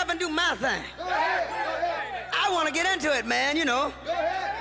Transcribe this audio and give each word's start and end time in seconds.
up 0.00 0.08
and 0.08 0.18
do 0.18 0.30
my 0.30 0.54
thing. 0.56 0.82
I 0.98 2.48
want 2.50 2.66
to 2.68 2.72
get 2.72 2.90
into 2.90 3.14
it, 3.14 3.26
man, 3.26 3.54
you 3.54 3.66
know. 3.66 3.92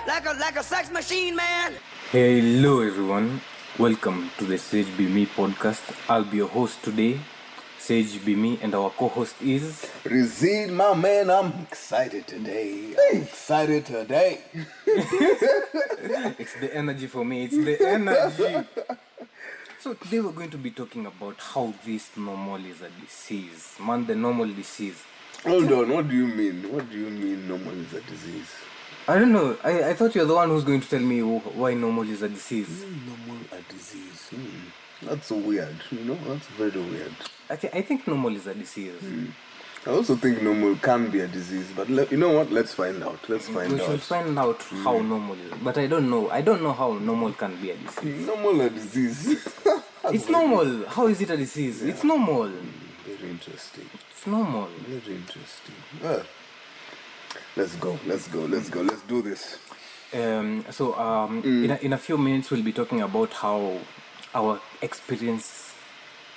Like 0.05 0.25
a 0.25 0.33
like 0.33 0.57
a 0.57 0.63
sex 0.63 0.91
machine, 0.91 1.33
man. 1.33 1.75
Hello 2.11 2.81
everyone, 2.81 3.39
welcome 3.77 4.31
to 4.37 4.43
the 4.43 4.57
Sage 4.57 4.91
Be 4.97 5.07
Me 5.07 5.25
podcast. 5.25 5.95
I'll 6.09 6.25
be 6.25 6.37
your 6.37 6.49
host 6.49 6.83
today, 6.83 7.21
Sage 7.77 8.25
Be 8.25 8.35
Me, 8.35 8.59
and 8.61 8.75
our 8.75 8.89
co-host 8.89 9.41
is 9.41 9.89
Rizid, 10.03 10.73
my 10.73 10.93
man, 10.93 11.29
I'm 11.29 11.53
excited 11.61 12.27
today. 12.27 12.93
I'm 13.11 13.21
excited 13.21 13.85
today. 13.85 14.41
it's 14.85 16.55
the 16.59 16.69
energy 16.73 17.07
for 17.07 17.23
me, 17.23 17.45
it's 17.45 17.55
the 17.55 17.87
energy. 17.87 18.67
So 19.81 19.93
today 19.93 20.19
we're 20.19 20.33
going 20.33 20.49
to 20.49 20.57
be 20.57 20.71
talking 20.71 21.05
about 21.05 21.37
how 21.39 21.73
this 21.85 22.09
normal 22.17 22.57
is 22.65 22.81
a 22.81 22.89
disease. 22.99 23.77
Man, 23.79 24.05
the 24.05 24.13
normal 24.13 24.47
disease. 24.47 25.01
Hold 25.45 25.71
on, 25.71 25.89
what 25.89 26.07
do 26.09 26.15
you 26.15 26.27
mean? 26.27 26.71
What 26.71 26.89
do 26.89 26.97
you 26.97 27.09
mean 27.09 27.47
normal 27.47 27.73
is 27.79 27.93
a 27.93 28.01
disease? 28.01 28.49
I 29.07 29.17
don't 29.17 29.31
know. 29.31 29.57
I, 29.63 29.89
I 29.89 29.93
thought 29.93 30.13
you're 30.13 30.25
the 30.25 30.35
one 30.35 30.49
who's 30.49 30.63
going 30.63 30.81
to 30.81 30.89
tell 30.89 30.99
me 30.99 31.21
why 31.23 31.73
normal 31.73 32.07
is 32.07 32.21
a 32.21 32.29
disease. 32.29 32.83
Normal 33.07 33.43
a 33.51 33.61
disease. 33.73 34.29
Hmm. 34.29 35.05
That's 35.07 35.27
so 35.27 35.37
weird, 35.37 35.75
you 35.91 36.01
know? 36.03 36.17
That's 36.27 36.45
very 36.47 36.71
weird. 36.81 37.13
I, 37.49 37.55
th- 37.55 37.73
I 37.73 37.81
think 37.81 38.05
normal 38.07 38.35
is 38.35 38.45
a 38.47 38.53
disease. 38.53 38.99
Hmm. 38.99 39.27
I 39.87 39.91
also 39.91 40.17
think 40.17 40.41
normal 40.43 40.75
can 40.75 41.09
be 41.09 41.21
a 41.21 41.27
disease, 41.27 41.71
but 41.73 41.89
le- 41.89 42.05
you 42.07 42.17
know 42.17 42.31
what? 42.31 42.51
Let's 42.51 42.73
find 42.73 43.01
out. 43.01 43.17
Let's 43.29 43.47
find 43.47 43.71
out. 43.73 43.79
we 43.79 43.85
should 43.85 44.01
find 44.01 44.37
out 44.37 44.61
how 44.83 44.99
normal 45.01 45.35
is. 45.35 45.53
But 45.63 45.77
I 45.77 45.87
don't 45.87 46.09
know. 46.09 46.29
I 46.29 46.41
don't 46.41 46.61
know 46.61 46.73
how 46.73 46.93
normal 46.99 47.31
can 47.31 47.55
be 47.61 47.71
a 47.71 47.77
disease. 47.77 48.27
Normal 48.27 48.61
a 48.61 48.69
disease. 48.69 49.47
It's 50.11 50.29
normal. 50.29 50.85
How 50.87 51.07
is 51.07 51.19
it 51.21 51.29
a 51.29 51.37
disease? 51.37 51.81
It's 51.83 52.03
normal. 52.03 52.47
Hmm. 52.49 52.67
very 53.05 53.29
interesting. 53.31 53.85
It's 54.19 54.27
normal. 54.27 54.67
Very 54.85 55.15
interesting. 55.15 55.75
Well, 56.03 56.25
let's 57.55 57.77
go. 57.77 57.97
Let's 58.05 58.27
go. 58.27 58.41
Let's 58.41 58.69
go. 58.69 58.81
Let's 58.81 59.01
do 59.03 59.21
this. 59.21 59.59
Um, 60.13 60.65
so 60.71 60.93
um, 60.99 61.41
in, 61.45 61.71
a, 61.71 61.75
in 61.75 61.93
a 61.93 61.97
few 61.97 62.17
minutes 62.17 62.51
we'll 62.51 62.61
be 62.61 62.73
talking 62.73 62.99
about 62.99 63.31
how 63.31 63.79
our 64.35 64.59
experience 64.81 65.73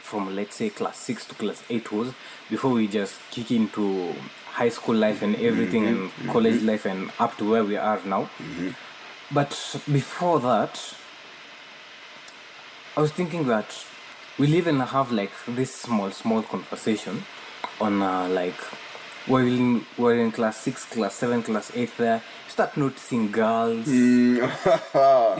from 0.00 0.36
let's 0.36 0.54
say 0.54 0.70
class 0.70 0.96
6 0.98 1.26
to 1.26 1.34
class 1.34 1.64
8 1.68 1.90
was 1.90 2.12
before 2.48 2.70
we 2.70 2.86
just 2.86 3.18
kick 3.32 3.50
into 3.50 4.14
high 4.46 4.68
school 4.68 4.94
life 4.94 5.20
and 5.22 5.34
everything 5.36 5.86
and 5.86 6.10
college 6.28 6.62
life 6.62 6.86
and 6.86 7.10
up 7.18 7.36
to 7.38 7.50
where 7.50 7.64
we 7.64 7.76
are 7.76 8.00
now 8.04 8.28
but 9.32 9.50
before 9.90 10.38
that 10.38 10.94
i 12.96 13.00
was 13.00 13.10
thinking 13.10 13.46
that 13.46 13.74
we'll 14.38 14.54
even 14.54 14.80
have 14.80 15.10
like 15.10 15.32
this 15.48 15.74
small 15.74 16.10
small 16.10 16.42
conversation 16.42 17.24
on 17.82 18.00
uh, 18.02 18.28
like 18.28 18.54
we're 19.28 19.46
in, 19.46 19.84
we're 19.98 20.18
in 20.18 20.32
class 20.32 20.56
6 20.58 20.84
class 20.86 21.14
7 21.14 21.42
class 21.42 21.70
8 21.74 21.90
there 21.98 22.16
you 22.46 22.50
start 22.50 22.76
noticing 22.76 23.30
girls 23.30 23.86
you 23.88 24.48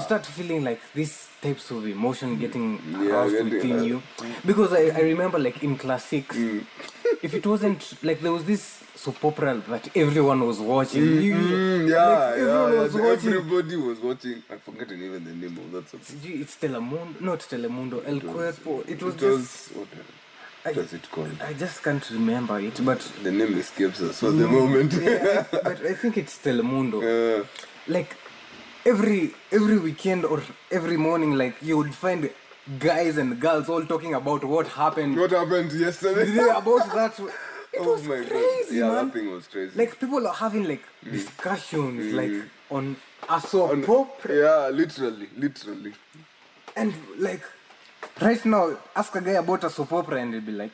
start 0.00 0.24
feeling 0.26 0.62
like 0.64 0.80
these 0.94 1.28
types 1.40 1.70
of 1.70 1.86
emotion 1.86 2.38
getting 2.38 2.80
Yeah, 2.90 3.10
aroused 3.10 3.32
getting- 3.34 3.52
within 3.54 3.84
you 3.84 4.02
because 4.46 4.72
I, 4.72 4.84
I 4.98 5.00
remember 5.02 5.38
like 5.38 5.62
in 5.62 5.76
class 5.76 6.04
6 6.06 6.36
Mm. 6.36 6.64
if 7.22 7.34
it 7.34 7.46
wasn't 7.46 7.82
like 8.02 8.20
there 8.20 8.32
was 8.32 8.44
this 8.44 8.78
soap 8.94 9.24
opera 9.24 9.60
that 9.68 9.88
everyone 9.96 10.40
was 10.46 10.58
watching 10.60 11.02
You- 11.20 11.34
Mm, 11.34 11.82
like, 11.82 11.90
yeah, 11.90 12.34
everyone 12.36 12.72
yeah, 12.72 12.80
was 12.80 12.94
yeah. 12.94 13.00
watching 13.08 13.32
Everybody 13.32 13.76
was 13.76 13.98
watching. 13.98 14.42
I've 14.50 14.62
forgotten 14.62 15.02
even 15.02 15.24
the 15.24 15.32
name 15.42 15.58
of 15.58 15.72
that. 15.72 15.86
Gee, 16.22 16.34
it's 16.42 16.56
Telemundo, 16.56 17.20
not 17.20 17.40
Telemundo, 17.40 18.02
El 18.06 18.20
Cuerpo. 18.20 18.80
It 18.86 19.02
was 19.02 19.14
It 19.14 19.20
just, 19.20 19.74
was 19.74 19.76
what, 19.76 19.88
I- 20.64 20.68
what 20.68 20.76
was 20.76 20.92
it 20.92 21.10
called? 21.10 21.36
I 21.42 21.52
just 21.54 21.82
can't 21.82 22.08
remember 22.10 22.58
it, 22.60 22.84
but 22.84 23.00
The 23.22 23.32
name 23.32 23.58
escapes 23.58 24.00
us 24.00 24.20
for 24.20 24.30
the 24.30 24.46
moment. 24.46 24.92
yeah, 24.92 25.44
I- 25.52 25.56
but 25.68 25.84
I 25.84 25.94
think 25.94 26.16
it's 26.16 26.38
Telemundo. 26.38 26.98
Like 27.88 28.16
every 28.86 29.34
every 29.50 29.78
weekend 29.78 30.24
or 30.24 30.40
every 30.70 30.96
morning, 30.96 31.32
like 31.42 31.56
you 31.60 31.76
would 31.78 31.94
find 31.94 32.30
guys 32.78 33.16
and 33.16 33.40
girls 33.40 33.68
all 33.68 33.84
talking 33.84 34.14
about 34.14 34.44
what 34.44 34.68
happened 34.68 35.16
what 35.16 35.32
happened 35.32 35.72
yesterday? 35.72 36.30
Yeah, 36.40 36.58
about 36.58 36.86
that. 36.94 37.14
It 37.74 37.80
oh 37.80 37.92
was 37.94 38.02
my 38.04 38.16
crazy, 38.16 38.32
god! 38.34 38.74
Yeah, 38.80 38.88
man. 38.92 39.06
that 39.06 39.14
thing 39.14 39.30
was 39.32 39.46
crazy. 39.48 39.72
Like 39.78 39.98
people 39.98 40.26
are 40.26 40.34
having 40.34 40.64
like 40.68 40.82
mm. 41.06 41.10
discussions 41.10 42.12
mm. 42.12 42.16
like 42.20 42.42
on 42.70 42.96
a 43.30 43.40
soap 43.40 43.88
On- 43.88 44.10
yeah, 44.28 44.68
literally, 44.68 45.28
literally. 45.38 45.94
And 46.76 46.92
like 47.18 47.40
right 48.20 48.44
now, 48.44 48.76
ask 48.94 49.14
a 49.16 49.20
guy 49.20 49.32
about 49.32 49.64
a 49.64 49.70
soap 49.70 49.92
opera 49.92 50.20
and 50.20 50.32
he'll 50.34 50.42
be 50.42 50.52
like, 50.52 50.72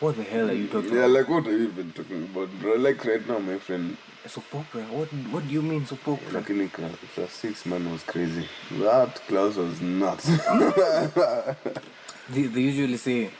What 0.00 0.16
the 0.16 0.22
hell 0.24 0.50
are 0.50 0.52
you 0.54 0.66
talking 0.68 0.92
Yeah, 0.94 1.04
about? 1.06 1.10
like 1.10 1.28
what 1.28 1.46
are 1.46 1.56
you 1.58 1.68
even 1.68 1.92
talking 1.92 2.22
about, 2.24 2.48
bro? 2.60 2.74
Like 2.74 3.04
right 3.04 3.28
now, 3.28 3.38
my 3.38 3.58
friend, 3.58 3.96
Soap 4.26 4.54
opera? 4.54 4.82
What 4.82 5.08
what 5.32 5.46
do 5.46 5.54
you 5.54 5.62
mean 5.62 5.86
soap 5.86 6.06
opera? 6.08 6.42
class, 6.42 6.92
class 7.14 7.32
six 7.32 7.64
man 7.66 7.90
was 7.90 8.02
crazy. 8.02 8.46
That 8.80 9.14
class 9.26 9.56
was 9.56 9.80
nuts. 9.80 10.28
They, 12.30 12.42
they 12.42 12.60
usually 12.60 12.98
say 12.98 13.30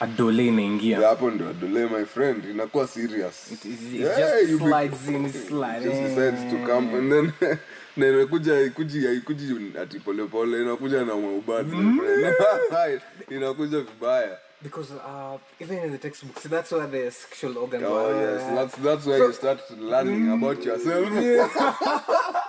a 0.00 0.06
adole 0.06 0.36
inaingia. 0.50 1.00
happened 1.00 1.38
to 1.38 1.46
Adole, 1.48 1.90
my 1.90 2.04
friend. 2.04 2.44
Inakuwa 2.44 2.86
serious. 2.86 3.52
It, 3.52 3.64
it, 3.64 3.70
it 3.72 4.00
Yeah, 4.00 4.16
just 4.16 4.58
slides 4.58 5.08
in, 5.08 5.24
it 5.24 5.32
slides 5.48 5.84
just 5.86 6.02
decides 6.02 6.44
to 6.50 6.58
come 6.66 6.94
and 6.94 7.10
then 7.10 7.32
na 7.96 8.06
inakuja 8.08 8.60
ikuji 8.60 9.06
haikuji 9.06 9.72
ati 9.82 10.00
polepole 10.00 10.62
inakuja 10.62 10.98
na 11.04 11.16
maubadi 11.16 11.76
my 11.76 12.32
friend. 12.32 13.00
inakuja 13.36 13.80
vibaya 13.80 14.38
Because 14.62 14.92
uh, 14.94 15.38
even 15.60 15.78
in 15.78 15.90
the 15.90 15.98
textbooks, 15.98 16.44
that's 16.44 16.70
where 16.70 16.86
the 16.86 17.10
sexual 17.10 17.58
organs 17.58 17.82
oh 17.84 17.96
are. 17.98 18.14
yes 18.20 18.42
that's 18.54 18.76
that's 18.76 19.06
where 19.06 19.18
you 19.18 19.32
start 19.32 19.58
learning 19.76 20.30
about 20.32 20.64
yourself 20.64 21.08
mm, 21.08 21.48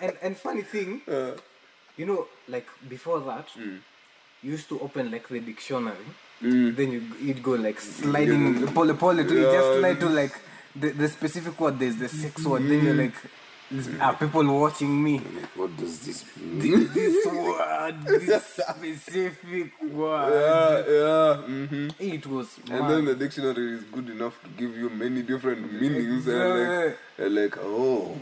and 0.00 0.12
and 0.22 0.36
funny 0.36 0.62
thing, 0.62 1.00
uh. 1.08 1.32
you 1.96 2.06
know, 2.06 2.26
like 2.48 2.66
before 2.88 3.20
that, 3.20 3.46
mm. 3.56 3.78
you 4.42 4.52
used 4.52 4.68
to 4.68 4.80
open 4.80 5.10
like 5.10 5.28
the 5.28 5.40
dictionary. 5.40 6.06
Mm. 6.42 6.76
Then 6.76 6.92
you 6.92 7.02
you'd 7.22 7.42
go 7.42 7.52
like 7.52 7.80
sliding 7.80 8.66
pole 8.74 8.92
pole 8.94 9.16
to 9.16 9.22
you 9.22 9.42
just 9.42 9.68
Yeah. 9.68 9.78
slide 9.78 10.00
to 10.00 10.08
like 10.08 10.34
the, 10.74 10.90
the 10.90 11.08
specific 11.08 11.58
word. 11.60 11.78
There's 11.78 11.96
the 11.96 12.08
sex 12.08 12.44
word. 12.44 12.62
Then 12.62 12.84
you're 12.84 12.94
like, 12.94 13.14
are 14.00 14.14
people 14.14 14.44
watching 14.60 15.02
me? 15.02 15.18
what 15.56 15.76
does 15.76 16.00
this 16.00 16.24
mean? 16.36 16.88
This 16.92 17.26
word, 17.26 17.94
this 18.06 18.44
specific 18.44 19.72
word. 19.82 20.30
yeah 20.34 20.94
yeah 20.94 21.36
hmm 21.42 21.88
It 21.98 22.26
was 22.26 22.48
and 22.70 22.88
then 22.90 23.04
the 23.06 23.14
dictionary 23.14 23.72
is 23.74 23.84
good 23.84 24.08
enough 24.10 24.40
to 24.42 24.48
give 24.50 24.76
you 24.76 24.90
many 24.90 25.22
different 25.22 25.72
meanings 25.80 26.26
and 26.26 26.38
like, 26.60 26.98
and 27.18 27.34
like 27.34 27.56
oh 27.58 28.14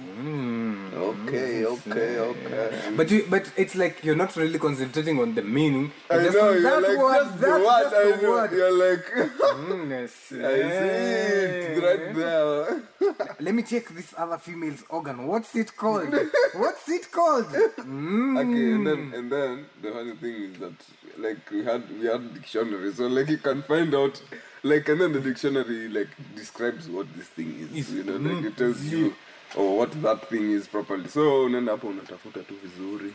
okay 0.95 1.65
okay 1.65 2.19
okay 2.19 2.71
But 2.97 3.11
you, 3.11 3.27
but 3.31 3.51
it's 3.57 3.75
like 3.75 4.05
you're 4.05 4.17
not 4.17 4.37
really 4.37 4.59
concentrating 4.59 5.19
on 5.21 5.35
the 5.35 5.43
meaning. 5.43 5.93
I 6.11 6.15
You're 6.15 6.25
just 6.25 6.37
know, 6.37 6.51
you're 6.53 6.63
that 6.63 6.83
like, 6.83 6.99
word, 6.99 7.25
just 7.25 7.41
that's 7.41 7.65
word, 7.65 7.91
just 7.91 7.95
I 7.95 8.11
know. 8.23 8.31
word. 8.31 8.53
You're 8.53 8.73
like, 8.89 9.05
Mm, 9.53 9.91
yes. 9.91 10.33
I 10.33 10.71
see 10.79 10.85
it 10.85 11.83
right 11.83 12.15
there. 12.15 12.83
Let 13.41 13.55
me 13.55 13.63
check 13.63 13.89
this 13.91 14.15
other 14.17 14.39
female's 14.39 14.85
organ. 14.89 15.27
What's 15.27 15.55
it 15.57 15.77
called? 15.77 16.13
What's 16.55 16.89
it 16.89 17.11
called? 17.11 17.47
Mm. 17.79 18.39
Okay, 18.43 18.73
and 18.73 18.87
then 18.87 19.01
and 19.15 19.33
then 19.33 19.67
the 19.83 19.91
funny 19.93 20.15
thing 20.17 20.35
is 20.51 20.59
that 20.59 20.75
like 21.19 21.51
we 21.51 21.65
had 21.65 21.83
we 22.01 22.07
had 22.07 22.35
dictionary, 22.35 22.93
so 22.93 23.07
like 23.07 23.29
you 23.29 23.39
can 23.39 23.63
find 23.63 23.95
out 23.95 24.21
like 24.63 24.89
and 24.89 25.01
then 25.01 25.13
the 25.13 25.21
dictionary 25.21 25.89
like 25.89 26.09
describes 26.35 26.89
what 26.89 27.07
this 27.17 27.29
thing 27.29 27.69
is, 27.75 27.91
you 27.93 28.05
know, 28.05 28.17
like 28.17 28.39
mm, 28.39 28.45
it 28.45 28.57
tells 28.57 28.83
you 28.83 29.15
or 29.57 29.79
what 29.79 30.03
that 30.03 30.29
thing 30.29 30.51
is 30.53 30.67
properly. 30.69 31.09
So 31.09 31.45
unaenda 31.45 31.73
hapo 31.73 31.89
unatafuta 31.89 32.41
tu 32.43 32.55
vizuri. 32.63 33.13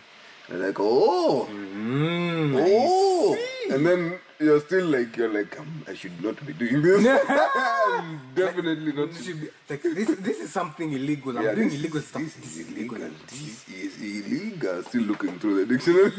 And 0.50 0.62
like 0.62 0.80
oh 0.80 1.48
Mm, 1.52 2.56
oh 2.58 3.38
and 3.70 3.86
then 3.86 4.20
you're 4.40 4.62
still 4.62 4.86
like 4.86 5.18
you're 5.18 5.28
like 5.34 5.59
um, 5.59 5.84
I 5.90 5.94
should 5.96 6.24
not 6.24 6.46
be 6.46 6.53
doing 6.53 6.81
this. 6.81 7.06
I'm 7.06 8.20
definitely 8.35 8.94
not. 8.94 9.11
This 9.11 9.26
should 9.26 9.41
be- 9.41 9.50
like 9.70 9.82
this, 9.84 10.08
this 10.20 10.40
is 10.40 10.50
something 10.53 10.94
illegal. 10.94 11.38
I'm 11.38 11.44
Yeah, 11.44 11.56
doing 11.56 11.70
this, 11.70 11.79
illegal 11.79 12.02
stuff. 12.02 12.22
This 12.22 12.38
is 12.58 12.70
illegal. 12.70 13.00
This 13.28 13.67
is 13.67 13.97
illegal. 14.02 14.84
Still 14.84 15.02
looking 15.03 15.38
through 15.40 15.66
the 15.66 15.78
dictionary. 15.78 16.11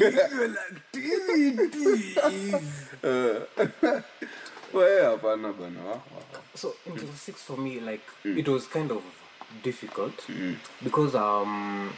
Well, 4.73 5.17
bana. 5.17 5.49
wa- 5.53 5.67
wa- 5.87 6.01
so 6.55 6.75
in 6.85 6.93
class 6.97 7.21
six 7.23 7.41
for 7.43 7.57
me 7.57 7.81
like 7.81 8.03
it 8.25 8.47
was 8.47 8.67
kind 8.67 8.91
of 8.91 9.03
difficult 9.63 10.17
mm. 10.29 10.57
because 10.83 11.15
um 11.15 11.93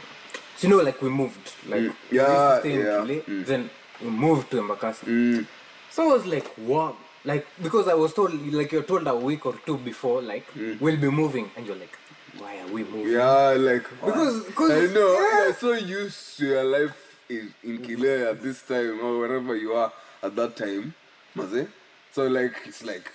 so 0.55 0.67
you 0.67 0.73
know 0.75 0.81
like 0.83 1.01
we 1.01 1.09
moved 1.09 1.53
like 1.67 1.81
mm. 1.81 1.95
we 2.11 2.17
used 2.17 2.63
to 2.63 2.69
Yeah, 2.69 2.73
in 2.73 2.79
yeah. 2.79 3.05
Kile, 3.05 3.21
mm. 3.23 3.45
then 3.45 3.69
we 4.01 4.09
moved 4.09 4.49
to 4.51 4.61
Embakasi 4.61 5.45
so 5.89 6.03
I 6.09 6.13
was 6.15 6.25
like 6.25 6.49
wow 6.57 6.95
like 7.25 7.45
because 7.61 7.87
I 7.87 7.93
was 7.93 8.13
told 8.13 8.33
like 8.51 8.71
you're 8.71 8.83
told 8.83 9.05
a 9.07 9.15
week 9.15 9.45
or 9.45 9.53
two 9.65 9.77
before 9.77 10.21
like 10.21 10.45
we'll 10.79 10.97
be 10.97 11.09
moving 11.09 11.51
and 11.55 11.65
you're 11.67 11.75
like 11.75 11.97
why 12.39 12.57
are 12.59 12.67
we 12.67 12.83
moving? 12.85 13.11
Yeah, 13.11 13.55
like 13.59 13.83
Because- 14.03 14.45
because- 14.45 14.71
I 14.71 14.93
know 14.93 15.13
yeah. 15.19 15.43
you're 15.43 15.53
so 15.53 15.73
used 15.73 16.37
to 16.37 16.45
your 16.45 16.63
life 16.63 16.95
in, 17.29 17.53
in 17.61 17.77
Kile 17.79 18.29
at 18.29 18.41
this 18.41 18.61
time 18.61 19.01
or 19.03 19.19
wherever 19.19 19.53
you 19.55 19.73
are 19.73 19.91
at 20.23 20.35
that 20.37 20.55
time, 20.55 20.93
maze. 21.35 21.67
So 22.13 22.27
like 22.27 22.55
it's 22.65 22.83
like 22.85 23.11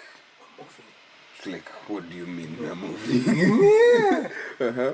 It's 1.39 1.47
like, 1.47 1.69
what 1.89 2.09
do 2.11 2.17
you 2.17 2.27
mean 2.27 2.57
we 2.61 2.67
are 2.67 2.75
moving? 2.75 4.31
uh-huh. 4.61 4.93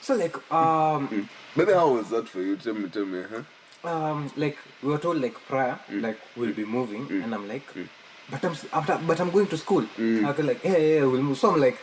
So 0.00 0.14
like 0.14 0.36
um 0.52 1.08
mm-hmm. 1.08 1.22
But 1.56 1.68
how 1.72 1.88
was 1.94 2.08
that 2.10 2.28
for 2.28 2.40
you? 2.42 2.56
Tell 2.56 2.74
me, 2.74 2.88
tell 2.88 3.06
me, 3.06 3.22
huh? 3.30 3.42
um 3.84 4.30
like 4.36 4.58
we 4.82 4.88
were 4.90 4.98
told 4.98 5.20
like 5.20 5.34
prior 5.46 5.78
mm. 5.90 6.00
like 6.02 6.18
we'll 6.36 6.54
be 6.54 6.64
moving 6.64 7.06
mm. 7.06 7.22
and 7.22 7.34
I'm 7.34 7.46
like 7.46 7.66
mm. 7.74 7.86
but 8.30 8.42
I'm, 8.44 8.86
not- 8.86 9.06
but 9.06 9.20
I'm 9.20 9.30
going 9.30 9.46
to 9.48 9.58
school. 9.58 9.84
I 9.98 10.30
was 10.30 10.38
like 10.38 10.64
yeah 10.64 10.76
yeah, 10.76 10.94
yeah 11.00 11.04
we'll 11.04 11.22
move. 11.22 11.38
So 11.38 11.52
I'm 11.52 11.60
like 11.60 11.78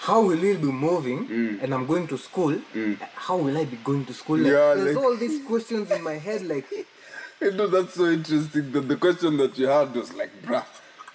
how 0.00 0.20
will 0.20 0.38
we 0.38 0.54
be 0.54 0.70
moving 0.70 1.58
and 1.62 1.72
I'm 1.72 1.86
going 1.86 2.06
to 2.08 2.18
school? 2.18 2.54
How 3.14 3.36
will 3.38 3.56
I 3.56 3.64
be 3.64 3.76
going 3.78 4.04
to 4.04 4.12
school? 4.12 4.36
Like, 4.38 4.52
Yeah, 4.52 4.74
there's 4.74 4.94
like- 4.94 5.04
all 5.04 5.16
these 5.16 5.42
questions 5.46 5.90
in 5.90 6.02
my 6.02 6.18
head 6.18 6.42
like 6.46 6.66
You 7.40 7.52
know, 7.52 7.66
that's 7.66 7.94
so 7.94 8.06
interesting 8.06 8.72
that 8.72 8.88
the 8.88 8.96
question 8.96 9.36
that 9.36 9.58
you 9.58 9.66
had 9.66 9.94
was 9.94 10.12
like, 10.14 10.30
bruh, 10.42 10.64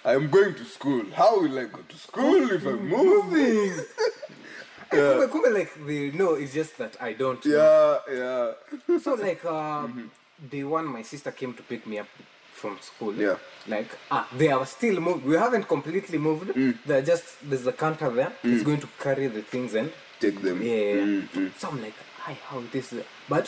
I'm 0.04 0.28
going 0.30 0.54
to 0.54 0.64
school. 0.64 1.04
How 1.14 1.40
will 1.40 1.58
I 1.58 1.64
go 1.64 1.80
to 1.88 1.96
school 1.96 2.50
if 2.50 2.66
I'm 2.66 2.88
moving? 2.88 3.72
yeah. 4.92 4.98
Kumbe- 4.98 5.28
kumbe, 5.30 5.54
like 5.54 5.70
they 5.86 6.10
know 6.10 6.34
it's 6.34 6.52
just 6.54 6.76
that 6.78 6.96
I 7.00 7.12
don't 7.12 7.44
know. 7.46 8.00
Yeah, 8.08 8.52
yeah. 8.88 8.98
so 8.98 9.14
like 9.14 9.44
uh, 9.44 9.86
day 10.50 10.64
one 10.64 10.86
my 10.86 11.02
sister 11.02 11.30
came 11.30 11.54
to 11.54 11.62
pick 11.62 11.86
me 11.86 11.98
up 11.98 12.08
from 12.52 12.78
school 12.80 13.14
Yeah. 13.14 13.36
like 13.66 13.90
ah 14.10 14.28
they 14.36 14.48
are 14.56 14.64
still 14.66 15.00
moved 15.00 15.24
we 15.24 15.34
haven't 15.36 15.66
completely 15.66 16.18
moved 16.18 16.48
they're 16.86 17.02
just 17.02 17.24
there's 17.48 17.66
a 17.66 17.72
counter 17.72 18.10
there 18.10 18.32
it's 18.44 18.62
going 18.62 18.78
to 18.80 18.88
carry 19.00 19.26
the 19.26 19.42
things 19.42 19.74
and 19.74 19.90
Take 20.20 20.40
them. 20.42 20.58
yeah 20.62 21.02
Mm, 21.02 21.50
so 21.58 21.68
i'm 21.70 21.80
like 21.82 21.94
hi 22.20 22.34
how 22.48 22.62
this 22.70 22.92
is-" 22.92 23.04
but 23.28 23.46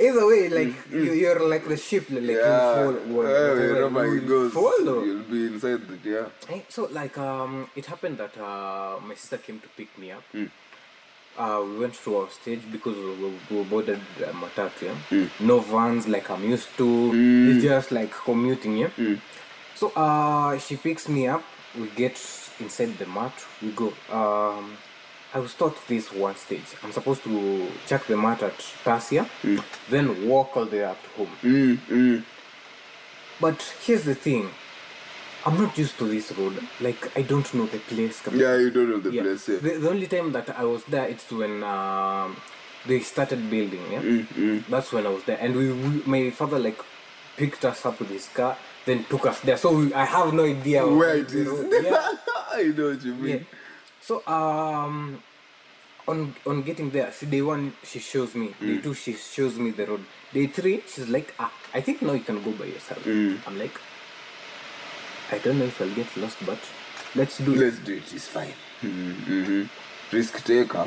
either 0.00 0.26
way 0.26 0.48
like 0.48 0.74
you, 0.90 1.12
you're 1.12 1.48
like 1.48 1.66
the 1.68 1.76
ship 1.76 2.06
like 2.10 2.22
Yeah. 2.22 2.34
you 2.34 2.74
follow 2.74 2.92
yeah, 2.92 3.12
whatever 3.12 3.88
wherever 3.88 4.06
you 4.14 4.20
it 4.22 4.26
goes, 4.28 4.52
follow 4.52 5.02
you'll 5.04 5.22
be 5.22 5.46
inside 5.46 5.80
the, 5.88 5.96
yeah. 6.10 6.26
So 6.68 6.88
like 6.90 7.16
um, 7.18 7.68
it 7.76 7.86
happened 7.86 8.18
that 8.18 8.36
uh, 8.38 8.98
my 9.00 9.14
sister 9.14 9.38
came 9.38 9.60
to 9.60 9.68
pick 9.76 9.96
me 9.98 10.12
up. 10.12 10.22
Uh, 11.36 11.62
we 11.66 11.78
went 11.78 11.94
to 11.94 12.16
our 12.18 12.30
stage 12.30 12.62
because 12.70 12.96
we, 12.96 13.12
we, 13.22 13.34
we 13.50 13.64
boarded 13.64 14.00
uh, 14.22 14.30
matatu. 14.32 14.94
Yeah? 15.10 15.26
No 15.40 15.58
vans 15.58 16.06
like 16.06 16.30
I'm 16.30 16.44
used 16.48 16.68
to. 16.76 17.10
It's 17.50 17.64
just 17.64 17.90
like 17.90 18.12
commuting. 18.12 18.76
Yeah. 18.78 19.16
So 19.74 19.88
uh, 19.96 20.56
she 20.58 20.76
picks 20.76 21.08
me 21.08 21.26
up. 21.26 21.42
We 21.76 21.88
get 21.96 22.12
inside 22.60 22.96
the 22.98 23.06
mat. 23.06 23.32
We 23.60 23.70
go. 23.72 23.92
Um, 24.12 24.76
I 25.34 25.40
was 25.40 25.52
taught 25.54 25.76
this 25.88 26.12
one 26.12 26.36
stage. 26.36 26.64
I'm 26.82 26.92
supposed 26.92 27.24
to 27.24 27.68
check 27.88 28.06
the 28.06 28.16
mat 28.16 28.42
at 28.42 28.56
Tasia, 28.84 29.28
then 29.90 30.28
walk 30.28 30.56
all 30.56 30.64
the 30.64 30.76
way 30.76 30.84
up 30.84 31.02
to 31.02 31.08
home. 31.10 31.30
Mm, 31.42 31.76
mm. 31.88 32.24
But 33.40 33.60
here's 33.84 34.04
the 34.04 34.14
thing. 34.14 34.48
I'm 35.44 35.60
not 35.60 35.76
used 35.76 35.98
to 35.98 36.06
this 36.06 36.30
road. 36.32 36.56
Like 36.80 37.14
I 37.18 37.22
don't 37.22 37.52
know 37.52 37.66
the 37.66 37.78
place. 37.78 38.22
Yeah, 38.32 38.56
you 38.56 38.70
don't 38.70 38.88
know 38.90 39.00
the 39.00 39.10
Yeah. 39.12 39.22
place. 39.22 39.48
Yeah. 39.48 39.58
The, 39.58 39.78
the 39.78 39.90
only 39.90 40.06
time 40.06 40.32
that 40.32 40.48
I 40.56 40.64
was 40.64 40.84
there, 40.84 41.04
it's 41.06 41.28
when 41.30 41.62
um, 41.64 42.36
they 42.86 43.00
started 43.00 43.50
building. 43.50 43.82
Yeah, 43.92 44.60
that's 44.68 44.92
when 44.92 45.04
I 45.04 45.10
was 45.10 45.24
there, 45.24 45.38
and 45.40 45.54
we, 45.56 45.72
we 45.72 46.02
my 46.06 46.30
father 46.30 46.58
like 46.60 46.78
picked 47.36 47.64
us 47.64 47.84
up 47.84 47.98
with 47.98 48.08
his 48.10 48.28
car, 48.28 48.56
then 48.86 49.04
took 49.04 49.26
us 49.26 49.40
there. 49.40 49.56
So 49.56 49.76
we, 49.76 49.92
I 49.92 50.04
have 50.04 50.32
no 50.32 50.44
idea 50.44 50.86
Where 50.86 51.16
it 51.16 51.26
is. 51.26 51.48
is. 51.48 51.84
Yeah. 51.84 52.08
I 52.52 52.62
know 52.76 52.90
what 52.90 53.02
you 53.02 53.14
mean. 53.16 53.38
yeah. 53.38 53.58
So 54.04 54.20
um, 54.26 55.22
on 56.06 56.34
on 56.46 56.60
getting 56.62 56.90
there, 56.90 57.10
see 57.10 57.24
day 57.24 57.40
one 57.40 57.72
she 57.82 58.00
shows 58.00 58.34
me, 58.34 58.52
day 58.60 58.76
two 58.76 58.92
she 58.92 59.14
shows 59.14 59.56
me 59.58 59.70
the 59.70 59.86
road, 59.86 60.04
day 60.30 60.46
three 60.46 60.82
she's 60.86 61.08
like, 61.08 61.32
ah, 61.38 61.50
I 61.72 61.80
think 61.80 62.02
now 62.02 62.12
you 62.12 62.20
can 62.20 62.42
go 62.44 62.52
by 62.52 62.66
yourself. 62.66 63.00
I'm 63.06 63.58
like, 63.58 63.80
I 65.32 65.38
don't 65.38 65.58
know 65.58 65.64
if 65.64 65.80
I'll 65.80 65.88
get 65.94 66.14
lost, 66.18 66.36
but 66.44 66.58
let's 67.16 67.38
do 67.38 67.54
it. 67.54 67.58
Let's 67.58 67.78
do 67.78 67.94
it. 67.94 68.12
It's 68.12 68.28
fine. 68.28 68.52
Mm-hmm. 68.82 69.62
Risk 70.14 70.44
taker. 70.44 70.84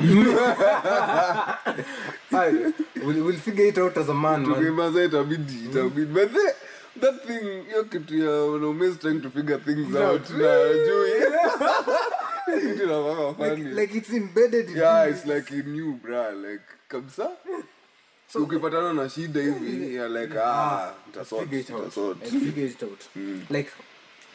I, 2.30 2.72
we'll, 3.02 3.24
we'll 3.24 3.36
figure 3.42 3.64
it 3.64 3.78
out 3.78 3.96
as 3.96 4.08
a 4.08 4.14
man, 4.14 4.48
man. 4.48 4.62
Itabidi 4.62 5.66
itabidi. 5.66 6.14
But 6.14 6.32
the, 6.32 6.54
that 7.00 7.26
thing 7.26 7.64
hiyo 7.66 7.84
kitu 7.84 8.18
ya 8.18 8.30
wanaume 8.30 8.94
trying 8.94 9.20
to 9.20 9.30
figure 9.30 9.58
things 9.58 9.96
out 9.96 10.30
na 10.30 10.74
juu 10.86 11.06
Like 12.48 13.94
it's 13.94 14.10
embedded 14.12 14.70
in 14.70 14.76
yeah 14.76 15.04
it's 15.04 15.26
like 15.26 15.50
in 15.50 15.74
you 15.74 15.92
bra 16.02 16.30
like 16.30 16.62
kabisa 16.88 17.30
ukipatana 18.34 18.92
na 18.92 19.08
shida 19.08 19.40
hivi 19.40 19.94
you're 19.94 20.08
like 20.20 20.34
ah 20.40 20.92
figure 21.24 21.60
it 21.60 21.70
out. 21.70 21.92
figure 22.24 22.66
it 22.66 22.82
out. 22.82 23.00
Like 23.50 23.70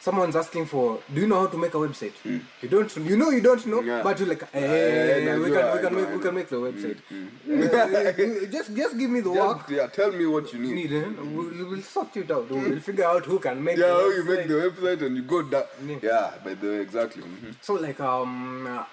someone's 0.05 0.35
asking 0.35 0.65
for, 0.65 0.99
do 1.13 1.21
you 1.21 1.27
know 1.27 1.39
how 1.41 1.47
to 1.47 1.57
make 1.57 1.73
a 1.73 1.77
website? 1.77 2.13
You 2.61 2.69
don't. 2.69 2.91
You 3.11 3.15
know 3.21 3.29
you 3.29 3.41
don't 3.41 3.65
know, 3.71 3.81
Yeah. 3.81 4.01
but 4.03 4.19
you're 4.19 4.27
like, 4.33 4.43
Eh, 4.53 4.59
hey, 4.59 5.37
we 5.37 5.49
najua, 5.49 5.53
can 5.55 5.73
we 5.73 5.79
can 5.83 5.95
make 5.95 6.09
we 6.15 6.19
can 6.25 6.35
make 6.39 6.49
the 6.49 6.61
website. 6.67 6.99
Uh, 7.53 8.45
just 8.55 8.69
just 8.75 8.97
give 8.97 9.09
me 9.15 9.19
the 9.21 9.31
work. 9.31 9.69
Yeah 9.69 9.87
tell 9.87 10.11
me 10.11 10.25
what 10.25 10.51
you 10.53 10.59
need 10.59 10.75
Need 10.75 10.93
eh? 10.93 11.05
we'll, 11.35 11.69
we'll 11.69 11.81
sort 11.81 12.15
it 12.17 12.29
out. 12.31 12.49
We'll 12.49 12.79
figure 12.89 13.05
out 13.05 13.25
who 13.25 13.39
can 13.39 13.63
make. 13.63 13.77
yeah 13.77 13.87
how 13.87 14.09
you 14.17 14.23
make 14.31 14.47
the 14.47 14.57
website 14.65 15.01
and 15.05 15.15
you 15.17 15.23
go 15.23 15.41
that 15.53 15.67
Yeah. 15.87 15.97
yeah 16.03 16.31
by 16.45 16.53
the 16.61 16.67
way 16.71 16.79
exactly 16.87 17.23
mhm. 17.23 17.55
So 17.61 17.73
like 17.75 17.99
um, 17.99 18.67
uh, 18.67 18.83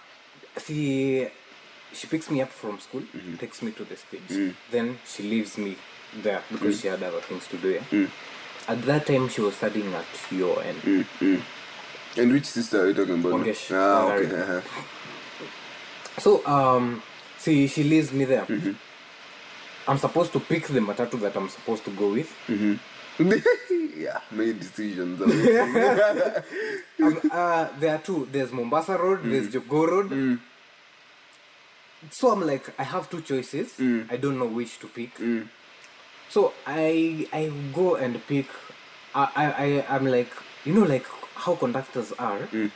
she 0.65 1.29
she 1.93 2.07
picks 2.07 2.31
me 2.31 2.41
up 2.43 2.51
from 2.63 2.79
school, 2.87 3.03
Mm-hmm. 3.03 3.37
takes 3.45 3.63
me 3.63 3.71
to 3.73 3.85
the 3.85 3.97
stage, 3.97 4.31
Mm. 4.31 4.55
then 4.71 4.87
she 5.13 5.23
leaves 5.35 5.59
me 5.59 5.77
there 6.27 6.43
because 6.53 6.81
she 6.81 6.87
had 6.89 7.03
other 7.03 7.21
things 7.29 7.47
to 7.53 7.57
do. 7.57 7.71
Yeah. 7.79 8.07
Mm. 8.71 8.79
At 8.79 8.83
that 8.87 9.07
time, 9.07 9.29
she 9.29 9.41
was 9.41 9.55
studying 9.57 9.93
at 9.95 10.07
UON. 10.31 11.05
and 12.17 12.33
which 12.33 12.47
sister 12.47 12.83
are 12.83 12.89
you 12.89 12.95
talking 12.95 13.19
about 13.21 13.33
Mongesh. 13.33 13.71
ah 13.73 14.13
okay 14.13 14.35
uh-huh. 14.43 14.61
So 16.19 16.45
um, 16.47 17.03
see, 17.39 17.67
she 17.67 17.83
leaves 17.85 18.13
me 18.13 18.25
there. 18.27 18.45
Mm-hmm. 18.47 18.73
I'm 19.89 19.99
supposed 19.99 20.33
to 20.33 20.41
pick 20.41 20.67
the 20.67 20.81
matatu 20.81 21.19
that 21.21 21.35
I'm 21.37 21.49
supposed 21.49 21.85
to 21.85 21.91
go 21.91 22.13
with. 22.13 22.31
yeah 24.01 24.21
many 24.31 24.53
decisions 24.55 25.21
Um, 27.01 27.21
uh, 27.33 27.69
there 27.81 27.95
are 27.95 28.03
two. 28.03 28.29
There's 28.31 28.53
Mombasa 28.53 28.97
Road. 28.99 29.21
There's 29.25 29.49
Mm. 29.49 29.53
Jogo 29.57 29.81
Road. 29.89 30.39
So 32.11 32.31
I'm 32.33 32.43
like, 32.47 32.65
I 32.79 32.83
have 32.85 33.09
two 33.11 33.21
choices. 33.23 33.69
I 34.11 34.17
don't 34.17 34.39
know 34.39 34.47
which 34.47 34.79
to 34.81 34.87
pick. 34.89 35.13
So 36.31 36.55
I 36.67 37.27
I 37.35 37.51
go 37.75 37.97
and 37.97 38.15
pick. 38.27 38.47
I 39.15 39.27
I 39.67 39.69
I'm 39.91 40.07
like, 40.07 40.31
you 40.65 40.73
know, 40.73 40.87
like 40.87 41.07
how 41.35 41.57
conductors 41.57 42.13
are. 42.19 42.47
Hmm. 42.55 42.69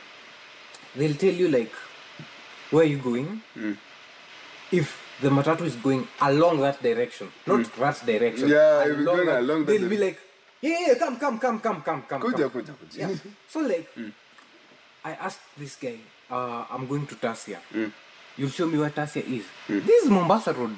They'll 0.95 1.15
tell 1.15 1.33
you 1.33 1.47
like, 1.47 1.71
where 2.71 2.83
you 2.83 2.99
going. 2.99 3.41
Hmm. 3.55 3.73
If 4.71 4.99
the 5.21 5.29
matatu 5.29 5.61
is 5.61 5.75
going 5.79 6.07
along 6.19 6.59
that 6.59 6.83
direction, 6.83 7.31
not 7.47 7.63
hmm. 7.65 7.81
that 7.81 8.05
direction. 8.05 8.49
Yeah, 8.49 8.83
if 8.83 8.99
it's 8.99 9.05
going 9.05 9.27
that- 9.27 9.39
along 9.39 9.65
that 9.65 9.71
they'll 9.71 9.89
be 9.89 9.97
like, 9.97 10.19
yeah, 10.61 10.87
yeah, 10.87 10.93
come, 10.99 11.15
come, 11.17 11.39
come, 11.39 11.59
come, 11.59 11.81
come, 11.81 12.03
come. 12.03 12.21
kuja 12.21 12.49
kuja 12.51 12.73
kuja 12.75 12.97
Yeah. 12.99 13.15
So 13.47 13.59
like, 13.63 13.87
I 15.03 15.11
asked 15.15 15.43
this 15.57 15.75
guy, 15.79 15.99
uh, 16.29 16.65
I'm 16.69 16.87
going 16.87 17.07
to 17.07 17.15
Tasia. 17.15 17.59
You'll 18.35 18.49
show 18.51 18.67
me 18.67 18.79
where 18.79 18.89
Tasia 18.89 19.23
is. 19.23 19.45
This 19.69 20.03
is 20.03 20.09
Mombasa 20.09 20.51
Road. 20.51 20.75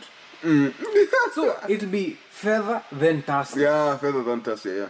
So 1.33 1.55
it'll 1.69 1.89
be 1.89 2.17
further 2.29 2.83
than 2.91 3.23
Tasia. 3.23 3.57
yeah 3.57 3.97
further 3.97 4.23
than 4.23 4.41
Tasia 4.41 4.77
yeah 4.81 4.89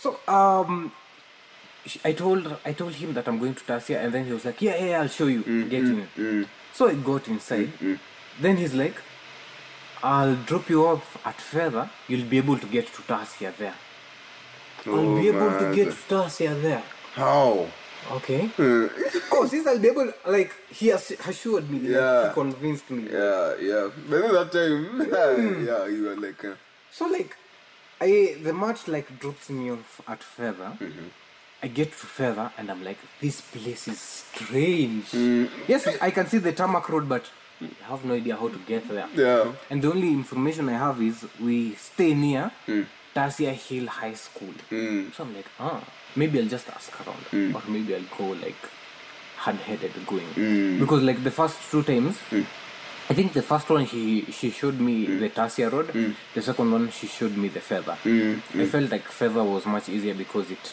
So 0.00 0.18
um, 0.26 0.92
I 2.04 2.12
told 2.12 2.56
I 2.64 2.72
told 2.72 2.94
him 2.94 3.12
that 3.14 3.28
I'm 3.28 3.38
going 3.38 3.54
to 3.54 3.64
Tasia, 3.64 4.02
and 4.02 4.12
then 4.14 4.24
he 4.24 4.32
was 4.32 4.44
like, 4.44 4.62
yeah, 4.62 4.82
yeah, 4.82 5.00
I'll 5.00 5.08
show 5.08 5.26
you. 5.26 5.42
Mm, 5.42 5.70
get 5.70 5.84
mm, 5.84 6.06
in. 6.16 6.24
Mm. 6.24 6.46
So 6.72 6.88
I 6.88 6.94
got 6.94 7.28
inside. 7.28 7.70
Then 8.40 8.56
he's 8.56 8.74
like, 8.74 8.96
I'll 10.02 10.36
drop 10.36 10.70
you 10.70 10.86
off 10.86 11.18
at 11.26 11.36
Fedha. 11.36 11.90
You'll 12.08 12.28
be 12.28 12.38
able 12.38 12.58
to 12.58 12.66
get 12.66 12.86
to 12.94 13.02
Tasia 13.02 13.54
there. 13.56 13.74
Oh, 14.86 14.96
I'll 14.96 15.20
be 15.20 15.28
able 15.28 15.50
to 15.58 15.74
get 15.74 15.92
to 15.92 16.54
there. 16.62 16.82
how 17.14 17.66
Okay. 18.12 18.50
oh, 18.58 19.46
since 19.46 19.66
I'll 19.66 19.78
be 19.78 19.88
able, 19.88 20.12
like, 20.26 20.52
he 20.70 20.88
has 20.88 21.10
assured 21.26 21.70
me, 21.70 21.78
like, 21.80 21.90
Yeah. 21.90 22.28
he 22.28 22.34
convinced 22.34 22.90
me. 22.90 23.08
Yeah, 23.10 23.54
yeah. 23.60 23.88
But 24.08 24.32
that 24.32 24.52
time, 24.52 24.84
hmm. 25.06 25.66
yeah, 25.66 25.86
you 25.86 26.04
were 26.04 26.16
like, 26.16 26.44
uh, 26.44 26.54
So, 26.90 27.06
like, 27.06 27.36
I 28.00 28.36
the 28.42 28.52
match 28.54 28.88
like 28.88 29.18
drops 29.20 29.50
me 29.50 29.70
off 29.70 30.00
at 30.08 30.20
Fedha. 30.20 30.78
Mm-hmm. 30.78 31.08
I 31.62 31.68
get 31.68 31.90
to 31.92 32.06
Fedha 32.06 32.50
and 32.56 32.70
I'm 32.70 32.82
like, 32.82 32.96
this 33.20 33.42
place 33.42 33.86
is 33.88 34.00
strange. 34.00 35.10
Hmm. 35.10 35.44
Yes, 35.68 35.86
I 36.00 36.10
can 36.10 36.26
see 36.26 36.38
the 36.38 36.52
tarmac 36.52 36.88
road, 36.88 37.06
but 37.08 37.24
I 37.60 37.68
have 37.90 38.02
no 38.06 38.14
idea 38.14 38.36
how 38.36 38.48
to 38.48 38.58
get 38.66 38.88
there. 38.88 39.06
yeah. 39.14 39.52
And 39.68 39.82
the 39.82 39.90
only 39.92 40.08
information 40.08 40.70
I 40.70 40.78
have 40.78 41.02
is 41.02 41.26
we 41.38 41.74
stay 41.74 42.14
near 42.14 42.50
hmm. 42.64 42.84
Tasia 43.14 43.52
Hill 43.52 43.86
High 43.88 44.14
School. 44.14 44.54
So 44.70 45.22
I'm 45.24 45.34
like, 45.36 45.50
ah, 45.58 45.84
maybe 46.16 46.40
I'll 46.40 46.48
just 46.48 46.68
ask 46.68 46.92
around, 47.06 47.24
mm. 47.30 47.54
or 47.54 47.70
maybe 47.70 47.94
I'll 47.94 48.16
go 48.16 48.26
like 48.46 48.62
hard-headed 49.36 49.92
going 50.06 50.26
mm. 50.34 50.78
because 50.78 51.02
like 51.02 51.22
the 51.24 51.30
first 51.30 51.58
two 51.70 51.82
times. 51.82 52.18
Mm. 52.30 52.46
I 53.08 53.12
think 53.12 53.32
the 53.32 53.42
first 53.42 53.68
one 53.68 53.84
he 53.86 54.22
she 54.30 54.50
showed 54.50 54.78
me 54.78 55.04
the 55.06 55.28
Tasia 55.30 55.72
road. 55.72 56.14
The 56.32 56.42
second 56.42 56.70
one 56.70 56.90
she 56.90 57.08
showed 57.08 57.36
me 57.36 57.48
the 57.48 57.58
Fedha. 57.58 57.96
I 58.54 58.66
felt 58.66 58.88
like 58.88 59.04
Fedha 59.08 59.44
was 59.44 59.66
much 59.66 59.88
easier 59.88 60.14
because 60.14 60.48
it 60.52 60.64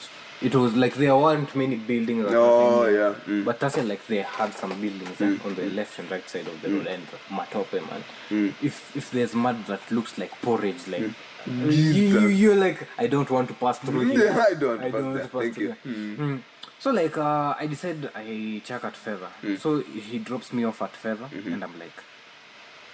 it 0.41 0.53
was 0.53 0.75
like 0.75 0.93
there 0.95 1.15
weren't 1.15 1.55
many 1.55 1.75
buildings. 1.75 2.25
or 2.25 2.35
Oh, 2.35 2.85
yeah. 2.85 3.15
Mm. 3.25 3.43
But 3.43 3.59
Tasia, 3.59 3.87
like 3.87 4.05
they 4.07 4.17
had 4.17 4.53
some 4.53 4.69
buildings 4.79 5.19
eh, 5.19 5.37
on 5.45 5.55
the 5.55 5.69
left 5.71 5.97
and 5.99 6.11
right 6.11 6.29
side 6.29 6.47
of 6.47 6.61
the 6.61 6.69
road 6.69 6.87
and 6.87 7.07
matope 7.29 7.73
man. 7.73 8.03
Mm. 8.29 8.53
If 8.61 8.95
if 8.95 9.09
there's 9.11 9.33
mud 9.33 9.65
that 9.65 9.89
looks 9.89 10.17
like 10.17 10.31
porridge, 10.41 10.87
like 10.87 11.09
you, 11.47 12.03
you 12.19 12.27
you're 12.27 12.55
like 12.55 12.87
I 12.97 13.07
don't 13.07 13.29
want 13.29 13.47
to 13.49 13.53
pass 13.53 13.79
through 13.79 14.05
here. 14.15 14.31
I 14.49 14.53
don't 14.53 14.81
I 14.81 14.89
don't 14.89 15.05
want 15.13 15.23
to 15.23 15.29
pass 15.29 15.41
Thank 15.41 15.53
through 15.55 15.63
you. 15.63 15.75
here. 15.83 16.15
Mm. 16.17 16.41
So 16.79 16.91
like 16.91 17.17
uh, 17.17 17.55
I 17.59 17.65
decided 17.67 18.09
I 18.15 18.61
check 18.65 18.83
at 18.83 18.93
Fedha. 18.93 19.29
Mm. 19.41 19.57
So 19.59 19.79
he 19.81 20.19
drops 20.19 20.51
me 20.53 20.63
off 20.65 20.81
at 20.81 20.93
Fedha 20.93 21.29
Mm-hmm. 21.29 21.53
and 21.53 21.63
I'm 21.63 21.79
like 21.79 22.03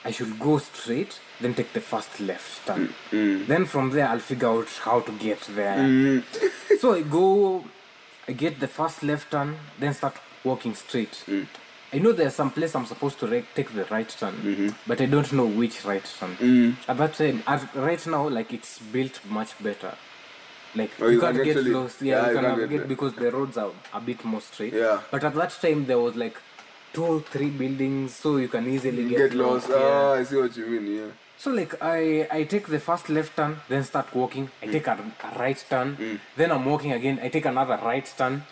I 0.05 0.11
should 0.11 0.37
go 0.37 0.57
straight, 0.57 1.19
then 1.39 1.53
take 1.53 1.71
the 1.73 1.79
first 1.81 2.19
left 2.19 2.65
turn. 2.67 2.93
Mm. 3.11 3.47
Then 3.47 3.65
from 3.65 3.91
there 3.91 4.07
I'll 4.07 4.19
figure 4.19 4.49
out 4.49 4.67
how 4.83 4.99
to 4.99 5.11
get 5.13 5.41
there. 5.55 6.23
so 6.79 6.93
I 6.93 7.01
go 7.01 7.63
I 8.27 8.31
get 8.33 8.59
the 8.59 8.67
first 8.67 9.03
left 9.03 9.31
turn, 9.31 9.55
then 9.79 9.93
start 9.93 10.15
walking 10.43 10.75
straight. 10.75 11.23
I 11.93 11.99
know 11.99 12.11
there's 12.11 12.33
some 12.35 12.49
place 12.51 12.73
I'm 12.75 12.85
supposed 12.85 13.19
to 13.19 13.27
right, 13.27 13.45
take 13.55 13.71
the 13.73 13.85
right 13.85 14.09
turn, 14.09 14.33
mm-hmm. 14.33 14.69
but 14.87 14.99
I 14.99 15.05
don't 15.05 15.31
know 15.33 15.45
which 15.45 15.85
right 15.85 16.03
turn. 16.19 16.75
At 16.87 16.97
that 16.97 17.13
time, 17.13 17.43
at, 17.45 17.75
right 17.75 18.07
now, 18.07 18.27
like 18.29 18.51
it's 18.51 18.79
built 18.79 19.19
much 19.29 19.51
better. 19.61 19.93
Like 20.75 20.91
Oh, 20.99 21.05
you, 21.07 21.13
you 21.13 21.21
can't 21.21 21.35
can 21.35 21.45
get 21.45 21.57
actually- 21.57 21.71
lost. 21.71 22.01
yeah, 22.01 22.15
Yeah, 22.15 22.21
you 22.21 22.27
you 22.29 22.41
can 22.41 22.57
can't 22.57 22.69
get 22.71 22.87
because 22.87 23.13
the 23.13 23.31
roads 23.31 23.57
are 23.57 23.71
a 23.93 24.01
bit 24.01 24.25
more 24.25 24.41
straight. 24.41 24.73
Yeah. 24.73 25.01
But 25.11 25.23
at 25.23 25.35
that 25.35 25.51
time, 25.61 25.85
there 25.85 25.99
was 25.99 26.15
like 26.15 26.35
two 26.93 27.05
or 27.05 27.19
three 27.21 27.49
buildings, 27.51 28.15
so 28.15 28.37
you 28.37 28.47
can 28.47 28.67
easily 28.67 29.07
get, 29.09 29.17
Get 29.17 29.33
lost. 29.35 29.69
yeah. 29.69 29.75
Ah, 29.77 30.13
I 30.13 30.23
see 30.23 30.37
what 30.37 30.57
you 30.57 30.65
mean. 30.65 30.95
Yeah. 30.97 31.11
So 31.37 31.51
like 31.51 31.75
I 31.81 32.27
I 32.31 32.43
take 32.45 32.67
the 32.67 32.79
first 32.79 33.09
left 33.09 33.35
turn, 33.35 33.57
then 33.67 33.83
start 33.83 34.07
walking. 34.15 34.49
I 34.61 34.67
mm. 34.67 34.71
take 34.71 34.87
a, 34.87 34.97
a 35.27 35.39
right 35.39 35.65
turn, 35.69 35.97
mm. 35.97 36.19
then 36.37 36.51
I'm 36.51 36.63
walking 36.65 36.91
again. 36.93 37.19
I 37.21 37.27
take 37.29 37.45
another 37.45 37.77
right 37.83 38.05
turn, 38.17 38.43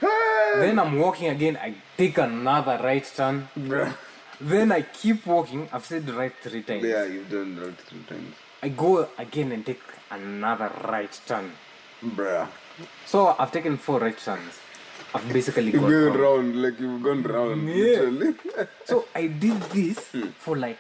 then 0.60 0.79
I'm 0.79 0.98
walking 1.00 1.29
again. 1.29 1.58
I 1.62 1.75
take 1.98 2.17
another 2.17 2.79
right 2.84 3.05
turn, 3.15 3.48
Bruh. 3.58 3.93
then 4.39 4.72
I 4.72 4.81
keep 4.81 5.25
walking. 5.25 5.70
I've 5.72 5.86
said 5.86 6.10
right 6.10 6.34
three 6.41 6.63
times. 6.63 6.84
Yeah, 6.84 7.05
you've 7.05 7.29
done 7.29 7.58
right 7.60 7.77
three 7.77 8.03
times. 8.10 8.36
I 8.63 8.70
go 8.70 9.08
again 9.17 9.51
and 9.51 9.65
take 9.65 9.81
another 10.12 10.72
right 10.88 11.20
turn. 11.25 11.51
Bruh. 12.03 12.48
So 13.05 13.36
I've 13.38 13.51
taken 13.51 13.77
four 13.77 14.00
right 14.00 14.17
turns. 14.17 14.60
I've 15.13 15.27
basically 15.31 15.72
You've 15.72 15.81
gone 15.81 15.91
round. 15.91 16.20
round, 16.20 16.62
like 16.62 16.79
you've 16.79 17.03
gone 17.03 17.24
round, 17.24 17.67
Yeah. 17.67 18.01
literally. 18.01 18.36
So 18.86 19.05
I 19.13 19.27
did 19.27 19.60
this 19.75 20.00
hmm. 20.12 20.27
for 20.39 20.55
like 20.58 20.77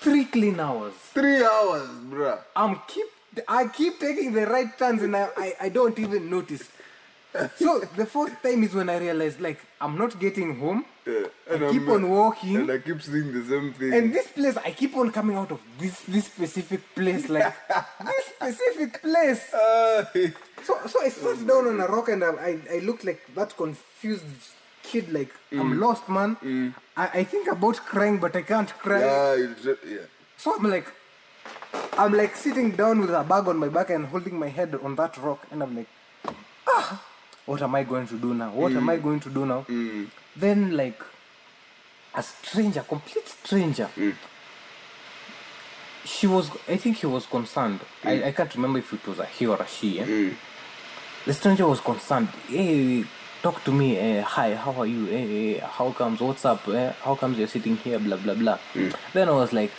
three 0.00 0.24
clean 0.24 0.58
hours. 0.58 0.94
Three 1.14 1.42
hours, 1.44 1.88
bruh. 2.10 2.38
I'm 2.56 2.80
keep 2.88 3.06
I 3.48 3.68
keep 3.68 4.00
taking 4.00 4.32
the 4.32 4.46
right 4.46 4.76
turns 4.78 5.02
and 5.02 5.14
I, 5.14 5.28
I, 5.36 5.52
I 5.62 5.68
don't 5.68 5.98
even 5.98 6.30
notice. 6.30 6.64
So 7.56 7.80
the 7.96 8.06
fourth 8.06 8.34
time 8.42 8.62
is 8.64 8.72
when 8.74 8.88
I 8.88 8.98
realized 8.98 9.40
like 9.40 9.60
I'm 9.80 9.96
not 9.98 10.18
getting 10.18 10.58
home. 10.58 10.84
Yeah. 11.06 11.26
and 11.50 11.64
I 11.64 11.70
keep 11.70 11.88
on 11.88 12.08
walking. 12.10 12.56
And 12.56 12.70
I 12.70 12.78
keep 12.78 13.00
seeing 13.00 13.32
the 13.32 13.44
same 13.48 13.72
thing. 13.74 13.92
And 13.94 14.12
this 14.12 14.26
place 14.28 14.56
I 14.56 14.70
keep 14.72 14.96
on 14.96 15.12
coming 15.12 15.36
out 15.36 15.50
of 15.52 15.60
this 15.78 16.00
this 16.14 16.24
specific 16.26 16.80
place, 16.94 17.28
like 17.28 17.54
this 18.10 18.24
specific 18.34 19.00
place. 19.02 19.42
So 20.66 20.72
so 20.92 20.96
I 21.02 21.08
sat 21.10 21.38
down 21.46 21.66
on 21.68 21.80
a 21.80 21.86
rock 21.86 22.08
and 22.08 22.24
I 22.24 22.30
I, 22.50 22.52
I 22.76 22.78
looked 22.88 23.04
like 23.04 23.20
that 23.34 23.56
confused 23.56 24.24
kid 24.82 25.12
like 25.12 25.32
Mm. 25.52 25.60
I'm 25.60 25.80
lost 25.80 26.08
man. 26.08 26.36
I, 26.96 27.06
I 27.20 27.24
think 27.24 27.46
about 27.48 27.76
crying 27.92 28.18
but 28.18 28.34
I 28.34 28.42
can't 28.42 28.72
cry. 28.84 29.00
yeah, 29.00 29.74
yeah. 29.94 30.06
So 30.36 30.54
I'm 30.56 30.64
like, 30.76 30.88
I'm 32.02 32.12
like 32.12 32.34
sitting 32.36 32.68
down 32.82 33.00
with 33.00 33.10
a 33.10 33.22
bag 33.22 33.46
on 33.48 33.56
my 33.58 33.68
back 33.68 33.90
and 33.90 34.06
holding 34.06 34.36
my 34.38 34.48
head 34.48 34.74
on 34.82 34.96
that 34.96 35.16
rock, 35.18 35.40
and 35.50 35.62
I'm 35.62 35.74
like, 35.76 35.88
ah, 36.68 37.02
what 37.46 37.62
am 37.62 37.74
I 37.74 37.84
going 37.84 38.06
to 38.08 38.16
do 38.18 38.34
now? 38.34 38.50
What 38.50 38.72
am 38.72 38.88
I 38.88 38.96
going 38.96 39.20
to 39.20 39.30
do 39.30 39.46
now? 39.46 39.64
Then 40.36 40.76
like, 40.76 41.00
a 42.14 42.22
stranger, 42.22 42.82
complete 42.82 43.26
stranger. 43.28 43.88
She 46.04 46.26
was, 46.26 46.50
I 46.68 46.76
think 46.76 46.98
he 46.98 47.06
was 47.06 47.26
concerned. 47.26 47.80
I, 48.04 48.24
I 48.28 48.32
can't 48.32 48.54
remember 48.54 48.78
if 48.78 48.92
it 48.92 49.06
was 49.06 49.18
a 49.18 49.26
he 49.26 49.46
or 49.46 49.56
a 49.60 49.66
she. 49.66 50.00
eh? 50.00 50.04
The 51.24 51.34
stranger 51.34 51.66
was 51.66 51.80
concerned. 51.80 52.28
Hey, 52.48 53.04
talk 53.42 53.62
to 53.64 53.72
me. 53.72 53.96
Eh, 53.98 54.20
hi, 54.22 54.54
how 54.54 54.72
are 54.80 54.86
you? 54.86 55.08
Eh, 55.10 55.60
how 55.60 55.90
comes? 55.90 56.20
What's 56.20 56.44
up? 56.44 56.66
Eh, 56.68 56.92
how 57.02 57.16
comes 57.16 57.38
you're 57.38 57.48
sitting 57.48 57.76
here? 57.76 57.98
Blah 57.98 58.18
blah 58.18 58.34
blah. 58.34 58.58
Then 59.12 59.28
I 59.28 59.32
was 59.32 59.52
like, 59.52 59.72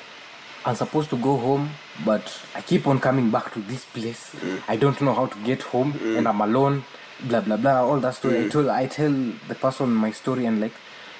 I'm 0.66 0.76
supposed 0.76 1.10
to 1.12 1.18
go 1.18 1.38
home, 1.38 1.70
but 2.06 2.26
I 2.54 2.60
keep 2.62 2.86
on 2.88 3.00
coming 3.00 3.32
back 3.32 3.54
to 3.54 3.60
this 3.62 3.86
place. 3.86 4.36
I 4.68 4.76
don't 4.76 5.00
know 5.02 5.14
how 5.14 5.28
to 5.28 5.38
get 5.46 5.62
home, 5.64 5.94
and 6.18 6.28
I'm 6.28 6.42
alone. 6.42 6.84
Blah 7.22 7.42
blah 7.42 7.58
blah. 7.58 7.84
All 7.84 8.00
that 8.00 8.16
story. 8.16 8.46
I 8.46 8.50
told. 8.50 8.68
I 8.68 8.86
tell 8.88 9.12
the 9.48 9.56
person 9.56 9.94
my 9.94 10.12
story, 10.12 10.46
and 10.46 10.62
like, 10.62 10.74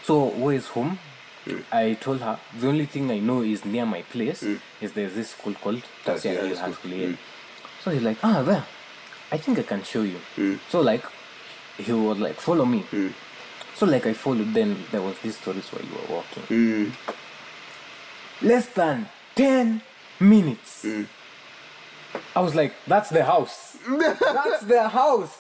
so 0.04 0.26
where 0.26 0.56
is 0.56 0.68
home? 0.68 1.00
I 1.72 1.94
told 1.94 2.20
her 2.22 2.38
the 2.60 2.68
only 2.68 2.86
thing 2.86 3.10
I 3.10 3.20
know 3.20 3.42
is 3.42 3.64
near 3.66 3.86
my 3.86 4.02
place 4.02 4.44
is 4.82 4.92
there's 4.94 5.16
this 5.16 5.30
school 5.30 5.54
called 5.54 5.82
Tasia 6.04 6.34
Hill 6.42 6.58
High 6.58 6.72
School. 6.74 6.92
Yeah. 6.92 7.16
So 7.84 7.92
he's 7.92 8.02
like, 8.02 8.18
ah, 8.24 8.42
there. 8.44 8.66
I 9.32 9.38
think 9.38 9.60
I 9.60 9.64
can 9.64 9.82
show 9.84 10.02
you. 10.04 10.20
So 10.70 10.82
like, 10.82 11.04
he 11.78 11.92
was 11.94 12.20
like, 12.20 12.36
follow 12.36 12.66
me. 12.66 12.84
So 13.76 13.86
like 13.86 14.06
I 14.06 14.14
followed. 14.14 14.54
Then 14.54 14.78
there 14.92 15.02
was 15.02 15.18
this 15.20 15.38
story 15.38 15.60
where 15.72 15.84
you 15.84 15.92
were 15.94 16.16
walking. 16.18 16.44
Mm. 16.44 16.92
Less 18.42 18.68
than 18.68 19.08
ten 19.36 19.82
minutes. 20.20 20.86
I 22.36 22.40
was 22.42 22.56
like, 22.56 22.74
that's 22.88 23.10
the 23.10 23.24
house. 23.24 23.78
that's 23.88 24.64
the 24.66 24.90
house. 24.90 25.38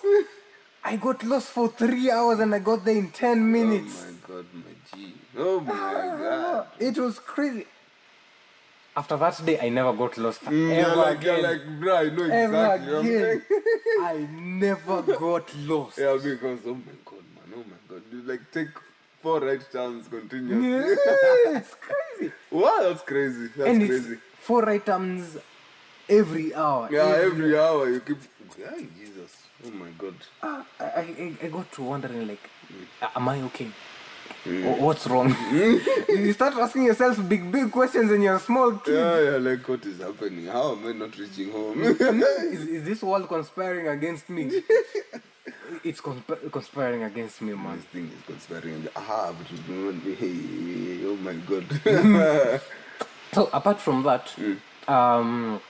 I 0.88 0.96
got 0.96 1.22
lost 1.26 1.50
for 1.50 1.68
three 1.68 2.10
hours 2.10 2.40
and 2.40 2.56
I 2.56 2.60
got 2.60 2.86
there 2.86 2.96
in 2.96 3.10
ten 3.12 3.52
minutes. 3.52 3.94
Oh 4.00 4.06
my 4.06 4.36
god, 4.36 4.46
my 4.54 4.72
G. 4.90 5.14
Oh 5.38 5.60
my 5.60 5.74
god. 6.18 6.68
It 6.80 6.98
was 6.98 7.20
crazy. 7.20 7.66
After 8.96 9.18
that 9.18 9.46
day, 9.46 9.60
I 9.60 9.68
never 9.68 9.92
got 9.92 10.18
lost 10.18 10.42
Mm, 10.46 10.72
ever 10.72 10.80
you're 10.80 10.96
like, 10.96 11.18
again. 11.18 11.40
you're 11.40 11.50
like, 11.52 11.80
bro, 11.82 11.98
I 11.98 12.10
know 12.10 12.24
ever 12.24 12.76
exactly. 12.76 12.96
I'm 12.96 13.06
again. 13.06 13.42
I 14.02 14.28
never 14.32 15.02
got 15.02 15.56
lost. 15.56 15.98
yeah, 15.98 16.18
because 16.24 16.60
oh 16.66 16.76
my 16.76 16.96
god, 17.04 17.26
man, 17.36 17.54
oh 17.58 17.64
my 17.74 17.80
god, 17.90 18.04
you 18.10 18.22
like 18.22 18.50
take 18.54 18.70
four 19.22 19.42
right 19.42 19.60
turns 19.70 20.08
continuously. 20.08 20.70
Yeah, 20.70 21.58
it's 21.60 21.76
crazy. 21.88 22.34
wow, 22.52 22.80
that's 22.84 23.02
crazy. 23.02 23.48
That's 23.58 23.70
and 23.72 23.86
crazy. 23.86 24.14
it's 24.14 24.22
four 24.40 24.70
items 24.70 25.38
every 26.08 26.56
hour. 26.56 26.88
Yeah, 26.90 27.28
every 27.28 27.60
hour 27.60 27.90
you 27.90 28.00
keep. 28.00 28.20
Ay, 28.74 28.88
Jesus. 28.98 29.47
Oh 29.66 29.72
my 29.72 29.90
god. 29.98 30.14
Ah, 30.44 30.66
I, 30.80 30.86
I, 30.86 31.34
I 31.44 31.48
got 31.48 31.72
to 31.74 31.84
wondering 31.84 32.28
like, 32.28 32.50
am 33.16 33.28
I 33.30 33.42
okay? 33.44 33.68
Mm. 34.46 34.78
What's 34.80 35.08
wrong? 35.08 35.36
you 35.52 36.34
start 36.34 36.54
asking 36.56 36.84
yourself 36.84 37.18
big, 37.28 37.52
big 37.52 37.72
questions 37.72 38.12
when 38.12 38.22
you're 38.22 38.36
a 38.36 38.40
small 38.40 38.72
kid. 38.74 38.94
Yeah, 38.96 39.20
yeah, 39.32 39.38
like 39.38 39.68
what 39.68 39.84
is 39.86 40.00
happening? 40.00 40.46
How 40.46 40.74
am 40.74 40.86
I 40.88 40.92
not 40.94 41.18
reaching 41.18 41.52
home? 41.52 41.82
is, 41.84 42.62
is 42.68 42.84
this 42.84 43.02
world 43.02 43.28
conspiring 43.28 43.88
against 43.88 44.30
me? 44.30 44.44
it's 45.84 46.02
consp- 46.02 46.52
conspiring 46.52 47.04
against 47.04 47.42
me, 47.42 47.54
man. 47.54 47.78
this 47.78 47.86
thing 47.86 48.12
is 48.16 48.24
conspiring. 48.26 48.88
Ah, 48.96 49.34
but 49.38 49.52
you 49.52 49.58
don't. 49.68 50.02
Hey, 50.16 51.06
oh 51.06 51.16
my 51.18 51.34
god. 51.34 52.62
So 53.34 53.50
apart 53.52 53.80
from 53.82 54.04
that, 54.04 54.28
Mm. 54.38 54.58
um, 54.88 55.62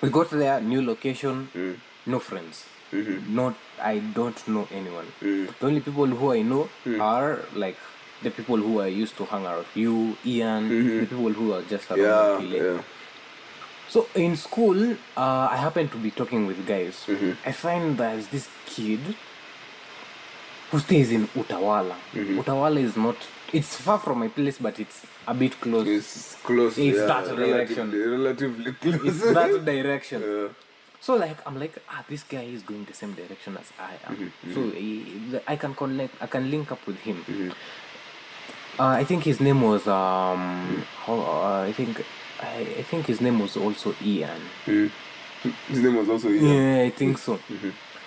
we 0.00 0.10
got 0.10 0.30
there, 0.30 0.60
new 0.60 0.82
location, 0.84 1.48
Mm. 1.54 1.76
no 2.06 2.18
friends. 2.20 2.64
Mm-hmm. 2.94 3.34
Not, 3.34 3.54
I 3.82 3.98
don't 3.98 4.48
know 4.48 4.68
anyone. 4.72 5.06
Mm. 5.20 5.58
The 5.58 5.66
only 5.66 5.80
people 5.80 6.06
who 6.06 6.32
I 6.32 6.42
know 6.42 6.68
are 7.00 7.40
like 7.54 7.76
the 8.22 8.30
people 8.30 8.56
who 8.56 8.80
I 8.80 8.86
used 8.86 9.16
to 9.18 9.24
hang 9.24 9.44
out. 9.46 9.58
with, 9.58 9.76
You, 9.76 10.16
Ian, 10.24 10.68
the 11.00 11.06
people 11.06 11.32
who 11.32 11.52
are 11.54 11.62
just 11.62 11.90
around. 11.90 12.42
Mm-hmm. 12.42 12.54
yeah, 12.54 12.62
yeah. 12.74 12.82
So 13.88 14.06
in 14.14 14.36
school, 14.36 14.92
uh, 15.16 15.48
I 15.50 15.56
happen 15.56 15.88
to 15.88 15.96
be 15.98 16.10
talking 16.10 16.46
with 16.46 16.66
guys. 16.66 17.04
Mm-hmm. 17.06 17.32
I 17.48 17.52
find 17.52 17.98
there's 17.98 18.26
this 18.28 18.48
kid 18.66 19.00
who 20.70 20.78
stays 20.78 21.12
in 21.12 21.26
Utawala. 21.28 21.94
Mm-hmm. 22.12 22.38
Utawala 22.40 22.78
is 22.82 22.96
not. 22.96 23.16
It's 23.52 23.76
far 23.76 23.98
from 24.00 24.18
my 24.20 24.28
place, 24.28 24.58
but 24.58 24.80
it's 24.80 25.06
a 25.28 25.34
bit 25.34 25.60
close. 25.60 25.86
It's 25.86 26.34
close. 26.42 26.76
It's 26.78 26.96
yeah, 26.98 27.06
that 27.06 27.36
direction. 27.36 27.92
Relatively, 27.92 27.98
relatively 28.00 28.72
close. 28.72 29.06
it's 29.08 29.32
that 29.32 29.64
direction. 29.72 30.22
Yeah. 30.22 30.48
So 31.04 31.16
like 31.16 31.36
I'm 31.46 31.60
like 31.60 31.76
ah 31.90 32.02
this 32.08 32.22
guy 32.22 32.44
is 32.44 32.62
going 32.62 32.86
the 32.86 32.94
same 32.94 33.12
direction 33.12 33.58
as 33.58 33.70
I 33.78 33.92
am. 34.08 34.16
Mm-hmm, 34.16 34.54
So 34.54 34.70
he, 34.70 35.38
I 35.46 35.56
can 35.56 35.74
connect. 35.74 36.14
I 36.22 36.26
can 36.26 36.50
link 36.50 36.72
up 36.72 36.86
with 36.86 36.96
him. 37.00 37.16
Mm-hmm. 37.28 37.50
Uh, 38.80 38.92
I 39.00 39.04
think 39.04 39.24
his 39.24 39.38
name 39.38 39.60
was 39.60 39.86
um. 39.86 40.82
How, 41.04 41.18
uh, 41.20 41.66
I 41.68 41.72
think 41.72 42.02
I, 42.40 42.60
I 42.78 42.82
think 42.90 43.04
his 43.04 43.20
name 43.20 43.38
was 43.38 43.54
also 43.54 43.94
Ian. 44.02 44.40
Mm. 44.64 44.90
His 45.68 45.82
name 45.82 45.96
was 45.96 46.08
also 46.08 46.30
Ian. 46.30 46.46
Yeah, 46.46 46.84
I 46.84 46.90
think 46.90 47.18
so. 47.18 47.38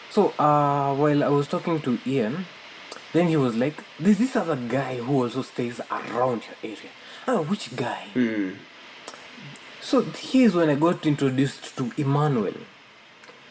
So 0.09 0.33
uh, 0.39 0.95
while 0.95 1.23
I 1.23 1.27
was 1.27 1.47
talking 1.47 1.79
to 1.81 1.99
Ian, 2.07 2.47
then 3.13 3.27
he 3.27 3.37
was 3.37 3.53
like, 3.55 3.75
"There's 3.99 4.17
this 4.17 4.35
other 4.35 4.55
guy 4.55 4.95
who 4.95 5.21
also 5.21 5.43
stays 5.43 5.79
around 5.91 6.41
your 6.47 6.57
area." 6.63 6.89
Oh, 7.27 7.43
which 7.43 7.75
guy? 7.75 8.07
Mm. 8.15 8.55
So 9.81 10.01
here's 10.01 10.55
when 10.55 10.71
I 10.71 10.75
got 10.75 11.05
introduced 11.05 11.77
to 11.77 11.91
Emmanuel. 11.95 12.57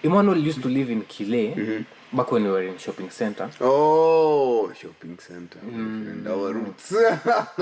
Emmanuel 0.03 0.39
used 0.39 0.63
to 0.63 0.69
live 0.69 0.91
in 0.91 1.03
Kile, 1.03 1.55
mhm. 1.55 1.87
back 2.13 2.31
when 2.33 2.45
we 2.45 2.51
were 2.51 2.63
in 2.63 2.79
shopping 2.79 3.11
center. 3.11 3.51
Oh, 3.61 4.73
shopping 4.73 5.19
center. 5.19 5.59
Mm. 5.59 6.11
And 6.11 6.29
our 6.29 6.53
roots. 6.53 6.93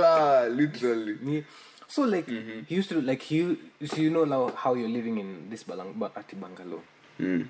Literally. 0.50 1.44
So 1.88 2.02
like 2.02 2.26
mm-hmm. 2.26 2.62
he 2.66 2.74
used 2.74 2.88
to 2.88 3.00
like 3.00 3.22
he 3.22 3.56
so 3.86 3.96
you 3.96 4.10
know 4.10 4.24
now 4.24 4.52
how 4.56 4.74
you're 4.74 4.88
living 4.88 5.18
in 5.18 5.48
this 5.48 5.62
balang 5.64 5.94
ba- 5.94 6.10
ati 6.16 6.34
bungalow. 6.36 6.82
Mm. 7.20 7.46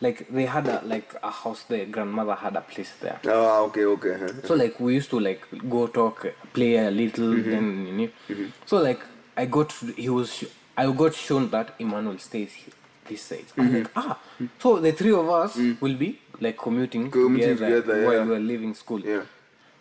Like 0.00 0.26
they 0.30 0.46
had 0.46 0.68
a 0.68 0.80
like 0.84 1.14
a 1.22 1.30
house 1.30 1.64
there. 1.68 1.84
Grandmother 1.84 2.34
had 2.34 2.56
a 2.56 2.62
place 2.62 2.92
there. 3.00 3.20
Ah, 3.26 3.60
okay, 3.68 3.84
okay. 3.84 4.16
So 4.44 4.54
like 4.54 4.80
we 4.80 4.94
used 4.94 5.10
to 5.10 5.20
like 5.20 5.44
go 5.68 5.86
talk, 5.86 6.26
play 6.54 6.76
a 6.76 6.90
little, 6.90 7.34
mm-hmm. 7.34 7.50
then 7.50 7.86
you 7.86 7.92
know. 7.92 8.08
Mm-hmm. 8.30 8.46
So 8.64 8.78
like 8.78 9.00
I 9.36 9.44
got 9.46 9.72
he 9.96 10.08
was 10.08 10.44
I 10.76 10.90
got 10.90 11.14
shown 11.14 11.50
that 11.50 11.74
Emmanuel 11.78 12.18
stays 12.18 12.52
he- 12.52 12.72
this 13.06 13.22
side. 13.22 13.44
I'm 13.56 13.68
mm-hmm. 13.68 13.76
like 13.78 13.90
ah, 13.96 14.18
so 14.58 14.78
the 14.78 14.92
three 14.92 15.12
of 15.12 15.28
us 15.28 15.56
mm. 15.56 15.80
will 15.80 15.94
be 15.94 16.20
like 16.40 16.58
commuting, 16.58 17.10
Commuting 17.10 17.56
together, 17.56 17.82
together, 17.82 18.06
while 18.06 18.14
yeah. 18.14 18.24
we 18.24 18.36
are 18.36 18.40
leaving 18.40 18.74
school. 18.74 19.00
Yeah. 19.00 19.22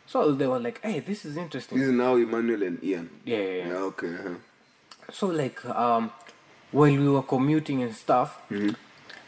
So 0.05 0.31
they 0.33 0.47
were 0.47 0.59
like, 0.59 0.81
hey, 0.83 0.99
this 0.99 1.25
is 1.25 1.37
interesting. 1.37 1.79
This 1.79 1.87
is 1.87 1.93
now 1.93 2.15
Emmanuel 2.15 2.63
and 2.63 2.83
Ian. 2.83 3.09
yeah, 3.25 3.37
yeah, 3.37 3.67
yeah. 3.67 3.73
Okay. 3.73 4.15
huh. 4.21 4.35
So 5.11 5.27
like 5.27 5.63
um, 5.65 6.11
while 6.71 6.91
we 6.91 7.09
were 7.09 7.23
commuting 7.23 7.83
and 7.83 7.95
stuff, 7.95 8.39
mm-hmm. 8.49 8.71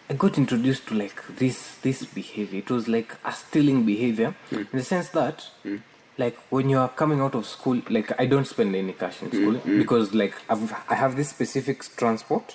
I 0.09 0.13
got 0.13 0.37
introduced 0.37 0.87
to 0.87 0.95
like 0.95 1.21
this 1.37 1.77
this 1.81 2.05
behavior. 2.05 2.59
It 2.59 2.69
was 2.69 2.87
like 2.87 3.15
a 3.23 3.31
stealing 3.31 3.85
behavior 3.85 4.35
mm. 4.51 4.59
in 4.71 4.77
the 4.79 4.83
sense 4.83 5.09
that 5.09 5.47
mm. 5.65 5.81
like 6.17 6.37
when 6.49 6.69
you 6.69 6.77
are 6.77 6.89
coming 6.89 7.21
out 7.21 7.35
of 7.35 7.45
school, 7.45 7.81
like 7.89 8.11
I 8.19 8.25
don't 8.25 8.45
spend 8.45 8.75
any 8.75 8.93
cash 8.93 9.21
in 9.23 9.31
school 9.31 9.77
because 9.77 10.13
like 10.13 10.35
I've, 10.49 10.71
I 10.89 10.95
have 10.95 11.15
this 11.15 11.29
specific 11.29 11.83
transport. 11.95 12.53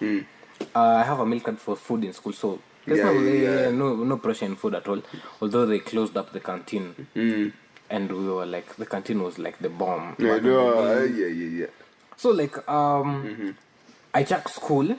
Uh, 0.75 0.79
I 1.00 1.02
have 1.05 1.19
a 1.21 1.26
meal 1.26 1.40
card 1.40 1.59
for 1.59 1.76
food 1.76 2.05
in 2.05 2.12
school, 2.12 2.33
so 2.33 2.61
there's 2.87 2.99
Yeah, 2.99 3.05
no, 3.12 3.12
yeah, 3.21 3.61
yeah. 3.62 3.71
no 3.71 3.95
no 3.97 4.17
pressure 4.19 4.47
in 4.47 4.57
food 4.57 4.75
at 4.75 4.87
all. 4.88 5.02
Although 5.40 5.67
they 5.67 5.79
closed 5.81 6.17
up 6.17 6.33
the 6.33 6.40
canteen. 6.40 6.95
And 7.93 8.11
we 8.12 8.29
were 8.29 8.47
like, 8.47 8.76
the 8.76 8.87
canteen 8.87 9.21
was 9.23 9.37
like 9.38 9.59
the 9.59 9.69
bomb. 9.69 10.14
Yeah, 10.19 10.38
no, 10.38 11.02
yeah, 11.05 11.26
yeah, 11.26 11.49
yeah. 11.61 11.67
so 12.17 12.31
like 12.31 12.57
um, 12.69 13.57
I 14.14 14.23
checked 14.23 14.50
school. 14.50 14.95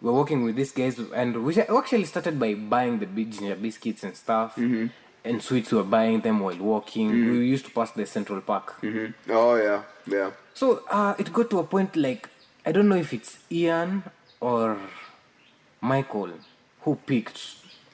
We're 0.00 0.12
working 0.12 0.42
with 0.44 0.56
these 0.56 0.72
guys, 0.72 0.98
and 1.14 1.44
we 1.44 1.58
actually 1.60 2.04
started 2.04 2.38
by 2.38 2.54
buying 2.54 2.98
the 2.98 3.06
ginger 3.06 3.54
biscuits 3.56 4.04
and 4.04 4.14
stuff, 4.16 4.56
and 4.56 5.42
sweets. 5.42 5.70
We 5.72 5.78
were 5.78 5.84
buying 5.84 6.20
them 6.20 6.40
while 6.40 6.56
walking. 6.58 7.10
We 7.10 7.46
used 7.46 7.66
to 7.66 7.70
pass 7.72 7.90
the 7.92 8.06
Central 8.06 8.40
Park. 8.40 8.80
Mhm. 8.82 9.14
Oh, 9.30 9.56
yeah, 9.56 9.82
yeah. 10.06 10.30
So 10.54 10.82
uh, 10.90 11.14
it 11.18 11.32
got 11.32 11.50
to 11.50 11.58
a 11.58 11.64
point 11.64 11.94
like 11.96 12.28
I 12.66 12.72
don't 12.72 12.88
know 12.88 12.96
if 12.96 13.12
it's 13.12 13.38
Ian 13.52 14.02
or 14.44 14.76
Michael 15.80 16.32
who 16.82 16.96
picked 16.96 17.40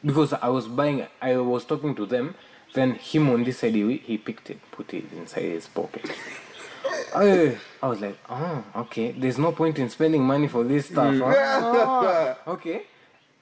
because 0.04 0.32
I 0.32 0.48
was 0.48 0.66
buying. 0.66 1.06
I 1.22 1.36
was 1.36 1.64
talking 1.64 1.94
to 1.94 2.06
them. 2.06 2.34
Then 2.72 2.94
him 2.94 3.28
on 3.30 3.42
this 3.44 3.58
side, 3.58 3.74
he, 3.74 3.96
he 3.96 4.16
picked 4.18 4.50
it, 4.50 4.58
put 4.70 4.94
it 4.94 5.12
inside 5.12 5.42
his 5.42 5.66
pocket. 5.66 6.06
I, 7.14 7.58
I 7.82 7.88
was 7.88 8.00
like, 8.00 8.16
oh, 8.28 8.64
okay. 8.76 9.10
There's 9.12 9.38
no 9.38 9.50
point 9.52 9.78
in 9.78 9.88
spending 9.90 10.22
money 10.24 10.46
for 10.46 10.62
this 10.62 10.86
stuff. 10.86 11.14
huh? 11.18 11.34
Ah, 11.36 12.36
okay. 12.54 12.82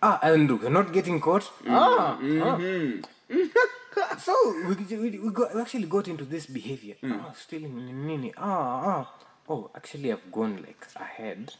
Ah, 0.02 0.18
and 0.22 0.60
we're 0.60 0.70
not 0.70 0.92
getting 0.92 1.20
caught. 1.20 1.50
Ah, 1.68 2.18
ah. 2.20 2.58
so 4.18 4.34
we, 4.66 4.96
we, 4.96 5.18
we, 5.18 5.30
got, 5.30 5.54
we 5.54 5.60
actually 5.60 5.86
got 5.86 6.08
into 6.08 6.24
this 6.24 6.46
behavior. 6.46 6.96
Ah, 7.04 7.32
stealing 7.36 8.06
nini. 8.06 8.32
Ah, 8.38 8.80
ah. 8.90 9.12
Oh, 9.48 9.70
actually, 9.74 10.10
I've 10.12 10.32
gone 10.32 10.56
like 10.56 10.86
ahead. 10.96 11.52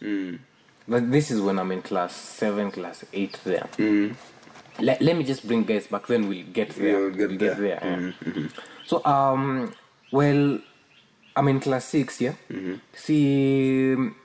But 0.89 1.11
this 1.11 1.31
is 1.31 1.41
when 1.41 1.59
I'm 1.59 1.71
in 1.71 1.83
class 1.83 2.15
seven, 2.15 2.71
class 2.71 3.05
eight 3.13 3.39
there. 3.45 3.69
Mm-hmm. 3.77 4.15
Let, 4.85 5.03
let 5.03 5.17
me 5.17 5.25
just 5.25 5.47
bring 5.47 5.65
guys 5.65 5.87
back. 5.87 6.07
Then 6.07 6.29
we'll 6.29 6.47
get 6.47 6.71
there. 6.71 6.99
we'll 7.01 7.11
get 7.11 7.39
there. 7.39 7.67
yeah. 7.67 7.81
Mm-hmm. 7.81 8.31
Mm-hmm. 8.31 8.47
So 8.87 9.05
um, 9.05 9.75
well, 10.11 10.61
I'm 11.37 11.49
in 11.49 11.61
class 11.61 11.85
six. 11.85 12.21
Yeah. 12.21 12.35
See, 12.95 13.93
um, 13.93 14.17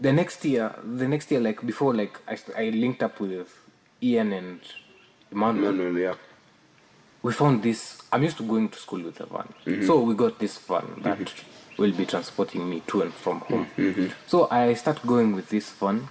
the 0.00 0.12
next 0.12 0.44
year, 0.44 0.74
the 0.82 1.06
next 1.06 1.30
year, 1.30 1.40
like 1.40 1.64
before, 1.66 1.94
like 1.94 2.18
I, 2.26 2.38
I 2.56 2.70
linked 2.70 3.02
up 3.02 3.20
with 3.20 3.52
Ian 4.02 4.32
and 4.32 4.60
Emmanuel 5.32 5.68
Emmanuel, 5.68 5.98
yeah. 5.98 6.14
we 7.22 7.32
found 7.32 7.62
this 7.62 8.00
i'm 8.12 8.22
used 8.22 8.36
to 8.36 8.44
going 8.44 8.68
to 8.68 8.78
school 8.78 9.02
with 9.02 9.20
a 9.20 9.26
van 9.26 9.84
so 9.86 10.00
we 10.00 10.14
got 10.14 10.38
this 10.38 10.58
van 10.58 10.84
that 11.02 11.32
will 11.78 11.92
be 11.92 12.06
transporting 12.06 12.68
me 12.68 12.82
to 12.86 13.02
and 13.02 13.12
from 13.14 13.40
home 13.40 13.66
so 14.26 14.48
i 14.50 14.74
start 14.74 14.98
going 15.06 15.34
with 15.34 15.48
this 15.50 15.70
van 15.72 16.08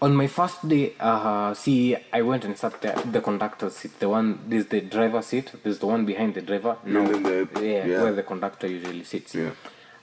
on 0.00 0.14
my 0.16 0.26
first 0.26 0.66
day 0.68 0.94
uh 1.00 1.54
see 1.54 1.96
i 2.12 2.20
went 2.22 2.44
and 2.44 2.56
sat 2.58 2.80
there 2.82 2.96
the 3.12 3.20
conductor's 3.20 3.74
seat 3.76 3.98
the 4.00 4.08
one 4.08 4.38
this 4.48 4.66
the 4.66 4.80
driver 4.80 5.22
seat 5.22 5.52
there's 5.62 5.78
the 5.78 5.86
one 5.86 6.04
behind 6.04 6.34
the 6.34 6.42
driver 6.42 6.76
no 6.84 7.06
the- 7.06 7.48
yeah, 7.64 7.86
yeah. 7.86 8.02
where 8.02 8.12
the 8.12 8.22
conductor 8.22 8.66
usually 8.66 9.04
sits 9.04 9.34
Yeah. 9.34 9.50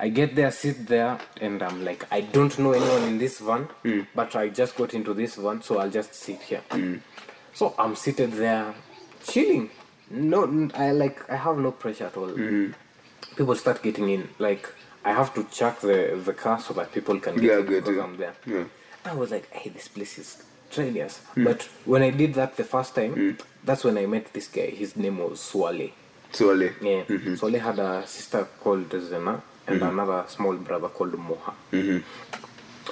I 0.02 0.08
get 0.08 0.34
there, 0.34 0.50
sit 0.50 0.88
there, 0.88 1.20
and 1.42 1.62
I'm 1.62 1.84
like, 1.84 2.06
I 2.10 2.22
don't 2.22 2.58
know 2.58 2.72
anyone 2.72 3.04
in 3.04 3.18
this 3.18 3.40
van, 3.42 3.68
Mm. 3.84 4.08
but 4.16 4.34
I 4.34 4.48
just 4.48 4.78
got 4.78 4.94
into 4.94 5.14
this 5.14 5.36
van, 5.36 5.62
so 5.62 5.78
I'll 5.78 5.90
just 5.90 6.14
sit 6.14 6.42
here. 6.42 6.62
So 7.54 7.76
I'm 7.78 7.98
seated 7.98 8.32
there, 8.32 8.74
chilling. 9.28 9.70
No, 10.10 10.70
I 10.74 10.92
like, 10.92 11.30
I 11.30 11.36
have 11.36 11.58
no 11.58 11.72
pressure 11.74 12.06
at 12.06 12.16
all. 12.16 12.28
Mm-hmm. 12.30 12.72
People 13.36 13.56
start 13.56 13.82
getting 13.82 14.10
in. 14.10 14.30
Like, 14.40 14.68
I 15.06 15.14
have 15.14 15.34
to 15.36 15.44
check 15.46 15.80
the 15.80 16.20
the 16.24 16.34
car 16.34 16.60
so 16.60 16.74
that 16.74 16.92
people 16.92 17.20
can 17.20 17.36
get 17.36 17.44
Yeah, 17.44 17.60
in 17.60 17.66
get 17.66 17.86
because. 17.86 18.04
I'm 18.04 18.18
there. 18.18 18.36
Yeah. 18.46 18.64
I 19.06 19.14
was 19.14 19.32
like, 19.32 19.50
hey, 19.52 19.70
this 19.70 19.88
place 19.88 20.18
is 20.18 20.44
strenuous. 20.70 21.20
Hmm. 21.36 21.46
But 21.46 21.64
when 21.86 22.02
I 22.02 22.10
did 22.12 22.34
that 22.36 22.58
the 22.58 22.64
first 22.64 22.96
time, 22.96 23.14
hmm. 23.14 23.32
that's 23.64 23.84
when 23.84 23.98
I 23.98 24.06
met 24.06 24.34
this 24.34 24.48
guy. 24.48 24.68
His 24.68 24.96
name 24.96 25.18
was 25.18 25.40
Swale. 25.40 25.92
Swale. 26.32 26.70
Yeah. 26.82 27.04
Mm-hmm. 27.04 27.36
Swale 27.36 27.60
had 27.60 27.80
a 27.80 28.06
sister 28.06 28.48
called 28.60 28.92
Zena 28.92 29.42
and 29.68 29.82
mm-hmm. 29.82 30.00
another 30.00 30.26
small 30.28 30.56
brother 30.56 30.90
called 30.90 31.14
Moha. 31.14 31.54
Hmm. 31.72 32.00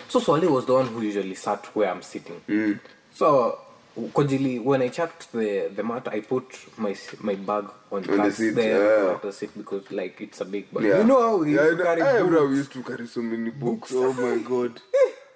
So 0.07 0.19
Swale 0.19 0.49
was 0.51 0.65
the 0.65 0.73
one 0.73 0.87
who 0.87 1.01
usually 1.01 1.35
sat 1.35 1.65
where 1.75 1.91
I'm 1.91 2.01
sitting. 2.01 2.41
Mm-hmm. 2.47 2.73
So 3.13 3.59
Kojili, 3.97 4.63
when 4.63 4.81
I 4.83 4.89
checked 4.89 5.31
the, 5.31 5.71
the 5.75 5.83
mat, 5.83 6.07
I 6.07 6.19
put 6.21 6.45
my 6.77 6.95
my 7.21 7.33
bag 7.35 7.65
on, 7.91 8.03
the 8.03 8.31
seat, 8.31 8.51
there 8.51 9.05
yeah. 9.13 9.17
the 9.23 9.31
seat 9.33 9.51
because 9.57 9.89
like 9.91 10.21
it's 10.21 10.39
a 10.41 10.45
big 10.45 10.71
bag. 10.71 10.83
Yeah. 10.83 10.97
You 10.99 11.03
know 11.05 11.19
how 11.21 11.37
we 11.37 11.55
yeah, 11.55 11.63
used 11.65 11.77
to 11.79 11.83
carry 11.83 12.01
Hey, 12.01 12.21
books? 12.21 12.49
we 12.49 12.55
used 12.57 12.71
to 12.73 12.83
carry 12.83 13.07
so 13.07 13.21
many 13.21 13.49
books. 13.49 13.91
Oh 13.95 14.13
my 14.13 14.37
god. 14.51 14.79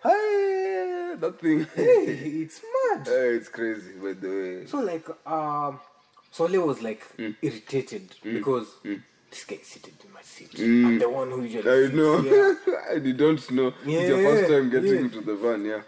hey, 0.03 1.15
that 1.19 1.39
thing. 1.41 1.65
Hey, 1.75 2.05
it's 2.43 2.61
mad. 2.73 3.07
Hey, 3.13 3.29
it's 3.39 3.49
crazy, 3.49 3.93
by 3.93 4.13
the 4.13 4.29
way. 4.29 4.65
So 4.67 4.79
like 4.79 5.07
um 5.25 5.79
Sole 6.31 6.59
was 6.65 6.81
like 6.81 7.03
Mm. 7.17 7.35
irritated 7.41 8.15
because 8.23 8.67
this 8.83 9.43
guy 9.45 9.55
is 9.55 9.67
seated 9.67 9.95
in 10.05 10.13
my 10.13 10.21
seat. 10.21 10.51
I'm 10.59 10.99
the 10.99 11.09
one 11.09 11.29
who 11.31 11.41
usually 11.43 11.87
I 11.87 11.87
know. 11.91 12.21
you 13.03 13.13
don't 13.13 13.51
know. 13.51 13.73
It's 13.85 14.09
your 14.09 14.21
first 14.29 14.49
time 14.51 14.69
getting 14.69 14.93
yeah. 14.93 14.99
into 15.07 15.21
the 15.21 15.35
van, 15.35 15.65
yeah. 15.65 15.81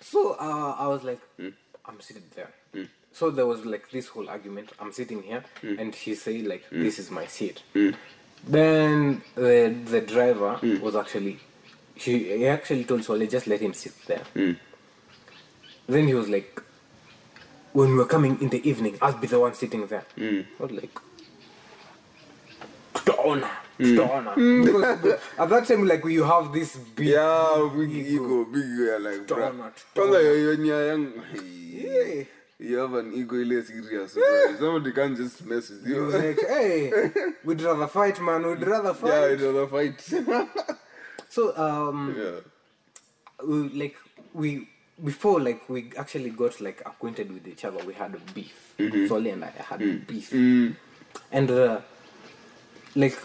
So 0.00 0.32
uh, 0.38 0.76
I 0.78 0.86
was 0.86 1.02
like, 1.02 1.20
Mm. 1.40 1.52
I'm 1.88 2.00
sitting 2.00 2.22
there. 2.34 2.50
So 3.12 3.30
there 3.30 3.46
was 3.46 3.64
like 3.64 3.90
this 3.90 4.08
whole 4.08 4.28
argument. 4.28 4.70
I'm 4.78 4.92
sitting 4.92 5.22
here, 5.22 5.42
Mm. 5.62 5.78
and 5.80 5.94
he 5.94 6.14
said 6.14 6.44
like, 6.46 6.64
"This 6.70 6.98
is 6.98 7.10
my 7.10 7.26
seat." 7.26 7.62
Then 8.46 9.22
the 9.34 9.74
the 9.92 10.00
driver 10.02 10.58
Mm. 10.62 10.80
was 10.80 10.94
actually, 10.96 11.38
he, 11.94 12.12
he 12.38 12.46
actually 12.46 12.84
told 12.84 13.02
Sole 13.04 13.24
just 13.26 13.46
let 13.46 13.60
him 13.60 13.72
sit 13.72 13.94
there. 14.06 14.22
Mm. 14.34 14.56
Then 15.88 16.06
he 16.06 16.14
was 16.14 16.28
like, 16.28 16.60
when 17.72 17.96
we're 17.96 18.04
coming 18.16 18.38
in 18.42 18.48
the 18.50 18.60
evening, 18.68 18.98
I'll 19.00 19.16
be 19.18 19.26
the 19.28 19.40
one 19.40 19.54
sitting 19.54 19.86
there. 19.86 20.04
Mm. 20.18 20.44
I 20.60 20.62
was 20.62 20.72
like, 20.72 20.94
tutaona, 22.94 23.48
tutaona. 23.78 24.34
Because 24.64 25.20
at 25.38 25.48
that 25.48 25.66
time, 25.66 25.86
like 25.86 26.04
you 26.04 26.24
have 26.24 26.52
this 26.52 26.76
big 26.76 27.08
Yeah, 27.08 27.70
big 27.76 27.90
ego, 27.94 28.44
big 28.44 28.64
ego, 28.64 28.98
like. 28.98 29.26
Donut, 29.26 29.72
Kwanza 29.94 30.22
you're 30.22 30.54
young. 30.64 31.12
Yeah. 31.72 32.24
You 32.58 32.78
have 32.78 32.94
an 32.94 33.12
ego 33.12 33.36
ile 33.36 33.62
serious. 33.62 34.14
Somebody 34.58 34.92
can't 34.92 35.14
just 35.16 35.44
mess 35.44 35.68
with 35.68 35.86
you. 35.86 36.06
like, 36.06 36.40
hey, 36.40 36.90
we'd 37.44 37.60
rather 37.60 37.86
fight, 37.86 38.18
man. 38.20 38.46
We'd 38.46 38.62
rather 38.66 38.94
fight. 38.94 39.38
yeah, 39.40 39.46
it's 39.46 40.12
a 40.22 40.24
fight. 40.26 40.56
So, 41.28 41.54
um, 41.58 42.16
yeah. 42.18 43.46
we, 43.46 43.68
like 43.68 43.96
we 44.32 44.68
before, 45.04 45.38
like 45.38 45.68
we 45.68 45.90
actually 45.98 46.30
got 46.30 46.58
like 46.62 46.80
acquainted 46.86 47.30
with 47.30 47.46
each 47.46 47.66
other. 47.66 47.84
We 47.84 47.92
had 47.92 48.14
a 48.14 48.32
beef. 48.32 48.74
Mm-hmm. 48.78 49.06
Solly 49.06 49.30
and 49.30 49.44
I 49.44 49.48
had 49.50 49.80
Mm. 49.80 50.06
beef, 50.06 50.32
and 50.32 51.50
uh, 51.50 51.80
like 52.94 53.18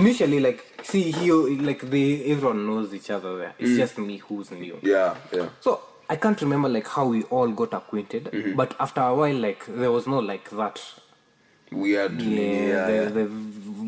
initially, 0.00 0.40
like 0.40 0.60
see 0.82 1.10
here, 1.12 1.36
like 1.68 1.80
they 1.94 2.24
everyone 2.32 2.66
knows 2.66 2.92
each 2.94 3.10
other. 3.10 3.36
There, 3.38 3.54
it's 3.58 3.76
just 3.76 3.98
me 3.98 4.18
who's 4.18 4.50
new. 4.50 4.74
Mm. 4.74 4.82
Yeah, 4.82 5.14
yeah. 5.32 5.48
So 5.60 5.80
I 6.08 6.16
can't 6.16 6.40
remember 6.40 6.68
like 6.68 6.86
how 6.86 7.06
we 7.06 7.22
all 7.24 7.48
got 7.62 7.72
acquainted, 7.80 8.24
Mm-hmm. 8.32 8.56
but 8.56 8.74
after 8.78 9.00
a 9.00 9.14
while, 9.14 9.34
like 9.48 9.64
there 9.66 9.90
was 9.92 10.06
no 10.06 10.18
like 10.18 10.50
that 10.50 10.80
Weird. 11.72 12.20
yeah, 12.20 12.40
Yeah, 12.40 12.86
the, 12.86 12.94
yeah. 12.94 13.08
the 13.08 13.24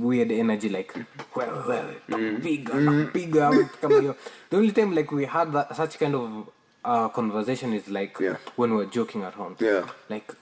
weird 0.06 0.32
energy 0.32 0.68
like 0.68 0.92
well 1.36 1.64
well 1.68 1.90
Mm. 2.08 2.42
bigger 2.42 3.04
bigger 3.18 3.50
come 3.80 4.00
here. 4.02 4.16
the 4.50 4.56
only 4.56 4.72
time 4.72 4.94
like 4.94 5.12
we 5.12 5.24
had 5.26 5.52
that 5.52 5.76
such 5.76 5.98
kind 5.98 6.14
of 6.14 6.48
uh, 6.84 7.08
conversation 7.08 7.72
is 7.74 7.86
like 7.88 8.16
Yeah. 8.20 8.36
when 8.56 8.70
we 8.72 8.76
were 8.78 8.86
joking 8.98 9.22
around 9.22 9.56
Yeah. 9.60 9.84
like 10.08 10.34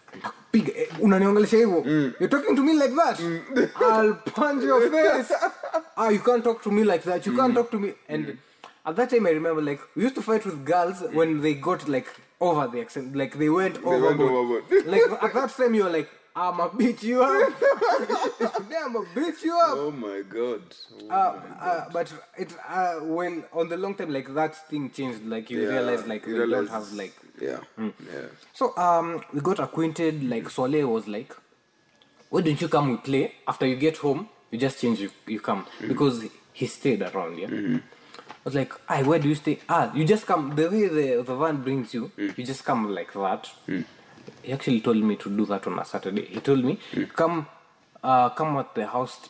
unaniongelesha 1.03 1.57
hivyo 1.57 1.85
you're 2.21 2.29
talking 2.29 2.57
to 2.57 2.63
me 2.63 2.73
like 2.75 2.95
that? 2.95 3.21
I'll 3.77 4.15
punch 4.15 4.65
your 4.65 4.91
face. 4.91 5.33
Ah 5.97 6.11
you 6.11 6.21
can't 6.21 6.45
talk 6.45 6.63
to 6.63 6.71
me 6.71 6.85
like 6.85 7.03
that. 7.05 7.27
You 7.27 7.37
can't 7.37 7.55
talk 7.55 7.71
to 7.71 7.79
me. 7.79 7.95
And 8.09 8.39
at 8.87 8.97
that 8.97 9.11
time 9.11 9.27
i 9.27 9.31
remember 9.31 9.63
like 9.63 9.81
we 9.97 10.03
used 10.03 10.15
to 10.15 10.23
fight 10.23 10.45
with 10.45 10.65
girls 10.65 11.03
when 11.13 11.41
they 11.41 11.55
got 11.55 11.89
like 11.89 12.07
over 12.41 12.69
the 12.69 12.81
accent. 12.81 13.17
Like 13.17 13.39
they 13.39 13.49
went 13.49 13.77
overboard. 13.85 14.31
overboard. 14.31 14.87
like 14.87 15.03
at 15.23 15.35
that 15.35 15.51
time 15.57 15.75
you 15.75 15.85
were 15.85 15.91
like 15.91 16.09
i'ma 16.37 16.69
beat 16.69 17.03
you 17.03 17.23
up. 17.23 17.53
I'ma 18.85 19.05
beat 19.15 19.43
you 19.43 19.55
up. 19.55 19.77
Oh 19.79 19.91
my 19.91 20.23
god. 20.29 20.63
Oh 21.03 21.11
uh, 21.11 21.41
my 21.59 21.67
uh, 21.67 21.89
but 21.93 22.13
it 22.39 22.55
uh, 22.69 22.95
when 23.01 23.45
on 23.53 23.69
the 23.69 23.77
long 23.77 23.95
time 23.95 24.13
like 24.13 24.33
that 24.35 24.69
thing 24.69 24.91
changed. 24.91 25.25
Like 25.25 25.51
you 25.51 25.63
Yeah, 25.63 25.71
realize 25.71 26.07
like 26.07 26.27
you 26.27 26.35
we 26.43 26.51
don't 26.51 26.69
have 26.69 26.93
like 26.93 27.15
Yeah. 27.41 27.59
Yeah. 27.79 28.29
so 28.53 28.77
um 28.77 29.23
we 29.33 29.41
got 29.41 29.59
acquainted 29.59 30.23
like 30.29 30.49
Swale 30.51 30.87
was 30.87 31.09
like 31.09 31.33
why 32.31 32.41
don't 32.43 32.61
you 32.61 32.69
come 32.69 32.91
we 32.91 32.97
play? 32.97 33.33
After 33.47 33.67
you 33.67 33.77
get 33.77 33.97
home 33.99 34.29
you 34.51 34.59
just 34.59 34.81
change 34.81 35.01
you, 35.01 35.11
you 35.27 35.41
come. 35.41 35.67
Because 35.81 36.25
he 36.53 36.67
stayed 36.67 37.03
around 37.03 37.39
yeah? 37.39 37.49
I 37.49 37.81
was 38.45 38.55
like 38.55 38.73
I 38.89 39.03
where 39.03 39.19
do 39.19 39.29
you 39.29 39.35
stay? 39.35 39.59
Ah 39.69 39.93
you 39.95 40.05
just 40.05 40.27
come 40.27 40.55
the 40.55 40.69
way 40.71 40.89
the, 40.89 41.23
the 41.23 41.35
van 41.37 41.63
brings 41.63 41.93
you 41.95 42.11
you 42.17 42.45
just 42.45 42.65
come 42.65 42.95
like 42.95 43.13
that. 43.15 43.51
He 44.43 44.53
actually 44.53 44.81
told 44.81 44.99
me 44.99 45.17
to 45.17 45.29
do 45.29 45.45
that 45.47 45.67
on 45.67 45.79
a 45.79 45.85
Saturday. 45.85 46.27
He 46.27 46.41
told 46.41 46.65
me 46.65 46.79
come 47.15 47.47
uh, 48.03 48.29
come 48.31 48.57
at 48.59 48.75
the 48.75 48.87
house 48.87 49.29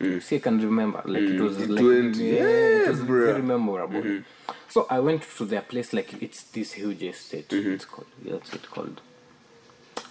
D20 0.00 0.22
see 0.22 0.36
I 0.36 0.38
can 0.40 0.60
remember 0.60 1.02
like 1.06 1.22
it 1.22 1.36
mm, 1.36 1.40
was 1.40 1.58
like 1.58 1.68
D20, 1.68 2.16
yeah, 2.16 2.32
it 2.32 2.88
was 2.88 2.98
yeah, 2.98 3.04
bruh. 3.06 3.26
very 3.26 3.42
memorable. 3.42 4.02
Mm-hmm. 4.02 4.52
So 4.68 4.86
I 4.90 4.98
went 5.00 5.22
to 5.22 5.44
their 5.44 5.62
place 5.62 5.92
like 5.92 6.22
it's 6.22 6.42
this 6.44 6.72
huge 6.72 7.02
estate 7.02 7.48
mm-hmm. 7.48 7.72
it's 7.72 7.84
called 7.84 8.06
what's 8.24 8.52
it 8.52 8.70
called. 8.70 9.00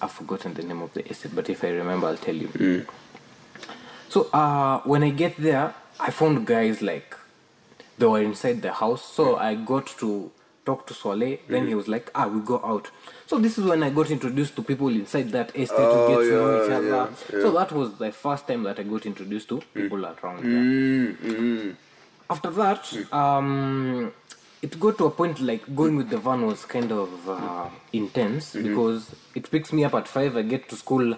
I've 0.02 0.12
forgotten 0.12 0.54
the 0.54 0.64
name 0.64 0.82
of 0.82 0.94
the 0.94 1.08
estate, 1.10 1.34
but 1.34 1.50
if 1.50 1.64
I 1.64 1.70
remember, 1.70 2.08
I'll 2.08 2.18
tell 2.18 2.36
you. 2.36 2.48
Mm. 2.50 2.88
So 4.10 4.30
uh, 4.32 4.82
when 4.82 5.04
I 5.04 5.10
get 5.10 5.38
there, 5.38 5.74
I 6.00 6.12
found 6.12 6.46
guys 6.46 6.82
like 6.82 7.16
they 7.98 8.06
were 8.06 8.22
inside 8.22 8.62
the 8.62 8.74
house. 8.74 9.04
So 9.04 9.38
I 9.38 9.56
got 9.56 9.88
to 10.00 10.32
talk 10.66 10.88
to 10.88 10.94
Swale. 10.94 11.38
Then 11.50 11.68
he 11.68 11.76
was 11.76 11.88
like, 11.88 12.10
"Ah, 12.16 12.28
we 12.28 12.40
go 12.42 12.62
out." 12.64 12.90
So 13.26 13.38
this 13.40 13.58
is 13.58 13.66
when 13.66 13.84
I 13.84 13.90
got 13.90 14.10
introduced 14.12 14.56
to 14.56 14.62
people 14.64 14.88
inside 14.90 15.32
that 15.32 15.50
estate 15.56 15.88
Oh, 15.92 16.08
to 16.08 16.08
get 16.12 16.30
to 16.30 16.34
know 16.38 16.64
each 16.64 16.72
other. 16.72 17.10
yeah, 17.34 17.42
So 17.42 17.52
that 17.52 17.72
was 17.72 17.96
the 17.96 18.12
first 18.12 18.48
time 18.48 18.64
that 18.64 18.80
I 18.80 18.84
got 18.84 19.06
introduced 19.06 19.50
to 19.50 19.62
people 19.74 20.06
around 20.06 20.44
there 20.44 20.64
Mm, 20.64 21.18
mm, 21.18 21.76
after 22.30 22.50
that 22.52 22.84
um 23.12 24.12
it 24.62 24.80
got 24.80 24.98
to 24.98 25.06
a 25.06 25.12
point 25.12 25.40
like 25.42 25.64
going 25.76 25.96
with 25.98 26.10
the 26.10 26.18
van 26.18 26.46
was 26.46 26.64
kind 26.66 26.92
of 26.92 27.28
uh, 27.30 27.68
intense 27.92 28.54
because 28.54 29.14
it 29.36 29.52
picks 29.52 29.74
me 29.74 29.84
up 29.84 29.94
at 29.94 30.08
five 30.08 30.38
i 30.38 30.42
get 30.42 30.70
to 30.70 30.76
school 30.78 31.16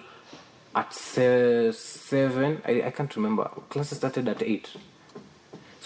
at 0.74 0.92
se- 0.92 1.70
seven 1.72 2.60
I, 2.66 2.82
I 2.88 2.90
can't 2.90 3.14
remember. 3.16 3.44
Classes 3.70 3.98
started 3.98 4.26
at 4.28 4.42
eight 4.42 4.68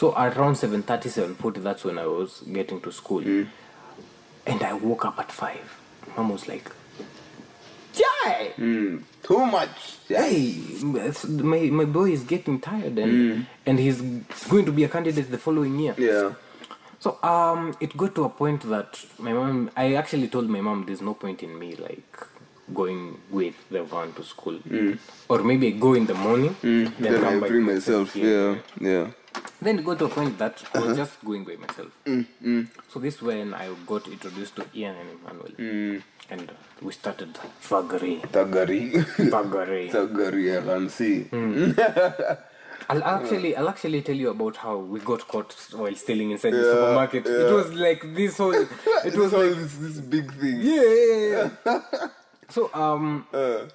so 0.01 0.13
around 0.15 0.55
7.30 0.55 1.35
7.40 1.37 1.63
that's 1.67 1.85
when 1.85 1.99
i 1.99 2.07
was 2.07 2.31
getting 2.59 2.81
to 2.87 2.91
school 3.01 3.23
and 4.51 4.63
i 4.71 4.73
woke 4.73 5.05
up 5.09 5.19
at 5.25 5.31
five 5.31 5.67
mom 6.17 6.31
was 6.37 6.45
like 6.53 6.67
Jai! 7.99 8.53
mm. 8.57 9.03
Too 9.29 9.45
much. 9.57 9.77
Yeah. 10.09 10.23
hey 10.25 10.57
my, 11.53 11.61
my 11.81 11.85
boy 11.85 12.09
is 12.17 12.23
getting 12.35 12.57
tired 12.61 12.97
and 12.99 13.47
and 13.67 13.79
he's 13.79 14.01
going 14.53 14.65
to 14.65 14.73
be 14.79 14.85
a 14.85 14.89
candidate 14.89 15.29
the 15.31 15.39
following 15.47 15.75
year 15.85 15.95
Yeah. 15.99 16.33
so 17.05 17.19
um 17.23 17.75
it 17.85 17.97
got 18.03 18.15
to 18.17 18.25
a 18.25 18.33
point 18.43 18.63
that 18.75 18.91
my 19.27 19.33
mom 19.33 19.71
i 19.77 19.95
actually 20.01 20.29
told 20.29 20.49
my 20.57 20.63
mom 20.69 20.79
there's 20.87 21.03
no 21.11 21.15
point 21.15 21.43
in 21.43 21.53
me 21.63 21.71
like 21.89 22.13
going 22.81 23.19
with 23.31 23.57
the 23.71 23.83
van 23.93 24.13
to 24.19 24.23
school 24.33 24.59
or 25.29 25.39
maybe 25.51 25.67
I 25.69 25.71
go 25.87 25.95
in 25.95 26.07
the 26.07 26.15
morning 26.15 26.55
then, 26.63 26.93
Then 27.01 27.25
I 27.25 27.39
bring 27.51 27.65
myself. 27.65 28.15
Yeah. 28.15 28.57
Yeah. 28.81 29.07
Then 29.63 29.79
it 29.79 29.85
got 29.85 29.99
to 29.99 30.07
a 30.07 30.09
point 30.09 30.39
that 30.39 30.63
I 30.75 30.79
was 30.81 30.97
just 30.97 31.25
going 31.25 31.45
by 31.45 31.57
myself. 31.57 31.93
So 32.93 32.99
this 32.99 33.17
is 33.17 33.23
when 33.23 33.55
I 33.55 33.69
got 33.87 34.07
introduced 34.09 34.57
to 34.57 34.65
Ian 34.75 34.97
and 34.97 35.09
Emmanuel. 35.21 36.03
And 36.31 36.49
uh, 36.49 36.53
we 36.81 36.93
started 36.93 37.37
Fagari. 37.61 38.21
Tagari. 38.31 38.93
Fagari. 39.31 39.91
Tagari. 39.91 40.59
I 40.59 40.63
can 40.63 40.89
see. 40.89 41.27
I'll 42.89 43.05
actually 43.05 43.55
I'll 43.57 43.69
actually 43.69 44.03
tell 44.03 44.15
you 44.17 44.31
about 44.31 44.57
how 44.57 44.77
we 44.79 44.99
got 45.01 45.27
caught 45.29 45.53
while 45.73 45.95
stealing 45.95 46.31
inside 46.33 46.51
the 46.53 46.57
Yeah, 46.59 46.73
supermarket. 46.73 47.27
It 47.27 47.47
yeah. 47.49 47.53
was 47.53 47.73
like 47.75 48.03
this 48.17 48.39
whole 48.39 48.55
it 49.05 49.15
was 49.17 49.33
all 49.35 49.45
like 49.47 49.57
this, 49.57 49.75
this 49.77 49.99
big 50.01 50.33
thing. 50.35 50.61
yeah, 50.61 50.83
yeah, 50.83 51.51
yeah. 51.67 51.81
so 52.49 52.71
um 52.75 53.27
Uh, 53.33 53.67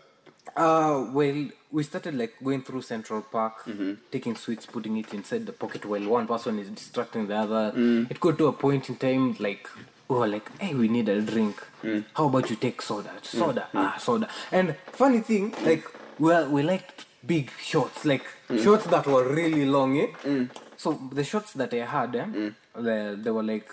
Uh, 0.55 1.07
well, 1.11 1.39
we 1.75 1.83
started 1.83 2.15
like 2.15 2.33
going 2.41 2.61
through 2.67 2.81
Central 2.93 3.21
Park, 3.21 3.55
Mm-hmm. 3.65 3.93
taking 4.15 4.35
sweets, 4.43 4.65
putting 4.65 4.95
it 5.01 5.13
inside 5.13 5.45
the 5.45 5.51
pocket 5.63 5.85
while 5.85 6.05
one 6.17 6.25
person 6.33 6.57
is 6.63 6.69
distracting 6.69 7.27
the 7.27 7.35
other. 7.35 7.63
Mm. 7.75 8.09
It 8.11 8.19
got 8.25 8.37
to 8.37 8.47
a 8.47 8.53
point 8.53 8.87
in 8.89 8.95
time 8.95 9.35
like, 9.47 9.67
we 10.07 10.15
were 10.17 10.27
like, 10.35 10.47
hey, 10.61 10.73
we 10.73 10.87
need 10.87 11.09
a 11.09 11.21
drink. 11.21 11.55
Mm. 11.83 12.05
How 12.13 12.25
about 12.27 12.49
you 12.49 12.55
take 12.55 12.81
soda? 12.81 13.11
Soda, 13.23 13.67
ah, 13.73 13.95
soda. 13.99 14.29
And 14.53 14.75
funny 15.01 15.19
thing, 15.19 15.53
like, 15.65 15.83
well, 16.17 16.47
we 16.49 16.63
liked 16.63 17.05
big 17.33 17.51
shots, 17.71 18.05
like 18.05 18.25
Mm. 18.49 18.63
shots 18.63 18.85
that 18.93 19.05
were 19.07 19.25
really 19.39 19.65
long. 19.65 19.97
Eh? 19.99 20.45
So 20.77 20.87
the 21.19 21.23
shots 21.31 21.51
that 21.59 21.73
I 21.73 21.83
had, 21.97 22.15
eh, 22.15 22.25
Mm. 22.25 22.51
they, 22.87 22.99
they 23.23 23.31
were 23.37 23.43
like 23.53 23.69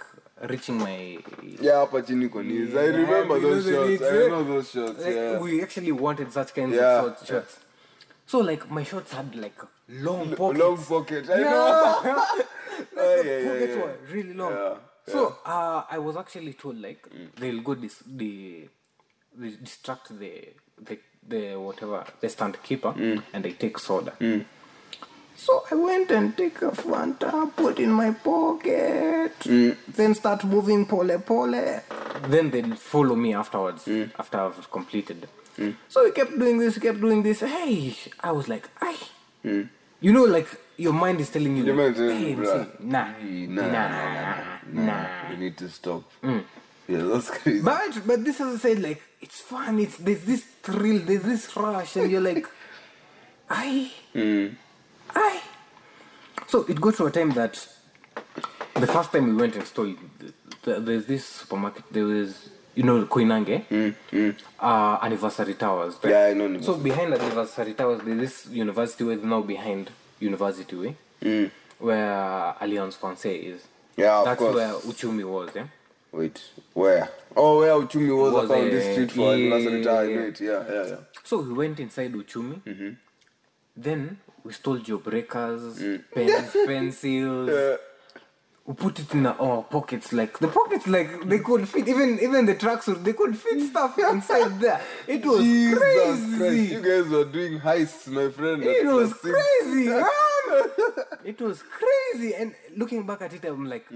reaching 0.52 0.78
my 0.78 1.18
yeah, 1.60 1.86
chini 2.06 2.28
kwa 2.28 2.42
knees. 2.42 2.74
I 2.74 2.86
remember 3.00 3.38
those 3.38 3.64
shots. 3.74 4.02
I 4.02 4.16
eh? 4.24 4.28
know 4.32 4.42
those 4.52 4.68
shots. 4.76 4.98
like, 5.04 5.14
yeah. 5.14 5.38
we 5.44 5.62
actually 5.62 5.92
wanted 5.92 6.32
such 6.32 6.50
kinds 6.54 6.74
Yeah, 6.74 7.04
of 7.06 7.26
shots. 7.32 7.58
So 8.32 8.38
like 8.38 8.70
my 8.70 8.82
shorts 8.82 9.12
had 9.12 9.36
like 9.36 9.58
long 9.90 10.34
pockets. 10.34 10.58
Long 10.58 10.78
pocket. 10.78 11.28
I 11.28 11.38
yeah. 11.38 11.50
know. 11.50 12.24
Oh, 12.96 13.22
yeah, 13.22 13.44
pockets 13.46 13.74
yeah. 13.76 13.82
were 13.82 13.98
really 14.10 14.32
long. 14.32 14.78
So 15.06 15.36
uh, 15.44 15.82
I 15.90 15.98
was 15.98 16.16
actually 16.16 16.54
told 16.54 16.80
like 16.80 17.02
mm. 17.10 17.28
they'll 17.36 17.60
go 17.60 17.74
dis- 17.74 18.02
the 18.06 18.66
they 19.36 19.50
distract 19.50 20.18
the 20.18 20.32
the 20.80 20.98
the 21.28 21.56
whatever 21.56 22.06
the 22.22 22.28
stand 22.30 22.56
keeper 22.62 22.94
mm. 22.94 23.22
and 23.34 23.44
they 23.44 23.52
take 23.52 23.78
soda. 23.78 24.14
Mm. 24.18 24.46
So 25.36 25.64
I 25.70 25.74
went 25.74 26.10
and 26.10 26.34
take 26.34 26.62
a 26.62 26.70
Fanta, 26.70 27.54
put 27.54 27.78
in 27.78 27.90
my 27.90 28.12
pocket, 28.12 29.40
then 29.98 30.14
start 30.14 30.44
moving 30.44 30.86
pole 30.86 31.18
pole. 31.18 31.80
Then 32.28 32.50
they'd 32.50 32.78
follow 32.78 33.14
me 33.14 33.34
afterwards 33.34 33.86
after 34.18 34.40
I've 34.40 34.70
completed. 34.70 35.28
So 35.88 36.04
we 36.04 36.12
kept 36.12 36.38
doing 36.38 36.58
this, 36.58 36.76
we 36.76 36.82
kept 36.82 37.00
doing 37.00 37.22
this. 37.22 37.40
Hey, 37.40 37.94
I 38.20 38.32
was 38.32 38.48
like, 38.48 38.68
ay. 38.80 38.96
You 40.00 40.12
know, 40.12 40.24
like 40.24 40.48
your 40.76 40.92
mind 40.92 41.20
is 41.20 41.30
telling 41.30 41.56
you, 41.56 41.64
like, 41.64 41.96
hey, 41.96 42.30
you, 42.30 42.66
nah, 42.80 43.06
Nah, 43.48 43.62
nah, 43.62 43.88
nah, 43.88 44.34
nah, 44.72 44.82
nah. 44.86 45.30
We 45.30 45.36
need 45.36 45.56
to 45.58 45.68
stop. 45.68 46.02
Mm. 46.22 46.44
Yeah, 46.88 47.02
that's 47.04 47.30
crazy. 47.30 47.62
But 47.62 48.02
but 48.06 48.24
this 48.24 48.40
as 48.40 48.56
I 48.56 48.58
said, 48.58 48.80
like 48.82 49.02
it's 49.20 49.40
fun. 49.40 49.78
It's 49.78 49.96
there's 49.98 50.24
this 50.24 50.42
thrill, 50.62 50.98
there's 51.00 51.22
this 51.22 51.56
rush, 51.56 51.96
and 51.96 52.10
you're 52.10 52.20
like, 52.20 52.46
I, 53.50 53.90
I. 54.14 54.14
Mm. 54.14 54.56
So 56.48 56.64
it 56.68 56.80
got 56.80 56.96
to 56.96 57.06
a 57.06 57.10
time 57.10 57.30
that 57.30 57.66
the 58.74 58.86
first 58.86 59.12
time 59.12 59.26
we 59.28 59.34
went 59.34 59.56
and 59.56 59.66
stole, 59.66 59.86
th- 60.20 60.32
th- 60.64 60.78
there's 60.84 61.06
this 61.06 61.24
supermarket. 61.24 61.84
There 61.90 62.04
was 62.04 62.50
you 62.74 62.82
know 62.82 63.04
Koinange, 63.06 63.94
uh, 64.60 64.98
anniversary 65.02 65.54
towers. 65.54 65.96
right? 66.02 66.10
Yeah, 66.10 66.24
I 66.26 66.34
know 66.34 66.60
So 66.60 66.74
behind 66.76 67.12
anniversary 67.14 67.74
towers, 67.74 68.00
this 68.04 68.46
university 68.46 69.04
way 69.04 69.16
now 69.16 69.42
behind 69.42 69.90
university 70.20 70.76
way, 70.76 71.50
where 71.78 72.54
Alliance 72.60 72.96
Francaise 72.96 73.54
is. 73.56 73.68
Yeah, 73.96 74.18
of 74.20 74.24
That's 74.24 74.38
course. 74.38 74.54
where 74.54 74.72
Uchumi 74.72 75.24
was. 75.24 75.50
Yeah. 75.54 75.66
Wait, 76.12 76.42
where? 76.74 77.08
Oh, 77.36 77.58
where 77.60 77.72
Uchumi 77.72 78.16
was, 78.16 78.32
Was, 78.32 78.50
up 78.50 78.56
on 78.56 78.64
this 78.70 78.92
street 78.92 79.12
for 79.12 79.34
yeah, 79.34 79.48
Nasser 79.56 79.84
Tower, 79.84 80.04
yeah. 80.04 80.30
Yeah, 80.40 80.64
yeah, 80.74 80.86
yeah. 80.88 80.96
So 81.24 81.38
we 81.40 81.52
went 81.54 81.80
inside 81.80 82.12
Uchumi. 82.14 82.60
Mm-hmm. 82.62 82.90
Then 83.76 84.18
we 84.44 84.52
stole 84.52 84.78
breakers, 84.98 85.78
Mm. 85.78 86.04
pens, 86.14 86.56
pencils. 86.66 87.48
Uh, 87.48 87.76
We 88.64 88.74
put 88.74 89.00
it 89.00 89.12
in 89.12 89.26
our 89.26 89.62
pockets. 89.64 90.12
Like 90.12 90.38
the 90.38 90.46
pockets, 90.48 90.86
like 90.86 91.28
they 91.28 91.40
could 91.40 91.68
fit. 91.68 91.88
Even 91.88 92.20
even 92.22 92.46
the 92.46 92.54
tracksuit, 92.54 93.02
they 93.02 93.12
could 93.12 93.36
fit 93.36 93.60
stuff 93.60 93.98
inside 93.98 94.60
there. 94.60 94.80
It 95.08 95.24
was 95.26 95.40
Jesus 95.42 95.78
Christ, 95.78 96.38
crazy. 96.38 96.74
you 96.74 96.80
guys 96.80 97.08
were 97.10 97.24
doing 97.24 97.58
heists, 97.60 98.06
my 98.06 98.30
friend. 98.30 98.62
It 98.62 98.86
was 98.86 99.12
crazy, 99.14 99.88
man. 99.88 100.04
It 101.24 101.40
was 101.40 101.62
crazy. 101.62 102.34
And 102.36 102.54
looking 102.76 103.04
back 103.04 103.22
at 103.22 103.32
it, 103.34 103.44
I'm 103.44 103.64
like, 103.68 103.86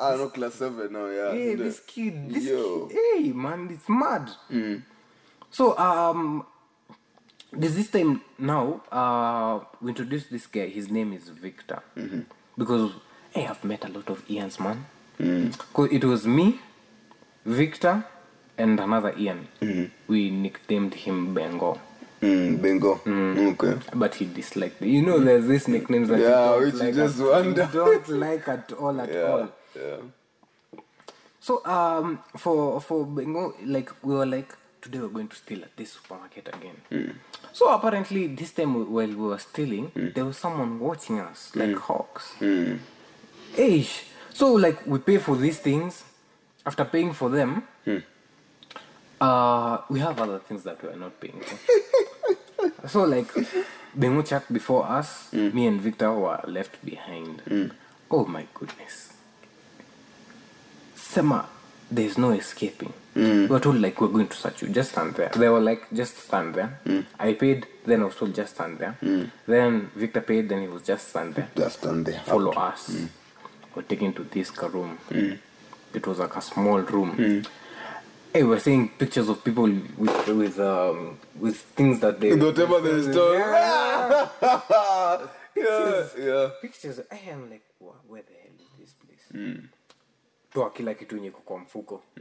Ah, 0.00 0.14
no, 0.16 0.28
class 0.30 0.54
seven 0.54 0.92
now, 0.92 1.06
yeah. 1.08 1.32
hey, 1.32 1.54
this 1.56 1.80
kid, 1.80 2.30
this 2.32 2.44
Yo. 2.44 2.86
kid, 2.86 2.96
hey, 3.16 3.32
man, 3.32 3.68
it's 3.70 3.88
mad. 3.88 4.30
So, 5.50 5.76
um, 5.76 6.46
there's 7.52 7.74
this 7.74 7.90
time 7.90 8.22
now, 8.38 8.80
uh, 8.92 9.64
we 9.82 9.88
introduced 9.90 10.30
this 10.30 10.46
guy. 10.46 10.68
His 10.68 10.88
name 10.90 11.12
is 11.12 11.28
Victor. 11.30 11.82
Because, 12.56 12.92
hey, 13.38 13.46
I've 13.46 13.62
met 13.64 13.84
a 13.84 13.88
lot 13.88 14.08
of 14.10 14.26
Ians, 14.28 14.58
man. 14.60 14.84
Mm. 15.20 15.52
'Cause 15.72 15.88
it 15.92 16.04
was 16.04 16.26
me, 16.26 16.58
Victor, 17.44 18.04
and 18.56 18.80
another 18.80 19.14
Ian. 19.16 19.46
Mm-hmm. 19.60 19.84
We 20.08 20.30
nicknamed 20.30 20.94
him 20.94 21.34
Bengo. 21.34 21.78
Mm, 22.20 22.60
bingo. 22.60 22.96
Mm. 23.04 23.52
Okay. 23.52 23.78
But 23.94 24.16
he 24.16 24.24
disliked 24.24 24.82
it. 24.82 24.88
You 24.88 25.02
know, 25.02 25.20
there's 25.20 25.46
these 25.46 25.68
nicknames 25.68 26.08
that 26.08 26.18
Yeah, 26.18 26.28
you 26.28 26.34
don't 26.34 26.64
which 26.64 26.74
you 26.74 26.80
like 26.80 26.94
just 26.94 27.20
at, 27.20 27.26
wonder. 27.26 27.62
you 27.72 27.78
don't 27.78 28.08
like 28.08 28.48
at 28.48 28.72
all 28.72 29.00
at 29.00 29.12
Yeah. 29.12 29.22
all. 29.32 29.48
Yeah. 29.76 30.80
So 31.40 31.64
um, 31.64 32.18
for 32.36 32.80
for 32.80 33.06
Bengo, 33.06 33.54
like 33.64 33.90
we 34.02 34.14
were 34.16 34.26
like, 34.26 34.50
today 34.82 34.98
we're 34.98 35.14
going 35.14 35.28
to 35.28 35.36
steal 35.36 35.62
at 35.62 35.76
this 35.76 35.92
supermarket 35.92 36.48
again. 36.48 36.76
Mm. 36.90 37.14
So 37.52 37.68
apparently, 37.70 38.26
this 38.26 38.50
time 38.52 38.74
while 38.92 39.06
we 39.06 39.14
were 39.14 39.38
stealing, 39.38 39.92
there 40.14 40.24
was 40.24 40.36
someone 40.36 40.80
watching 40.80 41.20
us 41.20 41.52
like 41.54 41.76
hawks. 41.76 42.34
Eish. 43.58 44.04
So 44.32 44.54
like 44.54 44.86
we 44.86 44.98
pay 45.00 45.18
for 45.18 45.36
these 45.36 45.58
things. 45.58 46.04
After 46.64 46.84
paying 46.84 47.12
for 47.14 47.30
them, 47.30 47.62
hmm. 47.84 47.98
uh, 49.20 49.78
we 49.88 50.00
have 50.00 50.20
other 50.20 50.38
things 50.38 50.64
that 50.64 50.82
we 50.82 50.90
are 50.90 50.96
not 50.96 51.18
paying 51.18 51.40
for. 51.40 52.88
so 52.88 53.04
like 53.04 53.26
Bengo 53.94 54.22
chat 54.22 54.52
before 54.52 54.84
us, 54.86 55.30
hmm. 55.30 55.54
me 55.54 55.66
and 55.66 55.80
Victor 55.80 56.12
were 56.12 56.40
left 56.46 56.84
behind. 56.84 57.40
Hmm. 57.40 57.68
Oh 58.10 58.26
my 58.26 58.46
goodness. 58.54 59.12
Sema, 60.94 61.48
there's 61.90 62.18
no 62.18 62.30
escaping. 62.32 62.92
We 63.14 63.46
were 63.46 63.60
told 63.60 63.80
like 63.80 64.00
we're 64.00 64.08
going 64.08 64.28
to 64.28 64.36
search 64.36 64.62
you, 64.62 64.68
just 64.68 64.92
stand 64.92 65.14
there. 65.14 65.30
They 65.34 65.48
were 65.48 65.60
like, 65.60 65.90
just 65.92 66.16
stand 66.18 66.54
there. 66.54 66.78
I 67.18 67.32
paid, 67.32 67.66
then 67.84 68.02
I 68.02 68.04
was 68.04 68.14
told 68.14 68.34
just 68.34 68.54
stand 68.54 68.78
there. 68.78 68.96
Then 69.46 69.90
Victor 69.96 70.20
paid, 70.20 70.48
then 70.48 70.60
he 70.62 70.68
was 70.68 70.82
just 70.82 71.08
stand 71.08 71.34
there. 71.34 71.48
Just 71.56 71.80
stand 71.80 72.06
there. 72.06 72.20
Follow 72.20 72.52
us. 72.52 73.08
We're 73.78 73.84
taken 73.84 74.12
to 74.14 74.24
this 74.24 74.50
room. 74.60 74.98
Hmm. 75.08 75.34
It 75.94 76.04
was 76.04 76.18
like 76.18 76.34
a 76.34 76.42
small 76.42 76.80
room. 76.80 77.10
Hmm. 77.12 77.40
Hey, 78.32 78.42
we're 78.42 78.58
seeing 78.58 78.88
pictures 78.88 79.28
of 79.28 79.44
people 79.44 79.70
with 79.96 80.26
with 80.26 80.58
um 80.58 81.16
with 81.38 81.58
things 81.78 82.00
that 82.00 82.18
they 82.18 82.34
Whatever 82.34 82.80
they 82.80 83.12
stole. 83.12 83.38
Yeah. 85.54 85.66
Yeah, 85.70 86.06
yeah. 86.18 86.48
pictures. 86.60 87.00
I 87.08 87.20
am 87.30 87.50
like 87.50 87.62
where 87.78 88.22
the 88.22 88.34
hell 88.42 88.58
is 88.58 88.66
this 88.80 88.94
place? 88.98 89.62
Toa 90.52 90.70
kila 90.70 90.94
kitu 90.94 91.16
yenye 91.16 91.30
kwa 91.30 91.58
mfuko? 91.58 92.02
I, 92.16 92.20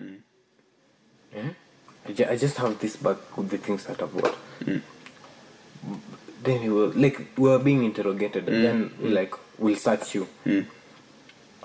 hmm. 1.40 1.50
I 2.30 2.38
just 2.38 2.58
have 2.58 2.76
this 2.80 2.98
bag 2.98 3.18
with 3.36 3.50
the 3.50 3.58
things 3.58 3.86
that 3.86 4.00
I've 4.02 4.22
got. 4.22 4.36
Then 6.44 6.62
we 6.62 6.70
were 6.70 6.94
like 6.94 7.20
we 7.36 7.50
were 7.50 7.64
being 7.64 7.84
interrogated. 7.84 8.48
And 8.48 8.64
then 8.64 8.92
we 9.02 9.10
like 9.10 9.34
we'll 9.58 9.76
search 9.76 10.14
you 10.16 10.28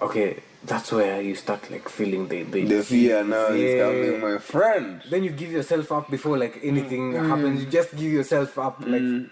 okay 0.00 0.42
that's 0.64 0.92
where 0.92 1.20
you 1.20 1.34
start 1.34 1.68
like 1.70 1.88
feeling 1.88 2.28
the 2.28 2.42
the, 2.44 2.64
The 2.64 2.82
fear 2.82 3.24
now 3.24 3.46
is 3.48 3.74
Yeah. 3.74 3.84
coming, 3.84 4.20
my 4.20 4.38
friend. 4.38 5.02
then 5.10 5.24
you 5.24 5.30
give 5.30 5.50
yourself 5.52 5.90
up 5.92 6.10
before 6.10 6.38
like 6.38 6.58
anything 6.62 7.12
mm. 7.12 7.28
happens 7.28 7.60
you 7.64 7.68
just 7.70 7.90
give 7.96 8.12
yourself 8.12 8.58
up 8.58 8.80
like 8.80 9.02
mm. 9.02 9.28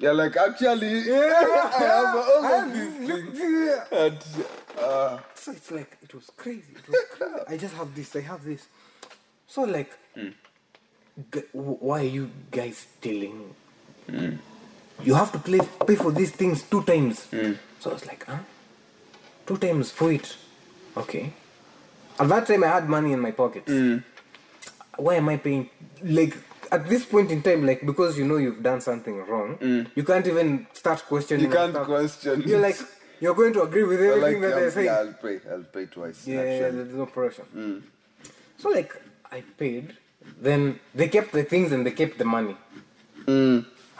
Yeah, 0.00 0.10
like 0.10 0.36
actually, 0.36 1.06
yeah, 1.06 1.32
I 1.78 1.82
have 1.86 2.16
all 2.16 2.44
of 2.44 2.72
these 2.74 3.08
things. 3.08 3.38
And, 3.92 4.18
uh, 4.76 5.18
So 5.36 5.52
it's 5.52 5.70
like 5.70 5.96
it 6.02 6.12
was 6.12 6.30
crazy. 6.36 6.74
It 6.74 6.86
was 6.88 6.98
crazy. 7.14 7.44
I 7.48 7.56
just 7.56 7.74
have 7.74 7.94
this. 7.94 8.14
I 8.16 8.20
have 8.22 8.42
this. 8.44 8.66
So 9.46 9.62
like, 9.62 9.92
mm. 10.18 10.32
g- 11.32 11.46
w- 11.54 11.78
why 11.80 12.00
are 12.00 12.12
you 12.18 12.28
guys 12.50 12.76
stealing? 12.98 13.54
You 15.02 15.14
have 15.14 15.30
to 15.32 15.38
play, 15.38 15.60
pay 15.86 15.94
for 15.94 16.10
these 16.10 16.32
things 16.32 16.62
two 16.64 16.82
times. 16.82 17.28
So 17.80 17.90
I 17.90 17.94
was 17.94 18.04
like, 18.04 18.26
huh? 18.26 18.38
Two 19.46 19.56
times 19.58 19.90
for 19.90 20.12
it. 20.12 20.36
Okay. 20.96 21.32
At 22.18 22.28
that 22.28 22.46
time, 22.46 22.64
I 22.64 22.68
had 22.68 22.88
money 22.88 23.12
in 23.12 23.20
my 23.20 23.32
pockets. 23.32 23.70
Hmm. 23.70 23.98
Why 24.96 25.16
am 25.16 25.28
I 25.28 25.36
paying? 25.36 25.70
Like 26.02 26.36
at 26.70 26.88
this 26.88 27.04
point 27.04 27.30
in 27.30 27.42
time, 27.42 27.66
like 27.66 27.84
because 27.84 28.16
you 28.16 28.24
know 28.24 28.36
you've 28.36 28.62
done 28.62 28.80
something 28.80 29.18
wrong, 29.26 29.54
hmm. 29.56 29.82
you 29.94 30.04
can't 30.04 30.26
even 30.26 30.66
start 30.72 31.04
questioning. 31.06 31.46
you 31.46 31.52
can't 31.52 31.74
question. 31.74 32.42
You're 32.46 32.60
like 32.60 32.76
you're 33.20 33.34
going 33.34 33.52
to 33.54 33.62
agree 33.62 33.84
with 33.84 34.00
everything 34.10 34.40
like, 34.40 34.50
that 34.50 34.60
they're 34.60 34.70
saying. 34.70 34.86
yeah, 34.86 34.98
I'll 34.98 35.12
pay. 35.14 35.40
I'll 35.50 35.64
pay 35.64 35.86
twice. 35.86 36.26
Yeah, 36.26 36.40
actually. 36.40 36.70
there's 36.82 36.94
no 36.94 37.06
pressure. 37.06 37.42
Hmm. 37.42 37.78
So 38.58 38.70
like 38.70 38.94
I 39.30 39.42
paid, 39.58 39.96
then 40.40 40.78
they 40.94 41.08
kept 41.08 41.32
the 41.32 41.42
things 41.42 41.72
and 41.72 41.84
they 41.84 41.90
kept 41.90 42.18
the 42.18 42.24
money. 42.24 42.56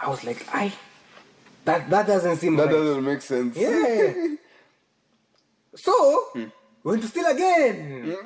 I 0.04 0.08
was 0.08 0.22
like, 0.22 0.46
I 0.52 0.72
that 1.64 1.88
that 1.90 2.06
doesn't 2.06 2.36
seem 2.36 2.56
That 2.56 2.66
right. 2.66 2.72
doesn't 2.72 3.04
make 3.04 3.22
sense. 3.22 3.56
Yeah. 3.56 4.36
so 5.76 5.92
hmm. 6.34 6.44
we 6.82 6.90
went 6.92 7.02
to 7.02 7.08
steal 7.08 7.26
again. 7.26 8.04
We- 8.04 8.16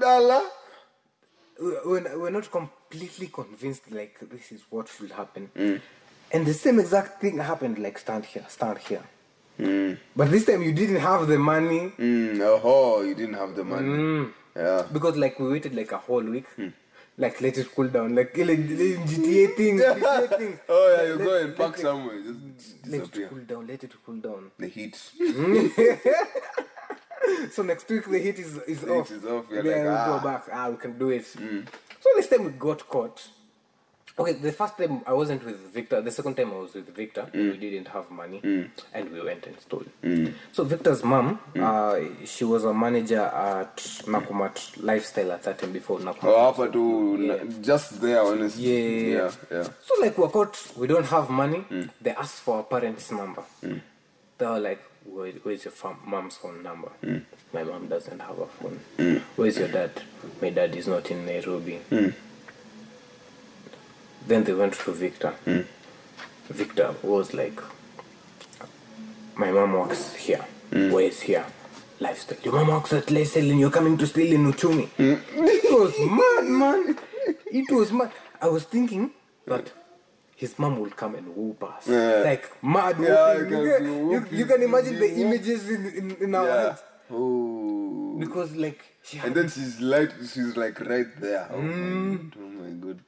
We're, 1.84 2.16
we're 2.20 2.30
not 2.30 2.48
completely 2.52 3.26
convinced 3.26 3.90
like 3.90 4.20
this 4.30 4.52
is 4.52 4.60
what 4.70 4.86
should 4.88 5.10
happen. 5.10 5.50
Hmm. 5.56 5.76
And 6.30 6.46
the 6.46 6.54
same 6.54 6.78
exact 6.78 7.20
thing 7.20 7.38
happened 7.38 7.78
like 7.80 7.98
stand 7.98 8.24
here, 8.26 8.44
stand 8.48 8.78
here. 8.78 9.02
Hmm. 9.56 9.94
But 10.14 10.30
this 10.30 10.44
time 10.46 10.62
you 10.62 10.72
didn't 10.72 11.00
have 11.00 11.26
the 11.26 11.36
money. 11.36 11.90
Mm, 11.98 12.38
oh, 12.62 13.02
you 13.02 13.14
didn't 13.16 13.34
have 13.34 13.56
the 13.56 13.64
money. 13.64 14.28
Yeah. 14.56 14.82
because 14.92 15.16
like 15.16 15.38
we 15.38 15.48
waited 15.48 15.74
like 15.74 15.92
a 15.92 15.98
whole 15.98 16.22
week 16.22 16.46
like 17.16 17.40
let 17.40 17.56
it 17.58 17.68
cool 17.74 17.88
down 17.88 18.14
like, 18.14 18.36
like, 18.36 18.58
GTA 18.58 19.56
things 19.56 19.82
GTA 19.82 20.38
things 20.38 20.58
Oh 20.68 20.96
yeah, 20.96 21.06
you 21.08 21.16
Let- 21.16 21.24
go 21.26 21.34
and 21.44 21.56
park 21.56 21.76
somewhere, 21.76 22.20
just 22.22 22.86
let 22.86 23.16
it 23.16 23.28
cool 23.30 23.44
down 23.50 23.66
let 23.66 23.84
it 23.84 23.92
cool 24.04 24.16
down 24.16 24.50
The 24.58 24.68
heat. 24.68 24.96
so 27.50 27.62
next 27.62 27.88
week 27.88 28.04
the 28.10 28.18
heat 28.18 28.38
is, 28.38 28.56
is 28.66 28.80
The 28.80 28.92
off 28.92 29.08
heat 29.08 29.16
is 29.16 29.24
off, 29.24 29.44
you're 29.50 29.62
then 29.62 29.86
like, 29.86 29.94
we 29.94 29.98
ah. 30.00 30.18
go 30.18 30.24
back 30.24 30.44
ah 30.52 30.68
we 30.68 30.76
can 30.76 30.98
do 30.98 31.10
it 31.10 31.24
mm. 31.24 31.66
so 32.00 32.08
this 32.16 32.28
time 32.28 32.44
we 32.44 32.50
got 32.52 32.88
caught 32.88 33.28
okay 34.18 34.32
the 34.32 34.50
first 34.50 34.76
time 34.76 35.00
I 35.06 35.12
wasn't 35.12 35.44
with 35.44 35.58
Victor 35.72 36.00
the 36.00 36.10
second 36.10 36.34
time 36.36 36.50
I 36.52 36.56
was 36.56 36.74
with 36.74 36.88
Victor 36.94 37.28
mm. 37.32 37.52
we 37.52 37.56
didn't 37.58 37.88
have 37.88 38.10
money 38.10 38.40
mm. 38.42 38.68
and 38.92 39.12
we 39.12 39.20
went 39.22 39.46
and 39.46 39.58
stole 39.60 39.84
so 40.52 40.64
Victor's 40.64 41.04
mom 41.04 41.38
uh, 41.60 41.96
she 42.24 42.44
was 42.44 42.64
a 42.64 42.74
manager 42.74 43.20
at 43.22 43.76
Nakumatt 44.06 44.82
Lifestyle 44.82 45.32
at 45.32 45.42
that 45.44 45.58
time 45.60 45.72
before 45.72 45.98
Nakumatt 46.00 46.24
Oh, 46.24 46.52
hapa 46.52 46.72
tu, 46.72 47.16
Yeah. 47.22 47.44
just 47.62 48.00
there, 48.00 48.22
honestly. 48.22 49.12
Yeah. 49.12 49.16
yeah, 49.18 49.30
yeah. 49.50 49.62
So 49.86 49.94
like 50.00 50.18
we're 50.18 50.28
caught, 50.28 50.56
we 50.76 50.86
don't 50.86 51.06
have 51.06 51.30
money. 51.30 51.64
They 52.00 52.10
asked 52.10 52.40
for 52.40 52.56
our 52.58 52.62
parents' 52.64 53.10
number. 53.12 53.42
They 54.38 54.46
were 54.46 54.60
like, 54.60 54.82
Where, 55.12 55.32
"Where's 55.42 55.64
your 55.64 55.72
fam- 55.72 56.00
mom's 56.06 56.36
phone 56.36 56.62
number?" 56.62 56.90
Mm. 57.02 57.22
My 57.52 57.62
mom 57.64 57.88
doesn't 57.88 58.20
have 58.20 58.38
a 58.38 58.46
phone. 58.46 58.80
Mm. 58.98 59.20
Where's 59.36 59.58
your 59.58 59.68
dad? 59.68 59.90
My 60.42 60.50
dad 60.50 60.74
is 60.76 60.86
not 60.86 61.10
in 61.10 61.24
Nairobi. 61.26 61.80
Mm. 61.90 62.14
Then 64.26 64.44
they 64.44 64.52
went 64.54 64.74
to 64.74 64.92
Victor. 64.92 65.34
Victor 66.50 66.94
was 67.02 67.32
like, 67.34 67.60
"My 69.36 69.50
mom 69.50 69.72
works 69.72 70.14
here. 70.14 70.44
Where 70.70 71.04
is 71.04 71.20
here?" 71.20 71.46
Lifestyle. 72.00 72.38
Your 72.44 72.54
mom 72.54 72.68
works 72.68 72.92
at 72.92 73.10
Lifestyle 73.10 73.50
and 73.50 73.58
you're 73.58 73.70
coming 73.70 73.96
to 73.98 74.06
steal 74.06 74.32
in 74.32 74.44
Uchumi. 74.52 74.88
It 74.98 75.72
was 75.80 75.94
mad, 75.98 76.44
man. 76.48 76.96
It 77.50 77.70
was 77.72 77.90
mad. 77.92 78.12
I 78.40 78.48
was 78.48 78.64
thinking 78.64 79.10
that 79.46 79.72
his 80.42 80.52
mom 80.62 80.78
will 80.80 80.94
come 81.02 81.14
and 81.20 81.26
whoop 81.36 81.60
us. 81.64 81.88
Yeah. 81.88 82.22
Like 82.30 82.44
mad 82.62 82.96
Yeah, 83.00 83.34
whooping. 83.38 83.50
you 83.52 83.64
You, 83.64 83.72
can 83.76 83.84
you, 84.12 84.38
you 84.38 84.46
can 84.50 84.60
imagine 84.62 84.96
the 85.04 85.10
images 85.24 85.68
in, 85.68 85.82
in, 86.00 86.06
in 86.26 86.34
our 86.40 86.46
Yeah. 86.46 86.62
heads. 86.62 86.82
Oh. 87.10 88.16
Because 88.22 88.54
like 88.64 88.80
she 89.02 89.18
And 89.18 89.34
then 89.34 89.48
she's 89.54 89.80
like, 89.80 90.12
she's 90.32 90.56
like 90.56 90.78
right 90.92 91.10
there. 91.20 91.44
Oh 91.52 91.60
my 91.60 91.72
mm. 91.72 92.30
god. 92.30 92.40
Oh 92.44 92.48
my 92.62 92.70
god. 92.86 93.00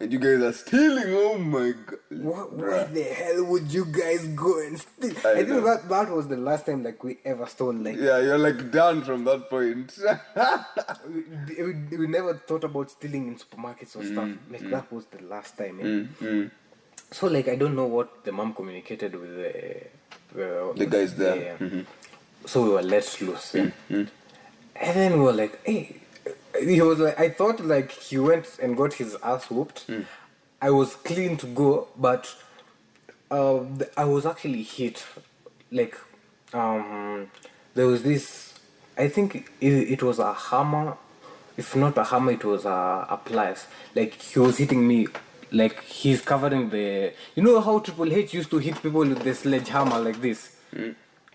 And 0.00 0.12
you 0.12 0.20
guys 0.20 0.40
are 0.48 0.52
stealing. 0.52 1.08
Oh 1.24 1.38
my 1.38 1.72
god. 1.86 1.98
What, 2.28 2.52
where 2.60 2.84
the 2.98 3.02
hell 3.02 3.44
would 3.50 3.72
you 3.76 3.84
guys 3.86 4.22
go 4.28 4.52
and 4.66 4.78
steal? 4.78 5.16
I 5.26 5.30
I, 5.40 5.44
think 5.44 5.64
that 5.64 5.88
that 5.88 6.08
was 6.18 6.28
the 6.28 6.36
last 6.36 6.66
time 6.66 6.84
like 6.84 7.02
we 7.02 7.18
ever 7.24 7.46
stole. 7.54 7.74
Like 7.74 7.96
Yeah, 7.96 8.18
you're 8.26 8.38
like 8.48 8.70
done 8.70 9.02
from 9.02 9.24
that 9.24 9.50
point. 9.50 9.98
we, 11.08 11.64
we, 11.64 11.96
we 12.02 12.06
never 12.06 12.34
thought 12.34 12.62
about 12.70 12.90
stealing 12.92 13.26
in 13.28 13.34
supermarkets 13.36 13.96
or 13.96 14.04
stuff. 14.04 14.28
Mm, 14.28 14.38
like 14.52 14.62
mm. 14.62 14.70
that 14.70 14.92
was 14.92 15.06
the 15.06 15.22
last 15.24 15.58
time. 15.58 15.80
eh? 15.82 16.48
So 17.10 17.26
like 17.26 17.48
I 17.48 17.56
don't 17.56 17.74
know 17.74 17.86
what 17.86 18.24
the 18.24 18.32
mom 18.32 18.54
communicated 18.54 19.14
with 19.14 19.34
the 19.36 19.54
the, 20.34 20.72
The 20.76 20.86
guys 20.86 21.14
there. 21.14 21.56
yeah. 21.60 21.82
So 22.46 22.62
we 22.62 22.70
were 22.70 22.82
let 22.82 23.20
loose. 23.20 23.54
eh? 23.54 23.70
And 23.90 24.08
then 24.76 25.12
we 25.18 25.20
were 25.24 25.32
like, 25.32 25.58
hey. 25.64 26.00
He 26.60 26.80
was 26.82 26.98
like, 26.98 27.18
I 27.20 27.28
thought 27.30 27.60
like 27.64 27.90
he 27.92 28.18
went 28.18 28.58
and 28.60 28.76
got 28.76 28.94
his 28.94 29.16
ass 29.22 29.48
whooped. 29.50 29.86
I 30.60 30.70
was 30.70 30.96
clean 30.96 31.36
to 31.38 31.46
go, 31.46 31.88
but 31.96 32.34
uh, 33.30 33.60
I 33.96 34.04
was 34.04 34.26
actually 34.26 34.62
hit. 34.62 35.04
Like, 35.70 35.96
um, 36.52 37.30
there 37.74 37.86
was 37.86 38.02
this. 38.02 38.54
I 38.96 39.08
think 39.08 39.48
it, 39.60 39.68
it 39.70 40.02
was 40.02 40.18
a 40.18 40.34
hammer. 40.34 40.96
If 41.56 41.76
not 41.76 41.96
a 41.96 42.04
hammer, 42.04 42.32
it 42.32 42.44
was 42.44 42.64
a, 42.64 43.06
a 43.08 43.20
pliers. 43.24 43.66
Like 43.94 44.14
he 44.14 44.38
was 44.40 44.58
hitting 44.58 44.86
me. 44.86 45.06
Like 45.52 45.82
he's 45.84 46.20
covering 46.20 46.70
the. 46.70 47.12
You 47.34 47.42
know 47.42 47.60
how 47.60 47.78
Triple 47.80 48.12
H 48.12 48.34
used 48.34 48.50
to 48.50 48.58
hit 48.58 48.80
people 48.82 49.00
with 49.00 49.22
the 49.22 49.34
sledgehammer 49.34 49.98
like 49.98 50.20
this. 50.20 50.56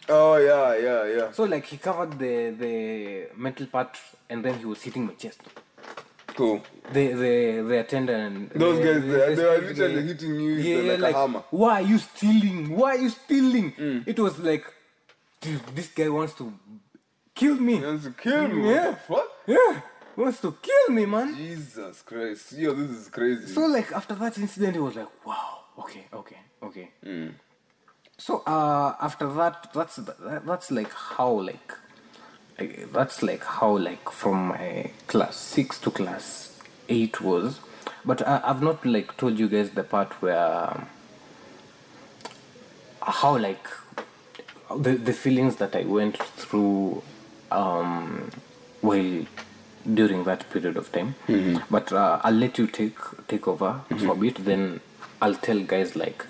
oh 0.10 0.36
yeah, 0.38 0.76
yeah, 0.78 1.04
yeah. 1.17 1.32
So 1.32 1.43
like 1.45 1.65
he 1.65 1.78
covered 1.78 2.19
the 2.19 2.52
the 2.52 3.28
metal 3.36 3.65
part 3.67 3.97
and 4.30 4.43
then 4.45 4.60
he 4.60 4.65
was 4.65 4.82
hitting 4.82 5.06
my 5.06 5.13
chest. 5.13 5.41
Cool. 6.36 6.62
the 6.91 7.13
the 7.13 7.62
the 7.69 7.78
attendant 7.80 8.54
Those 8.58 8.80
the- 8.80 8.84
guys, 8.86 9.02
the- 9.04 9.08
they, 9.08 9.36
they 9.36 9.43
were 9.45 9.60
the- 9.62 9.67
literally 9.67 10.02
hitting 10.08 10.39
you 10.39 10.56
with 10.56 10.65
yeah, 10.65 10.91
like, 10.93 10.99
like 10.99 11.15
a 11.15 11.19
hammer. 11.19 11.43
why 11.52 11.73
are 11.73 11.82
you 11.91 11.97
stealing 11.99 12.76
why 12.76 12.95
are 12.95 13.02
you 13.06 13.10
stealing 13.10 13.71
Mm. 13.73 14.08
it 14.08 14.17
was 14.17 14.39
like 14.39 14.65
dude, 15.41 15.62
this 15.76 15.89
guy 15.89 16.10
wants 16.10 16.34
to 16.39 16.52
kill 17.36 17.54
me 17.56 17.76
He 17.78 17.86
wants 17.86 18.06
to 18.06 18.12
kill 18.13 18.47
me. 18.47 18.71
Yeah. 18.71 18.95
What 19.08 19.28
yeah 19.45 19.82
wants 20.15 20.39
to 20.41 20.52
kill 20.62 20.95
me 20.95 21.06
man 21.06 21.36
Jesus 21.36 22.02
Christ. 22.04 22.54
Yo, 22.54 22.73
this 22.73 22.91
is 22.91 23.10
crazy. 23.10 23.47
so 23.47 23.62
like 23.65 23.91
after 23.91 24.15
that 24.15 24.38
incident 24.38 24.76
it 24.76 24.80
was 24.82 24.95
like 24.95 25.26
wow 25.26 25.60
okay 25.80 26.06
okay 26.13 26.38
okay 26.62 26.89
Mm. 27.06 27.34
so 28.17 28.43
uh 28.45 28.95
after 29.02 29.28
that 29.34 29.71
that's 29.73 29.95
that, 29.97 30.45
that's 30.45 30.71
like 30.71 30.91
how 30.93 31.30
like 31.30 31.73
like, 32.60 32.91
that's 32.93 33.23
like 33.23 33.43
how 33.43 33.76
like 33.78 34.10
from 34.12 34.49
my 34.49 34.91
class 35.08 35.36
6 35.36 35.80
to 35.80 35.89
class 35.91 36.60
8 36.89 37.21
was 37.21 37.60
but 38.06 38.26
I, 38.28 38.41
i've 38.45 38.62
not 38.62 38.86
like 38.86 39.17
told 39.17 39.39
you 39.39 39.47
guys 39.49 39.71
the 39.71 39.84
part 39.84 40.12
where 40.21 40.69
um, 40.69 40.88
how 43.02 43.38
like 43.38 43.67
the, 44.78 44.91
the 44.95 45.13
feelings 45.13 45.56
that 45.58 45.76
i 45.76 45.84
went 45.84 46.17
through 46.17 47.02
um 47.52 48.30
while 48.82 49.26
during 49.86 50.24
that 50.24 50.50
period 50.52 50.78
of 50.78 50.91
time 50.91 51.13
but 51.69 51.91
uh, 51.91 52.19
i'll 52.24 52.34
let 52.34 52.58
you 52.58 52.67
take 52.67 52.98
take 53.28 53.48
over 53.48 53.82
for 54.00 54.13
a 54.13 54.15
bit 54.15 54.36
then 54.46 54.80
i'll 55.22 55.36
tell 55.36 55.60
guys 55.63 55.96
like 55.96 56.26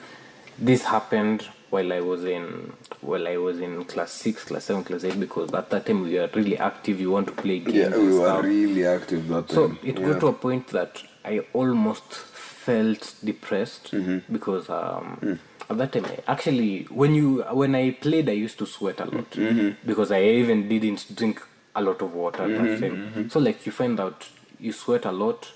this 0.60 0.84
happened 0.84 1.48
while 1.70 1.92
i 1.94 2.00
was 2.00 2.24
in 2.24 2.72
while 3.02 3.28
i 3.28 3.38
was 3.38 3.60
in 3.60 3.84
class 3.86 4.12
6 4.12 4.46
class 4.46 4.66
7 4.66 4.84
class 4.84 5.04
8 5.04 5.20
because 5.20 5.54
at 5.54 5.70
that 5.70 5.86
time 5.86 6.04
we 6.04 6.16
were 6.20 6.30
really 6.34 6.58
active 6.58 7.00
you 7.00 7.12
want 7.12 7.28
to 7.28 7.34
play 7.34 7.60
games 7.60 7.76
yeah, 7.76 7.98
we 7.98 8.18
were 8.18 8.42
really 8.42 8.86
active 8.86 9.28
that 9.30 9.50
So 9.50 9.68
time. 9.68 9.80
it 9.84 10.00
yeah. 10.00 10.08
got 10.08 10.20
to 10.22 10.28
a 10.28 10.34
point 10.34 10.68
that 10.70 11.02
I 11.26 11.40
almost 11.54 12.14
felt 12.14 13.16
depressed 13.24 13.92
Mm-hmm. 13.92 14.34
because 14.34 14.70
um, 14.70 15.18
Mm. 15.22 15.38
at 15.70 15.78
that 15.78 15.92
time, 15.94 16.06
actually, 16.28 16.84
when 16.90 17.16
you 17.16 17.42
when 17.54 17.76
I 17.76 17.92
played, 17.92 18.28
I 18.30 18.34
used 18.34 18.58
to 18.60 18.66
sweat 18.66 19.00
a 19.00 19.06
lot 19.06 19.32
Mm-hmm. 19.32 19.88
because 19.88 20.12
I 20.12 20.22
even 20.22 20.68
didn't 20.68 21.16
drink 21.16 21.42
a 21.76 21.82
lot 21.82 22.02
of 22.02 22.14
water 22.14 22.44
at 22.44 22.50
Mm-hmm. 22.50 22.82
that 22.82 23.14
time. 23.14 23.30
So 23.30 23.40
like 23.40 23.66
you 23.66 23.72
find 23.72 24.00
out 24.00 24.28
you 24.60 24.72
sweat 24.72 25.06
a 25.06 25.12
lot. 25.12 25.52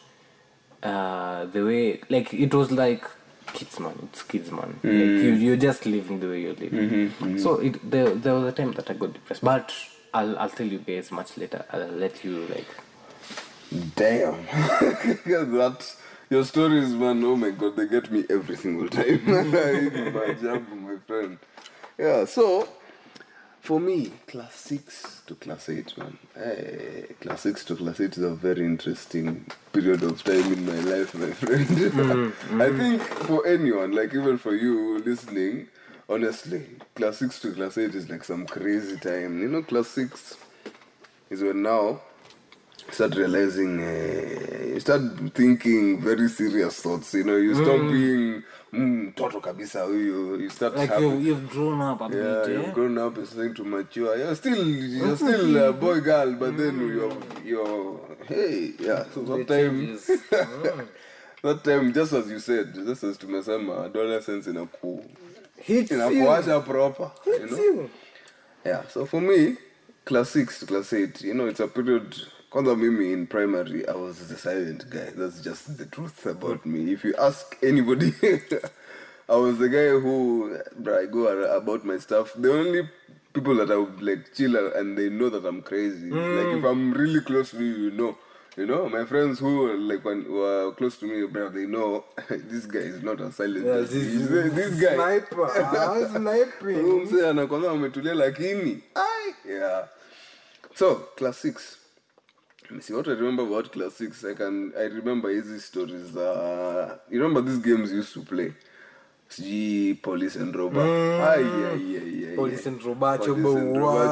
Uh, 0.83 1.45
the 1.45 1.63
way 1.65 2.01
like 2.09 2.33
it 2.33 2.53
was 2.53 2.71
like 2.71 3.03
kids 3.53 3.79
man, 3.79 3.97
it's 4.03 4.23
kids 4.23 4.51
man. 4.51 4.79
Like 4.83 4.93
you 4.93 5.33
Mm. 5.33 5.41
you're 5.41 5.57
just 5.57 5.85
living 5.85 6.19
the 6.19 6.27
way 6.27 6.41
you're 6.41 6.53
living. 6.55 6.89
Mm-hmm. 6.89 7.37
So 7.37 7.55
it 7.59 7.89
there 7.89 8.09
there 8.13 8.33
was 8.35 8.45
a 8.45 8.51
time 8.51 8.73
that 8.73 8.89
I 8.89 8.93
got 8.93 9.13
depressed, 9.13 9.43
but. 9.43 9.73
I'll, 10.13 10.39
I'll 10.39 10.49
tell 10.49 10.65
you 10.65 10.79
guys 10.79 11.11
much 11.11 11.37
later. 11.37 11.65
I'll 11.71 11.85
let 11.89 12.23
you 12.23 12.47
like 12.47 12.65
Damn. 13.95 14.45
That 15.25 15.95
your 16.29 16.43
stories, 16.45 16.89
man. 16.93 17.23
Oh 17.25 17.35
my 17.35 17.51
god, 17.51 17.75
they 17.75 17.87
get 17.87 18.09
me 18.09 18.23
every 18.29 18.55
single 18.55 18.87
time. 18.87 19.21
My 19.27 20.95
friend. 21.05 21.37
Yeah. 21.99 22.25
So, 22.25 22.67
for 23.67 23.81
me, 23.81 24.09
class 24.27 24.55
six 24.55 25.23
to 25.27 25.35
class 25.35 25.67
eight, 25.67 25.97
man. 25.97 26.17
Hey, 26.33 27.07
class 27.19 27.41
six 27.41 27.65
to 27.65 27.75
class 27.75 27.99
eight 27.99 28.15
is 28.15 28.23
a 28.23 28.29
very 28.33 28.65
interesting 28.65 29.45
period 29.73 30.03
of 30.03 30.23
time 30.23 30.53
in 30.53 30.65
my 30.65 30.79
life, 30.89 31.13
my 31.13 31.31
friend. 31.41 31.67
Mm, 31.67 32.33
I 32.61 32.69
mm. 32.69 32.77
think 32.77 33.01
for 33.01 33.45
anyone, 33.45 33.91
like 33.91 34.13
even 34.13 34.37
for 34.37 34.55
you 34.55 34.99
listening, 34.99 35.67
honestly, 36.07 36.63
class 36.95 37.17
six 37.17 37.41
to 37.41 37.51
class 37.51 37.77
eight 37.77 37.93
is 37.93 38.09
like 38.09 38.23
some 38.23 38.47
crazy 38.47 38.95
time. 38.95 39.41
You 39.41 39.49
know, 39.49 39.63
class 39.63 39.89
six 39.89 40.37
is 41.29 41.41
when 41.41 41.61
now 41.61 41.99
start 42.91 43.15
realizing 43.15 43.81
uh, 43.81 44.65
you 44.75 44.79
start 44.79 45.01
thinking 45.35 45.99
very 45.99 46.29
serious 46.29 46.79
thoughts 46.79 47.13
you 47.13 47.23
know 47.25 47.35
you 47.35 47.53
stop 47.53 47.81
mm. 47.81 47.91
being 47.91 48.43
mm, 48.73 49.13
kabisa 49.41 49.83
huyu 49.83 50.41
you 50.41 50.49
start 50.49 50.75
like 50.75 50.93
having, 50.93 51.11
you, 51.11 51.19
you've 51.19 51.49
grown 51.49 51.81
up 51.81 52.01
a 52.01 52.03
yeah, 52.05 52.45
bit 52.45 52.49
you've 52.49 52.73
grown 52.73 52.97
up, 52.97 53.17
you're 53.17 53.25
starting 53.25 53.53
to 53.53 53.63
mature. 53.63 54.17
You're 54.17 54.35
still, 54.35 54.67
you're 54.67 55.15
still 55.15 55.69
a 55.69 55.73
boy, 55.73 56.01
girl, 56.01 56.33
but 56.33 56.57
then 56.57 56.79
you're, 56.79 57.17
you're, 57.45 57.99
hey, 58.27 58.73
yeah. 58.79 59.05
So 59.13 59.21
that 59.23 59.47
time, 59.47 59.97
that 61.43 61.63
time, 61.63 61.93
just 61.93 62.13
as 62.13 62.29
you 62.29 62.39
said, 62.39 62.73
just 62.73 63.03
as 63.03 63.17
tumesema, 63.17 63.85
adolescence 63.85 64.47
inaku, 64.47 65.03
Hits 65.57 65.91
inakuacha 65.91 66.65
proper, 66.65 67.11
you 67.25 67.49
know. 67.49 67.57
you. 67.57 67.89
Yeah, 68.65 68.83
so 68.89 69.05
for 69.05 69.21
me, 69.21 69.55
class 70.05 70.29
6 70.31 70.59
to 70.59 70.65
class 70.65 70.93
8, 70.93 71.21
you 71.21 71.33
know, 71.33 71.47
it's 71.47 71.59
a 71.59 71.67
period. 71.67 72.15
Kwanza 72.57 72.75
mimi 72.75 73.13
in 73.13 73.27
primary, 73.27 73.87
I 73.87 73.91
was 73.93 74.17
the 74.29 74.35
silent 74.35 74.89
guy. 74.89 75.11
That's 75.15 75.41
just 75.41 75.77
the 75.77 75.85
truth 75.85 76.25
about 76.25 76.65
me. 76.65 76.91
If 76.91 77.03
you 77.03 77.13
ask 77.19 77.55
anybody, 77.61 78.11
I 79.29 79.35
was 79.35 79.59
the 79.59 79.69
guy 79.69 79.89
who 79.89 80.57
I 80.91 81.05
go 81.05 81.27
about 81.55 81.85
my 81.85 81.99
stuff. 81.99 82.33
The 82.35 82.51
only 82.51 82.89
people 83.31 83.53
that 83.57 83.69
I 83.69 83.75
would 83.77 84.01
like 84.01 84.33
chill 84.33 84.55
and 84.73 84.97
they 84.97 85.07
know 85.07 85.29
that 85.29 85.45
I'm 85.45 85.61
crazy. 85.61 86.09
Like 86.09 86.57
if 86.57 86.63
I'm 86.63 86.93
really 86.95 87.21
close 87.21 87.51
to 87.51 87.63
you, 87.63 87.75
you 87.75 87.91
know. 87.91 88.17
You 88.57 88.65
know, 88.65 88.89
my 88.89 89.05
friends 89.05 89.37
who 89.37 89.77
like 89.77 90.03
when 90.03 90.25
were 90.27 90.71
close 90.71 90.97
to 90.97 91.05
me, 91.05 91.27
bro, 91.27 91.49
they 91.49 91.67
know 91.67 92.05
this 92.27 92.65
guy 92.65 92.79
is 92.79 93.03
not 93.03 93.21
a 93.21 93.31
silent. 93.31 93.67
Yeah, 93.67 93.73
guy. 93.73 93.81
this, 93.81 93.91
He's 93.93 94.31
a- 94.31 94.49
this 94.49 94.81
guy. 94.81 94.95
Sniper. 94.95 95.45
Ah, 95.63 96.07
sniping. 96.11 97.05
Mzee 97.05 97.27
anakwambia 97.29 97.71
ametulia 97.71 98.13
lakini 98.13 98.83
ai 98.95 99.35
yeah 99.53 99.87
so 100.75 100.95
class 101.15 101.45
6 101.45 101.53
Let 101.55 101.55
me 101.55 101.86
see 102.79 102.93
what 102.93 103.07
I 103.07 103.11
remember 103.11 103.43
about 103.43 103.71
class 103.71 103.95
6 103.95 104.23
I 104.25 104.33
can 104.33 104.73
I 104.77 104.83
remember 104.83 105.31
easy 105.31 105.59
stories 105.59 106.15
uh, 106.15 106.97
you 107.09 107.21
remember 107.21 107.41
these 107.41 107.59
games 107.59 107.91
you 107.91 107.97
used 107.97 108.13
to 108.13 108.21
play? 108.21 108.53
Sijui 109.29 110.01
police 110.01 110.35
and 110.37 110.55
and 110.55 110.73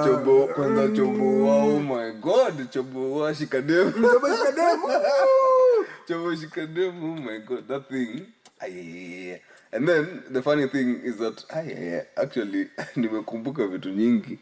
chobo 0.04 0.48
kwanza 0.48 0.88
chobo 0.96 1.48
wa 1.48 1.56
oh 1.64 1.80
my 1.80 2.12
god 2.12 2.70
chobo 2.72 3.20
wa 3.20 3.36
shikadem 3.36 3.94
chobo 6.08 6.36
shikadem 6.36 7.04
oh 7.12 7.16
my 7.22 7.40
god 7.40 7.68
that 7.68 7.88
thing. 7.90 8.26
Ai. 8.62 9.42
and 9.72 9.88
then 9.88 10.24
the 10.30 10.42
funny 10.42 10.68
thing 10.68 11.02
is 11.04 11.18
that 11.18 11.44
ai, 11.50 12.02
actually 12.18 12.68
nimekumbuka 12.96 13.68
vitu 13.68 13.90
nyingi. 13.90 14.40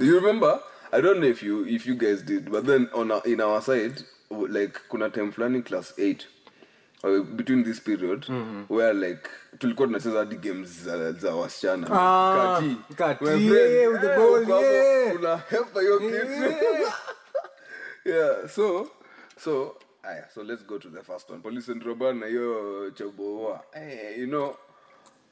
You 0.00 0.14
remember 0.14 0.60
i 0.92 1.02
don't 1.02 1.18
know 1.18 1.28
if 1.30 1.42
you 1.42 1.66
if 1.68 1.86
you 1.86 1.94
guys 1.94 2.22
did 2.24 2.50
but 2.50 2.64
then 2.66 2.88
on 2.92 3.10
our, 3.10 3.22
in 3.28 3.40
our 3.40 3.62
side 3.62 4.04
like 4.48 4.78
kuna 4.88 5.10
time 5.10 5.32
fulani 5.32 5.62
class 5.62 5.94
8 5.98 6.26
uh, 7.04 7.20
between 7.22 7.64
this 7.64 7.80
period 7.80 8.26
where 8.68 8.94
like 8.94 9.28
tulikuwa 9.58 9.86
tunacheza 9.88 10.18
hadi 10.18 10.36
games 10.36 10.82
za, 10.84 11.12
za 11.12 11.34
wasichana. 11.34 11.86
Ah, 11.90 12.60
yeah, 13.42 13.82
eh, 14.62 15.80
hiyo 15.80 15.98
kitu 16.00 16.92
yeah 18.04 18.48
so 18.48 18.88
so 19.44 19.76
aya 20.02 20.28
so 20.34 20.42
let's 20.42 20.64
go 20.66 20.78
to 20.78 20.88
the 20.90 21.02
first 21.02 21.30
one. 21.30 21.40
Police 21.42 21.72
and 21.72 21.82
robana 21.82 22.20
na 22.20 22.26
hiyo 22.26 22.90
choboa 22.94 23.64
hey, 23.72 24.20
you 24.20 24.26
know 24.26 24.56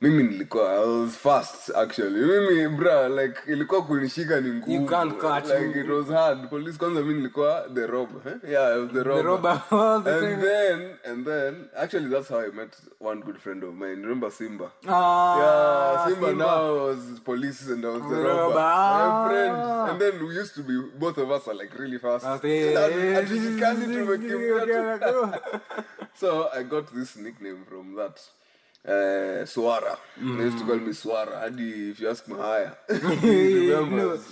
mimi 0.00 0.22
nilikuwa 0.22 0.72
i 0.72 0.84
was 1.00 1.10
fast 1.16 1.70
actually 1.76 2.20
mimi 2.20 2.68
bra 2.68 3.08
like 3.08 3.40
ilikuwa 3.46 3.82
kunishika 3.82 4.40
ni 4.40 4.50
ngumu 4.50 4.74
You 4.80 4.86
can't 4.86 5.20
catch 5.20 5.44
like 5.44 5.60
me. 5.74 5.80
it 5.80 5.88
was 5.90 6.06
hard 6.08 6.48
police 6.48 6.78
kwanza 6.78 7.00
mimi 7.00 7.14
nilikuwa 7.14 7.66
the 7.74 7.86
robber 7.86 8.32
eh? 8.32 8.50
yeah 8.50 8.66
I 8.74 8.78
was 8.78 8.90
the 8.92 9.02
robber, 9.02 9.22
robber 9.24 9.62
all 9.70 10.02
the 10.02 10.10
and 10.10 10.20
time. 10.20 10.36
then 10.42 10.90
and 11.04 11.26
then 11.26 11.68
actually 11.76 12.08
that's 12.10 12.28
how 12.28 12.40
i 12.40 12.50
met 12.50 12.76
one 13.00 13.20
good 13.22 13.38
friend 13.38 13.64
of 13.64 13.74
mine 13.74 13.94
remember 14.02 14.30
simba 14.30 14.70
Ah, 14.88 15.38
yeah, 15.38 16.08
Simba, 16.08 16.28
Simba. 16.28 16.44
now 16.44 16.86
was 16.86 17.20
police 17.24 17.72
and 17.72 17.84
I 17.84 17.88
was 17.88 18.02
the 18.02 18.16
Robber. 18.16 18.34
robber. 18.34 18.54
My 18.54 18.62
Ah. 18.62 19.28
friend. 19.28 19.56
And 19.90 20.00
then 20.00 20.28
we 20.28 20.34
used 20.40 20.54
to 20.54 20.62
be, 20.62 20.74
both 20.98 21.18
of 21.18 21.30
us 21.30 21.48
are 21.48 21.54
like 21.54 21.78
really 21.78 21.98
fast. 21.98 22.24
Okay. 22.36 22.74
And- 22.76 23.16
and 23.18 23.28
tushikane 23.28 23.86
tumekimbia 23.86 24.98
tu. 24.98 25.32
so 26.20 26.48
I 26.52 26.62
got 26.62 26.92
this 26.94 27.16
nickname 27.16 27.64
from 27.68 27.96
that. 27.96 28.20
Uh, 28.86 29.44
Swara. 29.46 29.96
They 30.18 30.44
used 30.44 30.58
to 30.58 30.64
call 30.66 30.76
me 30.76 30.92
Swara. 30.92 31.40
Hadi 31.40 31.90
if 31.90 32.00
you 32.00 32.10
ask 32.10 32.26
Mahaya, 32.26 32.74
he 33.20 33.70
remembers. 33.72 34.24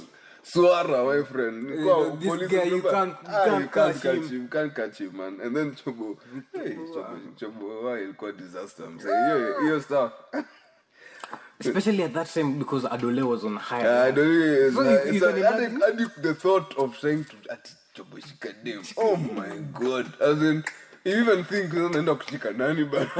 Swara, 0.44 1.07
my 1.07 1.24
friend. 1.24 1.62
Nilikuwa 1.64 2.20
this 2.20 2.48
guy, 2.50 2.64
you 2.64 2.82
can't- 2.82 3.16
you 3.22 3.28
Ah, 3.28 3.44
can't 3.46 3.62
you 3.62 3.68
can't 3.68 4.03
catch 4.03 4.14
him. 4.14 4.28
him. 4.28 4.48
Can't 4.48 4.74
catch 4.74 4.98
him, 5.00 5.16
man. 5.16 5.40
And 5.40 5.57
then 5.57 5.72
Chobo. 5.74 6.16
Hey, 6.53 6.74
Chobo, 6.74 7.18
Chobo, 7.38 8.18
why 8.20 8.32
disaster. 8.32 8.84
I'm 8.84 8.98
saying, 9.00 9.55
hiyo 9.62 9.80
stuff. 9.82 10.12
especially 11.61 12.03
at 12.03 12.12
that 12.12 12.26
time 12.26 12.59
because 12.59 12.84
adole 12.84 13.22
was 13.22 13.44
on 13.44 13.57
high 13.57 13.82
Yeah, 13.84 14.03
I 14.03 14.11
don't 14.11 14.26
know. 14.26 14.66
It's, 14.66 14.74
So 14.74 14.80
uh, 14.80 15.05
you- 15.07 15.12
you 15.12 15.24
a, 15.24 15.28
can 15.28 15.28
and 15.28 15.38
imagine- 15.38 15.78
the- 15.78 15.86
and 15.86 15.98
the- 15.98 16.20
the 16.28 16.34
thought 16.34 16.74
of 16.76 16.98
trying 17.00 17.24
to 17.24 17.36
ati 17.50 17.72
choboshika 17.94 18.53
dem. 18.64 18.82
Oh 18.98 19.16
my 19.16 19.57
god. 19.80 20.12
As 20.20 20.42
in, 20.42 20.64
you 21.05 21.16
even 21.22 21.44
think 21.44 21.72
unaenda 21.72 22.14
kushika 22.14 22.50
nani 22.57 22.84
but 22.84 23.09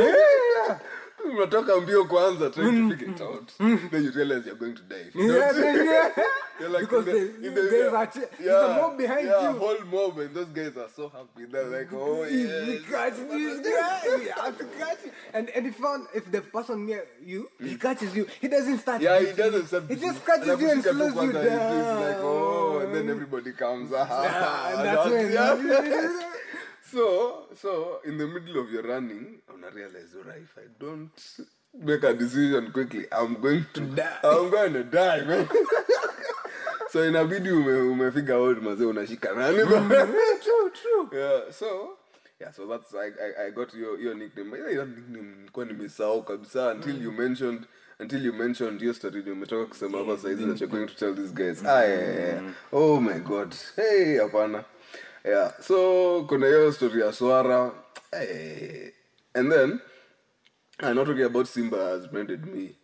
unatoka 1.31 1.77
mbio 1.81 2.05
kwanza 2.05 2.51
trying 2.51 2.67
to 2.67 2.73
mm. 2.73 2.91
figure 2.91 3.11
it 3.13 3.21
out 3.21 3.51
mm. 3.61 3.67
Mm. 3.73 3.91
then 3.91 4.05
you 4.05 4.11
realize 4.11 4.47
you're 4.47 4.59
going 4.59 4.75
to 4.75 4.83
die 4.83 5.05
if 5.09 5.15
you 5.15 5.33
Yeah, 5.37 5.53
don't. 5.53 5.77
yeah, 5.77 5.85
yeah. 5.85 6.25
You're 6.61 6.69
like 6.71 6.81
Because 6.91 7.09
in 7.09 7.15
the, 7.15 7.21
the- 7.21 7.49
in 7.49 7.55
the, 7.55 7.91
guys 7.91 7.95
are 7.95 8.07
ch- 8.07 8.39
there's 8.39 8.63
a 8.71 8.75
mob 8.81 8.99
behind 8.99 9.27
yeah, 9.27 9.51
you. 9.53 9.59
whole 9.59 9.85
mob 9.91 10.19
and 10.19 10.35
those 10.35 10.47
guys 10.49 10.77
are 10.77 10.89
so 10.97 11.09
happy 11.09 11.47
they're 11.51 11.65
like 11.65 11.93
oh 11.93 12.25
yeah 12.25 12.67
We 12.67 12.79
catch 12.79 13.15
this 13.17 13.61
guy. 13.61 14.01
We 14.19 14.29
have 14.29 14.59
to 14.59 14.65
catch 14.79 15.01
him. 15.03 15.13
And 15.33 15.49
and 15.51 15.67
if 15.67 15.77
if 16.15 16.31
the 16.31 16.41
person 16.41 16.87
near 16.87 17.05
you, 17.25 17.51
he 17.59 17.77
catches 17.77 18.15
you. 18.15 18.27
He 18.41 18.49
doesn't 18.49 18.79
start. 18.79 19.01
Yeah, 19.03 19.19
he 19.21 19.33
doesn't 19.33 19.67
start 19.67 19.85
He 19.89 19.97
just 19.97 20.25
catches 20.25 20.61
you 20.61 20.71
and 20.71 20.83
slows 20.83 21.15
you 21.15 21.33
down. 21.33 22.01
Like, 22.01 22.17
oh, 22.21 22.81
and 22.85 22.95
then 22.95 23.09
everybody 23.11 23.53
comes. 23.53 23.91
Yeah, 24.03 24.69
and 24.71 24.85
that's 24.87 25.11
when. 25.11 25.33
yeah. 25.33 26.23
So, 26.93 27.45
so 27.57 28.01
in 28.05 28.19
the 28.19 28.27
middle 28.27 28.61
of 28.63 28.71
your 28.71 28.83
running, 28.83 29.39
I 29.49 29.75
realize, 29.75 30.15
ora 30.15 30.35
if 30.37 30.59
I 30.59 30.69
don't 30.79 31.11
make 31.75 32.03
a 32.03 32.13
decision 32.13 32.71
quickly, 32.71 33.07
I'm 33.11 33.41
going 33.41 33.65
to 33.73 33.81
Die. 33.81 34.19
I'm 34.23 34.51
going 34.51 34.75
to 34.75 34.85
die, 34.85 35.23
man. 35.23 35.49
so 36.93 37.01
inabidi 37.01 37.51
ume, 37.51 38.05
out 38.33 38.63
mazee 38.63 38.85
unashika 38.85 39.33
nani 39.35 39.59
true, 40.43 40.71
true. 40.71 41.09
yeah 41.19 41.51
so 41.51 41.97
yeah 42.39 42.51
so 42.53 42.67
that's 42.67 42.95
i 42.95 43.07
i, 43.07 43.47
I 43.47 43.51
got 43.51 43.73
your 43.73 43.99
your 43.99 44.15
nickname. 44.15 44.51
But 44.51 44.73
your 44.73 44.87
nickname 44.87 45.37
nilikuwa 45.37 45.67
nimesahau 45.67 46.23
kabisa 46.23 46.71
until 46.73 47.03
you 47.03 47.13
mentioned 47.13 47.67
until 47.99 48.27
you 48.27 48.33
mentioned 48.33 48.81
hiyo 48.81 48.95
story. 48.95 49.21
Umetoka 49.33 49.67
kusema 49.67 49.99
hapa 49.99 50.19
saizi 50.19 50.47
that 50.47 50.61
you're 50.61 50.77
going 50.77 50.87
to 50.87 50.95
tell 50.95 51.15
these 51.15 51.33
guys. 51.35 51.65
Ah, 51.65 51.85
yeah, 51.85 52.01
yeah, 52.03 52.29
yeah. 52.29 52.43
oh 52.73 53.01
my 53.01 53.19
god. 53.19 53.55
Hey 53.77 54.19
hapana 54.19 54.65
yeah 55.25 55.53
so 55.67 56.25
kuna 56.29 56.47
hiyo 56.47 56.73
story 56.73 57.01
ya 57.01 57.13
swara 57.13 57.73
hey. 58.13 58.91
and 59.35 59.53
then 59.53 59.81
I'm 60.81 60.95
not 60.97 61.07
talking 61.07 61.25
about 61.25 61.47
Simba 61.47 61.77
has 61.77 62.07
branded 62.09 62.45
me. 62.47 62.75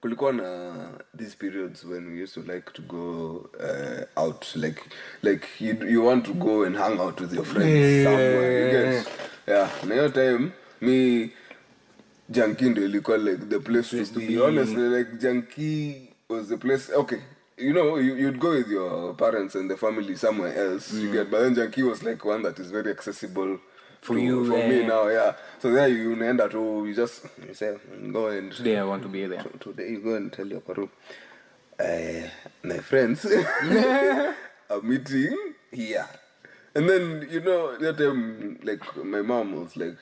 Kulikuwa 0.00 0.32
na 0.32 0.74
these 1.14 1.36
periods 1.36 1.84
when 1.84 2.06
we 2.12 2.22
used 2.22 2.34
to 2.34 2.52
like 2.52 2.72
to 2.72 2.82
go 2.82 3.50
uh, 3.60 4.20
out, 4.22 4.56
like 4.56 4.80
like 5.22 5.46
you 5.60 5.74
you 5.86 6.02
want 6.04 6.24
to 6.24 6.32
go 6.34 6.64
and 6.64 6.76
hang 6.76 6.98
out 7.00 7.20
with 7.20 7.32
your 7.34 7.44
friends 7.44 7.68
Yeah. 7.70 8.04
somewhere. 8.04 8.66
You 8.66 8.70
get, 8.72 9.06
yeah. 9.46 9.70
Na 9.86 9.94
hiyo 9.94 10.08
time 10.08 10.50
me 10.80 11.30
Janki 12.30 12.64
ndio 12.64 12.84
ilikuwa 12.84 13.18
like 13.18 13.44
the 13.48 13.58
place, 13.58 14.04
to, 14.04 14.20
be. 14.20 14.36
Honestly, 14.38 14.88
like 14.88 15.10
Janki 15.18 16.08
was 16.28 16.48
the 16.48 16.56
place. 16.56 16.92
Okay, 16.94 17.18
you 17.56 17.72
know, 17.72 17.96
you, 17.96 18.14
you'd 18.16 18.40
go 18.40 18.50
with 18.50 18.68
your 18.68 19.14
parents 19.14 19.54
and 19.54 19.70
the 19.70 19.76
family 19.76 20.16
somewhere 20.16 20.54
else. 20.56 20.92
You 20.92 21.12
get, 21.12 21.30
but 21.30 21.40
then 21.42 21.54
Janki 21.54 21.82
was 21.82 22.02
like 22.02 22.24
one 22.24 22.42
that 22.42 22.58
is 22.58 22.70
very 22.70 22.90
accessible 22.90 23.58
For 24.00 24.14
to- 24.16 24.22
you, 24.22 24.46
for 24.46 24.56
me 24.68 24.84
now. 24.86 25.08
Yeah. 25.08 25.34
So 25.60 25.70
there 25.72 25.88
you 25.88 26.16
unaenda 26.16 26.50
tu, 26.50 26.84
you 26.86 26.94
just 26.94 27.24
you 27.46 27.54
say 27.54 27.76
go 28.12 28.28
and 28.28 28.52
Today 28.52 28.78
I 28.78 28.84
want 28.84 29.02
to 29.02 29.08
be 29.08 29.26
there. 29.26 29.44
today 29.60 29.90
you 29.90 30.00
go 30.00 30.14
and 30.14 30.32
tell 30.32 30.46
your 30.46 30.60
paru. 30.60 30.88
Uh, 31.78 32.28
my 32.62 32.78
friends 32.78 33.24
a 34.70 34.80
meeting 34.82 35.36
here. 35.70 36.06
And 36.74 36.88
then, 36.88 37.28
you 37.30 37.40
know, 37.40 37.76
that 37.76 37.98
time, 37.98 38.58
like, 38.62 38.96
my 39.04 39.20
mom 39.20 39.54
was 39.60 39.76
like, 39.76 39.96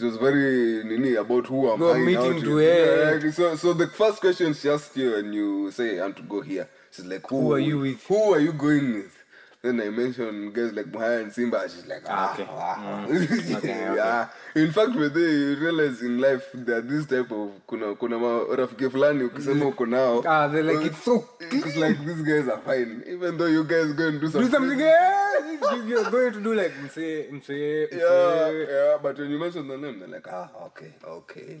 she 0.00 0.06
was 0.06 0.16
very 0.16 0.82
nini 0.84 1.14
about 1.14 1.46
who 1.46 1.70
I'm 1.70 1.82
I'm 1.82 1.96
hanging 2.04 2.16
out 2.16 2.28
meeting 2.30 2.42
to, 2.42 2.54
with. 2.56 3.24
Yeah, 3.24 3.30
so, 3.30 3.56
so 3.56 3.72
the 3.74 3.86
first 3.86 4.20
question 4.20 4.54
she 4.54 4.68
asked 4.70 4.96
you 4.96 5.14
and 5.16 5.34
you 5.34 5.70
say, 5.70 5.98
I 5.98 6.02
want 6.02 6.16
to 6.16 6.22
go 6.22 6.40
here. 6.40 6.68
She's 6.90 7.04
like, 7.04 7.28
who, 7.28 7.40
Who 7.40 7.52
are 7.52 7.58
you 7.58 7.78
with? 7.78 8.02
Who 8.06 8.34
are 8.34 8.40
you 8.40 8.52
going 8.52 8.94
with? 8.94 9.16
Then 9.62 9.78
I 9.78 9.90
mentioned 9.90 10.54
guys 10.54 10.72
like 10.72 10.86
Muhaya 10.86 11.20
and 11.22 11.30
Simba. 11.30 11.68
She's 11.68 11.86
like, 11.86 12.02
ah, 12.08 12.32
okay. 12.32 12.46
ah. 12.48 13.04
Okay, 13.10 13.54
okay. 13.56 13.94
yeah. 13.94 14.28
In 14.54 14.72
fact, 14.72 14.94
with 14.96 15.14
you 15.14 15.56
realize 15.60 16.00
in 16.00 16.18
life 16.18 16.48
that 16.54 16.88
this 16.88 17.04
type 17.04 17.30
of 17.30 17.50
kuna 17.68 17.94
kuna 17.94 18.18
marafiki 18.18 18.90
fulani 18.90 19.24
ukisema 19.24 19.66
uko 19.66 19.86
nao. 19.86 20.22
Ah, 20.26 20.48
they're 20.48 20.62
like, 20.62 20.86
it's 20.86 21.04
so 21.04 21.28
It's 21.40 21.76
like 21.76 21.98
these 22.06 22.22
guys 22.22 22.48
are 22.48 22.62
fine, 22.64 23.02
even 23.06 23.36
though 23.36 23.48
you 23.52 23.64
guys 23.64 23.92
go 23.92 24.08
and 24.08 24.18
do 24.20 24.26
Do 24.28 24.32
something. 24.32 24.50
something 24.50 24.80
else. 24.80 25.29
You- 25.72 25.84
You're 25.86 26.10
going 26.10 26.32
to 26.32 26.40
do 26.40 26.54
like 26.54 26.72
mse, 26.72 27.30
mse, 27.30 27.88
Yeah, 27.92 27.98
mse. 27.98 28.68
yeah, 28.68 28.98
but 29.02 29.18
when 29.18 29.30
you 29.30 29.38
mention 29.38 29.66
the 29.68 29.76
name, 29.78 29.98
they're 30.00 30.08
like, 30.08 30.26
ah, 30.30 30.48
okay, 30.66 30.94
okay. 31.04 31.58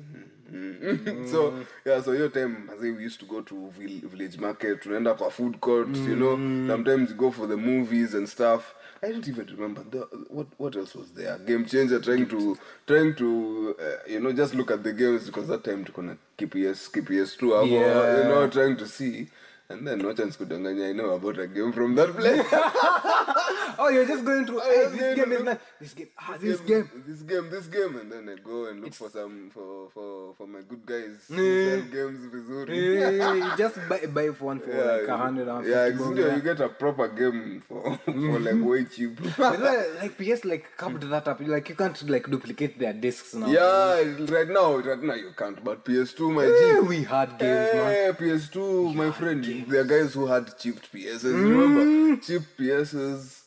Mm. 0.52 1.28
so 1.30 1.54
yeah, 1.84 2.00
so 2.02 2.12
your 2.12 2.28
time, 2.28 2.68
I 2.72 2.76
think 2.80 2.96
we 2.98 3.04
used 3.04 3.20
to 3.20 3.26
go 3.26 3.40
to 3.42 3.70
village 3.78 4.38
market, 4.38 4.82
to 4.82 4.96
end 4.96 5.06
up 5.06 5.20
a 5.20 5.30
food 5.30 5.60
court, 5.60 5.88
you 5.94 6.16
know. 6.16 6.32
Sometimes 6.68 7.10
you 7.10 7.16
go 7.16 7.30
for 7.30 7.46
the 7.46 7.56
movies 7.56 8.14
and 8.14 8.28
stuff. 8.28 8.74
I 9.02 9.12
don't 9.12 9.26
even 9.26 9.46
remember 9.46 9.82
the, 9.90 10.00
what 10.28 10.48
what 10.58 10.76
else 10.76 10.94
was 10.94 11.10
there. 11.12 11.38
Game 11.38 11.64
changer, 11.64 12.00
trying 12.00 12.28
to 12.28 12.58
trying 12.86 13.14
to 13.14 13.74
uh, 13.80 13.84
you 14.10 14.20
know 14.20 14.32
just 14.32 14.54
look 14.54 14.70
at 14.70 14.82
the 14.82 14.92
games 14.92 15.24
because 15.26 15.48
that 15.48 15.64
time 15.64 15.84
to 15.86 15.92
connect 15.92 16.18
KPS 16.36 16.90
KPS 16.90 17.38
two, 17.38 17.48
Yeah. 17.48 18.18
you 18.18 18.24
know, 18.28 18.46
trying 18.50 18.76
to 18.76 18.86
see. 18.86 19.28
And 19.70 19.86
then 19.86 19.98
no 20.00 20.12
chance 20.12 20.36
kudanganya, 20.36 20.90
I 20.90 20.92
know 20.92 21.10
about 21.10 21.38
a 21.38 21.46
game 21.46 21.72
from 21.72 21.94
that 21.94 22.10
place. 22.16 22.44
Oh, 23.82 23.88
you're 23.88 24.04
just 24.06 24.24
going 24.26 24.44
through. 24.46 24.60
Hey, 24.60 24.82
just 24.82 24.92
this 24.98 25.16
game 25.16 25.30
look- 25.30 25.44
not. 25.44 25.60
This 25.80 25.94
game. 25.94 26.08
Ah, 26.18 26.36
this 26.38 26.60
game. 26.60 26.86
this 27.08 27.22
game, 27.22 27.46
this 27.50 27.66
game, 27.66 27.96
and 28.00 28.12
then 28.12 28.28
I 28.28 28.34
go 28.48 28.66
and 28.68 28.82
look 28.84 28.92
for 28.92 29.08
some 29.08 29.50
for 29.54 29.88
for 29.94 30.34
for 30.36 30.46
my 30.46 30.60
good 30.70 30.84
guys. 30.84 31.16
Yeah. 31.30 31.80
games 31.94 32.20
vizuri. 32.32 32.68
Hey, 32.68 33.38
you 33.38 33.50
just 33.62 33.76
buy 33.88 34.00
buy 34.16 34.26
one 34.50 34.60
for 34.60 34.74
like 34.90 35.08
a 35.08 35.16
hundred 35.16 35.48
and 35.48 35.66
yeah, 35.66 35.88
bob, 36.00 36.16
You 36.18 36.40
get 36.50 36.60
a 36.60 36.68
proper 36.68 37.08
game 37.08 37.62
for 37.66 37.96
for 38.04 38.38
like 38.48 38.60
way 38.70 38.84
cheap. 38.84 39.18
yeah. 39.38 39.84
like, 40.02 40.14
PS 40.18 40.44
like 40.44 40.66
covered 40.76 41.02
that 41.14 41.26
up. 41.26 41.40
Like 41.40 41.68
you 41.70 41.74
can't 41.74 41.98
like 42.10 42.28
duplicate 42.30 42.78
their 42.78 42.92
discs 42.92 43.34
now. 43.34 43.46
yeah, 43.48 44.02
right 44.36 44.48
now, 44.58 44.76
right 44.76 45.02
now 45.02 45.14
you 45.14 45.32
can't. 45.36 45.64
But 45.64 45.84
PS2, 45.86 46.20
my 46.38 46.44
Eh, 46.44 46.58
G. 46.82 46.86
we 46.86 47.02
had 47.04 47.30
games, 47.38 47.74
man. 47.74 47.90
Eh, 47.96 48.12
PS2, 48.12 48.94
my 48.94 49.10
friend, 49.10 49.42
there 49.68 49.80
are 49.80 49.84
guys 49.84 50.12
who 50.14 50.26
had 50.26 50.58
cheap 50.58 50.76
PSs. 50.92 51.24
Remember, 51.24 52.20
cheap 52.22 52.42
PSs. 52.58 53.39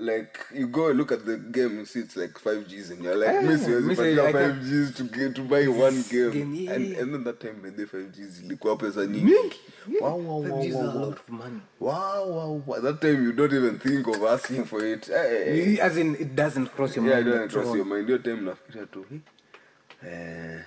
Like 0.00 0.38
you 0.54 0.68
go 0.68 0.90
and 0.90 0.96
look 0.98 1.10
at 1.10 1.26
the 1.26 1.36
game, 1.36 1.80
you 1.80 1.84
see 1.84 1.98
it's 2.00 2.16
like 2.16 2.38
five 2.38 2.68
Gs, 2.68 2.90
and 2.90 3.02
you're 3.02 3.16
like, 3.16 3.30
Eh, 3.30 3.40
Miss, 3.40 3.66
you 3.66 3.80
me 3.80 3.96
have 3.96 3.96
say, 3.96 4.28
I 4.28 4.32
five 4.32 4.60
Gs 4.60 4.94
to 4.96 5.02
get 5.02 5.34
to 5.34 5.42
buy 5.42 5.66
one 5.66 6.04
game, 6.08 6.30
game, 6.30 6.54
yeah, 6.54 6.72
and 6.72 6.86
yeah. 6.86 7.00
and 7.00 7.14
then 7.14 7.24
that 7.24 7.40
time 7.40 7.60
they 7.76 7.84
five 7.84 8.12
Gs, 8.12 8.40
ilikuwa 8.44 8.76
pesa 8.76 9.06
nyingi. 9.06 9.34
Wow, 10.00 10.16
wow, 10.18 10.42
wow, 10.42 10.62
a 10.62 10.70
wow, 10.70 10.84
wow. 10.86 10.94
lot 11.06 11.18
of 11.18 11.28
money. 11.28 11.60
Wow, 11.80 12.28
wow, 12.28 12.62
wow. 12.66 12.80
That 12.80 13.00
time 13.00 13.24
you 13.24 13.32
don't 13.32 13.52
even 13.52 13.78
think 13.80 14.06
of 14.06 14.22
asking 14.22 14.66
for 14.66 14.84
it. 14.84 15.06
Hey. 15.06 15.80
As 15.80 15.96
in, 15.96 16.14
it 16.14 16.36
doesn't 16.36 16.68
cross 16.68 16.94
your 16.94 17.04
mind. 17.04 17.26
Yeah, 17.26 17.34
it 17.34 17.38
don't 17.38 17.50
cross 17.50 17.74
your 17.74 17.84
mind. 17.84 18.06
Hiyo 18.06 18.18
time 18.18 18.40
nafikiria 18.40 18.86
tu 18.86 19.04
"Hi, 19.10 19.20
eh, 20.08 20.60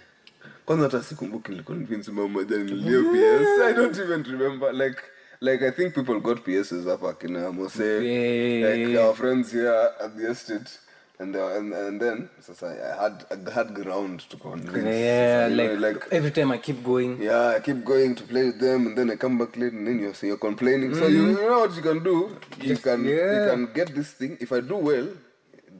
kwanza 0.65 0.84
hata 0.84 1.03
sikumbuki 1.03 1.63
mama 2.11 2.27
moja 2.27 2.57
nilie 2.57 3.01
PS. 3.01 3.61
I 3.61 3.73
don't 3.73 3.97
even 3.97 4.23
remember. 4.23 4.73
Like 4.73 5.01
like 5.42 5.64
I 5.64 5.72
think 5.72 5.96
people 5.96 6.20
got 6.20 6.46
PSs 6.46 6.86
hapa 6.86 7.20
kina 7.20 7.52
Mose. 7.52 7.80
Yeah. 7.80 8.68
Like 8.70 8.98
our 9.00 9.14
friends 9.16 9.52
here 9.52 9.89
at 10.00 10.16
the 10.16 10.30
estate. 10.30 10.78
And, 11.20 11.36
uh, 11.36 11.50
and 11.56 11.72
and 11.72 12.02
then 12.02 12.30
sasa 12.39 12.66
I 12.66 13.04
had 13.04 13.26
I 13.30 13.52
had 13.54 13.76
ground 13.76 14.22
to 14.32 14.38
convince. 14.38 14.86
Yeah, 14.86 15.48
You 15.50 15.56
know, 15.56 15.74
like, 15.76 16.08
every 16.12 16.32
time 16.32 16.52
I 16.52 16.58
keep 16.58 16.84
going. 16.84 17.22
yeah, 17.22 17.50
I 17.58 17.60
keep 17.60 17.86
going 17.86 18.16
to 18.16 18.24
play 18.24 18.46
with 18.46 18.60
them, 18.60 18.88
and 18.88 18.98
then 18.98 19.12
I 19.12 19.18
come 19.18 19.38
back 19.38 19.56
late, 19.56 19.72
and 19.74 19.86
then 19.86 20.00
you're, 20.00 20.16
so 20.16 20.26
you're 20.26 20.38
complaining. 20.42 20.96
So 20.96 21.06
you, 21.06 21.28
you 21.30 21.36
know 21.36 21.60
what 21.60 21.76
you 21.76 21.84
can 21.84 22.04
do? 22.04 22.36
You 22.60 22.76
can 22.78 23.06
you 23.06 23.46
can 23.50 23.70
get 23.72 23.94
this 23.94 24.14
thing. 24.14 24.36
If 24.42 24.52
I 24.52 24.62
do 24.62 24.78
well, 24.78 25.10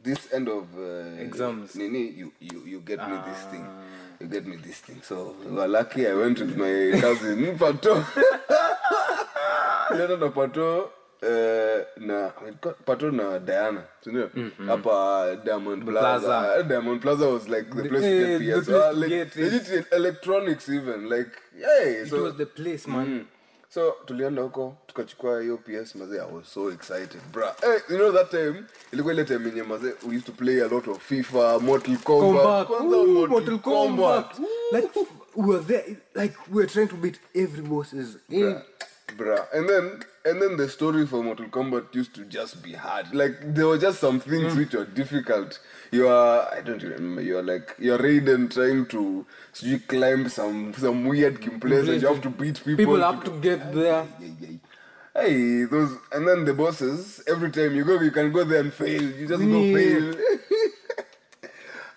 this 0.04 0.32
end 0.32 0.48
of 0.48 0.68
uh, 0.78 1.18
Exams. 1.26 1.76
Nini, 1.76 2.04
you 2.22 2.32
you 2.40 2.62
you 2.66 2.80
get 2.82 3.02
me 3.10 3.18
this 3.26 3.42
thing. 3.50 3.66
You 4.22 4.28
get 4.28 4.46
me 4.46 4.56
this 4.58 4.78
thing. 4.80 5.02
So 5.04 5.36
we 5.44 5.52
were 5.52 5.68
lucky. 5.68 6.08
I 6.08 6.14
went 6.14 6.40
with 6.40 6.56
my 6.56 7.00
cousin 7.02 7.58
Pato. 7.62 8.04
Nilienda 9.92 10.18
na 10.20 10.30
Pato. 10.30 10.90
Uh, 11.24 11.84
na 11.98 12.32
Pato 12.86 13.12
na 13.12 13.38
Diana, 13.40 13.84
sindio? 14.04 14.30
Hapa 14.68 15.44
Diamond 15.46 15.84
Plaza. 15.86 16.26
Plaza. 16.28 16.64
Diamond 16.68 17.02
Plaza 17.02 17.30
was 17.30 17.48
like 17.48 17.70
the 17.76 17.90
place 17.90 18.04
eh, 18.04 18.38
to 18.38 18.40
the 18.40 18.46
get 18.46 18.60
PS. 18.60 18.66
place 18.66 18.66
to 18.68 18.92
like, 18.94 19.10
get 19.10 19.38
it. 19.38 19.88
electronics 19.92 20.70
even 20.70 21.10
like 21.10 21.30
hey 21.56 22.02
It 22.02 22.10
so 22.10 22.24
was 22.24 22.36
the 22.38 22.46
place, 22.48 22.88
man. 22.88 23.06
Mm. 23.08 23.26
So 23.74 23.92
tulienda 24.06 24.42
huko 24.42 24.76
tukachukua 24.88 25.42
hiyo 25.42 25.58
ps 25.58 25.96
mazee 25.96 26.18
i 26.22 26.36
was 26.36 26.54
so 26.54 26.72
excited 26.72 27.22
bra 27.34 27.56
hey, 27.62 27.80
you 27.90 27.98
know 27.98 28.12
that 28.12 28.30
time 28.30 28.64
ilikuwa 28.94 29.14
ile 29.14 29.24
time 29.26 29.50
yenye 29.50 29.64
mazee 29.64 29.94
we 30.08 30.16
used 30.16 30.26
to 30.26 30.32
play 30.32 30.62
a 30.64 30.68
lot 30.68 30.92
of 30.92 31.00
fifa 31.04 31.60
mortal 31.60 31.98
kombat 31.98 32.44
Combat. 32.44 32.68
kwanza 32.68 32.98
Ooh, 32.98 33.28
mortal, 33.28 33.60
kombat, 33.60 34.36
Kombat. 34.36 34.52
Like 34.72 34.90
we 35.36 35.46
were 35.48 35.64
there, 35.64 35.96
like 36.16 36.36
we 36.52 36.56
were 36.56 36.68
trying 36.68 36.88
to 36.88 36.96
beat 36.96 37.20
every 37.36 37.62
boss's. 37.62 38.18
Bruh. 38.30 38.62
Bruh. 39.18 39.46
And 39.54 39.68
then 39.70 40.04
and 40.24 40.42
then 40.42 40.58
the 40.58 40.70
story 40.70 41.06
for 41.06 41.24
Mortal 41.24 41.48
Kombat 41.48 41.94
used 41.96 42.14
to 42.16 42.26
just 42.26 42.62
be 42.64 42.74
hard. 42.74 43.14
Like 43.14 43.54
there 43.56 43.68
were 43.68 43.78
just 43.78 44.00
some 44.00 44.20
things 44.20 44.54
mm. 44.54 44.58
which 44.58 44.74
were 44.74 44.86
difficult. 44.86 45.60
You 45.92 46.08
are 46.08 46.48
I 46.54 46.62
don't 46.62 46.82
remember. 46.82 47.22
You 47.22 47.40
are 47.40 47.44
like 47.44 47.76
you're 47.80 47.98
Raiden 47.98 48.54
trying 48.54 48.86
to 48.88 49.26
so 49.54 49.68
you 49.68 49.80
climb 49.80 50.30
some 50.30 50.74
some 50.74 51.06
weird 51.06 51.36
mm. 51.36 51.42
game 51.42 51.60
place 51.60 51.88
and 51.88 52.02
you 52.02 52.08
have 52.08 52.22
to 52.22 52.30
beat 52.30 52.58
people. 52.58 52.78
People 52.78 53.02
have 53.02 53.24
to 53.24 53.32
get 53.40 53.74
there. 53.74 54.08
Hey, 55.14 55.66
those 55.66 55.98
and 56.14 56.28
then 56.28 56.46
the 56.46 56.54
bosses. 56.54 57.22
Every 57.28 57.52
time 57.52 57.76
you 57.76 57.84
go, 57.84 58.00
you 58.00 58.12
can 58.12 58.32
go 58.32 58.44
there 58.44 58.62
and 58.62 58.74
fail. 58.74 59.02
You 59.02 59.28
just 59.28 59.44
go 59.44 59.62
Yeah. 59.62 59.76
fail. 59.76 60.31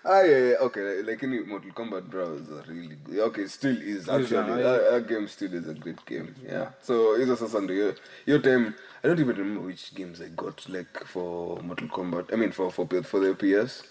Ah, 0.07 0.21
yeah, 0.21 0.37
yeah, 0.37 0.55
okay. 0.61 1.01
Like 1.01 1.23
in 1.23 1.47
Mortal 1.49 1.71
Kombat, 1.71 2.07
bro, 2.11 2.35
is 2.35 2.47
a 2.49 2.63
really 2.71 2.95
good. 3.03 3.19
Okay, 3.19 3.47
still 3.47 3.75
is 3.75 4.07
actually. 4.07 4.61
yeah. 4.61 4.63
That, 4.63 4.91
that 4.91 5.07
game 5.07 5.27
still 5.27 5.51
is 5.51 5.67
a 5.67 5.73
great 5.73 6.05
game. 6.05 6.35
Yeah. 6.45 6.69
So, 6.81 7.15
it's 7.15 7.29
also 7.31 7.47
Sunday. 7.47 7.75
Your, 7.75 7.95
your 8.27 8.39
time, 8.39 8.75
I 9.03 9.07
don't 9.07 9.19
even 9.19 9.35
remember 9.35 9.61
which 9.61 9.95
games 9.95 10.21
I 10.21 10.27
got, 10.27 10.69
like, 10.69 11.05
for 11.05 11.59
Mortal 11.63 11.87
Kombat. 11.87 12.31
I 12.31 12.35
mean, 12.35 12.51
for, 12.51 12.71
for, 12.71 12.85
for 13.01 13.19
the 13.19 13.33
PS 13.33 13.81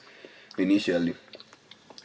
initially. 0.57 1.17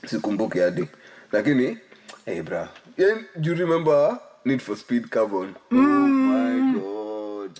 Sikumbuki 0.05 0.59
hadi. 0.59 0.87
Lakini, 1.31 1.77
hey, 2.25 2.41
bro. 2.41 2.67
Yeah, 2.97 3.19
do 3.39 3.51
you 3.51 3.55
remember 3.55 4.19
Need 4.43 4.61
for 4.63 4.75
Speed 4.75 5.11
Carbon? 5.11 5.55
God. 5.71 6.18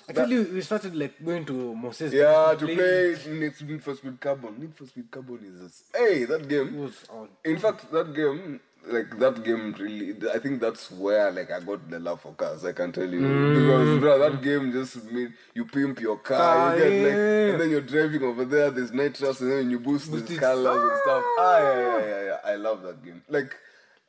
Actually, 0.10 0.44
we 0.46 0.62
started 0.62 0.96
like 0.96 1.24
going 1.24 1.46
to 1.46 1.76
Moses. 1.76 2.14
Yeah, 2.14 2.56
to 2.58 2.66
play 2.66 3.16
Need 3.28 3.62
Need 3.62 3.84
for 3.84 3.94
Speed 3.96 4.20
Carbon. 4.20 4.56
Need 4.60 4.76
for 4.76 4.86
Speed 4.88 5.12
Carbon 5.12 5.40
is 5.44 5.62
just, 5.62 5.84
hey 5.96 6.26
that 6.26 6.48
game. 6.48 6.78
was 6.80 7.06
on. 7.10 7.30
In 7.46 7.58
fact, 7.60 7.92
that 7.92 8.14
game, 8.16 8.60
like 8.88 9.20
that 9.20 9.44
game, 9.44 9.76
really, 9.78 10.16
I 10.34 10.40
think 10.40 10.62
that's 10.62 10.90
where 10.92 11.30
like 11.32 11.52
I 11.52 11.60
got 11.60 11.90
the 11.90 12.00
love 12.00 12.22
for 12.22 12.34
cars. 12.34 12.66
I 12.66 12.72
can 12.72 12.92
tell 12.92 13.08
you 13.08 13.20
because 13.20 14.00
bro, 14.00 14.18
that 14.20 14.42
game 14.42 14.72
just 14.72 15.04
made 15.12 15.34
you 15.54 15.66
pimp 15.66 16.00
your 16.00 16.18
car, 16.18 16.40
Ah, 16.42 16.74
you 16.74 16.80
get 16.80 17.04
like, 17.04 17.52
and 17.54 17.62
then 17.62 17.70
you're 17.70 17.82
driving 17.82 18.24
over 18.24 18.46
there. 18.46 18.72
There's 18.72 18.92
nitrous, 18.92 19.42
and 19.42 19.52
then 19.52 19.70
you 19.70 19.80
boost, 19.80 20.10
Boost 20.10 20.28
the 20.28 20.38
colors 20.38 20.82
and 20.92 21.00
stuff. 21.04 21.24
Ah, 21.40 21.60
yeah, 21.60 21.80
yeah, 21.80 22.06
yeah, 22.08 22.24
yeah. 22.24 22.38
I 22.52 22.56
love 22.56 22.82
that 22.84 23.04
game. 23.04 23.22
Like. 23.30 23.56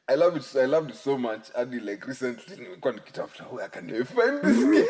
I 0.08 0.16
love 0.16 0.34
it. 0.34 0.56
I 0.60 0.64
loved 0.64 0.90
it 0.90 0.96
so 0.96 1.16
much. 1.16 1.52
Hadi 1.54 1.78
like 1.78 2.04
recently, 2.04 2.56
nimekuwa 2.56 2.92
nikitafuta 2.94 3.44
where 3.44 3.68
can 3.68 3.90
I 3.90 4.02
find 4.02 4.42
this 4.42 4.56
game? 4.74 4.86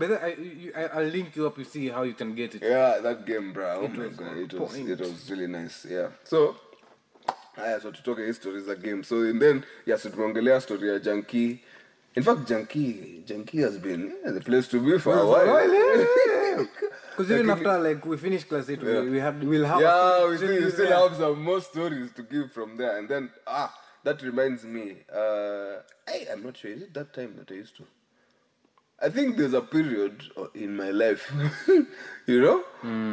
But 0.00 0.08
then 0.08 0.18
I, 0.22 0.28
you, 0.40 0.72
I, 0.74 0.84
I'll 0.98 1.04
link 1.04 1.36
you 1.36 1.46
up 1.46 1.56
to 1.56 1.64
see 1.64 1.90
how 1.90 2.04
you 2.04 2.14
can 2.14 2.34
get 2.34 2.54
it. 2.54 2.62
Yeah, 2.62 3.00
that 3.02 3.26
game, 3.26 3.52
bro. 3.52 3.82
Oh 3.82 3.88
my 3.88 4.06
was 4.06 4.16
god, 4.16 4.36
it 4.38 4.54
was 4.54 4.74
it 4.74 4.98
was 4.98 5.30
really 5.30 5.46
nice. 5.46 5.86
Yeah. 5.88 6.08
So, 6.24 6.56
haya, 7.54 7.78
so 7.82 7.92
tutoke 7.92 8.24
history 8.26 8.62
za 8.62 8.76
game. 8.76 9.04
So 9.04 9.20
and 9.20 9.42
then 9.42 9.62
yes, 9.84 10.06
tumeongelea 10.06 10.62
story 10.62 10.88
ya 10.88 10.98
Junkie. 10.98 11.62
In 12.16 12.22
fact, 12.22 12.48
Junkie, 12.48 13.22
Junkie 13.26 13.58
has 13.58 13.76
been 13.76 14.16
yeah, 14.24 14.30
the 14.32 14.40
place 14.40 14.68
to 14.68 14.80
be 14.80 14.98
for 14.98 15.18
a 15.18 15.26
while. 15.26 16.66
Because 17.10 17.30
even 17.34 17.50
after 17.50 17.78
like 17.78 18.02
we 18.06 18.16
finish 18.16 18.44
class 18.44 18.70
eight, 18.70 18.82
Yeah. 18.82 19.02
we, 19.02 19.10
we 19.10 19.20
have 19.20 19.42
we'll 19.42 19.66
have. 19.66 19.82
yeah, 19.82 20.26
we 20.30 20.38
still, 20.38 20.64
we 20.64 20.70
still 20.70 20.88
yeah. 20.88 21.02
have 21.02 21.14
some 21.14 21.42
more 21.44 21.60
stories 21.60 22.10
to 22.12 22.22
give 22.22 22.50
from 22.52 22.78
there. 22.78 22.96
And 22.96 23.06
then 23.06 23.30
ah, 23.46 23.70
that 24.02 24.22
reminds 24.22 24.64
me. 24.64 25.04
Uh, 25.12 25.82
hey, 26.08 26.26
I'm 26.32 26.42
not 26.42 26.56
sure. 26.56 26.70
Is 26.70 26.82
it 26.88 26.94
that 26.94 27.12
time 27.12 27.34
that 27.36 27.50
I 27.52 27.56
used 27.56 27.76
to? 27.76 27.84
I 29.02 29.08
think 29.08 29.38
there's 29.38 29.54
a 29.54 29.62
period 29.62 30.22
uh, 30.36 30.46
in 30.54 30.76
my 30.76 30.90
life, 30.90 31.32
you 32.26 32.40
know, 32.42 32.58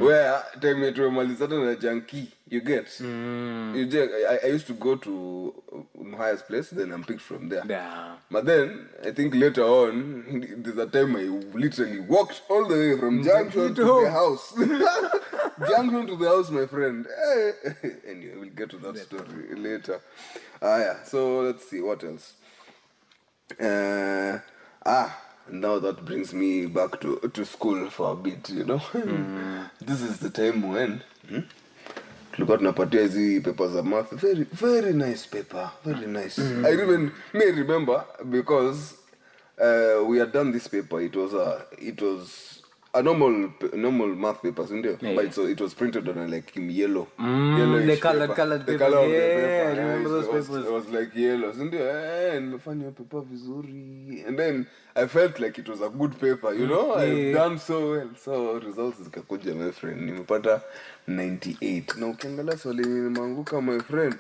where 0.04 0.44
time 0.62 0.82
tumemalizana 0.94 1.66
na 1.66 1.76
junkie. 1.76 2.34
You 2.50 2.62
get, 2.62 3.00
you 3.00 3.86
get. 3.90 4.10
I, 4.30 4.40
I 4.48 4.48
used 4.48 4.68
to 4.68 4.74
go 4.74 4.96
to 4.96 5.54
uh, 5.74 6.18
highest 6.18 6.48
place, 6.48 6.70
then 6.70 6.92
I'm 6.92 7.04
picked 7.04 7.22
from 7.22 7.50
there. 7.50 7.64
Yeah. 7.68 8.16
But 8.30 8.46
then 8.46 8.90
I 9.06 9.12
think 9.12 9.34
later 9.36 9.64
on, 9.64 10.46
there's 10.64 10.78
a 10.78 10.88
time 10.88 11.16
I 11.16 11.24
literally 11.58 12.00
walked 12.02 12.42
all 12.50 12.68
the 12.68 12.76
way 12.76 12.98
from 13.00 13.24
junction 13.24 13.76
to 13.76 13.84
the 13.84 14.12
house. 14.12 14.54
junction 15.70 16.08
to 16.08 16.16
the 16.18 16.28
house, 16.28 16.50
my 16.50 16.66
friend. 16.66 17.06
Anyway, 18.08 18.36
we'll 18.38 18.50
get 18.50 18.70
to 18.72 18.78
that 18.80 18.98
story 18.98 19.56
later. 19.56 20.02
Ah, 20.62 20.78
yeah. 20.80 21.04
So 21.04 21.42
let's 21.42 21.70
see 21.70 21.82
what 21.82 22.04
else. 22.04 22.34
Uh, 23.60 24.40
ah, 24.86 25.22
now 25.52 25.80
that 25.80 26.02
brings 26.02 26.34
me 26.34 26.68
back 26.68 27.00
to 27.00 27.16
to 27.34 27.45
school 27.45 27.89
for 27.89 28.12
a 28.12 28.16
bit, 28.16 28.50
you 28.50 28.64
know. 28.64 28.82
this 29.86 30.02
is 30.02 30.18
the 30.20 30.30
time 30.30 30.68
when. 30.74 31.02
Hmm? 31.30 31.41
tulikuwa 32.32 32.58
tunapatia 32.58 33.02
hizi 33.02 33.41
paper 33.41 33.70
za 33.70 33.84
math 33.84 34.14
very 34.16 34.45
very 34.62 34.93
nice 34.93 35.30
paper 35.32 35.70
very 35.86 36.08
nice 36.08 36.41
i 36.41 36.74
even 36.74 37.12
may 37.34 37.52
remember 37.52 38.06
because 38.24 38.95
uh, 39.58 40.10
we 40.10 40.20
had 40.20 40.32
done 40.32 40.52
this 40.54 40.70
paper 40.70 41.02
it 41.02 41.16
was 41.16 41.34
a 41.34 41.66
it 41.78 42.02
was 42.02 42.22
a 42.98 43.04
normal 43.04 43.50
normal 43.74 44.08
math 44.16 44.41
paper 44.41 44.68
sindio 44.68 44.98
Yeah, 45.02 45.16
but 45.16 45.26
yeah. 45.26 45.32
so 45.32 45.48
it 45.48 45.62
was 45.62 45.74
printed 45.74 46.08
on 46.10 46.18
a, 46.18 46.28
like 46.28 46.56
in 46.58 46.70
yellow. 46.70 47.08
Mm, 47.20 47.58
yellow 47.60 47.80
the 47.86 47.98
colored- 47.98 48.22
paper. 48.30 48.36
colored 48.36 48.60
the 48.66 48.72
papers. 48.72 48.80
color 48.80 48.98
of 49.06 49.12
the 49.12 49.18
paper 49.18 49.66
I 49.68 49.76
remember 49.78 50.10
those 50.10 50.28
papers. 50.28 50.66
it 50.66 50.72
was 50.72 50.88
like 50.89 51.16
yellow. 51.16 51.52
Sindio 51.54 51.80
eh, 51.82 52.39
nimefanya 52.41 52.91
paper 52.91 53.22
vizuri. 53.22 54.24
And 54.28 54.38
then 54.39 54.66
i 54.95 55.06
felt 55.08 55.39
like 55.39 55.60
it 55.60 55.70
was 55.70 55.82
a 55.82 55.89
good 55.89 56.20
paper 56.20 56.54
you 56.54 56.66
know? 56.68 56.95
I've 56.95 57.34
done 57.34 57.60
so 57.60 57.91
well. 57.91 58.10
So 58.24 58.60
results 58.60 59.00
zikakuja 59.02 59.54
my 59.56 59.72
friend. 59.72 60.02
Nimepata 60.02 60.62
98 61.08 61.95
na 62.00 62.08
ukiangalia 62.08 62.58
swali 62.58 62.84
nimeanguka 62.88 63.62
my 63.62 63.80
friend. 63.80 64.16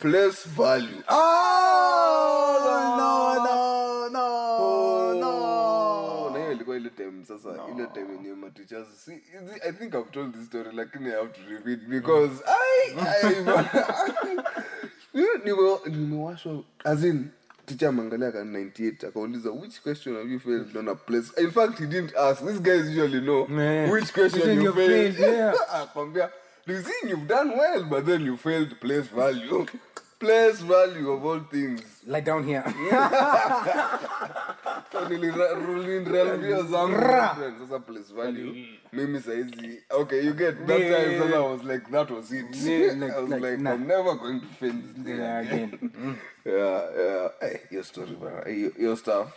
Place 0.00 0.48
value. 0.56 1.02
Oh, 1.08 2.54
time 6.98 7.24
sasa 7.24 7.48
ile 7.74 7.86
time 7.86 8.12
yenye 8.12 8.34
mateachers 8.34 8.86
si, 9.04 9.12
is- 9.12 9.62
i 9.68 9.72
think 9.72 9.94
i've 9.94 10.10
told 10.10 10.34
this 10.34 10.46
story 10.46 10.70
lakini 10.72 11.08
i 11.08 11.12
have 11.16 11.28
to 11.28 11.40
repeat 11.50 11.80
because 11.88 12.32
mm. 12.34 12.98
I, 12.98 13.08
I, 15.14 15.28
nime- 15.44 15.78
nimewashwa 15.96 16.62
as 16.84 17.04
in 17.04 17.28
teacher 17.66 17.88
ameangalia 17.88 18.32
ka 18.32 18.38
98 18.44 19.06
akauliza 19.08 19.50
which 19.50 19.82
question 19.82 20.16
have 20.16 20.32
you 20.32 20.40
failed 20.40 20.76
on 20.76 20.88
a 20.88 20.94
place? 20.94 21.32
In 21.42 21.50
fact 21.50 21.78
he 21.78 21.86
didn't 21.86 22.16
ask. 22.16 22.42
These 22.46 22.60
guys 22.60 22.86
usually 22.88 23.20
know 23.20 23.46
Yeah. 23.50 23.90
which 23.92 24.12
question 24.12 24.62
you 24.62 24.72
failed 24.72 25.14
failed, 25.16 25.34
yeah. 25.34 25.54
akwambia 25.82 26.30
you 26.66 26.82
see 26.82 27.08
you've 27.08 27.26
done 27.26 27.50
well 27.58 27.84
but 27.84 28.06
then 28.06 28.24
you 28.26 28.36
failed 28.36 28.80
place 28.80 29.08
value. 29.14 29.66
Place 30.18 30.58
value 30.64 31.12
of 31.12 31.24
all 31.24 31.40
things. 31.50 31.80
Lie 32.04 32.22
down 32.22 32.42
here. 32.44 32.64
Nilirambia 35.08 36.62
zangu. 36.62 36.88
My 36.88 37.34
friend, 37.36 37.58
sasa 37.60 37.78
place 37.78 38.14
value 38.14 38.66
mimi 38.92 39.20
saizi 39.20 39.82
okay 39.90 40.26
you 40.26 40.32
get 40.32 40.66
that 40.66 40.80
Yeah. 40.80 41.04
time 41.04 41.18
sasa 41.18 41.36
i 41.36 41.52
was 41.52 41.64
like 41.64 41.90
that 41.90 42.10
was 42.10 42.32
it. 42.32 42.56
Yeah, 42.56 42.94
like- 42.96 43.12
i 43.16 43.20
was 43.20 43.30
like, 43.30 43.42
like, 43.50 43.62
nah. 43.62 43.72
i'm 43.74 43.86
never 43.86 44.14
going 44.14 44.40
to 44.40 44.46
fail 44.60 44.72
this 44.72 45.06
Yeah, 45.18 45.38
again. 45.38 45.74
again. 45.74 46.16
yeah 46.44 46.82
yeah. 46.98 47.28
Hey, 47.40 47.60
your 47.70 47.84
story 47.84 48.16
bro. 48.20 48.42
Hey, 48.44 48.70
your 48.78 48.96
stuff. 48.96 49.28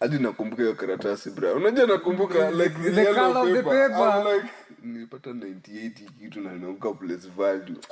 Hadi 0.00 0.18
nakumbuka 0.18 0.62
hiyo 0.62 0.74
karatasi 0.74 1.30
bra 1.30 1.52
unajua 1.52 1.86
nakumbuka 1.86 2.50
like 2.50 2.74
the, 2.82 2.90
The 2.90 3.02
yellow 3.02 3.32
color 3.32 3.54
the 3.54 3.62
paper. 3.62 3.88
paper. 3.88 4.20
I'm 4.20 4.34
like 4.36 4.48
nilipata 4.82 5.30
98 5.30 5.90
kitu 6.20 6.40
na 6.40 6.52
nimeanguka 6.52 6.92
place 6.92 7.28
value. 7.36 7.76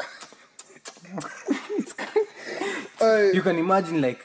You 3.34 3.42
can 3.42 3.58
imagine 3.58 4.00
like 4.00 4.20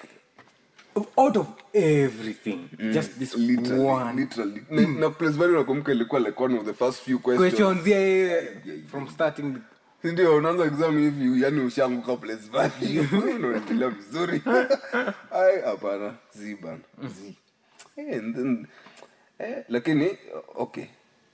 out 1.17 1.37
of 1.37 1.47
everything, 1.73 2.69
just 2.93 3.19
this 3.19 3.35
literally, 3.35 3.83
one. 3.83 4.15
literally. 4.15 4.61
Na, 4.69 4.87
na 4.87 5.09
place 5.09 5.37
value 5.37 5.57
nakumbuka 5.57 5.91
ilikuwa 5.91 6.21
like 6.21 6.43
one 6.43 6.57
of 6.57 6.65
the 6.65 6.73
first 6.73 7.01
few 7.01 7.19
questions. 7.19 7.53
Questions. 7.53 7.87
Yeah, 7.87 8.07
yeah, 8.07 8.43
yeah. 8.65 8.87
from 8.91 9.07
starting. 9.09 9.57
ndio 10.03 10.35
unaanza 10.35 10.65
exam 10.65 10.97
hivi 10.97 11.41
yani 11.41 11.61
ushaanguka 11.61 12.15
place 12.15 12.49
value 12.51 13.07
unaendelea 13.37 13.89
vizuri. 13.89 14.41
Ai 15.31 15.61
hapana. 15.61 16.13
Zi 16.35 16.55
bana. 16.55 16.79
Zi 17.07 17.35
Eh, 17.97 18.17
and 18.17 18.35
then 18.35 18.67
eh, 19.39 19.63
lakini 19.69 20.17
okay. 20.55 20.87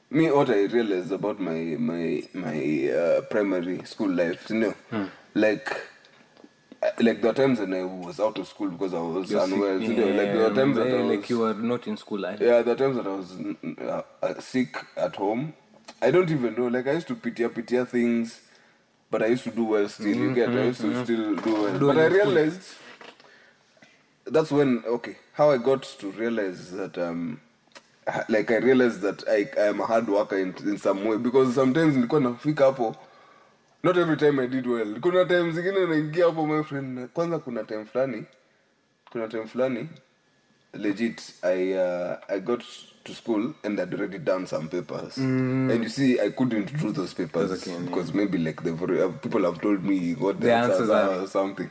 Me 0.10 0.32
what 0.32 0.50
i 0.50 0.68
realized 0.68 1.12
about 1.12 1.40
my 1.40 1.76
my 1.78 2.24
my 2.34 2.90
uh, 2.90 3.22
primary 3.30 3.84
school 3.86 4.10
life 4.10 4.54
you 4.54 4.60
know 4.60 4.74
hmm. 4.92 5.06
like 5.34 5.72
there 6.98 7.30
are 7.30 7.34
times 7.34 7.60
when 7.60 7.74
I 7.74 7.84
was 7.84 8.20
out 8.20 8.38
of 8.38 8.48
school 8.48 8.70
because 8.70 8.94
I 8.94 9.00
was 9.00 9.32
unwell. 9.32 9.80
sindio? 9.80 10.18
like 10.18 10.34
there 10.34 10.46
are 10.52 10.54
times 10.54 10.76
that 10.78 10.88
I 10.88 11.02
was 11.02 11.18
like 11.18 11.30
you 11.30 11.40
were 11.40 11.54
not 11.54 11.88
in 11.88 11.98
school. 11.98 12.26
Eh? 12.26 12.38
yeah, 12.40 12.62
there 12.62 12.74
are 12.74 12.78
times 12.78 12.96
that 12.98 13.08
I 13.08 13.16
was 13.16 13.32
uh, 13.80 14.02
uh, 14.26 14.40
sick 14.42 14.76
at 14.98 15.16
home. 15.16 15.54
I 16.02 16.12
don't 16.12 16.30
even 16.30 16.56
know. 16.56 16.68
Like 16.68 16.88
I 16.88 16.94
used 16.94 17.08
to 17.08 17.16
pitia 17.16 17.50
pitia 17.50 17.88
things, 17.88 18.42
but 19.10 19.24
I 19.24 19.28
used 19.28 19.44
to 19.46 19.52
do 19.52 19.64
well 19.66 19.88
still. 19.90 20.16
You 20.16 20.34
get? 20.34 20.50
I 20.50 20.64
used 20.66 20.82
to 20.82 21.04
still 21.04 21.36
do 21.36 21.54
well. 21.54 21.80
Do 21.80 21.88
but 21.88 21.98
I 21.98 22.06
in 22.06 22.12
school. 22.12 22.26
realized 22.26 22.62
that's 24.26 24.52
when 24.52 24.84
okay, 24.86 25.18
how 25.34 25.52
I 25.52 25.58
got 25.58 25.84
to 25.84 26.12
realize 26.12 26.72
that 26.72 26.98
um, 26.98 27.40
like 28.30 28.52
I 28.52 28.58
realized 28.58 29.02
that 29.02 29.24
I 29.30 29.50
I 29.60 29.68
am 29.68 29.80
a 29.80 29.86
hard 29.86 30.08
worker 30.08 30.38
in, 30.38 30.54
in 30.68 30.78
some 30.78 31.06
way 31.06 31.18
because 31.18 31.56
sometimes 31.56 31.96
nilikuwa 31.96 32.22
nafika 32.22 32.66
hapo 32.66 32.96
not 33.84 33.98
every 33.98 34.16
time 34.18 34.40
I 34.40 34.48
did 34.48 34.66
well. 34.66 35.00
Kuna 35.02 35.26
time 35.26 35.52
zingine 35.52 35.86
naingia 35.86 36.26
hapo 36.26 36.48
my 36.48 36.64
friend. 36.64 37.08
Kwanza 37.14 37.40
kuna 37.40 37.64
time 37.64 37.86
fulani 37.86 38.24
kuna 39.12 39.28
time 39.28 39.48
fulani 39.48 39.90
legit 40.74 41.22
I 41.44 41.74
uh, 41.74 42.18
I 42.30 42.40
got 42.40 42.64
to 43.04 43.14
school 43.14 43.54
and 43.64 43.80
I'd 43.80 43.94
already 43.94 44.18
done 44.18 44.48
some 44.48 44.68
papers 44.70 45.18
and 45.18 45.84
you 45.84 45.90
see 45.90 46.20
I 46.20 46.30
couldn't 46.32 46.74
do 46.82 46.92
those 46.92 47.14
papers 47.14 47.52
okay, 47.52 47.78
because 47.86 48.14
maybe 48.14 48.38
like 48.40 48.64
the 48.64 48.72
uh, 48.74 49.12
people 49.22 49.44
have 49.44 49.62
told 49.62 49.84
me 49.84 50.14
what 50.16 50.40
the, 50.40 50.48
The 50.48 50.54
answers, 50.54 50.80
answers 50.80 50.90
are 50.90 51.12
are. 51.12 51.24
or 51.24 51.28
something 51.28 51.70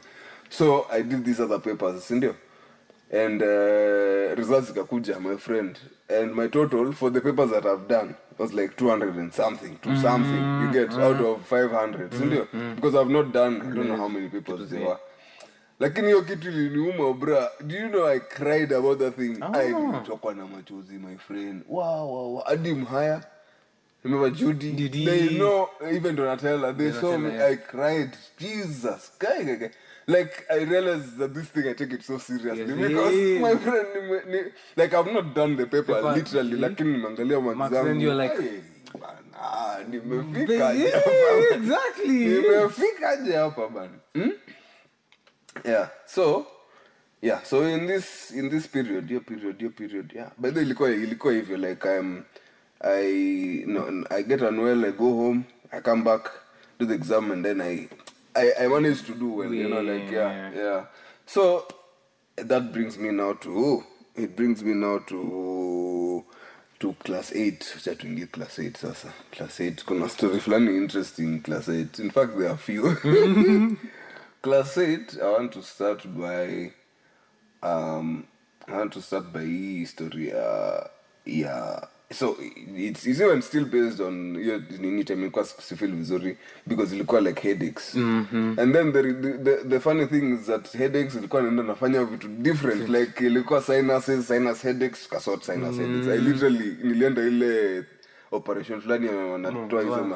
so 0.51 0.87
I 0.93 1.03
did 1.03 1.25
these 1.25 1.41
other 1.41 1.59
papers 1.59 2.05
sindio 2.05 2.35
and 3.13 3.43
uh, 3.43 4.35
results 4.37 4.71
ikakuja 4.71 5.21
my 5.21 5.37
friend. 5.37 5.79
And 6.09 6.35
my 6.35 6.49
total 6.49 6.93
for 6.93 7.11
the 7.11 7.21
papers 7.21 7.51
that 7.51 7.67
I've 7.67 7.89
done 7.89 8.15
was 8.39 8.53
like 8.53 8.77
200 8.77 9.17
and 9.17 9.33
something 9.33 9.79
to 9.83 10.01
something. 10.01 10.61
You 10.63 10.73
get 10.73 10.93
out 10.95 11.21
of 11.21 11.47
500 11.47 12.11
sindio 12.11 12.75
because 12.75 12.95
i've 12.95 13.11
not 13.11 13.33
done 13.33 13.61
i 13.63 13.75
don't 13.75 13.89
know 13.89 13.97
how 13.97 14.09
many 14.09 14.29
people 14.29 14.57
they 14.57 14.79
were. 14.85 14.99
Lakini 15.81 16.07
hiyo 16.07 16.23
kitu 16.23 16.49
iliniuma 16.49 17.13
bra. 17.13 17.51
Do 17.67 17.75
you 17.75 17.89
know 17.89 18.07
i 18.07 18.21
cried 18.21 18.73
about 18.73 18.99
that 18.99 19.17
thing? 19.17 19.37
I 19.55 19.69
nilitokwa 19.73 20.35
na 20.35 20.47
machozi 20.47 20.99
my 20.99 21.17
friend. 21.17 21.63
Wow, 21.69 22.15
wow, 22.15 22.35
wow. 22.35 22.45
hadi 22.45 22.75
mhaya. 22.75 23.23
Remember 24.05 24.31
judy? 24.31 24.73
Didi. 24.73 25.05
they 25.05 25.29
know 25.29 25.69
even 25.93 26.17
donatella 26.17 26.73
they 26.73 26.93
saw 26.93 27.19
me 27.19 27.43
i 27.43 27.57
cried. 27.57 28.11
Jesus 28.39 29.13
guy, 29.19 29.45
guy, 29.45 29.57
guy. 29.57 29.71
Like 30.13 30.45
i 30.51 30.65
realized 30.65 31.19
that 31.19 31.33
this 31.35 31.49
thing 31.53 31.69
i 31.69 31.75
take 31.75 31.95
it 31.95 32.03
so 32.03 32.19
seriously 32.19 32.61
Yes. 32.61 32.89
because 32.89 33.15
Yeah. 33.17 33.41
my 33.41 33.57
friend 33.57 33.87
ni, 34.31 34.39
like 34.77 34.97
i've 34.97 35.13
not 35.13 35.35
done 35.35 35.57
the 35.57 35.67
paper, 35.67 35.95
Paper, 35.95 36.15
literally 36.17 36.57
lakini 36.57 36.93
nimeangalia 36.93 37.41
marks 37.41 37.75
zangu. 37.75 38.01
you're 38.03 38.23
like- 38.25 38.43
Hey, 38.43 38.61
bana, 39.01 39.85
nimefika 39.89 40.53
Yeah, 40.55 40.69
aje 40.69 40.91
hapa? 40.91 41.55
exactly. 41.57 42.09
nimefika 42.27 43.09
aje 43.09 43.33
hapa 43.33 43.69
bana 43.69 43.99
hmm? 44.15 44.33
yeah 45.65 45.89
so 46.07 46.47
yeah 47.23 47.43
so 47.45 47.69
in 47.69 47.87
this 47.87 48.31
in 48.31 48.51
this 48.51 48.67
period 48.69 49.11
your 49.11 49.21
period 49.25 49.63
your 49.63 49.73
period 49.73 50.13
yeah 50.15 50.31
by 50.39 50.51
the 50.51 50.57
way, 50.59 50.65
ilikuwa 50.67 50.91
ilikuwa 50.91 51.33
hivyo 51.33 51.57
like 51.57 51.89
um 51.89 52.23
i 52.81 53.65
no 53.67 54.05
i 54.11 54.23
get 54.23 54.43
unwell 54.43 54.85
i 54.85 54.93
go 54.93 55.05
home 55.15 55.41
i 55.71 55.81
come 55.81 56.03
back 56.03 56.31
do 56.79 56.87
the 56.87 56.95
exam 56.95 57.33
and 57.33 57.45
then 57.45 57.61
i 57.61 57.89
i, 58.35 58.53
I 58.61 58.69
managed 58.69 59.07
to 59.07 59.15
do 59.15 59.29
well 59.29 59.53
you 59.55 59.69
know 59.69 59.81
like 59.81 60.11
yeah 60.11 60.51
yeah. 60.55 60.85
so 61.27 61.67
that 62.37 62.73
brings 62.73 62.99
me 62.99 63.11
now 63.11 63.33
to 63.35 63.85
it 64.15 64.37
brings 64.37 64.63
me 64.63 64.75
now 64.75 64.99
to 64.99 66.25
to 66.79 66.93
class 67.05 67.33
8 67.33 67.77
cha 67.85 67.95
tuingie 67.95 68.27
class 68.27 68.59
8 68.59 68.77
sasa. 68.77 69.13
Class 69.31 69.61
8 69.61 69.85
kuna 69.87 70.09
story 70.09 70.41
fulani 70.41 70.77
interesting 70.77 71.41
class 71.43 71.69
8 71.69 71.99
in 72.03 72.11
fact 72.11 72.37
there 72.39 72.49
are 72.51 72.57
few. 72.59 72.97
Class 74.43 74.77
8 74.77 75.19
i 75.23 75.31
want 75.31 75.53
to 75.53 75.63
start 75.63 76.03
by 76.19 76.73
um 77.63 78.27
i 78.67 78.73
want 78.77 78.93
to 78.93 79.01
start 79.01 79.33
by 79.33 79.45
hii 79.45 79.87
story 79.87 80.29
ya 80.29 80.89
ya 81.27 81.89
so 82.13 82.37
it's, 82.77 83.07
it's 83.07 83.21
even 83.21 83.43
still 83.43 83.65
based 83.65 84.01
on 84.01 84.39
hiyo 84.39 84.63
nini 84.81 85.05
time 85.05 85.21
ilikuwa 85.23 85.45
sifeel 85.45 85.93
vizuri 85.93 86.37
because 86.67 86.95
ilikuwa 86.95 87.21
like 87.21 87.41
headaches. 87.43 87.95
And 88.59 88.73
then 88.73 88.93
the, 88.93 89.03
the, 89.13 89.57
the, 89.69 89.81
funny 89.81 90.07
thing 90.07 90.35
is 90.35 90.47
that 90.47 90.73
headaches 90.77 91.15
ilikuwa 91.15 91.43
naenda 91.43 91.63
nafanya 91.63 92.05
vitu 92.05 92.29
different. 92.29 92.89
Like 92.89 93.27
ilikuwa 93.27 93.63
sinuses 93.63 94.27
sinus 94.29 94.63
headaches 94.63 95.09
kasort 95.09 95.43
sinus 95.43 95.77
headaches. 95.77 96.09
I 96.09 96.19
literally 96.19 96.77
nilienda 96.83 97.23
ile 97.23 97.85
operation 98.33 98.81
fulani 98.81 99.09
wanatoa 99.09 99.83
hizo 99.83 99.91
the- 100.05 100.09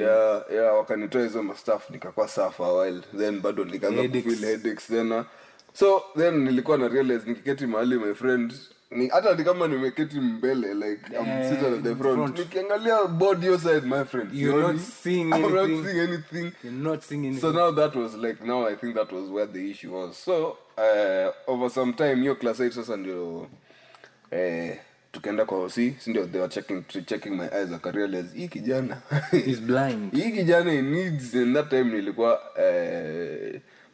yeah, 0.00 0.44
yeah, 0.52 0.74
wakanitoa 0.76 1.22
hizo 1.22 1.42
mastaff 1.42 1.90
nikakuwa 1.90 2.28
saa 2.28 2.50
a 2.58 2.72
while. 2.72 3.00
Then 3.18 3.40
bado 3.40 3.64
nikaanza 3.64 4.02
kufeel 4.22 4.44
headaches 4.46 4.86
tena. 4.86 5.24
So 5.72 6.02
then 6.16 6.34
nilikuwa 6.44 6.78
na 6.78 6.88
realize 6.88 7.28
nikiketi 7.28 7.66
mahali 7.66 7.98
my 7.98 8.14
friend 8.14 8.52
ni 8.90 9.08
hata 9.08 9.36
kama 9.36 9.68
nimeketi 9.68 10.20
mbele 10.20 10.74
like 10.74 11.00
I'm 11.20 11.26
Eh, 11.28 11.52
at 11.52 11.82
the 11.82 11.94
front, 11.96 12.16
front. 12.18 12.38
nikiangalia 12.38 13.04
board 13.04 13.44
your 13.44 13.58
side 13.58 13.86
my 13.86 14.04
friend 14.04 14.30
You're 14.34 14.62
not 14.72 14.78
seeing 14.80 15.32
I'm 15.34 15.42
not 15.42 15.54
anything. 15.54 15.84
seeing 15.84 16.00
anything. 16.08 16.52
You're 16.64 16.82
not 16.82 17.02
seeing 17.02 17.24
anything. 17.26 17.40
so 17.40 17.52
now 17.52 17.70
that 17.70 17.94
was 17.96 18.14
like 18.14 18.44
now 18.44 18.66
i 18.68 18.74
think 18.76 18.94
that 18.94 19.12
was 19.12 19.30
where 19.30 19.46
the 19.46 19.70
issue 19.70 19.92
was. 19.92 20.16
So 20.24 20.56
uh, 20.78 21.32
over 21.46 21.70
some 21.70 21.92
time 21.92 22.14
hiyo 22.20 22.34
class 22.34 22.60
8 22.60 22.70
sasa 22.70 22.96
ndio 22.96 23.46
eh, 24.30 24.78
tukaenda 25.12 25.44
kwa 25.44 25.58
hosi 25.58 25.94
sindio 25.98 26.26
they 26.26 26.40
were 26.40 26.52
checking, 26.52 26.82
checking 27.06 27.30
my 27.36 27.46
eyes 27.46 27.72
akarealize 27.72 28.28
hii 28.38 28.48
kijana. 28.48 28.96
Hii 30.12 30.30
kijana 30.32 30.70
he 30.72 30.82
needs 30.82 31.34
and 31.34 31.54
that 31.56 31.68
time 31.70 31.84
nilikuwa 31.84 32.40
eh, 32.58 33.60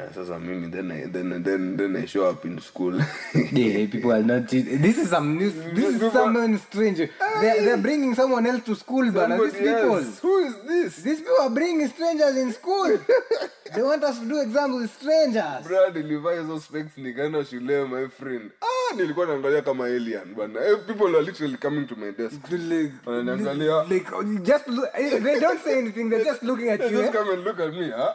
Yeah, 0.00 0.12
sasa 0.14 0.38
mimi 0.38 0.68
then 0.68 0.90
I, 0.92 1.04
then 1.12 1.42
then 1.42 1.76
then 1.76 1.96
I 1.96 2.06
show 2.06 2.24
up 2.30 2.44
in 2.46 2.58
school 2.60 2.94
Yeah, 3.52 3.86
people 3.86 4.12
are 4.12 4.22
not. 4.22 4.48
This 4.48 4.96
is 4.98 5.10
some 5.10 5.36
news. 5.36 5.54
This 5.74 6.00
is 6.00 6.12
someone 6.12 6.56
strange. 6.58 6.98
They're, 6.98 7.60
they're 7.64 7.76
bringing 7.76 8.14
someone 8.14 8.46
else 8.46 8.64
to 8.64 8.74
school, 8.76 9.10
but 9.12 9.28
these 9.28 9.52
people. 9.52 9.96
else. 9.96 10.18
who 10.20 10.38
is 10.46 10.54
this 10.68 10.96
These 11.02 11.20
people 11.20 11.40
are 11.42 11.50
bringing 11.50 11.88
strangers 11.88 12.36
in 12.36 12.52
school. 12.52 12.98
they 13.74 13.82
want 13.82 14.02
us 14.04 14.18
to 14.20 14.26
do 14.28 14.40
exams 14.40 14.74
with 14.80 14.90
strangers. 15.00 15.66
bra 15.68 15.90
nilivaa 15.94 16.32
hizo 16.40 16.60
specs 16.60 16.96
nikaenda 16.98 17.44
shule 17.44 17.84
my 17.84 18.08
friend 18.08 18.50
ah 18.60 18.94
nilikuwa 18.96 19.26
naangalia 19.26 19.62
kama 19.62 19.84
alien 19.84 20.34
bana 20.36 20.60
Eh, 20.60 20.78
people 20.86 21.16
are 21.16 21.22
literally 21.22 21.56
coming 21.56 21.86
to 21.86 21.96
my 21.96 22.12
desk 22.12 22.50
Like, 22.50 22.92
Wananiangalia. 23.06 23.82
like, 23.90 24.10
just 24.42 24.68
look, 24.68 24.88
eh, 24.94 25.20
they 25.22 25.40
don't 25.40 25.60
say 25.64 25.78
anything. 25.78 26.10
They're 26.10 26.24
just 26.32 26.42
looking 26.42 26.68
at 26.70 26.80
They 26.80 26.90
you. 26.90 27.02
just 27.02 27.14
eh? 27.14 27.18
come 27.18 27.30
and 27.34 27.44
look 27.44 27.60
at 27.60 27.72
me, 27.74 27.90
huh? 27.90 28.14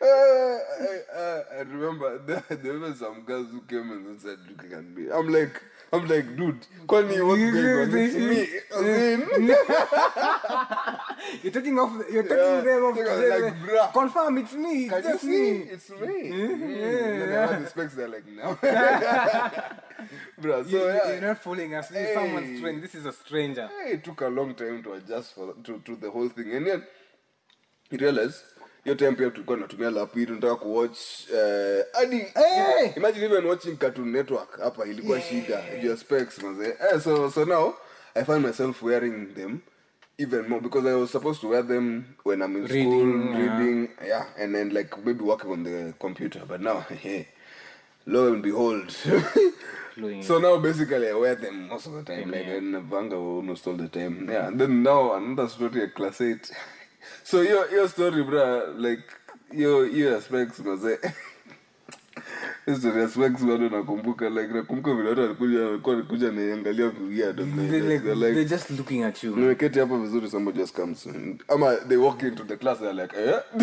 Uh, 0.00 0.06
I, 0.06 1.00
I, 1.16 1.42
I 1.58 1.60
remember 1.62 2.18
there, 2.26 2.44
there 2.56 2.78
were 2.78 2.94
some 2.94 3.24
guys 3.26 3.46
who 3.50 3.62
came 3.62 3.90
and 3.90 4.20
said, 4.20 4.38
looking 4.48 4.72
at 4.72 4.84
me. 4.84 5.10
I'm 5.12 5.28
like, 5.28 5.60
I'm 5.92 6.06
like, 6.06 6.36
dude, 6.36 6.64
Kwani, 6.86 7.18
what's 7.26 7.40
going 7.40 7.80
on? 7.80 7.98
It's 7.98 8.14
me. 8.14 8.46
In, 8.78 9.48
You're 11.42 11.52
taking 11.52 11.78
off. 11.78 11.92
You're 12.12 12.22
taking 12.22 12.38
Yeah, 12.38 12.60
them 12.60 12.84
off. 12.84 12.96
like, 12.96 13.54
bruh. 13.68 13.92
Confirm 13.92 14.38
it's 14.38 14.52
me. 14.54 14.84
It's 14.86 15.06
Can 15.06 15.18
see? 15.18 15.28
me. 15.28 15.58
It's 15.70 15.90
me. 15.90 15.96
Mm. 16.30 17.18
Then 17.18 17.28
I 17.38 17.52
had 17.52 17.62
the 17.64 17.68
specs, 17.68 17.94
they're 17.94 18.08
like, 18.08 18.26
no. 18.28 18.54
Bruh, 20.40 20.62
so 20.64 20.68
You, 20.70 20.86
yeah. 20.86 21.10
You're 21.12 21.20
not 21.22 21.42
fooling 21.42 21.74
us. 21.74 21.88
This 21.88 22.08
is 22.08 22.14
someone's 22.14 22.60
friend. 22.60 22.82
This 22.82 22.94
is 22.94 23.04
a 23.06 23.12
stranger. 23.12 23.68
Hey, 23.82 23.94
it 23.94 24.04
took 24.04 24.20
a 24.20 24.28
long 24.28 24.54
time 24.54 24.82
to 24.84 24.92
adjust 24.92 25.34
for 25.34 25.54
to, 25.64 25.80
to 25.84 25.96
the 25.96 26.10
whole 26.10 26.28
thing 26.28 26.52
and 26.52 26.66
then 26.66 26.84
you 27.90 27.98
realize 27.98 28.44
hiyo 28.84 28.96
time 28.96 29.12
pia 29.12 29.30
tulikuwa 29.30 29.56
tunatumia 29.56 29.90
lapi 29.90 30.26
tunataka 30.26 30.56
kuwatch 30.56 30.98
uh, 31.32 31.98
hadi 32.00 32.16
Hey! 32.18 32.90
imagine 32.96 33.24
even 33.26 33.46
watching 33.46 33.76
cartoon 33.76 34.08
network 34.12 34.60
hapa 34.60 34.84
ilikuwa 34.86 35.18
yeah. 35.18 35.30
shida 35.30 35.62
juu 35.82 35.90
ya 35.90 35.96
specs 35.96 36.42
mazee 36.42 36.68
eh, 36.92 37.00
so 37.00 37.30
so 37.30 37.44
now 37.44 37.74
i 38.14 38.24
find 38.24 38.46
myself 38.46 38.82
wearing 38.82 39.34
them 39.34 39.58
even 40.18 40.46
more 40.48 40.60
because 40.60 40.88
i 40.90 40.94
was 40.94 41.12
supposed 41.12 41.40
to 41.40 41.48
wear 41.48 41.66
them 41.68 42.02
when 42.24 42.42
i'm 42.42 42.56
in 42.56 42.66
Reading, 42.66 42.90
school 42.92 43.40
yeah. 43.40 43.58
reading 43.58 43.88
yeah 44.06 44.26
and 44.42 44.54
then 44.54 44.68
like 44.70 44.90
maybe 45.04 45.24
working 45.24 45.50
on 45.52 45.64
the 45.64 45.92
computer 45.98 46.42
but 46.48 46.60
now 46.60 46.80
hey, 47.02 47.24
lo 48.06 48.32
and 48.32 48.42
behold 48.42 48.92
so 50.22 50.38
now 50.38 50.56
basically 50.58 51.08
I 51.08 51.12
wear 51.14 51.34
them 51.34 51.68
most 51.68 51.86
of 51.86 51.92
the 51.92 52.02
time, 52.04 52.32
yeah, 52.32 52.38
like 52.38 52.46
yeah. 52.46 52.56
in 52.58 52.88
Vanga 52.88 53.14
almost 53.16 53.66
all 53.66 53.74
the 53.76 53.88
time. 53.88 54.28
Yeah, 54.30 54.46
and 54.46 54.60
then 54.60 54.84
now 54.84 55.14
another 55.14 55.48
story 55.48 55.82
at 55.82 55.94
class 55.96 56.20
eight. 56.20 56.52
so 57.30 57.42
your 57.42 57.70
your 57.70 57.88
story, 57.88 58.22
bruh, 58.24 58.74
like 58.78 59.02
was 60.64 60.84
History 62.66 63.00
ya 63.02 63.08
specs 63.08 63.40
bado 63.44 63.68
nakumbuka 63.68 64.28
like 64.30 64.52
nakumbuka 64.52 64.94
vile 64.94 65.08
watu 65.08 65.20
walikuwa 65.20 65.94
walikuja 65.96 66.30
niangalia 66.30 66.92
weird 67.08 67.40
and 67.40 67.56
They, 67.56 67.66
they're 67.68 67.80
like, 67.80 67.88
like, 67.88 68.04
they're 68.04 68.14
they're 68.20 68.34
like 68.34 68.48
just 68.50 68.70
looking 68.70 69.02
at 69.04 69.24
you. 69.24 69.36
nimeketi 69.36 69.78
hapa 69.78 69.98
vizuri 69.98 70.30
somebody 70.30 70.58
just 70.58 70.74
comes 70.76 71.06
in. 71.06 71.38
ama 71.48 71.76
they 71.76 71.96
walk 71.96 72.22
into 72.22 72.44
the 72.44 72.56
class 72.56 72.78
they're 72.78 73.02
like 73.02 73.16
eh? 73.16 73.40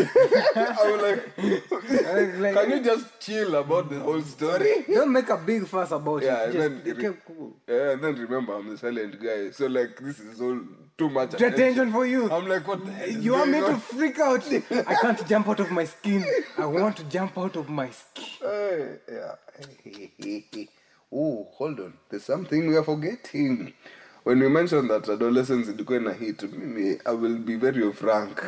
I'm 0.55 1.01
like 1.01 2.39
like- 2.39 2.53
can 2.53 2.71
you 2.71 2.79
just 2.79 3.05
chill 3.19 3.55
about 3.55 3.89
the 3.89 3.99
whole 3.99 4.21
story? 4.23 4.85
Don't 4.93 5.11
make 5.11 5.29
a 5.33 5.37
big 5.37 5.65
fuss 5.67 5.91
about 5.91 6.23
Yeah, 6.23 6.49
it. 6.49 6.55
and 6.55 6.81
then 6.83 6.97
it- 6.97 7.15
Yeah, 7.67 7.91
and 7.93 8.01
then 8.03 8.15
remember 8.15 8.53
I'm 8.55 8.69
the 8.69 8.77
silent 8.77 9.19
guy, 9.21 9.51
so 9.51 9.67
like 9.67 9.97
this 10.01 10.19
is 10.19 10.41
all 10.41 10.59
too 10.97 11.09
much 11.09 11.31
The 11.31 11.47
attention 11.47 11.91
for 11.91 12.05
you. 12.05 12.31
I'm 12.31 12.47
like, 12.47 12.67
what 12.67 12.85
the 12.85 12.91
hell? 12.91 13.09
You 13.09 13.33
want 13.33 13.51
me 13.51 13.59
going 13.59 13.75
to 13.75 13.81
freak 13.81 14.19
out? 14.19 14.43
I 14.87 14.95
can't 14.95 15.27
jump 15.27 15.47
out 15.49 15.59
of 15.59 15.71
my 15.71 15.85
skin. 15.85 16.25
I 16.57 16.65
want 16.65 16.97
to 16.97 17.03
jump 17.05 17.37
out 17.37 17.55
of 17.55 17.69
my 17.69 17.89
skin. 17.89 18.25
Hey, 18.41 18.95
yeah. 19.11 20.65
oh, 21.11 21.47
hold 21.51 21.79
on. 21.79 21.93
There's 22.09 22.23
something 22.23 22.67
we 22.67 22.75
are 22.77 22.83
forgetting. 22.83 23.73
When 24.23 24.39
we 24.39 24.49
mentioned 24.49 24.89
that 24.89 25.07
adolescence 25.09 25.67
ilikuwa 25.69 25.99
na 26.03 26.11
hit, 26.13 26.43
me, 26.51 26.97
I 27.05 27.11
will 27.11 27.37
be 27.37 27.55
very 27.55 27.91
frank. 27.93 28.41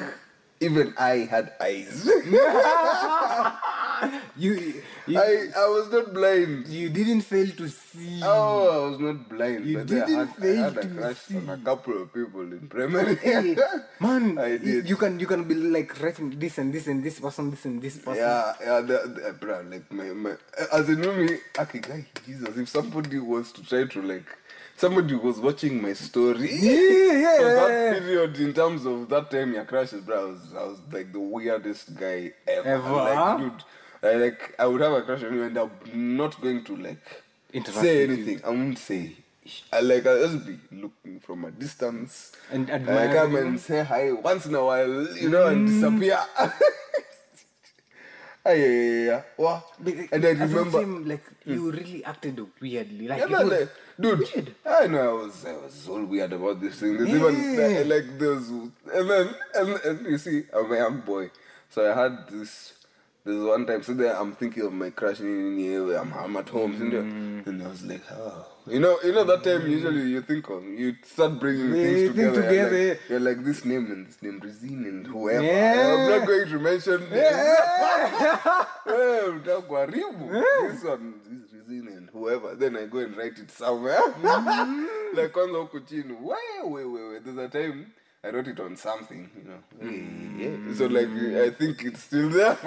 Even 0.59 0.93
I 0.97 1.27
had 1.29 1.51
eyes. 1.61 2.09
you, 4.37 4.81
you, 5.07 5.19
I, 5.19 5.47
I 5.55 5.67
was 5.67 5.91
not 5.91 6.13
blind. 6.13 6.67
you 6.67 6.89
didn't 6.89 7.21
fail 7.21 7.47
to 7.47 7.67
see. 7.69 8.21
Oh, 8.23 8.85
I 8.85 8.89
was 8.89 8.99
not 8.99 9.29
blind. 9.29 9.65
You 9.65 9.77
but 9.77 9.87
didn't 9.87 10.13
had, 10.13 10.27
I 10.29 10.31
fail 10.33 10.63
had 10.63 10.77
a 10.77 10.81
to 10.81 10.87
crush 10.87 11.31
on 11.35 11.49
a 11.49 11.57
couple 11.57 12.01
of 12.01 12.13
people 12.13 12.41
in 12.41 12.67
primary. 12.67 13.15
Hey, 13.15 13.55
man, 13.99 14.37
I 14.39 14.57
did. 14.57 14.87
you 14.87 14.95
can 14.95 15.19
you 15.19 15.27
can 15.27 15.43
be 15.43 15.55
like 15.55 16.01
writing 16.01 16.37
this 16.37 16.57
and 16.57 16.73
this 16.73 16.87
and 16.87 17.03
this 17.03 17.19
person, 17.19 17.51
this 17.51 17.65
and 17.65 17.81
this 17.81 17.97
person. 17.97 18.15
Yeah, 18.15 18.53
yeah, 18.61 18.81
the, 18.81 19.13
the, 19.15 19.27
eh, 19.27 19.31
bro, 19.31 19.61
like 19.69 19.91
my, 19.91 20.05
my, 20.05 20.31
eh, 20.31 20.65
as 20.73 20.89
in 20.89 21.01
me, 21.01 21.37
okay, 21.59 21.79
guy, 21.79 22.05
Jesus, 22.25 22.57
if 22.57 22.69
somebody 22.69 23.19
was 23.19 23.51
to 23.53 23.63
try 23.63 23.85
to 23.85 24.01
like, 24.01 24.25
somebody 24.75 25.15
was 25.15 25.39
watching 25.39 25.81
my 25.81 25.93
story, 25.93 26.49
Yeah, 26.51 27.13
yeah, 27.13 27.37
of 27.47 27.55
that 27.55 27.99
period 27.99 28.39
in 28.39 28.53
terms 28.53 28.85
of 28.85 29.09
that 29.09 29.31
time 29.31 29.53
your 29.53 29.65
crashes, 29.65 30.01
bro, 30.01 30.19
I 30.19 30.31
was, 30.31 30.53
I 30.55 30.63
was 30.63 30.79
like 30.91 31.11
the 31.11 31.19
weirdest 31.19 31.95
guy 31.95 32.33
ever. 32.47 32.67
Ever? 32.67 32.91
Like, 32.91 33.39
dude, 33.39 33.63
I, 34.03 34.13
like 34.15 34.55
I 34.59 34.65
would 34.67 34.81
have 34.81 34.93
a 34.93 35.01
crush 35.01 35.23
on 35.23 35.33
you, 35.33 35.43
and 35.43 35.57
I'm 35.57 35.71
not 36.17 36.39
going 36.41 36.63
to 36.65 36.75
like 36.77 37.23
Interact 37.53 37.81
say 37.81 38.01
with 38.01 38.09
anything. 38.11 38.41
I 38.45 38.49
won't 38.49 38.77
say. 38.77 39.15
I 39.71 39.79
like 39.79 40.05
I'll 40.05 40.19
just 40.27 40.45
be 40.45 40.59
looking 40.71 41.19
from 41.21 41.45
a 41.45 41.51
distance 41.51 42.33
And 42.51 42.69
I 42.69 43.07
come 43.07 43.31
you. 43.31 43.37
and 43.37 43.59
say 43.59 43.83
hi 43.83 44.11
once 44.11 44.45
in 44.45 44.55
a 44.55 44.63
while, 44.63 45.07
you 45.17 45.29
know, 45.29 45.47
and 45.47 45.65
Mm. 45.67 45.67
disappear. 45.67 46.19
Ah, 48.45 48.51
yeah, 48.51 48.65
yeah, 48.65 49.05
yeah. 49.11 49.21
Wow. 49.37 49.63
And 50.11 50.23
I 50.25 50.29
remember, 50.29 50.79
seemed 50.79 51.05
like 51.07 51.23
you 51.45 51.69
really 51.69 52.03
acted 52.05 52.39
weirdly. 52.61 53.07
Like 53.07 53.27
yeah, 53.29 53.39
like, 53.43 53.69
dude, 53.99 54.23
I 54.65 54.87
know 54.87 55.03
I 55.19 55.23
was, 55.23 55.45
I 55.45 55.51
was 55.53 55.87
all 55.89 56.05
weird 56.05 56.31
about 56.31 56.61
this 56.61 56.79
thing. 56.79 56.97
There's 56.97 57.09
even 57.09 57.35
Yeah. 57.59 57.81
uh, 57.81 57.85
like 57.85 58.17
those, 58.19 58.47
and 58.49 59.09
then 59.09 59.35
and, 59.55 59.69
and 59.83 60.05
you 60.05 60.17
see, 60.17 60.43
I'm 60.53 60.71
a 60.71 60.75
young 60.77 61.01
boy, 61.01 61.29
so 61.69 61.91
I 61.91 61.95
had 62.01 62.29
this. 62.29 62.73
There's 63.27 63.43
one 63.43 63.65
time, 63.65 63.83
so 63.83 63.93
there 63.93 64.15
I'm 64.15 64.31
thinking 64.35 64.63
of 64.63 64.71
my 64.71 64.89
crush 64.89 65.19
in 65.19 65.57
here. 65.57 65.97
I'm, 65.97 66.13
I'm 66.13 66.37
at 66.37 66.47
home? 66.47 66.77
Mm. 66.79 67.45
and 67.45 67.61
I 67.61 67.67
was 67.67 67.83
like, 67.83 68.01
oh, 68.09 68.45
you 68.67 68.79
know, 68.79 68.97
you 69.03 69.11
know 69.11 69.25
that 69.25 69.43
time 69.43 69.69
usually 69.69 70.11
you 70.11 70.21
think 70.21 70.49
of, 70.49 70.63
you 70.63 70.95
start 71.03 71.37
bringing 71.37 71.75
Yeah, 71.75 71.83
things 71.83 72.15
think 72.15 72.33
together. 72.35 72.53
You're 72.53 72.89
like, 72.89 72.99
you're 73.09 73.19
like 73.19 73.43
this 73.43 73.65
name 73.65 73.91
and 73.91 74.07
this 74.07 74.21
name, 74.21 74.39
Rezine 74.39 74.87
and 74.87 75.07
whoever. 75.07 75.43
Yeah. 75.43 75.97
I'm 75.97 76.09
not 76.09 76.25
going 76.25 76.47
to 76.47 76.57
mention 76.57 77.01
names. 77.09 77.35
Utakuharibu. 78.87 80.43
This 80.71 80.83
one 80.85 81.15
is 81.29 81.51
Rezine 81.51 81.97
and 81.97 82.09
whoever. 82.09 82.55
Then 82.55 82.77
I 82.77 82.85
go 82.85 82.99
and 82.99 83.17
write 83.17 83.37
it 83.39 83.51
somewhere. 83.51 83.99
like 85.15 85.33
kwanza 85.33 85.57
huku 85.57 85.79
chini. 85.81 86.13
Way, 86.13 86.63
way, 86.63 86.85
way, 86.85 87.03
way. 87.09 87.19
There's 87.19 87.37
a 87.37 87.49
time 87.49 87.91
I 88.27 88.31
wrote 88.31 88.47
it 88.47 88.59
on 88.59 88.75
something, 88.75 89.29
you 89.37 89.43
know. 89.49 89.59
Yeah. 90.37 90.73
So 90.77 90.87
like 90.87 91.07
I 91.47 91.49
think 91.51 91.83
it's 91.85 92.03
still 92.03 92.29
there. 92.29 92.57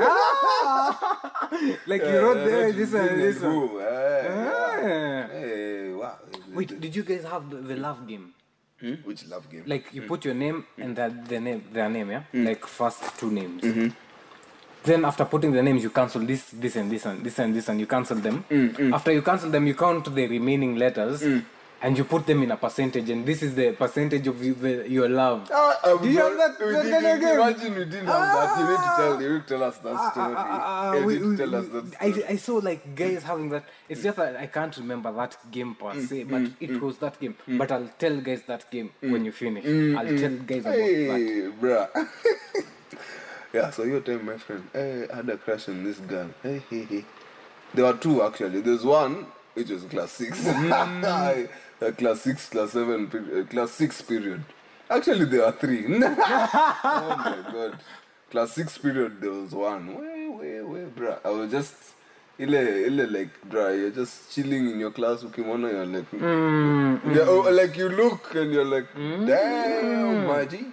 like 1.87 2.03
you 2.03 2.19
wrote 2.21 2.39
I 2.39 2.45
there 2.49 2.65
wrote 2.67 2.77
this 2.77 2.91
Rezine 2.91 3.09
and 3.11 3.21
this 3.21 3.41
one. 3.43 3.53
who. 3.53 3.81
Ah. 3.81 4.81
yeah. 4.81 5.29
Eh, 5.33 5.93
wow. 5.93 6.17
Wait, 6.55 6.81
did 6.81 6.97
you 6.97 7.03
guys 7.03 7.25
have 7.25 7.51
the, 7.51 7.57
the 7.57 7.77
love 7.77 8.07
game? 8.07 8.33
Hmm? 8.81 8.95
Which 9.05 9.27
love 9.29 9.49
game? 9.51 9.65
Like 9.67 9.93
you 9.93 10.03
put 10.03 10.25
your 10.25 10.35
name 10.35 10.65
and 10.79 10.97
that 10.97 11.29
the 11.29 11.39
name 11.41 11.65
their 11.73 11.89
name, 11.91 12.11
yeah? 12.11 12.23
Hmm. 12.33 12.45
Like 12.47 12.65
first 12.67 13.19
two 13.19 13.31
names. 13.31 13.63
Mm-hmm. 13.63 13.89
Then 14.83 15.05
after 15.05 15.27
putting 15.27 15.53
the 15.53 15.63
names 15.63 15.83
you 15.83 15.91
cancel 15.91 16.23
this, 16.23 16.45
this 16.53 16.77
and 16.77 16.91
this 16.91 17.05
and 17.05 17.23
this 17.23 17.39
and 17.39 17.55
this 17.55 17.69
and 17.69 17.79
you 17.79 17.87
cancel 17.87 18.17
them. 18.17 18.43
Mm, 18.51 18.95
After 18.95 19.13
you 19.13 19.21
cancel 19.21 19.51
them 19.51 19.67
you 19.67 19.75
count 19.75 20.07
the 20.15 20.27
remaining 20.27 20.77
letters 20.77 21.23
and 21.83 21.97
you 21.97 22.05
put 22.05 22.27
them 22.27 22.43
in 22.43 22.51
a 22.51 22.57
percentage 22.57 23.09
and 23.09 23.25
this 23.25 23.43
is 23.43 23.55
the 23.55 23.73
percentage 23.73 24.27
of 24.27 24.45
you, 24.45 24.55
the, 24.55 24.87
your 24.89 25.09
love. 25.09 25.49
Ah, 25.53 25.79
I'm 25.85 26.03
Do 26.03 26.11
you 26.11 26.19
have 26.19 26.37
not- 26.37 26.59
that- 26.59 26.67
we 26.67 26.73
that 26.73 26.83
didn't- 26.83 27.03
kind 27.03 27.07
of 27.07 27.21
game? 27.21 27.41
Imagine 27.41 27.75
we 27.75 27.85
didn't 27.87 28.07
have 28.07 28.33
that. 28.37 28.59
You 28.61 28.67
need 28.71 28.77
to 28.77 28.93
tell. 28.97 29.23
You 29.23 29.33
need 29.33 29.43
to 29.43 29.49
tell 29.49 29.63
us 29.65 29.77
that 29.79 29.93
ah, 29.95 30.01
ah, 30.05 30.11
story. 30.11 30.35
Ah, 30.37 30.93
you 30.95 31.05
we- 31.07 31.15
need 31.15 31.21
to 31.21 31.29
we- 31.31 31.37
tell 31.37 31.55
us 31.57 31.67
we- 31.67 31.81
that. 31.81 31.97
I, 32.01 32.11
Story. 32.11 32.25
I 32.27 32.37
saw 32.37 32.55
like 32.57 32.95
guys 32.95 33.23
having 33.23 33.49
that. 33.51 33.65
It's 33.89 34.01
mm. 34.01 34.05
just 34.05 34.17
that 34.19 34.37
I 34.37 34.47
can't 34.47 34.77
remember 34.77 35.13
that 35.13 35.37
game 35.51 35.75
per 35.75 35.87
Mm, 35.93 36.07
se, 36.09 36.25
mm, 36.25 36.31
but 36.31 36.43
it 36.61 36.71
mm. 36.71 36.81
was 36.81 36.99
that 36.99 37.19
game. 37.21 37.37
But 37.49 37.73
I'll 37.73 37.91
tell 37.99 38.17
guys 38.21 38.43
that 38.47 38.71
game 38.71 38.91
when 39.01 39.25
you 39.25 39.33
finish. 39.33 39.65
I'll 39.65 40.07
tell 40.19 40.37
guys 40.51 40.61
about 40.61 40.77
that. 40.77 40.77
Hey, 40.77 41.51
bruh. 41.61 42.09
yeah, 43.55 43.71
so 43.71 43.85
your 43.85 44.01
time, 44.01 44.27
my 44.27 44.37
friend. 44.37 44.65
Hey, 44.73 45.07
I 45.13 45.17
had 45.17 45.29
a 45.31 45.37
crush 45.37 45.69
on 45.69 45.83
this 45.85 45.99
girl. 45.99 46.29
Hey, 46.43 46.63
hey, 46.71 46.85
hey. 46.85 47.05
There 47.75 47.85
were 47.85 47.95
two 47.97 48.23
actually. 48.23 48.61
There's 48.61 48.85
one 48.85 49.27
which 49.55 49.69
was 49.71 49.85
class 49.85 50.13
six. 50.13 50.39
Mm. 50.45 51.49
Uh, 51.83 51.91
class 51.93 52.21
six, 52.21 52.47
class 52.51 52.73
seven, 52.73 53.07
uh, 53.11 53.43
class 53.51 53.71
six 53.71 54.03
period. 54.03 54.45
Actually, 54.91 55.25
there 55.25 55.47
are 55.47 55.53
three. 55.53 55.87
oh 55.89 55.99
my 55.99 57.39
god. 57.51 57.79
Class 58.31 58.53
six 58.53 58.77
period, 58.77 59.19
there 59.19 59.31
was 59.31 59.53
one. 59.53 59.95
Way, 59.99 60.29
way, 60.29 60.61
way, 60.61 60.85
bruh. 60.95 61.19
I 61.25 61.31
was 61.31 61.51
just. 61.51 61.75
Ile, 62.39 62.85
ile 62.87 63.07
like, 63.11 63.31
bruh, 63.49 63.79
you're 63.79 63.91
just 63.93 64.31
chilling 64.31 64.69
in 64.71 64.79
your 64.79 64.91
class, 64.91 65.23
ukimwona, 65.23 65.71
you're 65.73 65.87
like, 65.87 66.11
Mm, 66.11 67.15
yeah, 67.17 67.25
oh, 67.27 67.51
like 67.51 67.75
you 67.79 67.89
look 67.89 68.35
and 68.35 68.53
you're 68.53 68.65
like, 68.65 68.87
damn, 68.95 70.27
maji. 70.29 70.65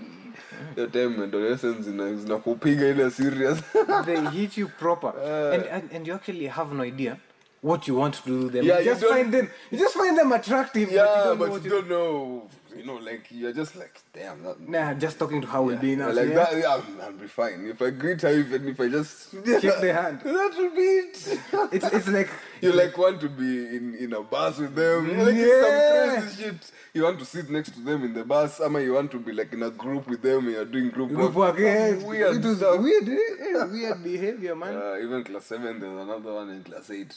Your 0.76 0.88
time 0.88 1.24
adolescence 1.24 1.86
zina 1.86 2.04
zinakupiga 2.16 2.90
ile 2.90 3.10
serious. 3.12 3.62
they 4.06 4.20
hit 4.32 4.58
you 4.58 4.68
proper, 4.68 5.10
and, 5.54 5.64
and 5.64 5.90
and 5.92 6.08
you 6.08 6.14
actually 6.14 6.48
have 6.48 6.72
no 6.74 6.84
idea 6.84 7.18
what 7.62 7.88
you 7.88 7.96
want 7.96 8.14
to 8.16 8.24
do 8.26 8.44
with 8.44 8.54
them. 8.54 8.66
Yeah, 8.66 8.80
you 8.80 8.86
you 8.86 8.92
just 8.96 9.06
find 9.06 9.34
them. 9.34 9.50
You 9.72 9.78
just 9.80 9.96
find 9.96 10.18
them 10.18 10.32
attractive. 10.32 10.92
yeah, 10.92 11.34
but 11.38 11.40
you 11.40 11.40
don't 11.40 11.40
know 11.40 11.50
what 11.50 11.64
you 11.64 11.70
don't 11.70 11.90
know. 11.90 12.50
You 12.78 12.86
know, 12.86 12.96
like 12.98 13.26
you're 13.32 13.54
just 13.54 13.76
like, 13.76 14.00
damn. 14.14 14.44
That, 14.44 14.60
Nah, 14.70 14.94
just 14.94 15.18
talking 15.18 15.42
to 15.42 15.48
how 15.48 15.64
we'll 15.64 15.78
be 15.80 15.96
now. 15.96 16.12
like 16.12 16.28
yeah? 16.30 16.36
that, 16.36 16.58
yeah, 16.58 16.80
I'll, 17.06 17.12
be 17.12 17.26
fine. 17.26 17.66
If 17.66 17.82
I 17.82 17.90
greet 17.90 18.22
her, 18.22 18.30
even 18.32 18.68
if 18.68 18.80
I 18.80 18.88
just 18.88 19.32
Shake 19.32 19.82
the 19.82 19.92
hand. 20.00 20.20
that 20.24 20.54
will 20.56 20.70
be 20.76 20.82
it. 20.82 21.40
It's 21.74 21.86
it's 21.98 22.08
like 22.08 22.30
You 22.62 22.74
like 22.74 22.96
want 22.96 23.20
to 23.22 23.30
be 23.30 23.76
in, 23.78 23.96
in 23.96 24.14
a 24.14 24.22
bus 24.22 24.60
with 24.60 24.76
them. 24.76 25.18
Like 25.26 25.34
Yeah. 25.36 26.20
some 26.20 26.22
crazy 26.22 26.44
shit. 26.44 26.72
You 26.94 27.02
want 27.04 27.18
to 27.18 27.26
sit 27.26 27.50
next 27.50 27.72
to 27.74 27.80
them 27.82 28.04
in 28.04 28.14
the 28.14 28.24
bus. 28.24 28.62
Ama 28.62 28.80
you 28.82 28.94
want 28.94 29.10
to 29.12 29.20
be 29.20 29.32
like 29.32 29.52
in 29.54 29.64
a 29.64 29.72
group 29.72 30.08
with 30.08 30.22
them. 30.22 30.48
You're 30.48 30.66
doing 30.66 30.92
group, 30.92 31.10
group 31.10 31.34
work. 31.34 31.58
Yeah, 31.58 31.96
Weird 32.06 32.36
it 32.36 32.44
was 32.48 32.58
stuff. 32.60 32.80
weird, 32.80 33.10
eh? 33.10 33.18
Eh, 33.58 33.64
weird 33.66 34.04
behavior, 34.04 34.56
man. 34.56 34.76
Uh, 34.84 34.98
even 35.04 35.24
class 35.24 35.46
seven, 35.46 35.80
there's 35.80 36.00
another 36.00 36.32
one 36.34 36.50
in 36.52 36.64
class 36.64 36.92
eight. 36.92 37.16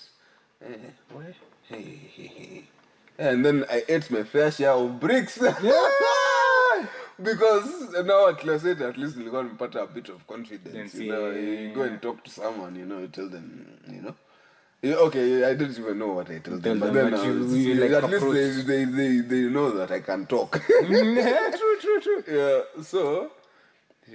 Eh, 0.63 0.77
what? 1.13 1.25
Hey, 1.69 1.83
hey, 2.17 2.27
hey. 2.27 2.65
And 3.19 3.45
then 3.45 3.65
I 3.71 3.83
ate 3.89 4.11
my 4.11 4.23
fair 4.25 4.51
share 4.51 4.73
of 4.73 4.99
bricks. 5.01 5.39
because 7.23 7.93
now 8.05 8.29
at 8.29 8.45
eight, 8.65 8.81
at 8.81 8.97
least 8.97 9.17
you 9.17 9.31
to 9.51 9.57
put 9.57 9.75
a 9.75 9.87
bit 9.87 10.09
of 10.09 10.27
confidence. 10.27 10.95
You 10.95 11.13
know, 11.13 11.31
you 11.31 11.75
go 11.75 11.83
and 11.83 12.01
talk 12.01 12.25
to 12.25 12.31
someone. 12.31 12.75
You 12.77 12.87
know, 12.87 12.99
you 12.99 13.09
tell 13.09 13.29
them. 13.29 13.67
You 13.91 14.03
know. 14.03 14.15
Okay, 14.83 15.45
I 15.45 15.53
didn't 15.55 15.79
even 15.79 15.99
know 15.99 16.15
what 16.15 16.31
I 16.31 16.39
told 16.39 16.63
them, 16.63 16.79
but 16.81 16.95
then 16.95 17.13
you- 17.23 17.41
was- 17.41 17.55
you 17.55 17.75
like 17.75 17.91
at 17.93 18.05
least 18.11 18.17
approach. 18.25 18.35
they, 18.35 18.63
they, 18.63 18.85
they, 18.87 19.19
they 19.21 19.41
know 19.51 19.71
that 19.73 19.91
I 19.91 20.01
can 20.01 20.25
talk. 20.25 20.63
yeah, 20.89 21.51
true, 21.59 21.77
true, 21.81 22.01
true. 22.01 22.25
Yeah, 22.27 22.83
so 22.83 23.31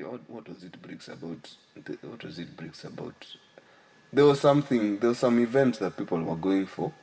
what, 0.01 0.27
what 0.27 0.49
was 0.49 0.63
it 0.63 0.81
bricks 0.81 1.07
about? 1.07 1.55
What 2.01 2.23
was 2.23 2.39
it 2.39 2.57
bricks 2.57 2.83
about? 2.83 3.13
There 4.15 4.23
was 4.25 4.39
something, 4.39 4.97
there 4.99 5.09
was 5.09 5.19
some 5.19 5.37
event 5.43 5.79
that 5.79 5.97
people 5.97 6.21
were 6.21 6.37
going 6.37 6.67
for, 6.67 6.93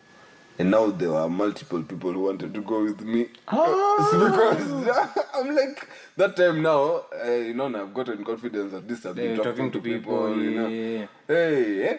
and 0.58 0.70
now 0.70 0.86
there 0.90 1.10
were 1.10 1.28
multiple 1.28 1.82
people 1.82 2.10
who 2.10 2.20
wanted 2.20 2.54
to 2.54 2.62
go 2.62 2.82
with 2.84 3.02
me. 3.02 3.26
It's 3.52 4.12
because 4.14 5.18
I'm 5.34 5.54
like 5.54 5.86
that 6.16 6.34
time 6.36 6.62
now, 6.62 7.02
uh, 7.22 7.30
you 7.30 7.52
know, 7.52 7.66
I've 7.66 7.92
gotten 7.92 8.24
confidence 8.24 8.72
at 8.72 8.88
this. 8.88 9.04
I've 9.04 9.14
been 9.14 9.36
They're 9.36 9.44
talking, 9.44 9.70
to 9.70 9.80
people, 9.82 10.34
you 10.42 10.50
know. 10.52 10.68
yeah. 10.68 11.06
Hey, 11.28 11.88
eh? 11.88 11.98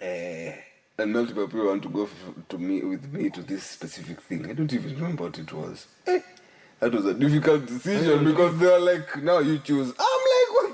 Eh, 0.00 0.52
and 0.98 1.12
multiple 1.12 1.46
people 1.46 1.66
want 1.66 1.82
to 1.84 1.88
go 1.88 2.04
f- 2.04 2.34
to 2.48 2.58
me 2.58 2.82
with 2.82 3.12
me 3.12 3.30
to 3.30 3.42
this 3.42 3.62
specific 3.62 4.20
thing. 4.22 4.50
I 4.50 4.54
don't 4.54 4.72
even 4.72 4.94
remember 4.96 5.22
what 5.24 5.38
it 5.38 5.52
was. 5.52 5.86
Eh, 6.06 6.18
that 6.80 6.92
was 6.92 7.04
a 7.06 7.14
difficult 7.14 7.66
decision 7.66 8.24
because 8.24 8.58
they 8.58 8.66
were 8.66 8.80
like, 8.80 9.22
now 9.22 9.38
you 9.38 9.58
choose. 9.58 9.92
What 9.96 10.27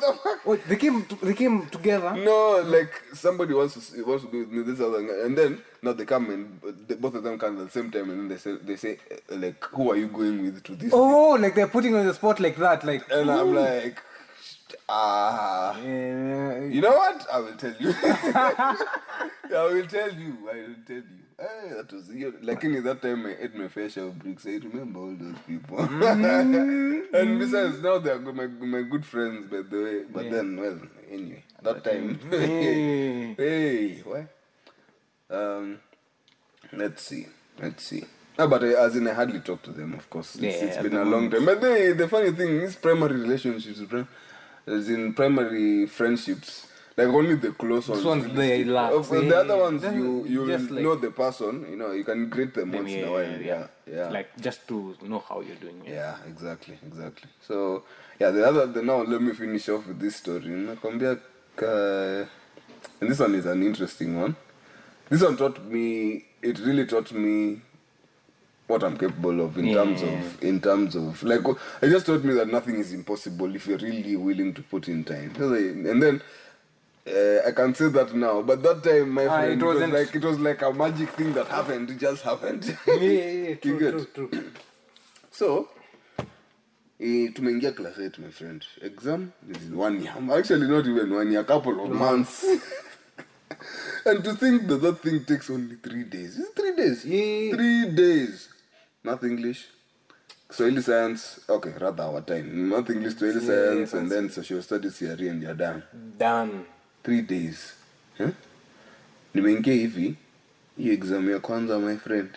the 0.07 0.13
fuck? 0.23 0.47
Wait, 0.47 0.69
they 0.69 0.77
came 0.77 1.05
to, 1.07 1.15
they 1.27 1.35
came 1.35 1.67
together. 1.69 2.15
No, 2.15 2.63
like 2.65 2.93
somebody 3.13 3.55
wants 3.55 3.75
to 3.75 4.05
wants 4.05 4.25
to 4.25 4.31
go 4.31 4.39
with 4.39 4.51
me 4.51 4.63
this 4.63 4.81
other, 4.81 5.03
guy, 5.03 5.25
and 5.27 5.37
then 5.37 5.63
now 5.83 5.93
they 5.93 6.05
come 6.05 6.31
and 6.31 6.61
they, 6.89 6.95
both 6.95 7.15
of 7.15 7.23
them 7.23 7.39
come 7.39 7.59
at 7.59 7.67
the 7.67 7.71
same 7.71 7.91
time, 7.91 8.11
and 8.11 8.19
then 8.21 8.29
they 8.29 8.37
say 8.37 8.57
they 8.57 8.77
say 8.77 8.99
uh, 9.11 9.37
like, 9.37 9.63
who 9.65 9.91
are 9.91 9.97
you 9.97 10.09
going 10.09 10.43
with 10.45 10.63
to 10.65 10.75
this? 10.77 10.93
Oh, 10.93 11.31
like 11.41 11.55
they're 11.55 11.69
putting 11.69 11.95
on 11.95 12.07
the 12.07 12.15
spot 12.15 12.41
like 12.41 12.57
that, 12.57 12.85
like. 12.85 13.03
And 13.11 13.31
I'm 13.31 13.55
like, 13.55 14.03
ah. 14.89 15.77
Yeah. 15.79 16.65
You 16.65 16.81
know 16.81 16.93
what? 16.93 17.27
I 17.33 17.39
will 17.41 17.57
tell 17.57 17.75
you. 17.79 17.95
I 18.03 18.77
will 19.51 19.87
tell 19.87 20.13
you. 20.13 20.37
I 20.51 20.57
will 20.69 20.77
tell 20.87 20.97
you. 20.97 21.24
Hey, 21.39 21.71
that 21.75 21.93
was 21.93 22.09
you. 22.11 22.33
Like 22.43 22.63
in 22.65 22.83
that 22.85 23.03
time, 23.03 23.27
I 23.27 23.35
ate 23.41 23.55
my 23.57 23.67
fair 23.69 23.89
share 23.91 24.05
of 24.05 24.19
bricks. 24.19 24.47
I 24.47 24.51
remember 24.51 25.01
all 25.01 25.17
those 25.19 25.35
people. 25.47 25.79
and 25.81 27.39
besides, 27.39 27.81
now 27.83 27.99
they 27.99 28.11
are 28.11 28.19
good- 28.19 28.37
my 28.37 28.47
my 28.47 28.83
good 28.83 29.05
friends, 29.05 29.47
by 29.51 29.63
the 29.63 29.83
way. 29.85 30.05
But 30.13 30.31
then, 30.31 30.57
well, 30.61 30.79
anyway, 31.11 31.43
that 31.63 31.83
time. 31.83 32.21
Hey. 32.31 33.35
hey, 33.35 34.03
what? 34.03 34.27
Um, 35.31 35.81
let's 36.73 37.03
see. 37.03 37.27
Let's 37.61 37.85
see. 37.85 38.05
No, 38.39 38.47
but 38.49 38.63
I, 38.65 38.69
as 38.85 38.97
in, 38.97 39.07
I 39.09 39.13
hardly 39.15 39.41
talk 39.41 39.63
to 39.63 39.71
them, 39.73 39.95
of 39.95 40.09
course. 40.11 40.35
It's, 40.37 40.43
Yeah, 40.45 40.51
it's 40.69 40.83
been 40.83 40.97
a 40.97 41.05
long 41.05 41.31
time. 41.31 41.45
But 41.47 41.61
the, 41.61 41.95
the 41.97 42.09
funny 42.09 42.33
thing 42.33 42.63
is, 42.63 42.75
primary 42.77 43.21
relationships, 43.21 43.81
as 44.67 44.89
in 44.89 45.15
primary 45.15 45.87
friendships, 45.87 46.67
like 46.97 47.09
only 47.09 47.35
the 47.37 47.51
close 47.53 47.89
ones. 47.89 48.01
This 48.01 48.07
ones 48.07 48.35
they 48.35 48.63
stick. 48.63 48.75
Of- 48.75 49.09
the 49.09 49.37
other 49.37 49.57
ones 49.57 49.83
you 49.83 50.25
you 50.27 50.45
like- 50.47 50.71
know 50.71 50.95
the 50.95 51.11
person. 51.11 51.67
You 51.71 51.77
know 51.77 51.93
you 51.93 52.05
can 52.05 52.29
greet 52.29 52.55
them 52.55 52.73
once 52.73 52.91
in 52.93 53.05
a 53.05 53.11
while. 53.11 53.41
Yeah, 53.41 53.67
yeah. 53.87 54.09
Like 54.11 54.29
just 54.41 54.67
to 54.69 54.97
know 55.03 55.19
how 55.29 55.41
you're 55.41 55.57
doing. 55.57 55.83
Yeah. 55.85 55.93
Yeah, 55.95 56.17
exactly, 56.29 56.79
exactly. 56.87 57.29
So 57.41 57.83
yeah, 58.21 58.31
the 58.31 58.47
other 58.47 58.67
the, 58.67 58.83
now 58.83 59.03
let 59.03 59.21
me 59.21 59.33
finish 59.33 59.69
off 59.69 59.87
with 59.87 59.99
this 59.99 60.17
story. 60.17 60.47
Nakwambia 60.47 61.19
and 63.01 63.11
this 63.11 63.19
one 63.19 63.35
is 63.35 63.47
an 63.47 63.63
interesting 63.63 64.21
one. 64.21 64.37
This 65.09 65.23
one 65.23 65.37
taught 65.37 65.63
me 65.65 66.25
it 66.43 66.59
really 66.61 66.87
taught 66.87 67.13
me 67.13 67.61
what 68.67 68.83
I'm 68.83 68.97
capable 68.97 69.41
of 69.43 69.59
in 69.59 69.75
terms 69.75 70.03
of 70.03 70.43
in 70.43 70.61
terms 70.61 70.95
of 70.97 71.23
like 71.23 71.41
it 71.83 71.91
just 71.91 72.07
taught 72.07 72.25
me 72.25 72.35
that 72.35 72.49
nothing 72.49 72.77
is 72.77 72.93
impossible 72.93 73.55
if 73.55 73.67
you're 73.67 73.79
really 73.79 74.17
willing 74.17 74.55
to 74.55 74.63
put 74.63 74.89
in 74.89 75.05
time. 75.05 75.33
And 75.39 76.03
then 76.03 76.23
uh, 77.07 77.47
I 77.49 77.53
can 77.53 77.75
say 77.75 77.89
that 77.89 78.15
now, 78.15 78.43
but 78.43 78.63
that 78.63 78.83
time, 78.83 79.11
my 79.11 79.27
Ah, 79.27 79.37
friend, 79.41 79.61
it 79.63 79.65
was 79.65 79.81
like 79.91 80.15
it 80.15 80.25
was 80.25 80.39
like 80.39 80.63
a 80.63 80.73
magic 80.73 81.11
thing 81.11 81.33
that 81.35 81.49
happened. 81.49 81.91
It 81.91 81.99
just 81.99 82.23
happened. 82.23 82.65
Yeah, 82.87 82.95
yeah, 82.95 83.31
yeah, 83.31 83.49
You 83.63 83.79
true, 83.91 84.07
true, 84.15 84.29
true. 84.31 84.51
So, 85.31 85.69
eh, 87.01 87.29
tumeingia 87.35 87.75
class 87.77 87.99
8 87.99 88.19
my 88.19 88.31
friend. 88.31 88.65
Exam 88.81 89.33
is 89.51 89.71
one 89.71 90.01
year. 90.03 90.15
Actually 90.33 90.69
not 90.69 90.87
even 90.87 91.11
one 91.13 91.31
year, 91.31 91.41
a 91.41 91.45
couple 91.45 91.85
of 91.85 91.91
months. 91.91 92.45
and 94.07 94.25
to 94.25 94.35
think 94.35 94.67
that 94.69 94.81
that 94.81 94.99
thing 95.01 95.25
takes 95.25 95.51
only 95.51 95.77
three 95.77 96.05
days. 96.05 96.39
It's 96.39 96.51
three 96.51 96.75
days. 96.77 97.05
Yeah. 97.05 97.55
Three 97.55 97.95
days. 97.95 98.49
Math 99.03 99.25
English. 99.25 99.69
Swahili 100.51 100.83
science, 100.83 101.41
okay, 101.49 101.73
rather 101.81 102.05
our 102.05 102.21
time. 102.21 102.69
Math 102.69 102.89
English, 102.91 103.17
Swahili 103.17 103.41
Yeah, 103.41 103.47
science, 103.85 103.93
and 103.95 104.11
then 104.11 104.31
social 104.31 104.63
studies 104.63 104.97
theory, 104.99 105.29
and 105.29 105.43
you're 105.43 105.55
done. 105.55 105.83
Done. 106.17 106.65
Three 107.05 107.23
days. 107.23 107.75
Huh? 108.19 108.31
Nimeingia 109.35 109.75
hivi, 109.75 110.15
hii 110.79 110.91
exam 110.93 111.31
ya 111.31 111.39
kwanza, 111.39 111.79
my 111.79 111.97
friend. 111.97 112.31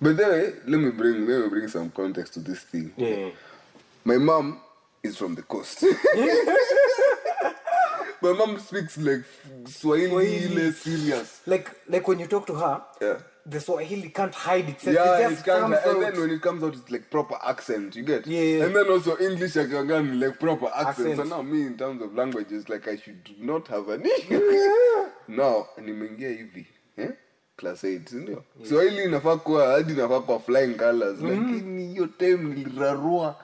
But 0.00 0.16
then, 0.16 0.54
let 0.66 0.80
me 0.80 0.90
bring 0.90 1.26
let 1.28 1.40
me 1.42 1.48
bring 1.48 1.68
some 1.68 1.90
context 1.90 2.34
to 2.34 2.40
this 2.40 2.60
thing. 2.66 2.90
Yeah. 2.96 3.30
My 4.04 4.16
mom 4.18 4.58
is 5.02 5.16
from 5.16 5.34
the 5.36 5.42
coast. 5.42 5.84
My 8.22 8.32
mom 8.34 8.58
speaks 8.58 8.98
like 8.98 9.24
Swahili, 9.66 10.08
Swahili. 10.10 10.72
serious. 10.72 11.40
Like 11.46 11.70
like 11.88 12.06
when 12.08 12.18
you 12.18 12.26
talk 12.26 12.46
to 12.46 12.54
her, 12.54 12.82
Yeah. 13.00 13.18
The 13.46 13.60
Swahili 13.60 14.08
can't 14.10 14.34
hide 14.34 14.68
itself. 14.68 14.96
Yeah, 14.96 15.18
it 15.18 15.30
just 15.30 15.44
kind 15.44 15.60
comes 15.60 15.76
and 15.84 15.96
out. 15.96 16.00
then 16.00 16.20
when 16.20 16.30
it 16.30 16.42
comes 16.42 16.62
out, 16.62 16.74
it's 16.74 16.90
like 16.90 17.10
proper 17.10 17.36
accent. 17.42 17.96
You 17.96 18.02
get, 18.04 18.26
Yeah. 18.26 18.64
And 18.64 18.76
then 18.76 18.88
also 18.90 19.16
English 19.18 19.54
akiongani 19.54 20.20
like 20.20 20.38
proper 20.38 20.70
accent. 20.74 21.16
So 21.16 21.24
now 21.24 21.42
me 21.42 21.66
in 21.66 21.76
terms 21.76 22.02
of 22.02 22.14
languages, 22.14 22.68
like 22.68 22.88
I 22.88 22.96
should 22.96 23.30
not 23.38 23.68
have 23.68 23.88
any. 23.90 24.10
now 25.28 25.66
nimeingia 25.78 26.28
hivi 26.28 26.66
eh? 26.96 27.10
class 27.56 27.84
8 27.84 28.08
sindio 28.08 28.44
swahili 28.68 29.04
inafaa 29.04 29.36
kuwa 29.36 29.66
hadi 29.66 29.92
inafaa 29.92 30.20
kuwa 30.20 30.40
flying 30.40 30.74
colors 30.74 31.20
lakini 31.20 31.88
hiyo 31.88 32.06
time 32.06 32.54
nilirarua 32.54 33.36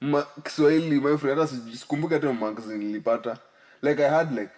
ma, 0.00 0.26
kiswahili 0.44 1.00
my 1.00 1.16
friend 1.16 1.38
hata 1.38 1.52
sikumbuki 1.76 2.14
hata 2.14 2.32
marks 2.32 2.66
nilipata 2.66 3.38
like 3.82 4.04
i 4.04 4.10
had 4.10 4.38
like 4.38 4.52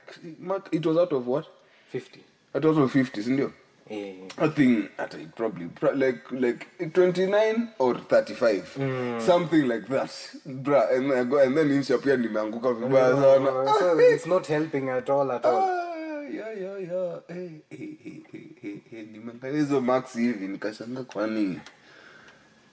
it 0.71 0.87
was 0.87 0.97
out 0.97 1.13
of 1.13 1.29
what 1.29 1.47
50. 1.95 2.19
out 2.55 2.65
of 2.65 2.97
50 2.97 3.23
sindio 3.23 3.53
Yeah. 3.91 4.29
I 4.39 4.49
think 4.49 4.91
at 4.99 5.15
it 5.15 5.35
probably 5.35 5.67
pro- 5.67 5.95
like 5.95 6.31
like 6.31 6.67
29 6.95 7.69
or 7.81 7.95
35 7.99 9.19
something 9.19 9.67
like 9.67 9.89
that. 9.89 10.11
Bruh 10.47 10.95
and 10.97 11.11
then 11.11 11.19
I 11.19 11.25
go 11.25 11.39
and 11.43 11.57
then 11.57 11.71
insha 11.71 11.99
pia 11.99 12.17
nimeanguka 12.17 12.73
vibaya 12.73 13.15
sana 13.17 13.79
so 13.79 13.99
it's 13.99 14.27
not 14.27 14.47
helping 14.57 14.89
at 14.91 15.11
all 15.11 15.33
at 15.33 15.45
all. 15.45 15.63
Ah, 15.63 16.23
yeah, 16.31 16.53
yeah, 16.53 16.79
yeah. 16.79 17.19
Hey, 17.29 17.51
hey, 17.71 17.97
hey, 18.05 18.23
hey, 18.33 18.47
hey, 18.63 18.81
hey. 18.91 19.03
nimeangalia 19.13 19.59
hizo 19.61 19.81
max 19.81 20.13
hivi 20.15 20.49
nikashanga 20.49 21.05
kwani? 21.05 21.61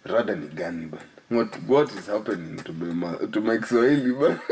Rada 0.03 0.35
ni 0.35 0.47
gani 0.47 0.85
bana? 0.85 1.03
What, 1.31 1.57
what 1.67 1.91
is 1.99 2.07
happening 2.07 2.57
to 2.63 2.73
my, 2.73 3.27
to 3.31 3.41
my 3.41 3.57
kiswahili 3.57 4.13
bana? 4.13 4.39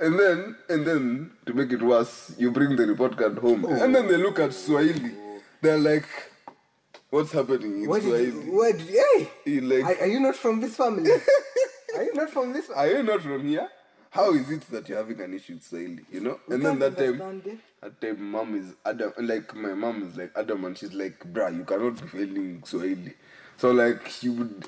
And 0.00 0.16
then 0.18 0.54
and 0.68 0.86
then 0.86 1.30
to 1.46 1.52
make 1.54 1.72
it 1.72 1.82
worse 1.82 2.32
you 2.38 2.52
bring 2.52 2.76
the 2.76 2.86
report 2.86 3.16
card 3.16 3.38
home. 3.38 3.64
And 3.64 3.92
then 3.94 4.06
they 4.06 4.16
look 4.16 4.38
at 4.38 4.52
swahili 4.54 5.10
they're 5.60 5.78
like 5.78 6.08
what's 7.10 7.32
happening 7.32 7.82
in 7.82 7.88
Where 7.88 8.00
did 8.00 8.48
where 8.52 8.72
did, 8.72 8.88
hey! 8.88 9.30
You 9.44 9.60
like- 9.62 9.84
are, 9.84 10.02
are 10.02 10.06
you 10.06 10.20
not 10.20 10.36
from 10.36 10.60
this 10.60 10.76
family? 10.76 11.10
are 11.96 12.02
you 12.02 12.14
not 12.14 12.30
from 12.30 12.52
this 12.52 12.70
are 12.70 12.86
you 12.86 13.02
not 13.02 13.22
from 13.22 13.46
here? 13.46 13.68
How 14.10 14.32
is 14.32 14.50
it 14.50 14.62
that 14.70 14.88
you're 14.88 14.98
having 14.98 15.20
an 15.20 15.34
issue 15.34 15.54
with 15.54 15.64
Swahili? 15.64 16.02
You 16.10 16.20
know? 16.20 16.40
and 16.48 16.64
then 16.64 16.78
that 16.78 16.96
time, 16.96 17.42
it. 17.44 17.58
that 17.82 18.00
time, 18.00 18.30
mom 18.30 18.54
is 18.56 18.74
Adam. 18.84 19.12
Like 19.18 19.54
my 19.54 19.74
mom 19.74 20.02
is 20.08 20.16
like 20.16 20.32
Adam, 20.34 20.64
and 20.64 20.76
she's 20.78 20.94
like, 20.94 21.18
"Bruh, 21.32 21.54
you 21.54 21.64
cannot 21.64 22.00
be 22.00 22.08
failing 22.08 22.62
Swahili." 22.64 23.14
So 23.58 23.70
like 23.70 24.08
she 24.08 24.30
would 24.30 24.66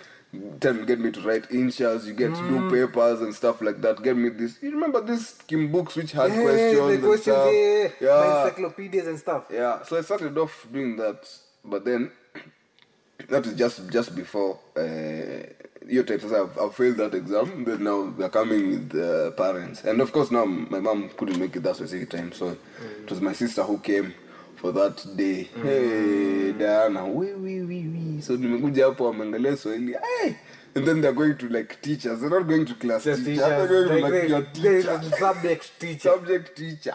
tell 0.61 0.75
me, 0.75 0.85
get 0.87 1.01
me 1.01 1.11
to 1.11 1.21
write 1.23 1.51
initials. 1.51 2.07
You 2.07 2.15
get 2.15 2.35
to 2.35 2.41
do 2.49 2.61
Mm. 2.61 2.71
papers 2.71 3.21
and 3.21 3.35
stuff 3.35 3.61
like 3.61 3.81
that. 3.83 4.03
Get 4.03 4.17
me 4.17 4.29
this. 4.31 4.63
You 4.63 4.71
remember 4.73 5.01
this 5.01 5.35
Kim 5.47 5.71
books 5.73 5.97
which 5.97 6.13
had 6.13 6.31
Yeah, 6.33 6.43
questions 6.43 6.87
the 6.87 6.93
and 6.95 7.03
questions, 7.03 7.23
stuff. 7.23 7.55
yeah, 7.55 7.89
yeah. 8.01 8.43
encyclopedias 8.45 9.07
and 9.07 9.19
stuff. 9.19 9.45
Yeah, 9.51 9.83
so 9.83 9.99
I 9.99 10.03
started 10.03 10.37
off 10.39 10.67
doing 10.73 10.97
that, 10.97 11.29
but 11.65 11.85
then 11.85 12.11
that 13.29 13.47
is 13.47 13.55
just 13.55 13.89
just 13.91 14.15
before 14.15 14.59
uh, 14.77 15.43
your 15.89 16.05
type. 16.05 16.21
So 16.21 16.45
I've, 16.45 16.59
I've 16.59 16.75
failed 16.75 16.97
that 16.99 17.15
exam. 17.15 17.65
Then 17.65 17.85
now 17.85 18.11
they're 18.17 18.29
coming 18.29 18.71
with 18.71 18.89
the 18.91 19.33
parents, 19.37 19.85
and 19.85 20.01
of 20.01 20.13
course 20.13 20.31
now 20.31 20.45
my 20.45 20.81
mom 20.81 21.09
couldn't 21.17 21.39
make 21.39 21.57
it 21.57 21.63
that 21.65 21.77
specific 21.77 22.11
time, 22.11 22.33
so 22.33 22.57
it 23.03 23.11
was 23.11 23.21
my 23.21 23.33
sister 23.33 23.63
who 23.63 23.79
came 23.79 24.15
for 24.61 24.73
that 24.73 25.17
day. 25.17 25.49
Hey 25.63 26.53
Diana, 26.53 27.07
we 27.07 27.33
we 27.35 27.63
we 27.63 27.89
we. 27.89 28.23
So 28.23 28.37
nimekuja 28.37 28.85
hapo 28.85 29.05
wameangalia 29.05 29.57
Swahili. 29.57 29.93
Hey! 29.93 30.35
And 30.75 30.87
then 30.87 31.01
they're 31.01 31.13
going 31.15 31.35
to 31.35 31.49
like 31.49 31.81
teachers. 31.83 32.21
They're 32.21 32.31
not 32.31 32.47
going 32.47 32.65
to 32.67 32.75
class 32.75 33.05
Just 33.05 33.25
teachers. 33.25 33.45
teachers, 33.45 33.69
They're 33.69 33.85
going 33.89 34.03
to 34.03 34.09
like 34.09 34.29
your 34.29 34.43
teacher 34.53 35.01
subject 35.19 35.79
teacher. 35.81 36.11
subject 36.11 36.57
teacher 36.57 36.95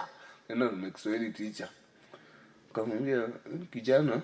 and 0.50 0.60
not 0.60 0.78
my 0.78 0.92
Swahili 0.96 1.32
teacher 1.32 1.70
kamwambia 2.74 3.30
kijana 3.72 4.22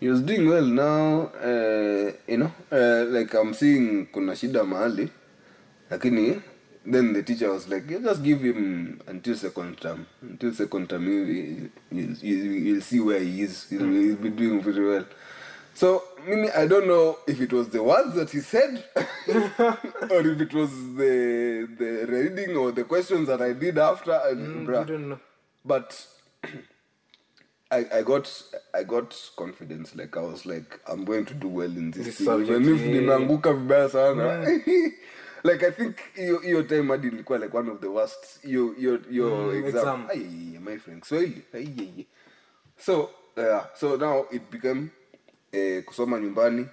he 0.00 0.08
was 0.08 0.20
doing 0.22 0.48
well 0.48 0.66
now 0.66 1.22
uh, 1.44 2.12
you 2.28 2.36
know 2.36 2.50
uh, 2.72 3.04
like 3.18 3.34
I'm 3.38 3.54
seeing 3.54 4.06
kuna 4.12 4.36
shida 4.36 4.64
mahali 4.64 5.08
lakini 5.90 6.40
then 6.84 7.12
the 7.12 7.22
teacher 7.22 7.52
was 7.52 7.68
like 7.68 7.88
"You 7.90 8.00
just 8.00 8.22
give 8.22 8.42
him 8.42 9.00
until 9.06 9.34
second 9.36 9.80
term. 9.80 10.06
Until 10.20 10.52
second 10.54 10.90
term 10.90 11.06
you, 11.06 11.70
you, 11.90 12.16
you, 12.20 12.36
you'll 12.36 12.80
see 12.80 13.00
where 13.00 13.20
he 13.20 13.42
is. 13.42 13.68
He'll, 13.70 13.82
mm. 13.82 14.04
he'll 14.06 14.16
be 14.16 14.30
doing 14.30 14.60
very 14.62 14.88
well. 14.88 15.06
So 15.74 16.02
mimi 16.26 16.50
i 16.50 16.66
don't 16.66 16.86
know 16.86 17.18
if 17.26 17.40
it 17.40 17.52
was 17.52 17.68
the 17.70 17.82
words 17.82 18.14
that 18.14 18.30
he 18.30 18.40
said 18.40 18.84
or 18.96 20.20
if 20.20 20.40
it 20.40 20.54
was 20.54 20.70
the 20.96 21.68
the 21.78 22.06
reading 22.08 22.56
or 22.56 22.70
the 22.70 22.84
questions 22.84 23.26
that 23.26 23.42
i 23.42 23.52
did 23.52 23.76
after 23.78 24.12
and 24.26 24.40
mm, 24.40 24.66
bruh. 24.66 24.80
you 24.80 24.86
don't 24.94 25.08
know. 25.08 25.20
but 25.64 26.06
I, 27.72 27.86
I 27.90 28.02
got 28.02 28.30
I 28.74 28.82
got 28.82 29.18
confidence. 29.34 29.96
Like 29.96 30.14
I 30.14 30.20
was 30.20 30.44
like 30.44 30.78
I'm 30.86 31.06
going 31.06 31.24
to 31.24 31.32
do 31.32 31.48
well 31.48 31.70
in 31.70 31.90
this, 31.90 32.04
This 32.04 32.16
thing. 32.18 32.26
Subject, 32.26 32.60
even 32.60 32.74
if 32.74 32.80
yeah. 32.82 33.00
nimeanguka 33.00 33.52
vibaya 33.54 33.88
sana 33.88 34.46
like 35.44 35.66
I 35.66 35.70
think 35.70 35.96
hiyo 36.14 36.38
hiyo 36.38 36.62
time 36.62 36.88
hadi 36.88 37.08
ilikuwa 37.08 37.38
like 37.38 37.56
one 37.56 37.70
of 37.70 37.80
the 37.80 37.86
worst. 37.86 38.44
Your 38.44 38.74
your 38.78 39.00
Mm, 39.10 39.66
exam. 39.66 40.08
My 40.60 40.78
friend. 40.78 41.04
Swahili 41.04 42.06
so 42.78 43.10
uh, 43.36 43.64
so 43.74 43.96
now 43.96 44.26
it 44.30 44.42
became 44.50 44.90
uh, 45.52 45.84
kusoma 45.84 46.20
nyumbani 46.20 46.66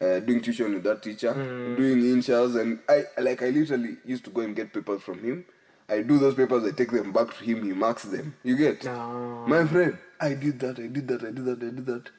uh, 0.00 0.18
doing 0.26 0.40
tuition 0.40 0.74
with 0.74 0.82
that 0.84 1.02
teacher 1.02 1.34
doing 1.76 2.02
inshas 2.02 2.56
and 2.56 2.78
I 2.88 3.04
like 3.22 3.42
I 3.46 3.50
literally 3.50 3.96
used 4.04 4.24
to 4.24 4.30
go 4.30 4.40
and 4.42 4.56
get 4.56 4.72
papers 4.72 5.02
from 5.02 5.18
him. 5.20 5.44
I 5.88 6.02
do 6.02 6.18
those 6.18 6.34
papers 6.34 6.64
I 6.64 6.72
take 6.72 6.90
them 6.90 7.12
back 7.12 7.28
to 7.38 7.44
him 7.44 7.62
he 7.62 7.72
marks 7.74 8.02
them. 8.04 8.32
You 8.44 8.56
get? 8.56 8.84
No. 8.84 9.44
my 9.46 9.66
friend 9.66 9.96
I 10.20 10.34
did 10.34 10.58
that 10.60 10.78
I 10.78 10.86
did 10.88 11.08
that 11.08 11.22
I 11.22 11.30
did 11.30 11.44
that 11.44 11.62
I 11.62 11.70
did 11.70 11.86
that 11.86 12.10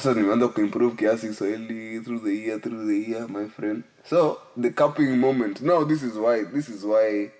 eh? 0.00 0.04
sasa 0.04 0.20
nimeanza 0.20 0.48
kuimprove 0.48 0.96
kiasi 0.96 1.28
kiswahili 1.28 2.00
through 2.00 2.22
the 2.24 2.34
year 2.36 2.60
through 2.60 2.86
the 2.86 3.10
year 3.10 3.28
my 3.28 3.46
friend. 3.48 3.82
So 4.04 4.38
the 4.60 4.70
capping 4.70 5.16
moment. 5.16 5.60
Now 5.60 5.84
this 5.84 6.02
is 6.02 6.14
why 6.16 6.44
this 6.44 6.68
is 6.68 6.84
why 6.84 7.30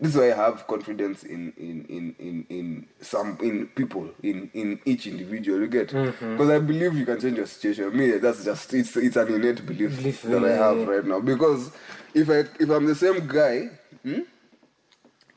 this 0.00 0.10
is 0.10 0.16
why 0.16 0.32
I 0.32 0.36
have 0.36 0.66
confidence 0.66 1.24
in 1.24 1.52
in 1.56 1.84
in 1.88 2.14
in, 2.18 2.46
in 2.48 2.86
some 3.00 3.36
in 3.42 3.66
people 3.66 4.08
in 4.22 4.50
in 4.54 4.80
each 4.84 5.06
individual 5.06 5.60
you 5.60 5.68
get? 5.68 5.88
Because 5.88 6.50
I 6.50 6.58
believe 6.58 6.94
you 6.96 7.04
can 7.06 7.20
change 7.20 7.36
your 7.36 7.46
situation. 7.46 7.96
Me 7.96 8.18
that's 8.18 8.44
just 8.44 8.74
it's 8.74 8.96
it's 8.96 9.16
an 9.16 9.28
innate 9.34 9.66
belief, 9.66 9.96
Belief, 9.96 10.22
that 10.22 10.44
I 10.44 10.52
have 10.52 10.88
right 10.88 11.04
now. 11.04 11.20
Because 11.20 11.70
if 12.14 12.30
I 12.30 12.44
if 12.58 12.70
I'm 12.70 12.86
the 12.86 12.94
same 12.94 13.26
guy 13.26 13.68
hmm? 14.02 14.20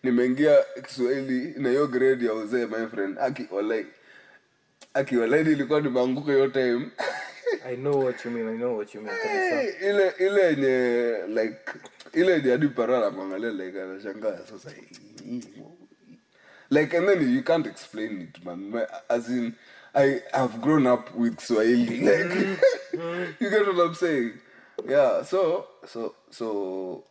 nimeingia 0.03 0.57
Kiswahili 0.87 1.53
na 1.57 1.69
hiyo 1.69 1.87
grade 1.87 2.25
ya 2.25 2.33
uzee 2.33 2.65
my 2.65 2.87
friend 2.87 3.19
aki 3.19 3.47
walai 3.51 3.85
aki 4.93 5.17
walai 5.17 5.41
ilikuwa 5.41 5.81
nimeanguka 5.81 6.31
hiyo 6.31 6.47
time 6.47 6.89
I 7.65 7.75
know 7.75 7.99
what 7.99 8.25
you 8.25 8.31
mean. 8.31 8.47
I 8.47 8.57
know 8.57 8.77
what 8.77 8.95
you 8.95 9.01
mean. 9.01 9.15
kabisa. 9.23 9.63
Ile 9.89 10.13
ile 10.19 10.41
yenye 10.45 11.17
like 11.27 11.57
ile 12.13 12.31
yenye 12.31 12.51
hadi 12.51 12.67
mwangalia 13.11 13.49
like 13.51 13.81
anashangaa 13.81 14.37
sasa 14.49 14.69
hii- 14.71 15.43
like 16.69 16.97
and 16.97 17.07
then 17.07 17.35
you 17.35 17.43
can't 17.43 17.67
explain 17.67 18.21
it 18.21 18.45
man 18.45 18.73
as 19.09 19.29
in 19.29 19.53
i 19.93 20.21
have 20.31 20.57
grown 20.57 20.87
up 20.87 21.09
with 21.15 21.39
swahili 21.39 21.97
like 22.09 22.35
you 23.39 23.49
get 23.49 23.67
what 23.67 23.77
i'm 23.87 23.95
saying 23.95 24.31
yeah 24.89 25.25
so 25.25 25.67
so 25.93 26.15
so 26.29 27.03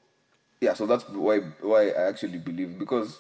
yeah 0.60 0.74
so 0.74 0.86
that's 0.86 1.04
why 1.14 1.40
why 1.62 1.90
i 1.90 2.08
actually 2.08 2.38
believe 2.38 2.78
because 2.78 3.18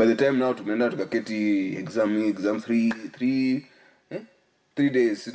by 0.00 0.06
the 0.06 0.14
time 0.14 0.38
now 0.38 0.54
tumeenda 0.54 0.90
tukaketi 0.90 1.76
exam 1.76 2.16
hii 2.18 2.28
exam 2.28 2.56
3 2.56 2.92
3 3.18 3.60
eh? 4.10 4.22
Three 4.74 4.90
days 4.90 5.30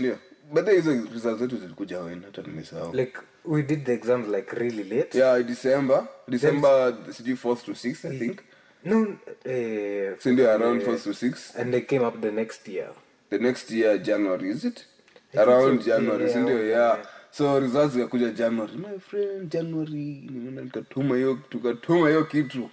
but 0.51 0.69
hizo 0.69 0.91
results 1.13 1.39
zetu 1.39 1.57
zilikuja 1.57 1.99
hata 2.25 2.41
nimesahau. 2.41 2.93
Like 2.93 3.19
we 3.45 3.63
did 3.63 3.85
the 3.85 3.93
exams 3.93 4.27
like 4.27 4.55
really 4.55 4.83
late. 4.83 5.17
yeah 5.17 5.43
december. 5.43 6.07
December 6.27 6.97
sijui 7.11 7.35
4th 7.35 7.65
to 7.65 7.71
6th 7.71 8.11
i 8.11 8.19
think. 8.19 8.39
No, 8.85 9.01
uh, 9.01 10.19
sindio 10.19 10.51
around 10.51 10.81
4th 10.81 11.03
to 11.03 11.09
6th 11.09 11.61
and 11.61 11.71
they 11.71 11.81
came 11.81 12.07
up 12.07 12.21
the 12.21 12.31
next 12.31 12.67
year. 12.67 12.89
the 13.29 13.37
next 13.37 13.71
year 13.71 14.01
january 14.01 14.49
is 14.49 14.63
it? 14.63 14.85
Around 15.33 15.81
so. 15.81 15.85
january 15.85 16.23
Yeah, 16.23 16.33
sindio 16.33 16.55
yeah, 16.57 16.69
yeah. 16.69 16.97
Yeah. 16.97 17.07
so 17.31 17.59
results 17.59 17.93
zikakuja 17.93 18.29
january. 18.29 18.77
My 18.77 18.99
friend 18.99 19.51
january 19.51 20.29
nimeenda 20.31 20.61
nikatuma 20.61 21.15
hiyo 21.15 21.39
tukatuma 21.49 22.09
hiyo 22.09 22.25
kitu. 22.25 22.69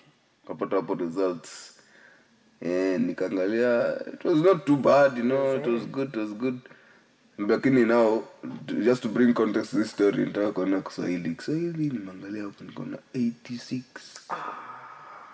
Kapata 0.47 0.77
hapo 0.77 0.95
results 0.95 1.72
eh 2.65 3.01
nikaangalia 3.01 4.01
it 4.15 4.25
was 4.25 4.39
not 4.39 4.65
too 4.65 4.77
bad 4.77 5.19
you 5.19 5.25
know 5.25 5.57
it 5.57 5.67
was 5.67 5.83
good 5.89 6.09
it 6.09 6.17
was 6.17 6.31
good. 6.31 6.59
Lakini 7.39 7.85
now 7.85 8.23
just 8.85 9.03
to 9.03 9.09
bring 9.09 9.35
context 9.35 9.71
to 9.71 9.77
this 9.77 9.91
story 9.91 10.25
nitaka 10.27 10.53
kuona 10.53 10.81
kiswahili. 10.81 11.35
Kiswahili 11.35 11.91
nimeangalia 11.91 12.43
hapo 12.43 12.65
nikaona 12.65 12.99
86 13.15 13.81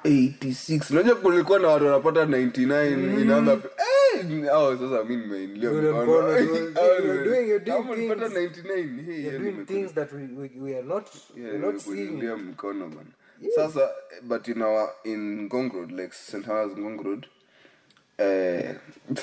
86 0.05 0.91
unajua 0.93 1.15
kulikuwa 1.15 1.59
na 1.59 1.69
watu 1.69 1.85
wanapata 1.87 2.25
99 2.25 3.21
inaanza 3.23 3.53
eh 3.53 4.45
hao 4.51 4.77
sasa 4.77 5.05
mimi 5.05 5.23
nimeingia 5.27 5.71
Yule 5.71 5.91
mkono. 5.91 6.03
mkono, 6.05 6.27
Hao 6.75 6.87
you're 6.89 7.21
ni- 7.23 7.29
doing- 7.31 7.49
you're 7.49 7.65
doing 7.65 7.71
hao 7.83 7.91
walipata 7.91 8.29
things. 8.29 8.51
99 8.59 9.05
hey 9.07 9.15
You're 9.15 9.27
yani 9.27 9.39
doing 9.39 9.51
nimekuwa- 9.53 9.67
things 9.67 9.95
that 9.95 10.13
we, 10.13 10.29
we, 10.39 10.51
we 10.61 10.77
are 10.79 10.87
not 10.87 11.07
Yeah, 11.37 11.51
we're 11.53 11.67
not 11.67 11.79
seeing. 11.79 11.95
nimekuingilia 11.97 12.37
mkono 12.37 12.89
bana 12.89 13.11
sasa 13.55 13.91
but 14.23 14.49
in 14.49 14.63
our 14.63 14.91
in 15.05 15.49
Ngong 15.49 15.73
Road 15.73 15.93
like 15.93 16.13
St. 16.15 16.45
Helens 16.47 16.77
Ngong 16.79 17.05
Road 17.05 17.27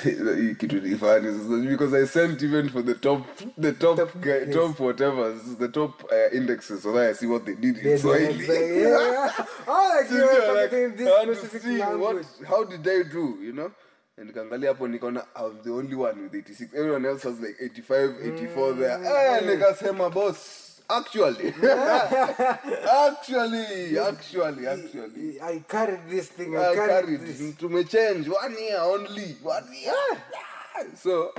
hii 0.03 0.55
kitu 0.55 0.81
ni 0.81 0.95
funny 0.95 1.67
because 1.67 1.93
I 1.93 2.05
sent 2.07 2.41
even 2.43 2.69
for 2.69 2.81
the 2.81 2.93
top 2.93 3.21
the 3.57 3.71
top 3.73 3.97
Top, 3.97 4.21
guy, 4.21 4.29
yes. 4.47 4.53
top 4.53 4.79
whatever 4.79 5.33
the 5.59 5.67
top 5.67 6.03
uh, 6.11 6.37
indexes 6.37 6.83
so 6.83 6.93
that 6.93 7.09
I 7.09 7.13
see 7.13 7.27
what 7.27 7.45
they 7.45 7.55
did 7.55 7.77
in 7.77 7.87
Yeah, 7.91 7.97
Swahili. 7.97 8.47
yeah, 8.47 8.81
yeah. 8.81 9.45
Oh, 9.67 9.91
like 10.01 10.11
you 10.11 10.21
like, 10.21 10.69
talking 10.71 10.95
this 10.95 11.07
to 11.25 11.35
specific 11.35 11.61
see 11.61 11.79
what 11.81 12.25
how 12.47 12.63
did 12.63 12.83
they 12.83 13.03
do 13.03 13.37
you 13.41 13.51
know? 13.53 13.71
And 14.17 14.27
nikaangalia 14.29 14.67
hapo 14.69 14.87
nikaona 14.87 15.25
I'm 15.35 15.61
the 15.63 15.71
only 15.71 15.95
one 15.95 16.21
with 16.23 16.33
86 16.35 16.73
everyone 16.73 17.05
else 17.05 17.23
has 17.23 17.39
like 17.39 17.55
85 17.61 18.15
84 18.23 18.73
there. 18.73 18.99
Eh 19.05 19.41
nikasema 19.45 20.09
boss 20.09 20.64
actually. 20.89 21.53
Actually 22.87 23.97
actually 23.97 24.67
actually. 24.67 25.41
I 25.41 25.63
carried 25.67 26.09
this 26.09 26.29
thing. 26.29 26.57
I, 26.57 26.71
I 26.71 26.75
carried, 26.75 27.19
carried 27.19 27.21
this. 27.21 27.55
to 27.57 27.83
change. 27.83 28.27
One 28.27 28.55
year 28.59 28.79
only 28.79 29.35
one 29.41 29.67
year. 29.73 29.93
So 30.95 31.33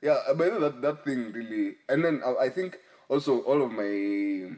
yeah 0.00 0.18
but 0.36 0.60
that 0.60 0.82
that 0.82 1.04
thing 1.04 1.32
really 1.32 1.74
and 1.88 2.04
then 2.04 2.22
I, 2.24 2.44
I 2.44 2.48
think 2.50 2.78
also 3.08 3.40
all 3.40 3.62
of 3.62 3.72
my 3.72 4.50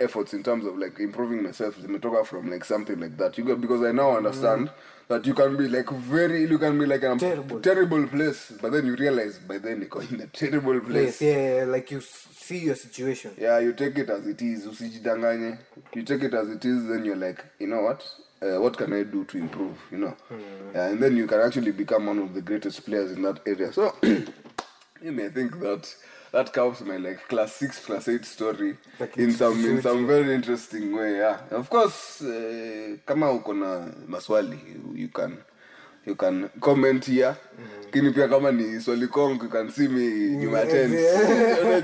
efforts 0.00 0.32
in 0.32 0.42
terms 0.42 0.64
of 0.64 0.76
like 0.78 0.98
improving 1.00 1.42
myself 1.42 1.76
zimetoka 1.76 2.24
from 2.26 2.50
like 2.50 2.64
something 2.64 2.98
like 3.00 3.16
that. 3.18 3.36
You 3.38 3.44
get 3.44 3.60
because 3.60 3.82
I 3.82 3.92
now 3.92 4.16
understand 4.16 4.68
mm. 4.68 4.72
that 5.08 5.26
you 5.26 5.34
can 5.34 5.56
be 5.56 5.68
like 5.68 5.90
very 5.90 6.42
you 6.42 6.58
can 6.58 6.78
be 6.78 6.86
like 6.86 7.02
a 7.02 7.16
Terrible. 7.16 7.60
terrible 7.60 8.06
place 8.06 8.52
but 8.60 8.72
then 8.72 8.86
you 8.86 8.96
realize 8.96 9.38
by 9.38 9.58
then 9.58 9.86
you're 9.92 10.02
in 10.02 10.20
a 10.20 10.26
terrible 10.32 10.80
place 10.80 11.18
Place, 11.18 11.22
yeah, 11.22 11.64
like 11.66 11.90
you 11.90 12.00
see 12.48 12.58
your 12.58 12.76
situation. 12.76 13.30
yeah 13.38 13.58
you 13.58 13.72
take 13.72 13.98
it 13.98 14.10
as 14.10 14.26
it 14.26 14.40
is. 14.42 14.66
Usijidanganye. 14.66 15.58
You 15.94 16.02
take 16.02 16.22
it 16.22 16.34
as 16.34 16.48
it 16.48 16.64
is 16.64 16.86
then 16.88 17.04
you're 17.04 17.16
like 17.28 17.44
you 17.58 17.66
know 17.66 17.82
what? 17.82 18.04
Uh, 18.40 18.60
what 18.60 18.76
can 18.76 18.92
i 18.92 19.02
do 19.02 19.24
to 19.24 19.36
improve 19.38 19.76
you 19.90 19.98
know? 19.98 20.14
Yeah, 20.74 20.88
and 20.90 21.02
then 21.02 21.16
you 21.16 21.26
can 21.26 21.40
actually 21.40 21.72
become 21.72 22.06
one 22.06 22.18
of 22.20 22.34
the 22.34 22.40
greatest 22.42 22.84
players 22.86 23.10
in 23.12 23.22
that 23.22 23.40
area. 23.46 23.72
So 23.72 23.94
you 24.02 25.12
may 25.12 25.28
think 25.28 25.58
that 25.60 25.92
that 26.32 26.52
counts 26.52 26.80
my 26.82 26.96
like 26.98 27.26
class 27.28 27.52
six 27.54 27.84
class 27.84 28.06
eight 28.08 28.24
story 28.24 28.76
Like 29.00 29.16
in 29.16 29.32
some 29.32 29.64
in 29.64 29.82
some 29.82 30.06
very 30.06 30.34
interesting 30.34 30.94
way 30.94 31.16
yeah. 31.18 31.40
Of 31.50 31.68
course 31.70 32.20
uh, 32.22 32.96
kama 33.06 33.26
uko 33.32 33.54
na 33.54 33.92
maswali 34.06 34.58
you 34.94 35.08
can 35.08 35.38
you 36.08 36.14
can 36.16 36.48
comment 36.60 37.04
here. 37.04 37.36
Lakini 37.84 38.10
pia 38.14 38.28
kama 38.28 38.52
ni 38.52 38.80
swali 38.80 39.06
kong 39.08 39.40
you 39.42 39.48
can 39.48 39.70
see 39.70 39.88
me 39.88 40.36
nyuma 40.36 40.58
ya 40.58 40.66
tent 40.66 40.92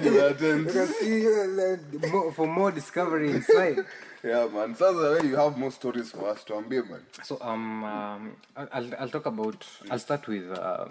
nyuma 0.05 0.23
ya 0.27 0.35
tent 0.35 0.67
You 0.67 0.73
can 0.73 0.87
see 0.87 1.27
uh, 1.27 2.11
more, 2.13 2.33
for 2.33 2.47
more 2.47 2.71
discovery 2.73 3.31
inside. 3.31 3.85
yeah 4.23 4.47
man. 4.53 4.75
Sasa 4.75 5.19
we 5.23 5.29
you 5.29 5.37
have 5.37 5.57
more 5.59 5.71
stories 5.73 6.11
for 6.11 6.29
us 6.29 6.45
tuambie 6.45 6.83
man. 6.91 7.01
So 7.23 7.39
um, 7.41 7.85
um 7.85 8.37
I'll 8.57 8.95
I'll 8.99 9.09
talk 9.09 9.27
about 9.27 9.65
I'll 9.91 9.99
start 9.99 10.29
with 10.29 10.51
uh, 10.51 10.87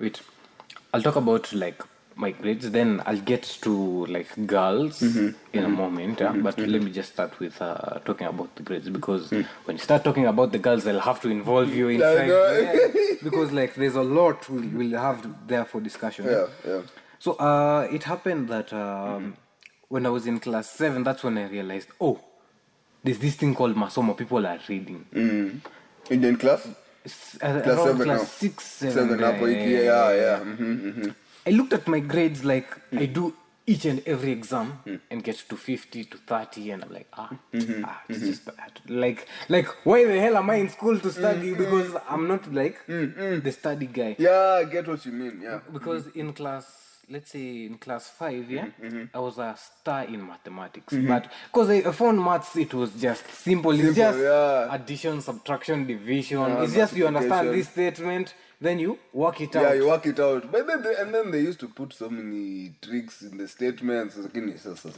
wait 0.00 0.20
I'll 0.94 1.02
talk 1.02 1.16
about 1.16 1.52
like 1.52 1.82
my 2.24 2.30
grades 2.40 2.66
then 2.76 2.90
I'll 3.06 3.24
get 3.32 3.42
to 3.66 3.72
like 4.16 4.30
girls 4.46 4.96
in 5.02 5.34
a 5.54 5.68
moment 5.68 6.20
yeah? 6.20 6.32
but 6.46 6.58
let 6.58 6.80
me 6.86 6.90
just 7.00 7.10
start 7.16 7.32
with 7.42 7.56
uh, 7.62 7.98
talking 8.08 8.26
about 8.34 8.50
the 8.56 8.62
grades 8.68 8.88
because 8.98 9.24
when 9.64 9.76
you 9.76 9.82
start 9.88 10.02
talking 10.08 10.26
about 10.26 10.52
the 10.52 10.58
girls 10.68 10.86
I'll 10.86 11.00
have 11.10 11.20
to 11.22 11.28
involve 11.38 11.68
you 11.80 11.88
inside 11.88 12.28
know. 12.28 12.60
yeah, 12.66 13.14
because 13.28 13.48
like 13.60 13.72
there's 13.74 13.96
a 14.04 14.06
lot 14.20 14.38
we'll, 14.50 14.68
we'll 14.78 14.98
have 15.08 15.18
there 15.52 15.64
for 15.64 15.80
discussion 15.80 16.24
yeah 16.26 16.46
yeah 16.72 16.82
so 17.18 17.30
uh, 17.48 17.86
it 17.96 18.02
happened 18.12 18.48
that 18.48 18.72
um, 18.72 19.36
when 19.88 20.06
I 20.06 20.08
was 20.08 20.26
in 20.26 20.38
class 20.40 20.70
seven, 20.70 21.02
that's 21.02 21.22
when 21.22 21.36
I 21.36 21.46
realized, 21.48 21.88
oh, 22.00 22.18
there's 23.04 23.18
this 23.18 23.34
thing 23.36 23.54
called 23.54 23.74
Masomo. 23.76 24.16
People 24.16 24.46
are 24.46 24.58
reading. 24.68 25.04
indian 26.10 26.36
class 26.42 26.66
S- 27.04 27.36
uh, 27.42 27.60
class 27.60 27.78
seven 27.84 28.02
class 28.06 28.18
now 28.20 28.24
six, 28.24 28.64
seven. 28.64 28.94
seven 28.94 29.18
there, 29.18 29.32
hapo 29.32 29.46
hiki 29.52 29.70
yeah 29.72 30.12
yeah 30.24 30.38
mhm, 30.52 30.92
mhm. 30.92 31.14
I 31.46 31.50
looked 31.50 31.72
at 31.72 31.88
my 31.88 32.00
grades 32.00 32.44
like 32.44 32.68
I 32.92 33.06
do 33.06 33.34
each 33.66 33.84
and 33.84 34.02
every 34.06 34.32
exam 34.32 34.80
and 35.10 35.22
get 35.22 35.36
to 35.48 35.56
50 35.56 36.04
to 36.04 36.16
30 36.18 36.70
and 36.72 36.84
I'm 36.84 36.92
like 36.92 37.06
ah, 37.12 37.30
mm-hmm. 37.52 37.84
ah 37.84 38.02
it's 38.08 38.18
mm-hmm. 38.18 38.26
just 38.26 38.44
bad. 38.44 38.72
like 38.88 39.28
like 39.48 39.68
why 39.84 40.04
the 40.04 40.18
hell 40.20 40.36
am 40.36 40.50
I 40.50 40.56
in 40.56 40.68
school 40.68 40.98
to 40.98 41.10
study? 41.10 41.52
Mm-hmm. 41.52 41.64
Because 41.64 41.96
I'm 42.08 42.26
not 42.26 42.52
like 42.52 42.84
the 42.86 43.52
study 43.52 43.86
guy. 43.86 44.16
Yeah 44.18 44.60
i 44.60 44.64
get 44.64 44.88
what 44.88 45.04
you 45.06 45.12
mean 45.12 45.40
yeah. 45.42 45.60
Because 45.72 46.08
in 46.08 46.32
class 46.32 46.66
let's 47.08 47.30
say 47.32 47.66
in 47.66 47.76
class 47.78 48.08
five 48.08 48.48
yeah 48.50 48.66
Mm-hmm, 48.80 49.16
i 49.16 49.18
was 49.18 49.38
a 49.38 49.56
star 49.56 50.04
in 50.04 50.26
mathematics. 50.26 50.94
But 50.94 51.30
because 51.52 51.70
I, 51.70 51.78
I 51.88 51.92
found 51.92 52.22
maths 52.22 52.56
it 52.56 52.74
was 52.74 52.92
just 52.94 53.26
simple. 53.30 53.72
It's 53.72 53.96
just 53.96 54.18
yeah. 54.18 54.74
addition 54.74 55.20
subtraction 55.20 55.86
division. 55.86 56.40
Yeah, 56.40 56.62
it's 56.62 56.74
just 56.74 56.96
you 56.96 57.06
understand 57.06 57.50
this 57.50 57.68
statement 57.68 58.34
then 58.62 58.80
you 58.80 58.98
work 59.14 59.40
it 59.40 59.56
out 59.56 59.64
yeah 59.64 59.74
you 59.74 59.86
work 59.88 60.06
it 60.06 60.18
out 60.18 60.46
but 60.52 60.66
then 60.66 60.82
they, 60.82 60.94
and 61.02 61.14
then 61.14 61.30
they 61.30 61.40
used 61.48 61.60
to 61.60 61.68
put 61.68 61.92
so 61.94 62.10
many 62.10 62.72
tricks 62.80 63.22
in 63.22 63.38
the 63.38 63.48
statements 63.48 64.16
lakini 64.16 64.58
sasa 64.58 64.88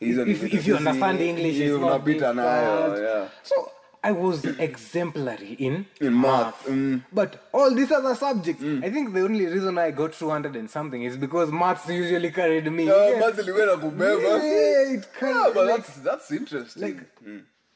hizo 0.00 0.26
if, 0.26 0.42
if 0.54 0.68
you 0.68 0.76
understand 0.76 1.20
english 1.20 1.56
it's 1.56 1.80
not 1.80 2.06
yeah 2.06 3.28
so 3.42 3.54
i 4.02 4.12
was 4.12 4.44
exemplary 4.58 5.52
in 5.58 5.84
in 6.00 6.10
math 6.14 6.68
mm. 6.68 7.00
But 7.12 7.36
all 7.52 7.74
these 7.74 7.92
other 7.94 8.14
subjects, 8.16 8.62
I 8.64 8.90
think 8.90 9.12
the 9.12 9.20
only 9.24 9.46
reason 9.46 9.78
I 9.78 9.90
got 9.90 10.12
200 10.18 10.56
and 10.56 10.70
something 10.70 11.02
is 11.02 11.16
because 11.18 11.52
maths 11.52 11.88
usually 11.88 12.30
carried 12.30 12.72
me. 12.72 12.84
Yeah, 12.86 13.10
Yeah. 13.10 13.20
math 13.20 13.38
ilikuwa 13.38 13.64
inakubeba. 13.64 14.22
Yeah, 14.44 14.94
it 14.94 15.08
kind 15.20 15.36
Yeah, 15.36 15.52
but 15.54 15.66
like- 15.66 15.76
that's 15.76 16.00
that's 16.04 16.30
interesting. 16.30 16.82
like 16.82 17.00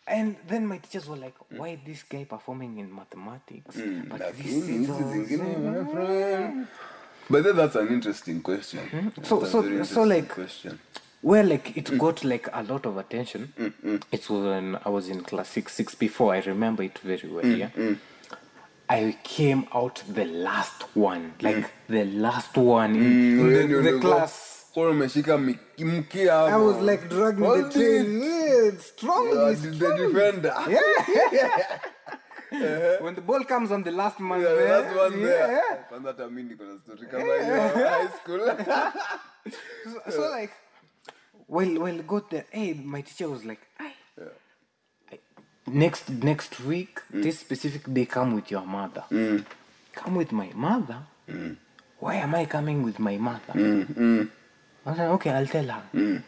and 0.07 0.37
then 0.49 0.67
my 0.67 0.79
teachers 0.79 1.07
were 1.09 1.17
like 1.17 1.37
hmm. 1.39 1.59
why 1.59 1.69
is 1.71 1.79
this 1.87 2.03
guy 2.03 2.25
performing 2.25 2.79
in 2.79 2.95
mathematics? 2.95 3.77
Hmm, 3.77 4.03
but 4.09 4.19
this 4.37 4.47
Lakini 4.47 4.59
is 4.59 4.67
hizi 4.67 4.93
also- 4.93 5.05
zingine, 5.05 5.59
my 5.59 5.93
friend. 5.93 6.67
But 7.31 7.43
then 7.45 7.57
that's 7.57 7.75
an 7.77 7.89
interesting 7.89 8.43
question. 8.43 9.13
So- 9.23 9.43
a 9.43 9.47
so- 9.47 9.63
very 9.63 9.85
so 9.87 10.03
like- 10.03 10.29
question. 10.29 10.79
where 11.23 11.43
like 11.43 11.75
it 11.75 11.97
got 11.99 12.23
like 12.23 12.49
a 12.53 12.63
lot 12.63 12.85
of 12.85 12.99
attention. 12.99 13.53
It 14.13 14.29
was 14.29 14.43
when 14.45 14.77
i 14.85 14.91
was 14.91 15.09
in 15.09 15.23
class 15.23 15.49
six 15.49 15.73
six 15.73 15.95
before 15.95 16.35
i 16.35 16.41
remember 16.41 16.83
it 16.83 16.99
very 16.99 17.29
well 17.31 17.47
yeah? 17.47 17.71
i 18.91 19.17
came 19.23 19.67
out 19.73 20.03
the 20.15 20.27
last 20.27 20.83
one 20.95 21.33
like 21.41 21.71
the 21.89 22.05
last 22.05 22.59
one 22.59 22.95
in, 22.95 23.41
in 23.41 23.71
the, 23.73 23.93
the 23.93 24.01
class 24.01 24.54
umeshika 24.77 25.39
mkia 25.79 26.47
i 26.47 26.61
was 26.63 26.83
like 26.83 27.09
dragging 27.09 27.63
the 27.63 27.69
tail 27.69 28.23
yeah, 28.23 28.73
strongly 28.81 29.39
Yeah, 29.39 29.55
the- 29.55 29.71
the 29.71 30.07
defender. 30.09 30.55
when 33.01 33.15
the 33.15 33.21
ball 33.21 33.45
comes 33.45 33.73
on 33.73 33.83
the 33.85 33.91
last 33.91 34.21
man 34.21 34.41
Yeah, 34.41 34.55
there, 34.55 34.83
that's 34.83 34.97
one 34.97 35.23
there. 35.23 35.53
yeah. 35.53 35.85
Kwanza 35.89 36.09
hata 36.09 36.27
niko 36.27 36.65
na 36.65 36.79
story 36.79 37.07
kama 37.07 37.25
hiyo 37.25 37.69
high 37.89 38.09
school. 38.23 38.41
So, 39.85 40.11
so 40.11 40.31
like, 40.41 40.53
well, 41.49 41.79
well, 41.79 42.03
got 42.03 42.31
there. 42.31 42.45
Hey, 42.51 42.75
my 42.75 43.03
teacher 43.03 43.29
was 43.29 43.45
like, 43.45 43.61
"Aye, 43.81 43.93
I- 45.13 45.19
next 45.67 46.09
next 46.09 46.61
week, 46.61 47.01
mm. 47.13 47.23
this 47.23 47.41
specific 47.41 47.83
day, 47.93 48.07
come 48.07 48.35
with 48.37 48.51
your 48.53 48.67
mother. 48.67 49.05
Mm. 49.11 49.45
Come 49.95 50.17
with 50.19 50.33
my 50.33 50.51
mother. 50.55 50.99
Mm. 51.29 51.57
Why 52.01 52.15
am 52.23 52.35
I 52.35 52.47
coming 52.47 52.83
with 52.85 52.99
my 52.99 53.19
mother? 53.19 53.55
I 54.87 54.95
said, 54.95 55.09
okay, 55.11 55.31
I'll 55.31 55.47
tell 55.47 55.65
her. 55.67 55.83
Mm. 55.95 56.23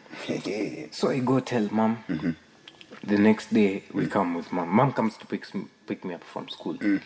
So 0.93 1.09
I 1.09 1.19
go 1.19 1.39
tell 1.39 1.67
mom. 1.71 2.03
Mm-hmm. 2.09 2.31
The 3.03 3.17
next 3.17 3.53
day 3.53 3.83
we 3.93 4.07
come 4.07 4.33
with 4.33 4.51
mom. 4.51 4.69
Mom 4.69 4.91
comes 4.93 5.15
to 5.17 5.25
pick 5.25 5.53
me, 5.53 5.65
pick 5.85 6.03
me 6.03 6.15
up 6.15 6.23
from 6.23 6.49
school. 6.49 6.75
Mm. 6.75 7.01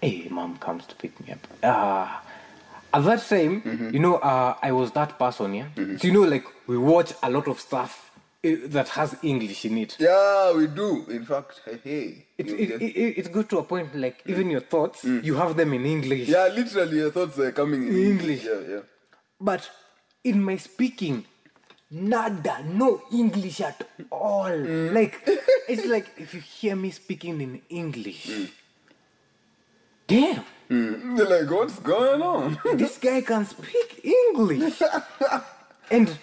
Hey, 0.00 0.28
mom 0.30 0.58
comes 0.58 0.86
to 0.86 0.94
pick 0.96 1.18
me 1.20 1.32
up. 1.32 1.46
Uh, 1.62 2.08
at 2.92 3.04
that 3.04 3.20
time, 3.28 3.62
mm-hmm. 3.62 3.90
you 3.90 4.00
know, 4.00 4.16
uh, 4.16 4.56
I 4.60 4.72
was 4.72 4.90
that 4.92 5.18
person, 5.18 5.54
yeah. 5.54 5.66
Mm-hmm. 5.76 5.96
So 5.98 6.08
you 6.08 6.12
know, 6.12 6.22
like 6.22 6.44
we 6.66 6.76
watch 6.76 7.12
a 7.22 7.30
lot 7.30 7.46
of 7.46 7.60
stuff 7.60 8.10
uh, 8.44 8.48
that 8.66 8.88
has 8.88 9.16
English 9.22 9.64
in 9.64 9.78
it. 9.78 9.96
Yeah, 10.00 10.52
we 10.56 10.66
do. 10.66 11.06
In 11.08 11.24
fact, 11.24 11.60
hey, 11.64 11.80
hey. 11.84 12.26
It, 12.36 12.48
it, 12.48 12.70
it, 12.70 12.82
it, 12.82 13.18
it's 13.18 13.28
good 13.28 13.48
to 13.50 13.58
a 13.58 13.62
point 13.62 13.94
like 13.94 14.24
mm. 14.24 14.30
even 14.30 14.50
your 14.50 14.62
thoughts 14.62 15.04
you 15.04 15.34
have 15.34 15.58
them 15.58 15.74
in 15.74 15.84
english 15.84 16.26
yeah, 16.26 16.46
literally, 16.46 16.96
your 16.96 17.10
thoughts 17.10 17.38
are 17.38 17.52
coming 17.52 17.86
in 17.86 17.94
English. 17.94 18.44
Yeah, 18.44 18.60
yeah. 18.66 18.80
but 19.38 19.70
in 20.24 20.42
my 20.42 20.56
speaking 20.56 21.24
nada 21.90 22.62
no 22.64 23.02
english 23.12 23.60
at 23.60 23.88
all. 24.10 24.56
Like 24.92 25.22
it's 25.68 25.86
like 25.86 26.08
if 26.16 26.34
you 26.34 26.40
hear 26.40 26.76
me 26.76 26.90
speaking 26.90 27.40
in 27.40 27.62
english 27.68 28.30
damn. 30.06 30.44
Mm. 30.68 31.16
They're 31.16 31.40
like, 31.40 31.50
what's 31.50 31.78
going 31.80 32.22
on? 32.22 32.58
this 32.76 32.98
guy 32.98 33.22
can 33.22 33.44
speak 33.44 34.00
english. 34.04 34.82
And 35.90 36.16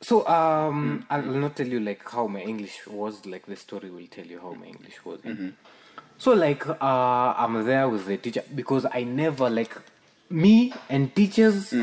so 0.00 0.26
um 0.28 1.04
i'll 1.10 1.22
not 1.22 1.56
tell 1.56 1.66
you 1.66 1.80
like 1.80 2.08
how 2.08 2.26
my 2.26 2.40
english 2.40 2.86
was 2.86 3.24
like 3.26 3.44
the 3.46 3.56
story 3.56 3.90
will 3.90 4.06
tell 4.06 4.24
you 4.24 4.38
how 4.40 4.52
my 4.52 4.66
english 4.66 5.04
was. 5.04 5.20
So 6.18 6.32
like 6.32 6.66
uh 6.68 7.34
i'm 7.36 7.64
there 7.64 7.88
with 7.88 8.06
the 8.06 8.16
teacher 8.16 8.42
because 8.54 8.86
i 8.92 9.04
never 9.04 9.50
like 9.50 9.76
me 10.30 10.72
and 10.88 11.14
teachers 11.14 11.74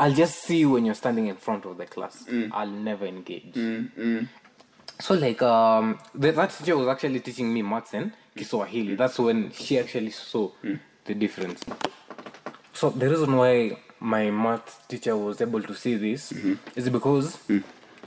i'll 0.00 0.12
just 0.12 0.42
see 0.42 0.58
you 0.58 0.70
when 0.70 0.84
you're 0.84 0.94
standing 0.94 1.26
in 1.28 1.36
front 1.36 1.64
of 1.64 1.76
the 1.76 1.86
class. 1.86 2.24
Mm. 2.24 2.50
I'll 2.52 2.66
never 2.68 3.06
engage. 3.06 3.54
Mm, 3.54 3.90
mm. 3.96 4.28
So 5.00 5.14
like 5.14 5.42
um 5.42 5.98
the, 6.14 6.32
that 6.32 6.50
teacher 6.50 6.76
was 6.76 6.88
actually 6.88 7.20
teaching 7.20 7.52
me 7.52 7.62
maths 7.62 7.94
and 7.94 8.12
kiswahili. 8.36 8.94
That's 8.94 9.18
when 9.18 9.50
she 9.52 9.78
actually 9.78 10.10
saw 10.10 10.50
the 11.04 11.14
difference. 11.14 11.62
So 12.72 12.90
the 12.90 13.08
reason 13.08 13.36
why 13.36 13.78
my 14.00 14.30
math 14.30 14.86
teacher 14.88 15.16
was 15.16 15.40
able 15.40 15.62
to 15.62 15.74
see 15.74 15.94
this 15.96 16.32
mm-hmm. 16.32 16.54
is 16.76 16.88
because 16.88 17.38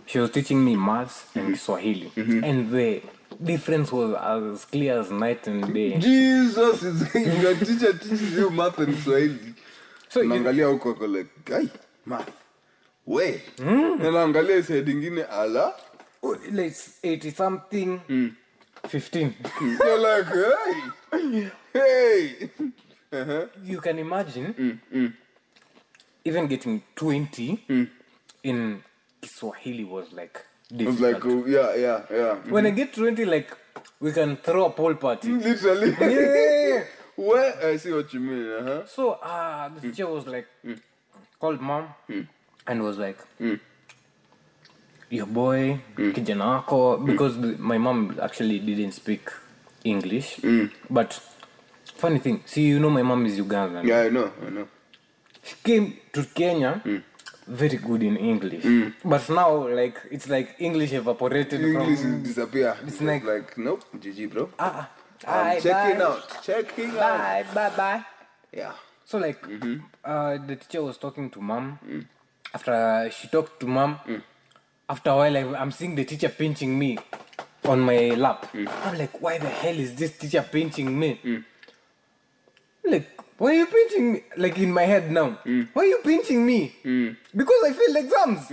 she 0.06 0.20
was 0.20 0.30
teaching 0.30 0.64
me 0.64 0.76
maths 0.76 1.26
and 1.36 1.48
mm-hmm. 1.48 1.56
Swahili, 1.56 2.12
mm-hmm. 2.16 2.44
and 2.44 2.72
the 2.72 3.02
difference 3.44 3.92
was 3.92 4.14
as 4.16 4.66
clear 4.66 5.00
as 5.00 5.12
night 5.12 5.48
and 5.48 5.74
day. 5.74 5.98
Jesus 5.98 6.84
is 6.84 7.16
your 7.42 7.56
teacher 7.56 7.94
teaches 7.94 8.34
you 8.34 8.50
math 8.50 8.78
and 8.80 8.98
Swahili. 9.00 9.54
So 10.18 10.24
naangalia 10.24 10.66
huko 10.66 10.92
ako 10.92 11.08
like, 11.08 11.30
guy, 11.46 11.68
math. 12.06 12.32
We. 13.06 13.42
Hmm. 13.58 14.02
Na 14.02 14.12
naangalia 14.12 14.58
ingine 14.58 15.24
ala. 15.30 15.74
Oh, 16.24 16.36
like 16.52 16.76
eighty 17.04 17.30
something, 17.30 18.00
hmm. 18.00 18.28
fifteen. 18.88 19.36
You're 19.62 20.00
like, 20.00 20.26
hey. 21.12 21.50
Hey. 21.74 22.50
uh-huh. 23.14 23.46
you 23.64 23.80
can 23.80 24.00
imagine 24.00 24.80
hmm, 24.92 25.08
even 26.26 26.48
getting 26.48 26.82
twenty 26.96 27.64
in 28.44 28.84
Kiswahili 29.22 29.84
was 29.84 30.12
like 30.14 30.44
I 30.72 30.84
was 30.84 30.96
difficult. 31.00 31.14
like, 31.14 31.26
oh, 31.26 31.46
yeah, 31.46 31.76
yeah, 31.76 32.02
yeah. 32.12 32.36
when 32.50 32.66
I 32.66 32.70
mm-hmm. 32.70 32.78
get 32.78 32.94
twenty, 32.94 33.24
like 33.24 33.56
we 34.00 34.12
can 34.12 34.38
throw 34.38 34.66
a 34.66 34.70
pool 34.72 34.96
party. 34.96 35.30
Literally. 35.30 35.96
yeah. 36.02 36.84
Where 37.18 37.66
I 37.66 37.78
see 37.78 37.92
what 37.92 38.14
you 38.14 38.20
mean, 38.20 38.48
uh-huh. 38.48 38.86
So 38.86 39.18
ah, 39.24 39.66
uh, 39.66 39.70
the 39.70 39.80
hmm. 39.80 39.90
teacher 39.90 40.08
was 40.08 40.28
like, 40.28 40.46
hmm. 40.62 40.74
called 41.40 41.60
mom 41.60 41.86
hmm. 42.06 42.22
and 42.68 42.84
was 42.84 43.00
like, 43.00 43.18
your 45.10 45.26
boy, 45.26 45.80
kijana 45.98 46.46
wako, 46.46 46.98
because 46.98 47.42
the, 47.42 47.58
my 47.58 47.80
mom 47.80 48.20
actually 48.22 48.60
didn't 48.60 48.92
speak 48.92 49.32
English. 49.84 50.40
But 50.92 51.20
funny 51.96 52.20
thing, 52.20 52.44
see, 52.46 52.68
you 52.68 52.80
know, 52.80 52.92
my 52.92 53.02
mom 53.02 53.26
is 53.26 53.40
Ugandan. 53.40 53.84
Yeah, 53.84 54.02
I 54.02 54.10
know, 54.10 54.32
I 54.46 54.50
know. 54.52 54.68
She 55.44 55.56
came 55.64 55.98
to 56.14 56.24
Kenya. 56.24 56.82
Very 57.48 57.78
good 57.78 58.04
in 58.04 58.18
English, 58.18 58.66
but 59.06 59.30
now 59.30 59.70
like 59.70 59.98
it's 60.12 60.28
like 60.28 60.56
English 60.60 60.92
evaporated 60.92 61.62
English 61.62 62.02
from. 62.02 62.22
disappear. 62.22 62.76
It's 62.84 62.96
It's 62.96 63.02
like- 63.02 63.24
like, 63.24 63.58
nope, 63.58 63.86
GG, 63.96 64.30
bro. 64.30 64.50
Ah, 64.60 64.74
ah. 64.80 64.97
I'm 65.26 65.58
ah, 65.58 65.60
checking 65.60 66.00
bye. 66.00 66.06
out. 66.06 66.44
Checking 66.44 66.90
out. 66.92 66.98
Bye, 66.98 67.46
bye, 67.54 67.70
bye. 67.76 68.06
Yeah. 68.52 68.74
So 69.06 69.18
like, 69.18 69.42
mm-hmm. 69.42 69.78
uh, 70.04 70.38
the 70.46 70.56
teacher 70.58 70.84
was 70.84 70.98
talking 70.98 71.30
to 71.32 71.42
mom. 71.42 71.80
Mm. 71.88 72.06
After 72.54 72.74
uh, 72.74 73.10
she 73.10 73.28
talked 73.28 73.60
to 73.62 73.66
mom, 73.68 74.00
mm. 74.06 74.22
after 74.90 75.10
a 75.12 75.16
while 75.16 75.38
I, 75.38 75.44
I'm 75.60 75.72
seeing 75.72 75.96
the 75.96 76.06
teacher 76.06 76.30
pinching 76.30 76.78
me 76.78 76.98
on 77.66 77.80
my 77.80 78.10
lap. 78.16 78.52
Mm. 78.54 78.70
I'm 78.86 78.98
like, 78.98 79.22
why 79.22 79.38
the 79.38 79.50
hell 79.50 79.76
is 79.80 79.96
this 79.96 80.18
teacher 80.18 80.42
pinching 80.42 80.98
me? 80.98 81.20
Like, 82.84 83.20
why 83.38 83.52
are 83.52 83.60
you 83.60 83.66
pinching 83.66 84.14
me? 84.14 84.24
Like 84.38 84.58
in 84.60 84.74
my 84.74 84.84
head 84.84 85.12
now, 85.12 85.40
why 85.74 85.84
are 85.84 85.86
you 85.86 86.00
pinching 86.04 86.46
me? 86.46 86.74
Because 87.36 87.64
I 87.66 87.74
failed 87.74 87.98
exams. 87.98 88.50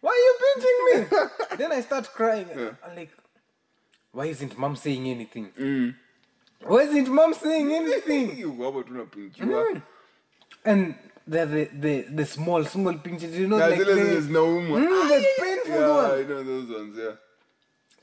Why 0.00 0.10
are 0.10 0.24
you 0.26 0.34
pinching 0.46 0.78
me? 0.86 1.56
then 1.58 1.72
I 1.72 1.80
start 1.80 2.06
crying. 2.14 2.46
I'm 2.54 2.96
like, 2.96 3.10
why 4.18 4.26
isn't 4.34 4.58
mom 4.58 4.74
saying 4.74 5.06
anything? 5.08 5.46
Mm. 5.66 5.94
Why 6.66 6.80
isn't 6.88 7.08
mom 7.18 7.32
saying 7.34 7.68
anything? 7.80 8.36
You 8.42 8.52
go 8.52 8.64
about 8.70 8.86
to 8.88 9.06
pinchua. 9.14 9.60
Mm. 9.74 9.82
And 10.70 10.94
the 11.32 11.42
the, 11.54 11.62
the 11.84 11.94
the 12.18 12.26
small 12.26 12.64
small 12.74 12.96
pinches, 13.04 13.38
you 13.42 13.46
know, 13.50 13.58
Yeah, 13.58 13.68
like 13.72 13.84
zile 13.84 13.94
the, 13.94 14.00
zenye 14.00 14.20
zinauma. 14.26 14.74
Mm, 14.82 15.08
the 15.12 15.20
painful 15.42 15.80
Yeah, 15.82 16.00
one. 16.00 16.10
I 16.18 16.22
know 16.30 16.42
those 16.50 16.68
ones, 16.78 16.94
yeah. 17.04 17.14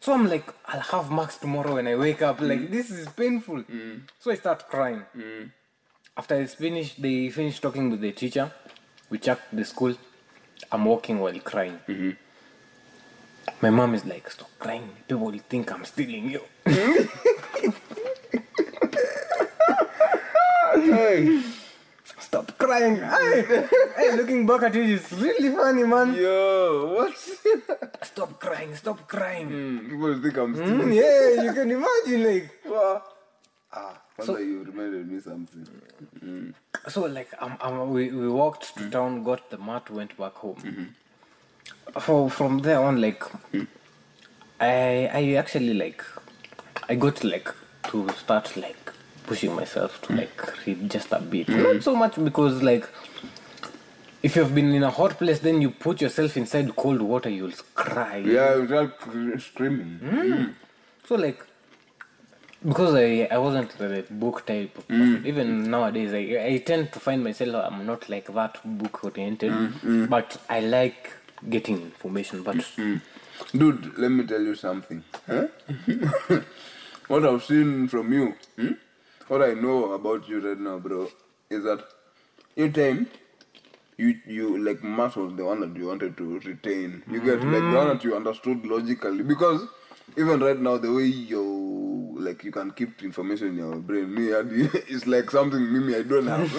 So 0.04 0.14
I'm 0.16 0.26
like, 0.34 0.48
I'll 0.72 0.88
have 0.94 1.08
marks 1.20 1.38
tomorrow 1.44 1.74
when 1.78 1.88
I 1.94 1.96
wake 2.06 2.22
up. 2.30 2.40
Like 2.52 2.64
mm. 2.64 2.72
this 2.78 2.88
is 3.00 3.06
painful. 3.22 3.64
So 4.22 4.32
I 4.32 4.36
start 4.44 4.60
crying. 4.74 5.02
After 6.22 6.36
it's 6.44 6.56
finished, 6.66 7.02
they 7.06 7.18
finish 7.40 7.60
talking 7.66 7.86
with 7.92 8.02
the 8.08 8.14
teacher. 8.22 8.46
We 9.10 9.18
check 9.28 9.40
the 9.60 9.66
school. 9.74 9.94
I'm 10.72 10.86
walking 10.94 11.20
while 11.24 11.40
crying. 11.52 11.78
Mm-hmm. 11.90 12.12
My 13.66 13.72
mom 13.72 13.96
is 13.96 14.06
like, 14.06 14.30
stop 14.30 14.52
crying. 14.60 14.88
People 15.08 15.26
will 15.32 15.40
think 15.40 15.72
I'm 15.72 15.84
stealing 15.86 16.30
you. 16.30 16.42
Hey. 20.76 21.42
Stop 22.20 22.56
crying. 22.60 22.98
Hey, 22.98 23.42
hey, 23.98 24.16
looking 24.16 24.46
back 24.46 24.62
at 24.64 24.76
it, 24.76 24.88
it's 24.88 25.12
really 25.14 25.50
funny, 25.56 25.84
man. 25.84 26.14
Yo, 26.14 26.94
what? 26.94 27.18
Stop 28.04 28.40
crying. 28.40 28.76
Stop 28.76 29.08
crying. 29.08 29.48
Hmm, 29.50 29.90
People 29.90 30.22
think 30.22 30.38
I'm 30.38 30.54
Mm, 30.56 30.62
stealing. 30.62 30.94
yeah, 30.94 31.44
you 31.46 31.54
can 31.54 31.72
imagine, 31.72 32.22
like. 32.24 32.50
What? 32.66 33.02
Ah, 33.74 33.98
Father, 34.16 34.44
you 34.44 34.62
reminded 34.64 35.12
me 35.12 35.20
something. 35.22 36.54
So 36.88 37.02
like 37.08 37.30
um, 37.40 37.58
um, 37.62 37.90
we, 37.90 38.12
we 38.12 38.30
walked 38.30 38.78
to 38.78 38.90
town, 38.92 39.24
got 39.24 39.50
the 39.50 39.58
mat, 39.58 39.90
went 39.90 40.16
back 40.18 40.34
home. 40.36 40.94
For 42.00 42.30
from 42.30 42.60
there 42.60 42.80
on, 42.82 43.00
like 43.02 43.24
I 44.60 45.10
I 45.14 45.34
actually 45.36 45.74
like 45.74 46.04
I 46.90 46.96
got 46.96 47.24
like 47.24 47.50
to 47.90 48.10
start 48.10 48.56
like 48.58 48.92
pushing 49.26 49.56
myself 49.56 50.02
to 50.02 50.08
hmm. 50.08 50.20
like 50.20 50.66
read 50.66 50.90
just 50.90 51.12
a 51.12 51.20
bit, 51.20 51.48
hmm. 51.48 51.64
not 51.64 51.84
so 51.84 51.96
much 51.96 52.16
because 52.24 52.62
like 52.62 52.88
if 54.24 54.36
you've 54.36 54.54
been 54.54 54.74
in 54.74 54.84
a 54.84 54.90
hot 54.90 55.18
place, 55.18 55.40
then 55.40 55.62
you 55.62 55.70
put 55.70 56.02
yourself 56.02 56.36
inside 56.36 56.76
cold 56.76 57.02
water, 57.02 57.30
you'll 57.30 57.52
cry. 57.76 58.18
Yeah, 58.18 58.56
without 58.56 59.00
cr- 59.00 59.38
screaming. 59.38 60.00
Hmm. 60.00 60.46
So 61.08 61.16
like 61.16 61.46
because 62.68 62.96
I, 62.96 63.28
I 63.32 63.38
wasn't 63.38 63.78
the 63.78 64.06
book 64.10 64.46
type 64.46 64.78
of 64.78 64.88
person. 64.88 65.26
Even 65.26 65.70
nowadays 65.70 66.14
I, 66.14 66.46
I 66.54 66.58
tend 66.58 66.92
to 66.94 67.00
find 67.00 67.24
myself 67.24 67.56
I'm 67.72 67.86
not 67.86 68.10
like 68.10 68.34
that 68.34 68.60
book 68.64 69.04
oriented. 69.04 70.10
But 70.10 70.38
I 70.50 70.62
like 70.62 71.12
getting 71.50 71.82
information. 71.82 72.44
But 72.44 72.66
Dude, 73.54 73.98
let 73.98 74.10
me 74.12 74.26
tell 74.26 74.42
you 74.42 74.56
something. 74.56 75.04
Huh? 75.28 75.48
what 77.08 77.26
I've 77.26 77.44
seen 77.44 77.88
from 77.88 78.14
you, 78.14 78.36
hmm? 78.56 78.72
what 79.28 79.42
I 79.42 79.54
know 79.54 79.92
about 79.94 80.28
you 80.30 80.40
right 80.48 80.58
now, 80.58 80.80
bro, 80.80 81.10
is 81.50 81.64
that 81.64 81.84
your 82.56 82.70
time, 82.70 83.08
you 83.98 84.16
you 84.26 84.58
like 84.64 84.84
math 84.84 85.18
was 85.18 85.36
the 85.36 85.44
one 85.44 85.60
that 85.62 85.76
you 85.76 85.88
wanted 85.88 86.18
to 86.18 86.40
retain. 86.40 87.04
You 87.10 87.20
get 87.22 87.44
like 87.44 87.72
the 87.72 87.78
one 87.78 87.88
that 87.90 88.04
you 88.04 88.16
understood 88.16 88.66
logically 88.66 89.24
because 89.24 89.68
even 90.18 90.40
right 90.40 90.60
now 90.60 90.78
the 90.78 90.92
way 90.92 91.04
you 91.06 92.16
like 92.18 92.44
you 92.44 92.52
can 92.52 92.72
keep 92.72 93.04
information 93.04 93.50
in 93.50 93.58
your 93.58 93.76
brain 93.76 94.14
me 94.14 94.32
and 94.32 94.52
it's 94.74 95.06
like 95.08 95.30
something 95.30 95.62
me 95.88 95.96
I 95.96 96.04
don't 96.04 96.28
have 96.28 96.54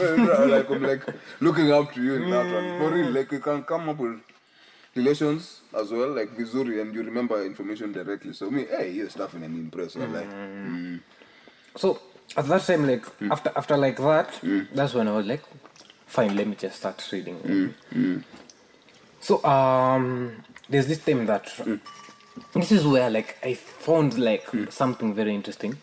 like 0.49 0.71
I'm 0.71 0.83
like 0.83 1.03
looking 1.41 1.73
up 1.73 1.93
to 1.95 2.03
you 2.03 2.15
in 2.15 2.31
that 2.31 2.45
one 2.45 2.79
for 2.79 2.95
real 2.95 3.11
like 3.11 3.33
you 3.33 3.41
can 3.41 3.63
come 3.65 3.89
up 3.89 3.99
with 3.99 4.21
relations 4.97 5.61
as 5.75 5.91
well 5.91 6.11
like 6.11 6.31
vizuri 6.37 6.81
and 6.81 6.95
you 6.95 7.03
remember 7.03 7.45
information 7.45 7.93
directly 7.93 8.33
so 8.33 8.51
me 8.51 8.67
hey 8.71 8.91
your 8.91 9.11
stuff 9.11 9.35
in 9.35 9.43
an 9.43 9.55
impress 9.55 9.95
mm. 9.95 10.13
like 10.13 10.31
mm. 10.31 11.01
So 11.77 12.01
at 12.37 12.47
that 12.47 12.63
time, 12.63 12.87
like 12.87 13.05
mm. 13.21 13.31
after 13.31 13.53
after 13.55 13.77
like 13.77 13.97
that, 13.99 14.33
mm. 14.43 14.67
that's 14.73 14.95
when 14.95 15.09
I 15.09 15.13
was 15.13 15.27
like, 15.27 15.43
fine, 16.07 16.35
let 16.37 16.47
me 16.47 16.57
just 16.57 16.77
start 16.77 17.07
reading. 17.13 17.75
Mm, 17.95 18.25
so 19.21 19.45
um, 19.45 20.43
there's 20.69 20.87
this 20.87 20.99
time 21.05 21.27
that 21.27 21.53
this 22.55 22.73
is 22.73 22.87
where 22.87 23.11
like 23.11 23.37
I 23.45 23.55
found 23.55 24.19
like 24.19 24.49
something 24.71 25.15
very 25.15 25.35
interesting. 25.35 25.79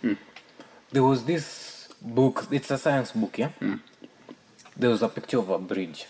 There 0.91 1.03
was 1.03 1.26
this 1.26 1.90
book. 2.02 2.48
It's 2.52 2.72
a 2.72 2.77
science 2.77 3.11
book, 3.11 3.38
yeah. 3.38 3.49
There 4.76 4.90
was 4.90 5.03
a 5.03 5.10
picture 5.10 5.38
of 5.38 5.49
a 5.49 5.60
bridge. 5.60 6.07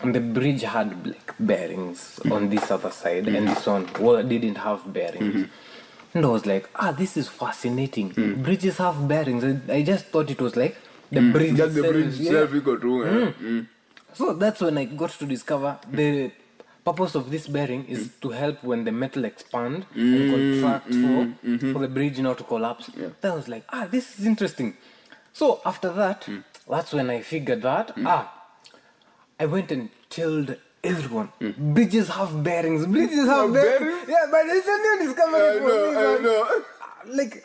And 0.00 0.14
the 0.14 0.20
bridge 0.20 0.62
had 0.62 1.06
like 1.06 1.34
bearings 1.38 2.20
on 2.30 2.50
this 2.50 2.70
other 2.70 2.90
side, 2.90 3.28
and 3.28 3.48
this 3.48 3.64
one 3.66 3.88
well, 4.00 4.22
didn't 4.22 4.56
have 4.56 4.92
bearings. 4.92 5.34
Mm-hmm. 5.34 6.16
And 6.16 6.24
I 6.24 6.28
was 6.28 6.46
like, 6.46 6.68
ah, 6.76 6.92
this 6.92 7.16
is 7.16 7.28
fascinating. 7.28 8.12
Mm. 8.12 8.42
Bridges 8.42 8.78
have 8.78 9.08
bearings. 9.08 9.44
I, 9.44 9.72
I 9.72 9.82
just 9.82 10.06
thought 10.06 10.30
it 10.30 10.40
was 10.40 10.54
like 10.56 10.76
the 11.10 11.20
mm, 11.20 11.32
bridge. 11.32 11.56
just 11.56 11.74
the 11.74 11.82
bridge 11.82 12.14
yeah. 12.16 12.30
itself 12.30 12.52
you 12.52 12.60
got 12.60 12.82
yeah. 12.82 13.32
Mm. 13.32 13.66
So 14.12 14.32
that's 14.34 14.60
when 14.60 14.78
I 14.78 14.84
got 14.84 15.10
to 15.10 15.26
discover 15.26 15.78
the 15.90 16.30
purpose 16.84 17.14
of 17.16 17.30
this 17.30 17.48
bearing 17.48 17.86
is 17.86 18.08
mm. 18.08 18.20
to 18.20 18.30
help 18.30 18.62
when 18.62 18.84
the 18.84 18.92
metal 18.92 19.24
expand 19.24 19.86
and 19.94 20.30
contract 20.30 20.86
for, 20.86 21.48
mm-hmm. 21.48 21.72
for 21.72 21.78
the 21.80 21.88
bridge 21.88 22.18
not 22.20 22.38
to 22.38 22.44
collapse. 22.44 22.90
Then 23.20 23.32
I 23.32 23.34
was 23.34 23.48
like, 23.48 23.64
ah, 23.70 23.88
this 23.90 24.18
is 24.18 24.26
interesting. 24.26 24.76
So 25.32 25.60
after 25.64 25.92
that, 25.92 26.28
that's 26.70 26.92
when 26.92 27.10
I 27.10 27.22
figured 27.22 27.62
that, 27.62 27.92
ah, 28.04 28.32
I 29.44 29.46
went 29.46 29.70
and 29.72 29.90
told 30.08 30.56
everyone, 30.82 31.28
bridges 31.78 32.08
have 32.08 32.42
bearings, 32.42 32.86
bridges 32.86 33.26
have 33.26 33.40
Have 33.40 33.52
bearings. 33.52 33.78
bearings? 33.78 34.08
Yeah, 34.08 34.26
but 34.30 34.46
it's 34.46 34.66
a 34.66 34.78
new 34.84 34.94
discovery 35.06 35.48
I 35.48 35.58
for 35.58 35.68
know, 35.68 35.90
me, 35.90 35.96
I 35.98 36.18
know. 36.26 36.62
Like, 37.18 37.44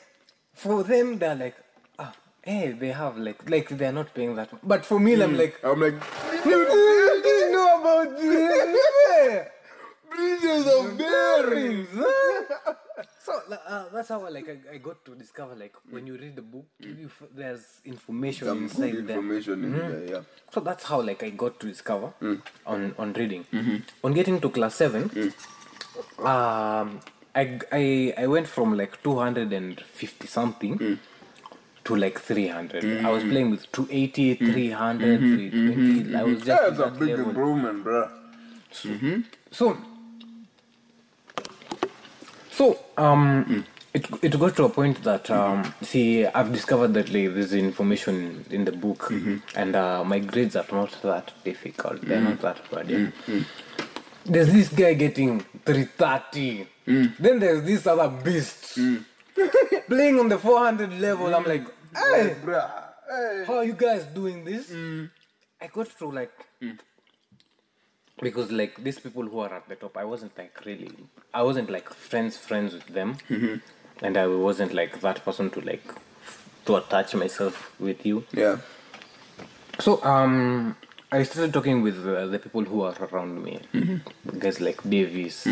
for 0.53 0.83
them, 0.83 1.17
they're 1.19 1.35
like, 1.35 1.55
ah, 1.97 2.13
hey, 2.41 2.71
they 2.71 2.87
have 3.01 3.17
like, 3.17 3.49
like 3.49 3.67
they're 3.67 3.91
not 3.91 4.13
paying 4.13 4.35
that 4.37 4.49
much. 4.53 4.61
But 4.63 4.85
for 4.85 4.97
me, 4.97 5.21
I'm 5.21 5.35
like, 5.37 5.59
I'm 5.61 5.81
like 5.81 5.95
you 6.45 7.21
didn't 7.21 7.51
know 7.51 7.81
about 7.81 8.17
this. 8.17 9.47
bridges 10.09 10.65
of 10.77 10.97
bearings 10.97 11.87
huh? 11.93 12.73
So 13.29 13.55
uh, 13.55 13.85
that's 13.93 14.09
how 14.09 14.29
like 14.29 14.49
I, 14.49 14.75
I 14.75 14.77
got 14.77 15.03
to 15.05 15.15
discover 15.15 15.55
like 15.55 15.73
when 15.89 16.07
you 16.07 16.17
read 16.17 16.35
the 16.35 16.41
book 16.41 16.65
you, 16.79 17.09
there's 17.35 17.81
information 17.85 18.47
some 18.47 18.63
inside 18.63 18.91
good 18.91 19.07
there. 19.07 19.17
information 19.17 19.63
in 19.63 19.73
mm-hmm. 19.73 19.91
there 19.91 20.05
yeah. 20.15 20.21
So 20.51 20.61
that's 20.61 20.83
how 20.83 21.01
like 21.01 21.23
I 21.23 21.29
got 21.29 21.59
to 21.59 21.67
discover 21.67 22.13
mm. 22.21 22.41
on 22.65 22.95
on 22.97 23.13
reading. 23.13 23.45
Mm-hmm. 23.53 23.77
On 24.03 24.13
getting 24.13 24.39
to 24.41 24.49
class 24.49 24.75
7 24.75 25.09
mm. 25.09 25.33
um 26.25 26.99
I, 27.35 27.59
I 27.71 28.13
I 28.17 28.27
went 28.27 28.47
from 28.47 28.75
like 28.77 29.01
250 29.03 30.27
something 30.27 30.77
mm. 30.77 30.97
to 31.85 31.95
like 31.95 32.19
300 32.19 33.05
I 33.05 33.09
was 33.09 33.21
mm-hmm. 33.23 33.31
playing 33.31 33.49
with 33.51 33.71
280 33.71 34.35
300 34.35 35.19
320 35.19 36.15
I 36.15 36.23
was 36.23 36.41
just 36.41 36.47
that's 36.47 36.79
a 36.79 36.83
that 36.83 36.99
big 36.99 37.09
level. 37.09 37.29
improvement 37.29 37.83
bro 37.83 38.09
So, 38.71 38.89
so 39.51 39.77
um, 42.97 43.65
it 43.93 44.05
it 44.21 44.39
got 44.39 44.55
to 44.57 44.65
a 44.65 44.69
point 44.69 45.03
that 45.03 45.29
um, 45.29 45.73
see, 45.81 46.25
I've 46.25 46.51
discovered 46.51 46.93
that 46.93 47.09
like, 47.09 47.33
there's 47.33 47.53
information 47.53 48.45
in 48.49 48.65
the 48.65 48.71
book, 48.71 49.09
mm-hmm. 49.09 49.37
and 49.55 49.75
uh, 49.75 50.03
my 50.03 50.19
grades 50.19 50.55
are 50.55 50.65
not 50.71 50.91
that 51.01 51.31
difficult. 51.43 52.01
They're 52.01 52.21
mm. 52.21 52.29
not 52.29 52.41
that 52.41 52.71
bad. 52.71 52.89
Yeah? 52.89 52.97
Mm-hmm. 52.97 53.41
There's 54.25 54.51
this 54.51 54.69
guy 54.69 54.93
getting 54.93 55.39
330. 55.65 56.67
Mm. 56.87 57.17
Then 57.17 57.39
there's 57.39 57.63
this 57.63 57.87
other 57.87 58.09
beast 58.09 58.77
mm. 58.77 59.03
playing 59.87 60.19
on 60.19 60.29
the 60.29 60.37
400 60.37 60.99
level. 60.99 61.33
I'm 61.33 61.45
like, 61.45 61.65
hey, 61.95 62.35
bruh 62.43 62.89
hey 63.09 63.43
how 63.47 63.57
are 63.57 63.65
you 63.65 63.73
guys 63.73 64.05
doing 64.05 64.45
this? 64.45 64.71
I 65.61 65.67
got 65.67 65.89
to 65.97 66.07
like 66.09 66.31
because 68.21 68.51
like 68.51 68.83
these 68.83 68.99
people 68.99 69.23
who 69.23 69.39
are 69.39 69.53
at 69.53 69.67
the 69.69 69.75
top, 69.75 69.97
I 69.97 70.03
wasn't 70.05 70.37
like 70.37 70.65
really, 70.65 70.91
I 71.33 71.43
wasn't 71.43 71.69
like 71.69 71.89
friends 71.93 72.37
friends 72.37 72.73
with 72.73 72.87
them, 72.87 73.17
and 74.01 74.17
I 74.17 74.27
wasn't 74.27 74.73
like 74.73 74.99
that 75.01 75.23
person 75.23 75.49
to 75.51 75.61
like 75.61 75.83
to 76.65 76.75
attach 76.77 77.15
myself 77.15 77.71
with 77.79 78.05
you. 78.05 78.25
yeah. 78.33 78.57
So 79.79 80.03
um, 80.03 80.75
I 81.11 81.23
started 81.23 81.53
talking 81.53 81.81
with 81.81 82.05
uh, 82.05 82.27
the 82.27 82.37
people 82.39 82.63
who 82.65 82.81
are 82.81 82.95
around 83.11 83.41
me, 83.41 83.59
guys 84.37 84.59
like 84.59 84.81
Davis. 84.89 85.47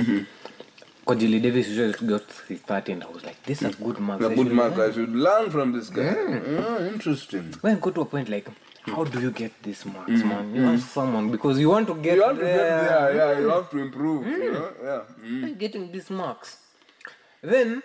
Kojili 1.08 1.42
Davis 1.42 1.68
just 1.70 2.06
got 2.06 2.24
330 2.30 2.92
and 2.92 3.04
I 3.06 3.08
was 3.08 3.24
like, 3.24 3.42
this 3.44 3.62
is 3.62 3.74
a 3.74 3.82
good 3.82 3.98
mark. 4.00 4.20
a 4.22 4.36
good 4.36 4.52
mark 4.52 4.74
I 4.78 4.92
should 4.92 5.16
learn 5.16 5.50
from 5.50 5.72
this 5.72 5.90
guy. 5.90 6.14
Ah, 6.60 6.80
interesting. 6.80 7.54
When 7.62 7.78
I 7.78 7.80
got 7.80 7.96
to 7.96 8.02
a 8.02 8.06
point 8.06 8.28
like, 8.28 8.50
Hmm. 8.88 8.96
how 8.96 9.04
do 9.04 9.20
you 9.20 9.32
get 9.32 9.52
these 9.62 9.86
marks, 9.86 10.22
hmm. 10.22 10.28
man? 10.30 10.56
You 10.56 10.62
hmm. 10.62 10.76
ask 10.76 10.88
someone 10.88 11.30
because 11.30 11.60
you 11.60 11.70
want 11.70 11.88
to 11.88 11.96
get 11.96 12.16
you 12.16 12.24
have 12.24 12.38
to 12.38 12.42
there. 12.42 12.58
get 12.58 12.88
there 12.88 13.16
yeah 13.16 13.40
you 13.40 13.50
have 13.50 13.70
to 13.70 13.78
improve 13.80 14.26
you 14.26 14.52
know 14.54 14.72
yeah 14.82 15.02
I'm 15.24 15.56
getting 15.56 15.92
these 15.92 16.10
marks. 16.10 16.58
Then 17.42 17.84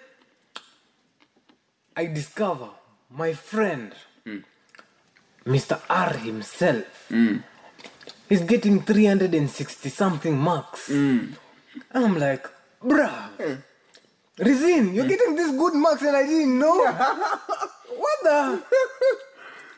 I 1.97 2.07
discover 2.07 2.69
my 3.11 3.33
friend, 3.35 3.93
Mr. 5.45 5.81
R 5.91 6.15
himself, 6.15 7.13
is 8.31 8.41
getting 8.43 8.81
360 8.81 9.89
something 9.91 10.39
marks. 10.39 10.89
I'm 10.91 12.19
like, 12.19 12.49
bruh, 12.83 13.59
Rizin, 14.39 14.95
you're 14.95 15.07
getting 15.07 15.37
these 15.37 15.53
good 15.53 15.75
marks 15.75 16.03
and 16.03 16.17
I 16.17 16.25
didn't 16.25 16.59
know. 16.59 16.79
what 18.03 18.19
the? 18.23 18.63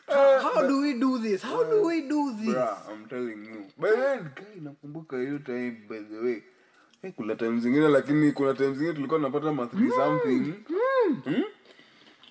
How, 0.07 0.39
how 0.39 0.67
do 0.67 0.81
we 0.81 0.93
do 0.99 1.17
this? 1.19 1.41
How 1.41 1.63
do 1.63 1.85
we 1.87 2.01
do 2.07 2.35
this? 2.37 2.53
Bruh, 2.55 2.77
I'm 2.91 3.05
telling 3.07 3.45
you. 3.45 3.65
By 3.77 3.89
then 3.89 4.29
kai 4.35 4.59
nakumbuka 4.61 5.17
hiyo 5.17 5.39
time 5.39 5.77
by 5.89 5.99
the 5.99 6.19
way. 6.25 6.43
Hey, 7.01 7.11
kuna 7.11 7.35
time 7.35 7.59
zingine 7.59 7.87
lakini 7.87 8.31
kuna 8.31 8.53
time 8.53 8.73
zingine 8.73 8.93
tulikuwa 8.93 9.19
tunapata 9.19 9.51
ma 9.53 9.63
3 9.63 9.91
something. 9.95 10.53
Hmm? 11.25 11.43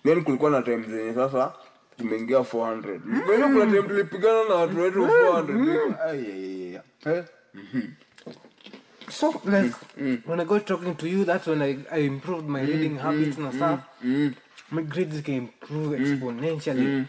then 0.05 0.25
kulikuwa 0.25 0.51
na 0.51 0.63
time 0.63 0.83
zenye 0.83 1.15
sasa 1.15 1.53
tumeingia 1.99 2.39
400. 2.39 2.99
By 2.99 3.37
the 3.37 3.43
way, 3.43 3.53
kuna 3.53 3.67
time 3.67 3.83
tulipigana 3.83 4.45
na 4.49 4.55
watu 4.55 4.81
wetu 4.81 5.07
400. 5.07 5.95
Ai 6.07 6.19
ay 6.19 6.77
ay 7.07 7.15
Eh? 7.17 7.25
So, 9.11 9.41
like, 9.45 9.75
when 10.27 10.41
I 10.41 10.45
got 10.45 10.67
talking 10.67 10.97
to 10.97 11.07
you, 11.07 11.25
that's 11.25 11.47
when 11.47 11.63
I, 11.63 11.77
I 11.93 11.99
improved 11.99 12.49
my 12.49 12.63
reading 12.63 12.97
habits 12.99 13.37
and 13.39 13.53
stuff. 13.55 13.81
My 14.71 14.83
grades 14.83 15.21
can 15.23 15.35
improve 15.35 15.93
exponentially. 16.01 17.07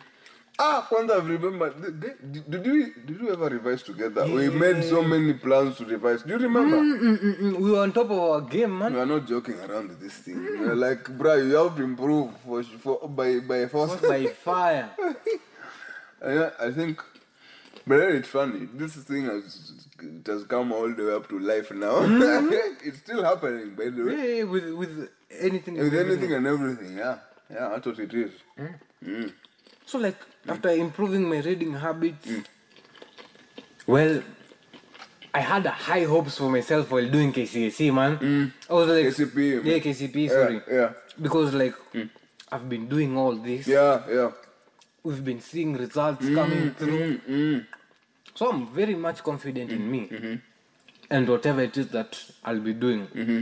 Ah, 0.57 0.85
kwanza 0.89 1.15
I 1.15 1.19
remember 1.27 1.69
did, 1.73 1.99
did, 2.31 2.49
did 2.49 2.65
we 2.65 2.93
did 3.05 3.21
we 3.21 3.29
ever 3.29 3.49
revise 3.49 3.83
together? 3.83 4.25
We 4.25 4.49
made 4.49 4.83
so 4.85 5.01
many 5.01 5.33
plans 5.33 5.75
to 5.77 5.85
revise. 5.85 6.23
Do 6.23 6.29
you 6.33 6.37
remember? 6.39 6.77
Mm-mm-mm. 6.77 7.57
We 7.59 7.71
were 7.71 7.79
on 7.81 7.91
top 7.91 8.09
of 8.09 8.19
our 8.19 8.41
game, 8.41 8.77
man. 8.79 8.93
We 8.93 8.99
are 9.01 9.05
not 9.05 9.27
joking 9.27 9.59
around 9.59 9.89
with 9.89 9.99
this 9.99 10.13
thing. 10.13 10.39
We 10.41 10.65
are 10.67 10.75
like, 10.75 11.09
bro, 11.17 11.35
you 11.35 11.55
have 11.55 11.75
to 11.75 11.83
improve 11.83 12.31
for, 12.45 12.63
for 12.63 13.09
by 13.09 13.39
by 13.39 13.67
force. 13.67 13.95
By 13.99 14.27
fire. 14.45 14.89
I, 16.23 16.51
I 16.67 16.71
think, 16.71 17.03
but 17.85 17.99
it's 17.99 18.29
funny. 18.29 18.69
This 18.73 18.95
thing 18.95 19.25
has 19.25 19.73
it 19.99 20.25
has 20.27 20.45
come 20.45 20.71
all 20.71 20.87
the 20.89 21.03
way 21.03 21.13
up 21.15 21.27
to 21.29 21.39
life 21.39 21.69
now. 21.71 21.99
Mm-hmm. 21.99 22.53
it's 22.87 22.99
still 22.99 23.23
happening, 23.25 23.75
by 23.75 23.89
the 23.89 24.03
way. 24.03 24.37
Yeah, 24.37 24.43
with 24.43 24.69
with 24.71 25.09
anything. 25.37 25.75
and 25.79 25.83
With 25.91 25.99
everything. 25.99 26.31
anything 26.31 26.33
and 26.33 26.47
everything, 26.47 26.97
yeah, 26.97 27.17
yeah, 27.51 27.67
that's 27.69 27.85
what 27.85 27.99
it 27.99 28.13
is. 28.13 28.31
Hmm? 28.57 28.73
Mm. 29.03 29.33
So, 29.85 29.99
like, 29.99 30.15
after 30.47 30.69
improving 30.69 31.27
my 31.27 31.39
reading 31.39 31.73
habits, 31.73 32.27
mm. 32.27 32.45
well, 33.87 34.21
I 35.33 35.39
had 35.39 35.65
high 35.65 36.03
hopes 36.03 36.37
for 36.37 36.49
myself 36.49 36.91
while 36.91 37.09
doing 37.09 37.33
KCSE, 37.33 37.93
man. 37.93 38.17
Mm. 38.17 38.51
I 38.69 38.73
was 38.73 38.87
like, 38.87 39.05
KCPE, 39.05 39.65
yeah, 39.65 39.79
KCP, 39.79 40.29
sorry, 40.29 40.61
yeah. 40.71 40.91
because 41.21 41.53
like 41.53 41.75
mm. 41.93 42.09
I've 42.51 42.69
been 42.69 42.87
doing 42.87 43.17
all 43.17 43.35
this. 43.35 43.67
Yeah, 43.67 44.01
yeah. 44.09 44.31
We've 45.03 45.23
been 45.23 45.41
seeing 45.41 45.73
results 45.73 46.25
coming 46.25 46.71
through. 46.71 47.65
So 48.35 48.49
I'm 48.49 48.67
very 48.67 48.95
much 48.95 49.23
confident 49.23 49.71
in 49.71 49.89
me 49.89 50.07
mm-hmm. 50.07 50.35
and 51.09 51.29
whatever 51.29 51.61
it 51.61 51.77
is 51.77 51.87
that 51.89 52.21
I'll 52.43 52.59
be 52.59 52.73
doing. 52.73 53.07
Mm-hmm. 53.07 53.41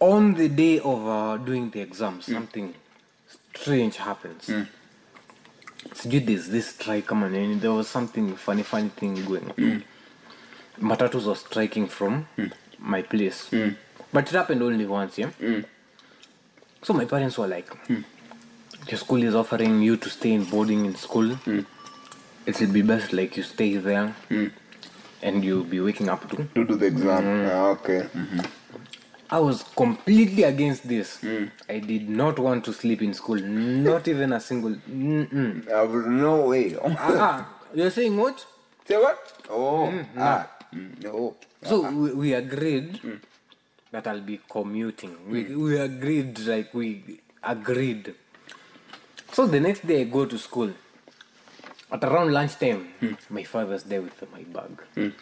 On 0.00 0.34
the 0.34 0.48
day 0.48 0.78
of 0.78 1.06
uh, 1.06 1.36
doing 1.36 1.70
the 1.70 1.80
exam, 1.80 2.22
something 2.22 2.74
strange 3.54 3.96
happens. 3.96 4.50
Sijui 5.94 6.24
there's 6.26 6.48
this 6.48 6.68
strike 6.68 7.06
kama 7.06 7.28
nini, 7.30 7.54
there 7.56 7.72
was 7.72 7.88
something 7.88 8.34
funny 8.36 8.62
funny 8.62 8.88
thing 8.90 9.14
going 9.24 9.44
on. 9.44 9.54
Hmm. 9.56 9.78
Matatus 10.88 11.24
was 11.26 11.40
striking 11.40 11.86
from 11.88 12.26
hmm. 12.36 12.46
my 12.78 13.02
place. 13.02 13.48
Hmm. 13.48 13.70
But 14.12 14.28
it 14.28 14.34
happened 14.34 14.62
only 14.62 14.86
once, 14.86 15.18
yeah. 15.18 15.30
So 16.82 16.94
my 16.94 17.04
parents 17.04 17.36
were 17.36 17.46
like, 17.48 17.68
"Your 18.88 18.98
school 18.98 19.22
is 19.22 19.34
offering 19.34 19.82
you 19.82 19.96
to 19.96 20.08
stay 20.08 20.32
in 20.32 20.44
boarding 20.44 20.86
in 20.86 20.94
school. 20.94 21.36
It 22.46 22.60
will 22.60 22.72
be 22.72 22.82
best 22.82 23.12
like 23.12 23.36
you 23.36 23.42
stay 23.42 23.76
there, 23.76 24.14
and 25.22 25.44
you'll 25.44 25.64
be 25.64 25.80
waking 25.80 26.08
up 26.08 26.28
to." 26.30 26.36
To 26.54 26.64
do 26.64 26.76
the 26.76 26.86
exam. 26.86 27.50
Ah, 27.50 27.66
okay. 27.76 28.00
Mhm. 28.14 28.46
I 29.30 29.38
was 29.40 29.62
completely 29.76 30.42
against 30.44 30.88
this. 30.88 31.20
Hmm. 31.20 31.46
I 31.68 31.80
did 31.80 32.08
not 32.08 32.38
want 32.38 32.64
to 32.64 32.72
sleep 32.72 33.02
in 33.02 33.12
school, 33.12 33.36
not 33.36 34.08
even 34.12 34.32
a 34.32 34.40
single. 34.40 34.76
Mm-mm. 34.88 35.70
I 35.70 35.82
was 35.82 36.06
no 36.06 36.48
way. 36.48 36.76
Ah, 36.82 36.96
ah, 36.98 37.48
you're 37.74 37.90
saying 37.90 38.16
what? 38.16 38.44
Say 38.86 38.96
what? 38.96 39.18
Oh. 39.50 39.92
Mm, 39.92 40.06
ah. 40.16 40.48
Mm, 40.72 41.04
no. 41.04 41.36
So 41.62 41.84
ah, 41.84 41.88
ah. 41.88 41.92
we, 41.92 42.12
we 42.12 42.28
agreed 42.34 42.96
hmm. 43.04 43.20
that 43.92 44.06
I'll 44.06 44.24
be 44.24 44.40
commuting. 44.48 45.16
We, 45.28 45.44
hmm. 45.44 45.62
we 45.62 45.78
agreed, 45.78 46.38
like 46.40 46.72
we 46.72 47.20
agreed. 47.44 48.14
So 49.32 49.46
the 49.46 49.60
next 49.60 49.86
day 49.86 50.00
I 50.00 50.04
go 50.04 50.24
to 50.24 50.38
school. 50.38 50.72
At 51.90 52.04
around 52.04 52.32
lunchtime, 52.34 52.88
my 53.30 53.44
father's 53.44 53.82
there 53.84 54.02
with 54.02 54.12
my 54.30 54.42
bag. 54.44 55.12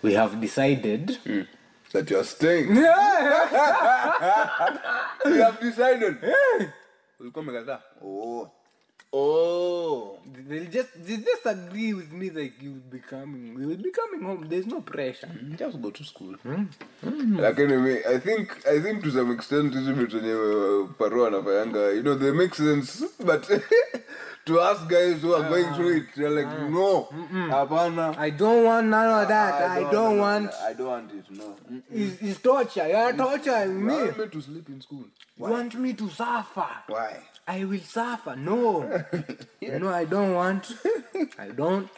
We 0.00 0.14
have 0.14 0.40
decided. 0.40 1.18
That 1.92 2.10
you're 2.10 2.24
staying. 2.24 2.74
you 2.76 2.84
have 5.42 5.60
decided. 5.60 6.16
Ulikuwa 7.20 7.42
umekataa? 7.42 7.82
Oh. 8.04 8.50
Oh. 9.12 10.18
They'll 10.48 10.64
just 10.70 10.88
they 11.06 11.16
just 11.18 11.44
agree 11.44 11.92
with 11.94 12.12
me 12.12 12.30
like 12.30 12.54
you'll 12.60 12.80
be 12.90 12.98
coming. 12.98 13.54
We 13.54 13.66
will 13.66 13.76
be 13.76 13.90
coming 13.90 14.22
home. 14.22 14.46
There's 14.48 14.66
no 14.66 14.80
pressure. 14.80 15.30
Just 15.56 15.80
go 15.82 15.90
to 15.90 16.04
school. 16.04 16.34
Lakini 17.04 17.76
mi, 17.82 17.94
I 18.14 18.18
think 18.18 18.66
I 18.66 18.80
think 18.80 19.02
to 19.04 19.10
some 19.10 19.30
extent 19.32 19.74
hizi 19.74 19.92
vitu 19.92 20.18
zenye 20.18 20.32
uh, 20.34 20.88
Paro 20.98 21.26
anafanyanga, 21.26 21.94
you 21.94 22.02
know, 22.02 22.14
they 22.14 22.32
make 22.32 22.54
sense 22.54 23.04
but 23.24 23.42
to 24.46 24.58
us 24.60 24.80
guys 24.88 25.20
who 25.22 25.34
are 25.34 25.48
going 25.48 25.72
through 25.74 25.96
it, 25.98 26.06
they're 26.16 26.30
like, 26.30 26.48
no, 26.70 27.08
hapana. 27.50 28.16
I 28.18 28.30
don't 28.30 28.64
want 28.64 28.86
none 28.88 29.22
of 29.22 29.28
that. 29.28 29.54
I, 29.70 29.90
don't 29.90 30.18
want. 30.18 30.50
I 30.54 30.72
don't 30.72 30.86
want 30.88 31.12
it. 31.12 31.24
No. 31.30 31.56
Mm. 31.70 31.82
It's, 31.90 32.22
it's 32.22 32.40
torture. 32.40 32.88
You're 32.88 33.12
torturing 33.12 33.78
You 33.78 33.84
me. 33.84 33.94
want 33.94 34.18
me 34.18 34.26
to 34.28 34.40
sleep 34.40 34.68
in 34.68 34.80
school? 34.80 35.04
You 35.36 35.44
want 35.46 35.74
me 35.78 35.92
to 35.94 36.08
suffer? 36.10 36.66
Why? 36.88 37.18
I 37.46 37.64
will 37.64 37.80
suffer. 37.80 38.34
No. 38.36 39.01
No, 39.80 39.88
I 39.88 40.04
don't 40.04 40.32
want. 40.34 40.72
I 41.38 41.48
don't. 41.48 41.88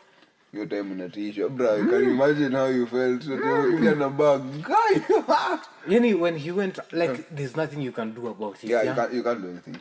Your 0.52 0.66
time 0.66 0.94
unatisha, 0.96 1.48
bro. 1.50 1.74
You 1.76 1.88
can 1.88 2.00
you 2.04 2.10
imagine 2.12 2.52
how 2.52 2.66
you 2.66 2.86
felt? 2.86 3.22
So 3.24 3.32
you 3.32 3.80
get 3.80 4.00
a 4.00 4.08
bag. 4.10 4.42
Guy. 4.62 5.58
Yani, 5.88 6.18
when 6.18 6.36
he 6.36 6.50
went, 6.52 6.78
like, 6.92 7.28
there's 7.30 7.56
nothing 7.56 7.82
you 7.82 7.92
can 7.92 8.14
do 8.14 8.28
about 8.28 8.62
it. 8.62 8.70
yeah, 8.70 8.82
you 8.82 8.94
can't 8.94 9.12
you 9.12 9.22
can't 9.22 9.42
do 9.42 9.48
anything. 9.50 9.76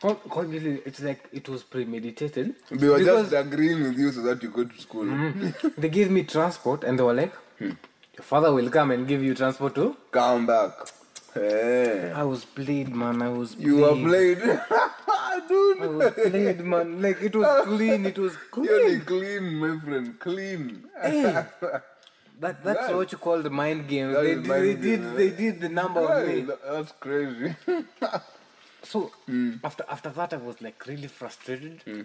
Con- 0.00 0.52
It's 0.86 1.00
like 1.00 1.24
it 1.32 1.48
was 1.48 1.62
premeditated. 1.62 2.54
They 2.70 2.88
were 2.88 3.02
just 3.02 3.32
agreeing 3.32 3.82
with 3.82 3.98
you 3.98 4.12
so 4.12 4.22
that 4.22 4.42
you 4.42 4.50
go 4.50 4.64
to 4.64 4.80
school. 4.80 5.06
they 5.78 5.88
gave 5.88 6.10
me 6.10 6.22
transport 6.24 6.84
and 6.84 6.98
they 6.98 7.02
were 7.02 7.14
like, 7.14 7.34
Hmm. 7.58 7.72
your 8.16 8.22
father 8.22 8.52
will 8.52 8.70
come 8.70 8.90
and 8.92 9.06
give 9.08 9.22
you 9.22 9.34
transport 9.34 9.74
too. 9.74 9.96
Come 10.10 10.46
back. 10.46 10.72
Hey. 11.34 12.12
I 12.14 12.22
was 12.24 12.44
played, 12.44 12.94
man. 12.94 13.22
I 13.22 13.28
was 13.28 13.54
You 13.56 13.76
were 13.78 13.92
played. 13.94 14.38
played. 14.40 14.60
I 14.70 15.86
was 15.86 16.12
played, 16.14 16.60
man. 16.64 17.00
Like, 17.02 17.20
it 17.22 17.34
was 17.36 17.64
clean. 17.66 18.06
It 18.06 18.18
was 18.18 18.34
clean. 18.50 18.66
You're 18.66 19.00
clean. 19.00 19.54
my 19.54 19.78
friend. 19.84 20.18
Clean. 20.18 20.84
Hey, 21.00 21.24
eh. 21.24 21.44
that, 22.40 22.64
that's 22.64 22.86
Right. 22.88 22.96
what 22.96 23.12
you 23.12 23.18
call 23.18 23.42
the 23.42 23.50
mind 23.50 23.86
game. 23.88 24.12
That 24.12 24.22
They, 24.22 24.34
did- 24.34 24.46
mind 24.46 24.62
they 24.64 24.74
game, 24.74 24.82
did 24.82 25.00
yeah. 25.02 25.12
they 25.14 25.30
did 25.30 25.60
the 25.60 25.68
number 25.68 26.00
on 26.00 26.26
Hey, 26.26 26.42
me. 26.42 26.48
that's 26.68 26.92
crazy. 26.92 27.54
So 28.82 29.12
Hmm. 29.26 29.52
after 29.62 29.84
after 29.88 30.08
that, 30.10 30.32
I 30.32 30.36
was 30.38 30.60
like 30.62 30.84
really 30.86 31.06
frustrated. 31.08 31.82
Hmm. 31.84 32.02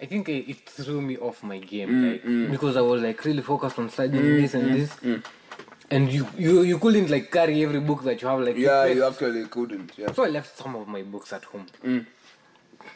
I 0.00 0.04
think 0.04 0.28
it 0.28 0.68
threw 0.68 1.00
me 1.00 1.16
off 1.16 1.42
my 1.42 1.58
game, 1.58 1.88
Hmm, 1.88 2.10
like 2.10 2.22
hmm. 2.22 2.50
because 2.50 2.76
I 2.76 2.82
was 2.82 3.00
like 3.00 3.24
really 3.24 3.40
focused 3.42 3.78
on 3.78 3.88
studying 3.88 4.22
hmm, 4.22 4.40
this 4.42 4.52
and 4.54 4.74
this, 4.74 4.90
and 5.90 6.12
you, 6.12 6.26
you 6.36 6.62
you 6.62 6.78
couldn't 6.78 7.10
like 7.10 7.30
carry 7.30 7.62
every 7.62 7.80
book 7.80 8.02
that 8.04 8.20
you 8.22 8.28
have. 8.28 8.40
Like 8.40 8.56
yeah, 8.56 8.86
you 8.86 9.04
actually 9.06 9.44
couldn't. 9.46 9.92
Yeah. 9.96 10.12
So 10.12 10.24
I 10.24 10.28
left 10.28 10.56
some 10.58 10.74
of 10.76 10.88
my 10.88 11.02
books 11.02 11.32
at 11.32 11.44
home. 11.44 11.66
Mm. 11.84 12.06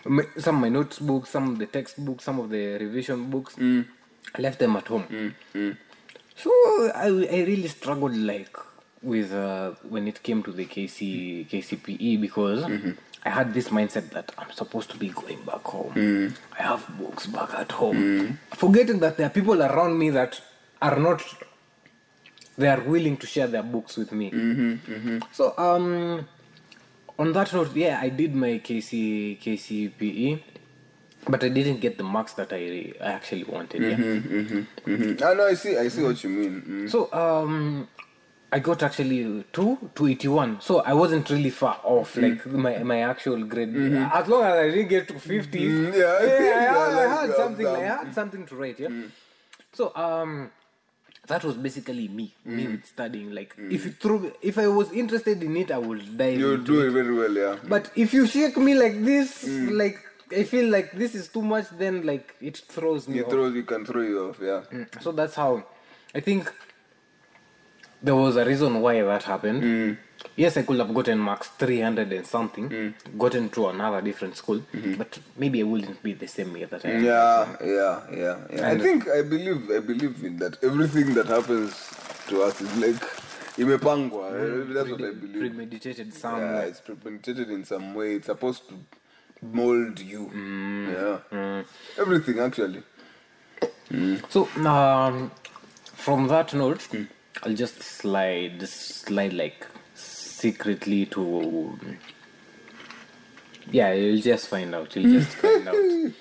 My, 0.04 0.24
some 0.38 0.56
of 0.56 0.60
my 0.60 0.68
notebooks, 0.68 1.30
some 1.30 1.50
of 1.50 1.58
the 1.58 1.66
textbooks, 1.66 2.24
some 2.24 2.40
of 2.40 2.50
the 2.50 2.78
revision 2.78 3.30
books. 3.30 3.56
Mm. 3.56 3.86
I 4.36 4.40
left 4.42 4.58
them 4.58 4.76
at 4.76 4.86
home. 4.88 5.34
So 6.36 6.50
I, 6.94 7.06
I 7.06 7.44
really 7.50 7.68
struggled 7.68 8.16
like 8.16 8.56
with 9.02 9.32
uh, 9.32 9.72
when 9.88 10.06
it 10.08 10.22
came 10.22 10.42
to 10.42 10.52
the 10.52 10.66
KC 10.66 11.48
KCPE 11.48 12.20
because 12.20 12.64
Mm-hmm. 12.64 12.90
I 13.22 13.28
had 13.28 13.52
this 13.52 13.68
mindset 13.68 14.08
that 14.12 14.32
I'm 14.38 14.50
supposed 14.52 14.90
to 14.92 14.96
be 14.96 15.08
going 15.10 15.42
back 15.42 15.62
home. 15.64 15.92
Mm. 15.94 16.34
I 16.58 16.62
have 16.62 16.86
books 16.98 17.26
back 17.26 17.52
at 17.52 17.70
home, 17.72 18.38
forgetting 18.54 19.00
that 19.00 19.18
there 19.18 19.26
are 19.26 19.30
people 19.30 19.62
around 19.62 19.98
me 19.98 20.08
that 20.10 20.40
are 20.80 20.98
not. 20.98 21.22
They 22.60 22.68
are 22.68 22.82
willing 22.94 23.16
to 23.22 23.26
share 23.26 23.46
their 23.54 23.62
books 23.62 23.96
with 23.96 24.12
me. 24.12 24.30
Mm-hmm, 24.30 25.18
So 25.32 25.54
um, 25.56 26.28
on 27.18 27.32
that 27.32 27.52
note, 27.54 27.74
yeah, 27.74 27.98
I 28.06 28.08
did 28.10 28.34
my 28.34 28.52
KC 28.66 29.40
KCPE, 29.42 30.42
but 31.32 31.42
I 31.42 31.48
didn't 31.48 31.80
get 31.80 31.96
the 31.96 32.04
marks 32.04 32.32
that 32.34 32.52
I 32.52 32.92
I 33.00 33.12
actually 33.18 33.44
wanted. 33.54 33.80
Yeah. 33.82 33.96
Mm-hmm. 33.96 35.24
I 35.24 35.32
know. 35.36 35.46
I 35.46 35.54
see. 35.62 35.72
I 35.84 35.88
see 35.88 36.02
what 36.02 36.22
you 36.22 36.30
mean. 36.40 36.54
Mm. 36.68 36.90
So 36.90 36.98
um, 37.24 37.88
I 38.52 38.58
got 38.68 38.82
actually 38.82 39.44
two 39.56 39.78
to 39.96 40.06
eighty 40.12 40.28
one. 40.28 40.60
So 40.60 40.80
I 40.80 40.92
wasn't 40.92 41.30
really 41.30 41.50
far 41.62 41.80
off, 41.82 42.10
like 42.24 42.44
my 42.66 42.74
my 42.92 43.00
actual 43.12 43.40
grade. 43.44 43.74
As 44.18 44.28
long 44.28 44.42
as 44.44 44.54
I 44.64 44.68
didn't 44.74 44.88
get 44.96 45.08
to 45.08 45.18
fifties, 45.18 45.72
Mm, 45.72 45.96
yeah. 45.96 46.18
I, 46.20 46.24
Yeah, 46.50 46.60
had- 46.60 46.76
I 46.76 46.94
like, 47.00 47.10
had 47.20 47.30
um, 47.30 47.36
something. 47.42 47.66
I 47.66 47.88
um, 47.88 47.98
had 48.06 48.14
something 48.20 48.42
to 48.48 48.54
write. 48.60 48.78
Yeah. 48.80 48.88
So 49.72 49.92
um. 49.96 50.50
That 51.30 51.44
was 51.44 51.56
basically 51.56 52.08
me, 52.08 52.34
me 52.44 52.64
mm. 52.64 52.70
with 52.72 52.86
studying. 52.86 53.32
Like, 53.32 53.56
mm. 53.56 53.72
if 53.72 53.84
you 53.84 53.92
threw, 53.92 54.32
if 54.42 54.58
I 54.58 54.66
was 54.66 54.92
interested 54.92 55.42
in 55.42 55.56
it, 55.56 55.70
I 55.70 55.78
would 55.78 56.18
dive. 56.18 56.38
You 56.38 56.56
do 56.58 56.80
it. 56.80 56.88
it 56.88 56.90
very 56.90 57.14
well. 57.14 57.32
Yeah. 57.32 57.56
But 57.68 57.90
if 57.94 58.12
you 58.12 58.26
shake 58.26 58.56
me 58.56 58.74
like 58.74 59.04
this, 59.04 59.44
mm. 59.44 59.76
like 59.82 59.98
I 60.36 60.44
feel 60.44 60.68
like 60.70 60.92
this 60.92 61.14
is 61.14 61.28
too 61.28 61.42
much, 61.42 61.66
then 61.78 62.04
like 62.04 62.34
it 62.40 62.56
throws 62.58 63.08
me 63.08 63.18
You 63.18 63.24
off. 63.24 63.30
throw. 63.30 63.46
You 63.48 63.62
can 63.62 63.84
throw 63.84 64.02
you 64.02 64.28
off. 64.28 64.38
Yeah. 64.42 64.84
So 65.00 65.12
that's 65.12 65.34
how 65.34 65.64
I 66.14 66.20
think 66.20 66.52
there 68.02 68.16
was 68.16 68.36
a 68.36 68.44
reason 68.44 68.80
why 68.80 69.02
that 69.02 69.22
happened. 69.24 69.62
Mm. 69.62 69.98
Yes, 70.36 70.56
I 70.56 70.62
could 70.62 70.78
have 70.78 70.92
gotten 70.92 71.18
marks 71.18 71.48
300 71.48 72.12
and 72.12 72.26
something, 72.26 72.68
mm. 72.68 72.94
gotten 73.18 73.48
to 73.50 73.68
another 73.68 74.00
different 74.02 74.36
school, 74.36 74.58
mm-hmm. 74.58 74.94
but 74.94 75.18
maybe 75.36 75.60
I 75.60 75.64
wouldn't 75.64 76.02
be 76.02 76.12
the 76.12 76.26
same 76.28 76.56
year 76.56 76.66
that 76.66 76.84
I 76.84 76.90
am. 76.90 77.04
Yeah, 77.04 77.56
yeah, 77.64 78.00
yeah, 78.12 78.36
yeah. 78.52 78.68
I 78.68 78.78
think 78.78 79.08
I 79.08 79.22
believe 79.22 79.70
I 79.70 79.80
believe 79.80 80.22
in 80.24 80.36
that. 80.38 80.62
Everything 80.62 81.14
that 81.14 81.26
happens 81.26 81.74
to 82.28 82.42
us 82.42 82.60
is 82.60 82.76
like 82.76 83.00
imepangwa. 83.56 84.30
Mm. 84.32 84.70
Eh, 84.70 84.74
that's 84.74 84.90
what 84.90 85.02
I 85.02 85.12
believe. 85.12 85.38
Premeditated 85.52 86.06
Yeah, 86.08 86.18
somewhere. 86.18 86.62
it's 86.66 86.80
premeditated 86.80 87.50
in 87.50 87.64
some 87.64 87.94
way. 87.94 88.14
It's 88.16 88.26
supposed 88.26 88.68
to 88.68 88.74
mold 89.42 90.00
you. 90.00 90.30
Yeah, 90.94 91.62
everything 91.98 92.40
actually. 92.40 92.82
So 94.28 94.48
um, 94.64 95.30
from 95.94 96.28
that 96.28 96.54
note, 96.54 96.86
I'll 97.42 97.54
just 97.54 97.82
slide, 97.82 98.68
slide 98.68 99.32
like 99.32 99.66
secretly 99.94 101.06
to. 101.06 101.78
Yeah, 103.70 103.92
you'll 103.92 104.20
just 104.20 104.48
find 104.48 104.74
out. 104.74 104.94
You'll 104.96 105.20
just 105.20 105.36
find 105.36 105.68
out. 105.68 105.76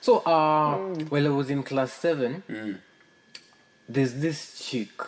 So, 0.00 0.20
uh, 0.20 0.94
while 1.10 1.26
I 1.26 1.28
was 1.28 1.50
in 1.50 1.62
class 1.62 1.92
seven, 1.92 2.42
there's 3.86 4.14
this 4.14 4.58
chick. 4.58 5.02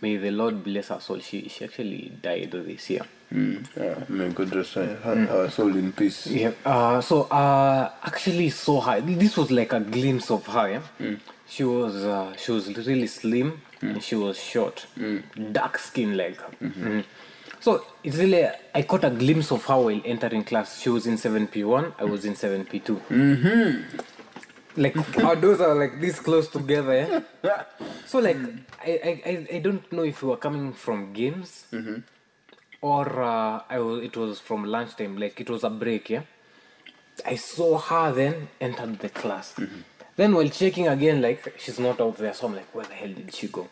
May 0.00 0.16
the 0.16 0.30
Lord 0.30 0.62
bless 0.62 0.88
her 0.88 1.00
soul. 1.00 1.18
She 1.18 1.48
she 1.48 1.64
actually 1.64 2.12
died 2.22 2.52
this 2.52 2.88
year. 2.88 3.04
Mm. 3.32 3.66
Yeah, 3.76 4.04
may 4.08 4.28
God 4.30 4.54
rest 4.54 4.74
her, 4.74 4.94
her 4.94 5.50
soul 5.50 5.76
in 5.76 5.92
peace. 5.92 6.28
Yeah. 6.28 6.52
Uh, 6.64 7.00
so 7.00 7.22
uh, 7.24 7.90
actually 8.04 8.50
saw 8.50 8.80
her. 8.80 9.00
This 9.00 9.36
was 9.36 9.50
like 9.50 9.72
a 9.72 9.80
glimpse 9.80 10.30
of 10.30 10.46
her. 10.46 10.80
Yeah? 10.98 11.16
She 11.48 11.64
was 11.64 11.96
uh, 11.96 12.36
she 12.36 12.52
was 12.52 12.68
really 12.86 13.08
slim 13.08 13.60
she 14.00 14.14
was 14.14 14.38
short, 14.38 14.86
dark 15.52 15.78
skin 15.78 16.16
like. 16.16 16.38
Mm. 16.60 17.04
So 17.60 17.84
it's 18.02 18.16
really 18.16 18.48
I 18.74 18.82
caught 18.82 19.04
a 19.04 19.10
glimpse 19.10 19.50
of 19.52 19.64
her 19.66 19.76
while 19.76 20.00
entering 20.04 20.44
class. 20.44 20.80
She 20.80 20.88
was 20.88 21.06
in 21.06 21.16
seven 21.18 21.46
P 21.46 21.64
one. 21.64 21.92
I 21.98 22.04
was 22.04 22.24
in 22.24 22.34
seven 22.34 22.64
P 22.64 22.78
2 22.80 22.96
Mm-hmm. 22.96 23.98
Like 24.76 25.18
our 25.24 25.36
doors 25.36 25.60
are 25.60 25.74
like 25.74 26.00
this 26.00 26.20
close 26.20 26.48
together. 26.48 27.24
Yeah? 27.42 27.64
So 28.06 28.18
like 28.18 28.38
I, 28.84 28.90
I 29.30 29.46
I 29.56 29.58
don't 29.60 29.90
know 29.92 30.02
if 30.02 30.20
we 30.22 30.30
were 30.30 30.36
coming 30.36 30.72
from 30.72 31.12
games 31.12 31.66
or 32.80 33.22
uh, 33.22 33.62
I 33.68 33.78
was, 33.78 34.02
it 34.04 34.16
was 34.16 34.40
from 34.40 34.64
lunchtime, 34.64 35.18
like 35.18 35.40
it 35.40 35.50
was 35.50 35.64
a 35.64 35.70
break, 35.70 36.10
yeah. 36.10 36.22
I 37.26 37.36
saw 37.36 37.78
her 37.78 38.12
then 38.12 38.48
entered 38.60 38.98
the 39.00 39.10
class. 39.10 39.54
Then 40.20 40.34
while 40.34 40.50
checking 40.50 40.86
again, 40.86 41.22
like 41.22 41.54
she's 41.58 41.78
not 41.78 41.98
out 41.98 42.16
there, 42.18 42.34
so 42.34 42.46
I'm 42.46 42.54
like, 42.54 42.74
where 42.74 42.84
the 42.84 42.92
hell 42.92 43.08
did 43.08 43.34
she 43.34 43.48
go? 43.48 43.68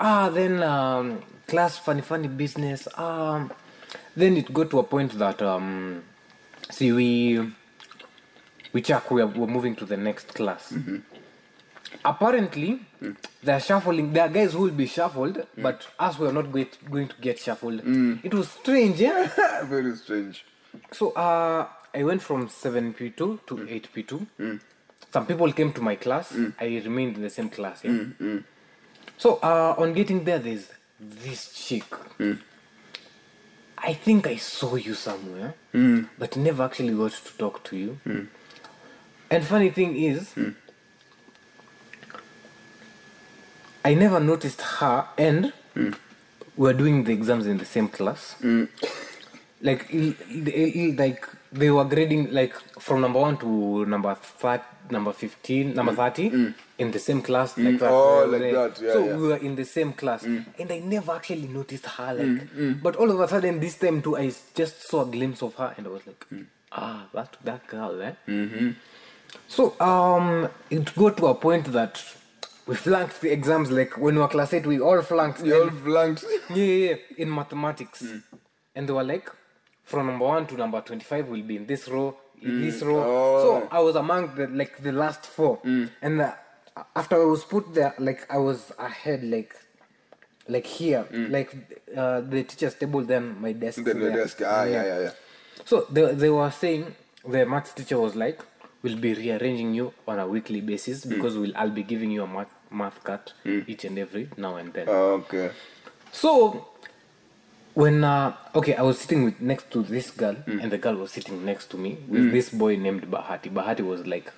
Ah, 0.00 0.28
then 0.28 0.60
um, 0.64 1.22
class 1.46 1.78
funny 1.78 2.02
funny 2.02 2.26
business 2.26 2.88
um 2.98 3.52
then 4.16 4.36
it 4.36 4.52
got 4.52 4.68
to 4.70 4.80
a 4.80 4.82
point 4.82 5.12
that 5.22 5.40
um 5.42 6.02
see 6.70 6.90
we 6.92 7.08
we 8.72 8.82
check 8.82 9.08
we 9.12 9.22
are 9.22 9.28
we're 9.28 9.46
moving 9.46 9.76
to 9.76 9.84
the 9.84 9.96
next 9.96 10.34
class. 10.34 10.74
Apparently 12.04 12.80
they're 13.42 13.60
shuffling 13.60 14.12
there 14.12 14.24
are 14.26 14.28
guys 14.28 14.52
who 14.52 14.62
will 14.66 14.78
be 14.84 14.86
shuffled 14.86 15.46
but 15.56 15.86
us 16.00 16.18
we 16.18 16.26
are 16.26 16.32
not 16.32 16.50
going 16.50 16.68
going 16.90 17.08
to 17.08 17.14
get 17.20 17.38
shuffled. 17.38 17.80
It 18.24 18.34
was 18.34 18.48
strange 18.50 19.00
yeah? 19.00 19.30
Very 19.64 19.94
strange. 19.94 20.44
so 20.92 21.12
uh, 21.12 21.68
I 21.94 22.02
went 22.02 22.20
from 22.20 22.48
7p2 22.48 23.16
to 23.16 23.54
8p2. 23.56 24.26
Some 25.16 25.24
people 25.24 25.50
came 25.50 25.72
to 25.72 25.80
my 25.80 25.94
class. 25.94 26.30
Mm. 26.32 26.52
I 26.60 26.66
remained 26.84 27.16
in 27.16 27.22
the 27.22 27.30
same 27.30 27.48
class. 27.48 27.82
Yeah? 27.82 27.92
Mm, 27.92 28.16
mm. 28.16 28.44
So 29.16 29.38
uh, 29.42 29.74
on 29.78 29.94
getting 29.94 30.24
there, 30.24 30.38
there's 30.38 30.68
this 31.00 31.54
chick. 31.54 31.84
I 33.78 33.94
think 33.94 34.26
I 34.26 34.36
saw 34.36 34.74
you 34.74 34.92
somewhere, 34.92 35.54
but 36.18 36.36
never 36.36 36.64
actually 36.64 36.92
got 36.92 37.12
to 37.12 37.38
talk 37.38 37.64
to 37.64 37.78
you. 37.78 37.98
And 39.30 39.42
funny 39.42 39.70
thing 39.70 39.96
is, 39.96 40.34
I 43.82 43.94
never 43.94 44.20
noticed 44.20 44.60
her, 44.60 45.06
and 45.16 45.54
we're 46.58 46.74
doing 46.74 47.04
the 47.04 47.14
exams 47.14 47.46
in 47.46 47.56
the 47.56 47.64
same 47.64 47.88
class 47.88 48.36
like 49.62 49.88
like 50.98 51.26
they 51.56 51.70
were 51.70 51.84
grading 51.84 52.32
like 52.32 52.54
from 52.80 53.00
number 53.00 53.20
one 53.20 53.36
to 53.38 53.84
number 53.86 54.14
third, 54.14 54.60
number 54.90 55.12
fifteen, 55.12 55.74
number 55.74 55.92
thirty 55.94 56.26
in 56.78 56.90
the 56.90 56.98
same 56.98 57.22
class. 57.22 57.56
Like 57.56 57.78
that. 57.78 57.90
Oh, 57.90 58.28
We 58.30 58.38
like 58.38 58.52
that, 58.52 58.82
yeah, 58.82 58.92
so 58.92 59.04
yeah. 59.04 59.16
we 59.16 59.28
were 59.28 59.36
in 59.36 59.56
the 59.56 59.64
same 59.64 59.92
class, 59.92 60.22
and 60.24 60.46
I 60.70 60.78
never 60.80 61.12
actually 61.12 61.48
noticed 61.48 61.86
her. 61.86 62.14
Like, 62.14 62.82
but 62.82 62.96
all 62.96 63.10
of 63.10 63.20
a 63.20 63.28
sudden 63.28 63.60
this 63.60 63.76
time 63.78 64.02
too, 64.02 64.16
I 64.16 64.32
just 64.54 64.82
saw 64.88 65.02
a 65.02 65.06
glimpse 65.06 65.42
of 65.42 65.54
her, 65.56 65.74
and 65.76 65.86
I 65.86 65.90
was 65.90 66.06
like, 66.06 66.26
ah, 66.72 67.06
that 67.14 67.36
that 67.44 67.66
girl, 67.66 68.00
eh? 68.02 68.12
Mm-hmm. 68.28 68.70
So 69.48 69.78
um, 69.80 70.48
it 70.70 70.94
got 70.94 71.16
to 71.18 71.26
a 71.26 71.34
point 71.34 71.66
that 71.72 72.02
we 72.66 72.74
flunked 72.74 73.20
the 73.20 73.32
exams. 73.32 73.70
Like 73.70 73.96
when 73.98 74.14
we 74.14 74.20
were 74.20 74.28
class 74.28 74.52
eight, 74.52 74.66
we 74.66 74.80
all 74.80 75.00
flunked. 75.02 75.44
You 75.44 75.62
all 75.62 75.70
blanked. 75.70 76.24
yeah, 76.50 76.56
yeah, 76.56 76.88
yeah, 76.90 76.96
in 77.18 77.34
mathematics. 77.34 78.04
And 78.74 78.88
they 78.88 78.92
were 78.92 79.04
like, 79.04 79.30
from 79.86 80.08
number 80.08 80.26
one 80.26 80.46
to 80.48 80.54
number 80.56 80.80
25 80.80 81.28
will 81.28 81.42
be 81.42 81.56
in 81.56 81.66
this 81.66 81.88
row, 81.88 82.14
in 82.42 82.60
this 82.60 82.82
row. 82.82 83.02
Oh. 83.02 83.42
So 83.62 83.68
I 83.70 83.80
was 83.80 83.96
among 83.96 84.34
the 84.34 84.46
like 84.48 84.82
the 84.82 84.92
last 84.92 85.24
four. 85.24 85.60
And 86.02 86.20
uh, 86.20 86.32
after 86.94 87.16
I 87.22 87.24
was 87.24 87.44
put 87.44 87.72
there, 87.72 87.94
like 87.98 88.26
I 88.30 88.36
was 88.38 88.72
ahead, 88.78 89.24
like 89.24 89.54
like 90.48 90.66
here, 90.66 91.06
like 91.30 91.50
uh, 91.96 92.20
the 92.20 92.42
teacher's 92.44 92.74
table, 92.74 93.02
then 93.02 93.40
my 93.40 93.52
desk. 93.52 93.82
Then 93.84 94.00
the 94.00 94.10
desk. 94.10 94.42
Ah, 94.44 94.64
yeah, 94.64 94.84
yeah, 94.84 95.00
yeah. 95.00 95.10
So 95.64 95.86
they, 95.90 96.14
they 96.14 96.30
were 96.30 96.50
saying 96.50 96.94
the 97.26 97.46
maths 97.46 97.72
teacher 97.72 97.98
was 97.98 98.14
like, 98.14 98.42
we'll 98.82 98.96
be 98.98 99.14
rearranging 99.14 99.74
you 99.74 99.92
on 100.06 100.18
a 100.18 100.26
weekly 100.26 100.60
basis 100.60 101.04
because 101.04 101.36
we'll 101.38 101.56
I'll 101.56 101.70
be 101.70 101.82
giving 101.82 102.10
you 102.10 102.22
a 102.24 102.26
math 102.26 102.52
math 102.70 103.02
cut 103.04 103.32
each 103.44 103.84
and 103.84 103.98
every 103.98 104.28
now 104.36 104.56
and 104.56 104.72
then. 104.72 104.88
Okay. 104.88 105.50
So 106.12 106.68
when 107.76 108.04
uh, 108.04 108.34
okay, 108.54 108.74
I 108.74 108.80
was 108.80 108.98
sitting 108.98 109.22
with 109.22 109.38
next 109.38 109.70
to 109.72 109.82
this 109.82 110.10
girl, 110.10 110.34
mm. 110.34 110.62
and 110.62 110.72
the 110.72 110.78
girl 110.78 110.94
was 110.94 111.10
sitting 111.10 111.44
next 111.44 111.66
to 111.72 111.76
me 111.76 111.98
with 112.08 112.22
mm. 112.22 112.32
this 112.32 112.48
boy 112.48 112.76
named 112.76 113.02
Bahati. 113.10 113.52
Bahati 113.52 113.82
was 113.86 114.06
like, 114.06 114.32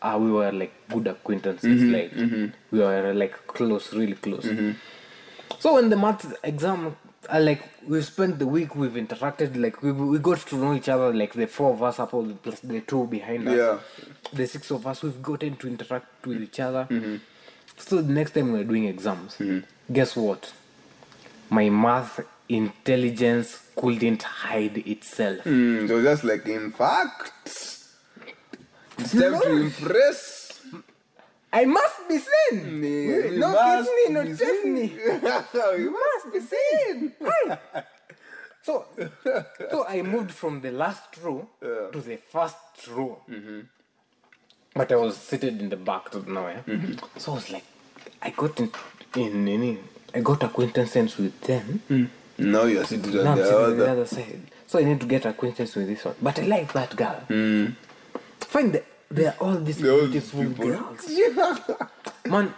uh, 0.00 0.16
we 0.18 0.32
were 0.32 0.50
like 0.50 0.72
good 0.88 1.06
acquaintances, 1.06 1.82
mm-hmm, 1.82 1.92
like 1.92 2.12
mm-hmm. 2.12 2.46
we 2.70 2.78
were 2.78 3.12
like 3.12 3.46
close, 3.46 3.92
really 3.92 4.14
close. 4.14 4.46
Mm-hmm. 4.46 4.70
So 5.58 5.74
when 5.74 5.90
the 5.90 5.96
math 5.96 6.34
exam, 6.42 6.96
uh, 7.28 7.40
like 7.40 7.62
we 7.86 8.00
spent 8.00 8.38
the 8.38 8.46
week, 8.46 8.74
we've 8.74 8.92
interacted, 8.92 9.60
like 9.60 9.82
we 9.82 9.92
we 9.92 10.18
got 10.18 10.38
to 10.46 10.56
know 10.56 10.72
each 10.72 10.88
other, 10.88 11.12
like 11.12 11.34
the 11.34 11.46
four 11.46 11.74
of 11.74 11.82
us 11.82 12.00
up, 12.00 12.14
all 12.14 12.24
plus 12.42 12.60
the 12.60 12.80
two 12.80 13.06
behind 13.06 13.46
us, 13.48 13.56
Yeah. 13.58 13.78
the 14.32 14.46
six 14.46 14.70
of 14.70 14.86
us, 14.86 15.02
we've 15.02 15.22
gotten 15.22 15.56
to 15.56 15.68
interact 15.68 16.26
with 16.26 16.42
each 16.42 16.58
other. 16.60 16.88
So 17.76 18.00
the 18.00 18.14
next 18.14 18.30
time 18.30 18.52
we're 18.52 18.64
doing 18.64 18.86
exams, 18.86 19.36
guess 19.92 20.16
what? 20.16 20.54
My 21.50 21.68
math 21.68 22.18
intelligence 22.48 23.58
couldn't 23.74 24.22
hide 24.22 24.78
itself. 24.78 25.44
Mm, 25.44 25.88
so 25.88 26.02
just 26.02 26.24
like 26.24 26.46
in 26.46 26.70
fact, 26.72 27.32
it's 28.98 29.12
time 29.12 29.40
to 29.40 29.56
impress. 29.56 30.60
I 31.52 31.64
must 31.64 32.08
be 32.08 32.18
seen. 32.18 32.60
Hmm, 32.60 32.84
you 32.84 33.38
no, 33.38 33.52
must 33.52 33.88
kiss 33.88 34.08
me, 34.08 34.12
no, 34.12 34.22
me. 34.72 35.78
you 35.82 35.90
must 35.90 36.32
be 36.32 36.40
seen. 36.40 37.12
So, 38.66 38.84
so 39.70 39.86
I 39.86 40.02
moved 40.02 40.32
from 40.32 40.60
the 40.60 40.72
last 40.72 41.16
row 41.22 41.48
to 41.60 42.00
the 42.00 42.16
first 42.16 42.56
row. 42.90 43.22
Mm-hmm. 43.30 43.60
But 44.74 44.90
I 44.90 44.96
was 44.96 45.16
seated 45.16 45.60
in 45.62 45.68
the 45.68 45.76
back 45.76 46.10
to 46.10 46.18
now, 46.28 46.48
yeah? 46.48 46.62
Mm-hmm. 46.66 46.94
So 47.16 47.30
I 47.30 47.34
was 47.36 47.50
like, 47.50 47.64
I 48.20 48.30
got 48.30 48.58
in, 48.58 48.72
in, 49.14 49.46
in, 49.46 49.78
I 50.12 50.18
got 50.20 50.42
acquaintances 50.42 51.16
with 51.16 51.40
them. 51.42 51.80
Hmm. 51.86 52.04
Now 52.38 52.64
you're 52.64 52.84
sitting 52.84 53.18
on 53.18 53.36
the 53.36 53.44
sitting 53.44 53.58
on 53.58 53.76
the 53.76 53.84
other. 53.84 53.88
other 53.88 54.06
side. 54.06 54.40
So 54.66 54.78
I 54.78 54.84
need 54.84 55.00
to 55.00 55.06
get 55.06 55.24
acquaintance 55.24 55.74
with 55.74 55.86
this 55.88 56.04
one. 56.04 56.14
But 56.20 56.38
I 56.38 56.42
like 56.42 56.72
that 56.72 56.94
girl. 56.96 57.20
Hmm. 57.28 57.66
Find 58.40 58.72
that 58.74 58.84
there 59.10 59.28
are 59.32 59.36
all 59.40 59.56
these 59.56 59.78
beautiful 59.80 60.44
people. 60.44 60.66
girls. 60.66 61.08
Man, 62.26 62.52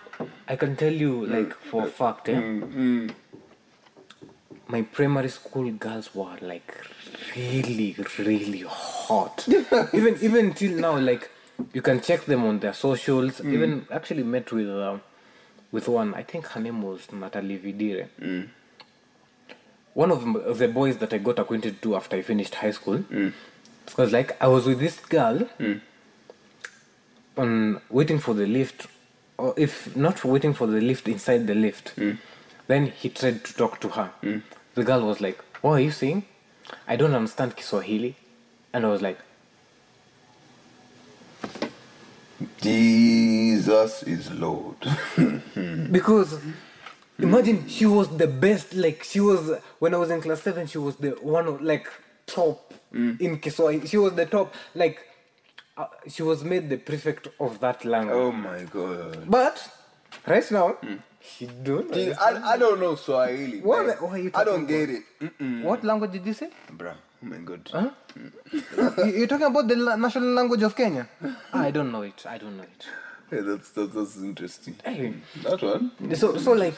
I 0.49 0.57
can 0.57 0.77
tell 0.77 0.93
you, 0.93 1.25
hmm. 1.25 1.33
like, 1.33 1.55
for 1.55 1.87
a 1.87 1.91
fact, 1.91 2.29
eh? 2.29 3.09
My 4.67 4.83
primary 4.83 5.29
school 5.31 5.71
girls 5.73 6.15
were 6.15 6.37
like 6.43 6.75
really, 7.35 7.97
really 8.19 8.65
hot. 8.69 9.49
even 9.95 10.19
even 10.21 10.53
till 10.53 10.79
now, 10.79 10.99
like 10.99 11.31
you 11.73 11.81
can 11.81 12.03
check 12.03 12.27
them 12.27 12.45
on 12.45 12.59
their 12.59 12.75
socials. 12.75 13.41
Even 13.41 13.87
actually 13.91 14.25
met 14.25 14.53
with 14.53 14.69
uh, 14.69 14.99
with 15.73 15.89
one. 15.89 16.13
I 16.13 16.23
think 16.23 16.49
her 16.49 16.61
name 16.61 16.83
was 16.83 17.11
Natalie 17.11 17.59
Vidire. 17.59 18.09
One 19.99 20.13
of 20.13 20.59
the 20.59 20.69
boys 20.69 20.99
that 20.99 21.13
I 21.13 21.19
got 21.19 21.41
acquainted 21.41 21.83
to 21.83 21.97
after 21.97 22.15
I 22.15 22.23
finished 22.23 22.55
high 22.55 22.71
school. 22.71 22.99
Mm. 22.99 23.33
Was 23.97 24.13
like 24.13 24.41
I 24.41 24.47
was 24.47 24.65
with 24.65 24.79
this 24.79 25.01
girl 25.01 25.41
mm. 25.59 25.81
on 27.37 27.81
waiting 27.91 28.21
for 28.21 28.33
the 28.33 28.47
lift, 28.47 28.87
or 29.37 29.55
if 29.57 29.97
not 29.97 30.21
for 30.21 30.29
waiting 30.29 30.55
for 30.55 30.69
the 30.69 30.81
lift 30.81 31.09
inside 31.09 31.49
the 31.49 31.55
lift, 31.57 31.97
mm. 31.97 32.17
then 32.69 32.93
he 33.01 33.09
tried 33.09 33.43
to 33.45 33.53
talk 33.55 33.81
to 33.81 33.89
her. 33.89 34.13
The 34.77 34.85
girl 34.85 35.01
was 35.01 35.21
like, 35.21 35.43
"What 35.63 35.73
are 35.73 35.81
you 35.81 35.91
saying? 35.91 36.23
I 36.87 36.95
don't 36.95 37.15
understand 37.15 37.57
Kiswahili," 37.57 38.15
and 38.73 38.87
I 38.87 38.91
was 38.91 39.03
like, 39.03 39.19
Jesus 42.61 44.05
is 44.05 44.31
Lord. 44.31 44.77
because 45.99 46.39
Mm. 47.19 47.25
imagine 47.25 47.69
she 47.69 47.87
was 47.87 48.09
the 48.17 48.27
best. 48.29 48.75
Like 48.75 49.03
she 49.03 49.21
was 49.21 49.59
when 49.81 49.95
I 49.95 49.99
was 49.99 50.11
in 50.11 50.21
class 50.21 50.43
seven, 50.43 50.67
she 50.67 50.79
was 50.79 50.97
the 50.97 51.11
one 51.21 51.47
of 51.49 51.61
like 51.61 51.89
top 52.27 52.73
mm. 52.95 53.21
in 53.21 53.39
Kiswahili. 53.41 53.87
She 53.89 53.97
was 53.99 54.13
the 54.15 54.27
top. 54.27 54.55
Like 54.75 55.01
uh, 55.77 55.87
she 56.09 56.23
was 56.23 56.45
made 56.45 56.69
the 56.71 56.77
prefect 56.77 57.29
of 57.41 57.59
that 57.61 57.85
language. 57.85 58.17
oh 58.17 58.33
my 58.33 58.63
God. 58.65 59.25
But 59.29 59.57
right 60.27 60.49
now, 60.53 60.77
mm. 60.83 60.99
she 61.21 61.47
don't. 61.47 61.93
I, 61.97 62.53
I 62.53 62.57
don't 62.57 62.79
know 62.81 62.95
Swahili. 62.95 63.61
What- 63.63 63.87
like, 63.87 64.01
what 64.03 64.13
are 64.13 64.19
you 64.19 64.31
I 64.35 64.45
don't 64.45 64.63
talking 64.63 64.67
get 64.87 64.91
it. 64.91 65.03
Mm-mm. 65.21 65.63
What 65.65 65.83
language 65.85 66.13
did 66.13 66.25
you 66.27 66.35
say? 66.35 66.51
Bruh, 66.71 66.95
oh 67.23 67.27
my 67.27 67.39
God. 67.39 67.69
Huh? 67.73 67.91
You- 69.05 69.15
You're 69.19 69.27
talking 69.27 69.47
about 69.47 69.67
the 69.67 69.75
la- 69.77 69.97
national 69.97 70.31
language 70.35 70.63
of 70.63 70.77
Kenya? 70.77 71.09
I 71.53 71.71
don't 71.73 71.91
know 71.91 72.03
it. 72.03 72.25
I 72.27 72.39
don't 72.39 72.57
know 72.57 72.63
it. 72.65 72.87
Yeah, 73.31 73.41
that's, 73.43 73.71
that's, 73.71 73.95
that's 73.95 74.17
interesting. 74.17 74.77
Hey. 74.85 75.15
That 75.43 75.63
one? 75.63 76.15
So, 76.15 76.39
so 76.39 76.53
like, 76.53 76.75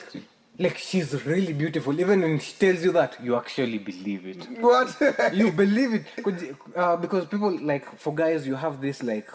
like 0.58 0.76
she's 0.78 1.24
really 1.24 1.52
beautiful. 1.52 1.98
Even 1.98 2.22
when 2.22 2.38
she 2.40 2.52
tells 2.54 2.82
you 2.84 2.92
that, 2.92 3.16
you 3.22 3.36
actually 3.36 3.78
believe 3.78 4.26
it. 4.26 4.46
What? 4.60 4.96
You 5.32 5.52
believe 5.52 5.94
it 5.94 6.24
Could 6.24 6.40
you- 6.40 6.56
uh, 6.76 6.96
because 6.96 7.26
people 7.26 7.56
like 7.60 7.98
for 7.98 8.14
guys, 8.14 8.46
you 8.46 8.56
have 8.56 8.80
this 8.80 9.02
like, 9.02 9.28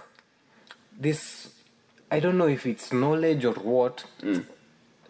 this. 0.99 1.49
I 2.11 2.19
don't 2.19 2.37
know 2.37 2.47
if 2.47 2.65
it's 2.65 2.93
knowledge 2.93 3.45
or 3.45 3.53
what. 3.53 4.05
Mm. 4.21 4.45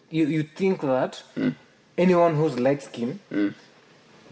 You 0.09 0.27
you 0.27 0.43
think 0.43 0.81
that 0.81 1.23
mm. 1.35 1.55
anyone 1.97 2.35
who's 2.35 2.59
light 2.59 2.83
skin. 2.83 3.19
Mm. 3.31 3.53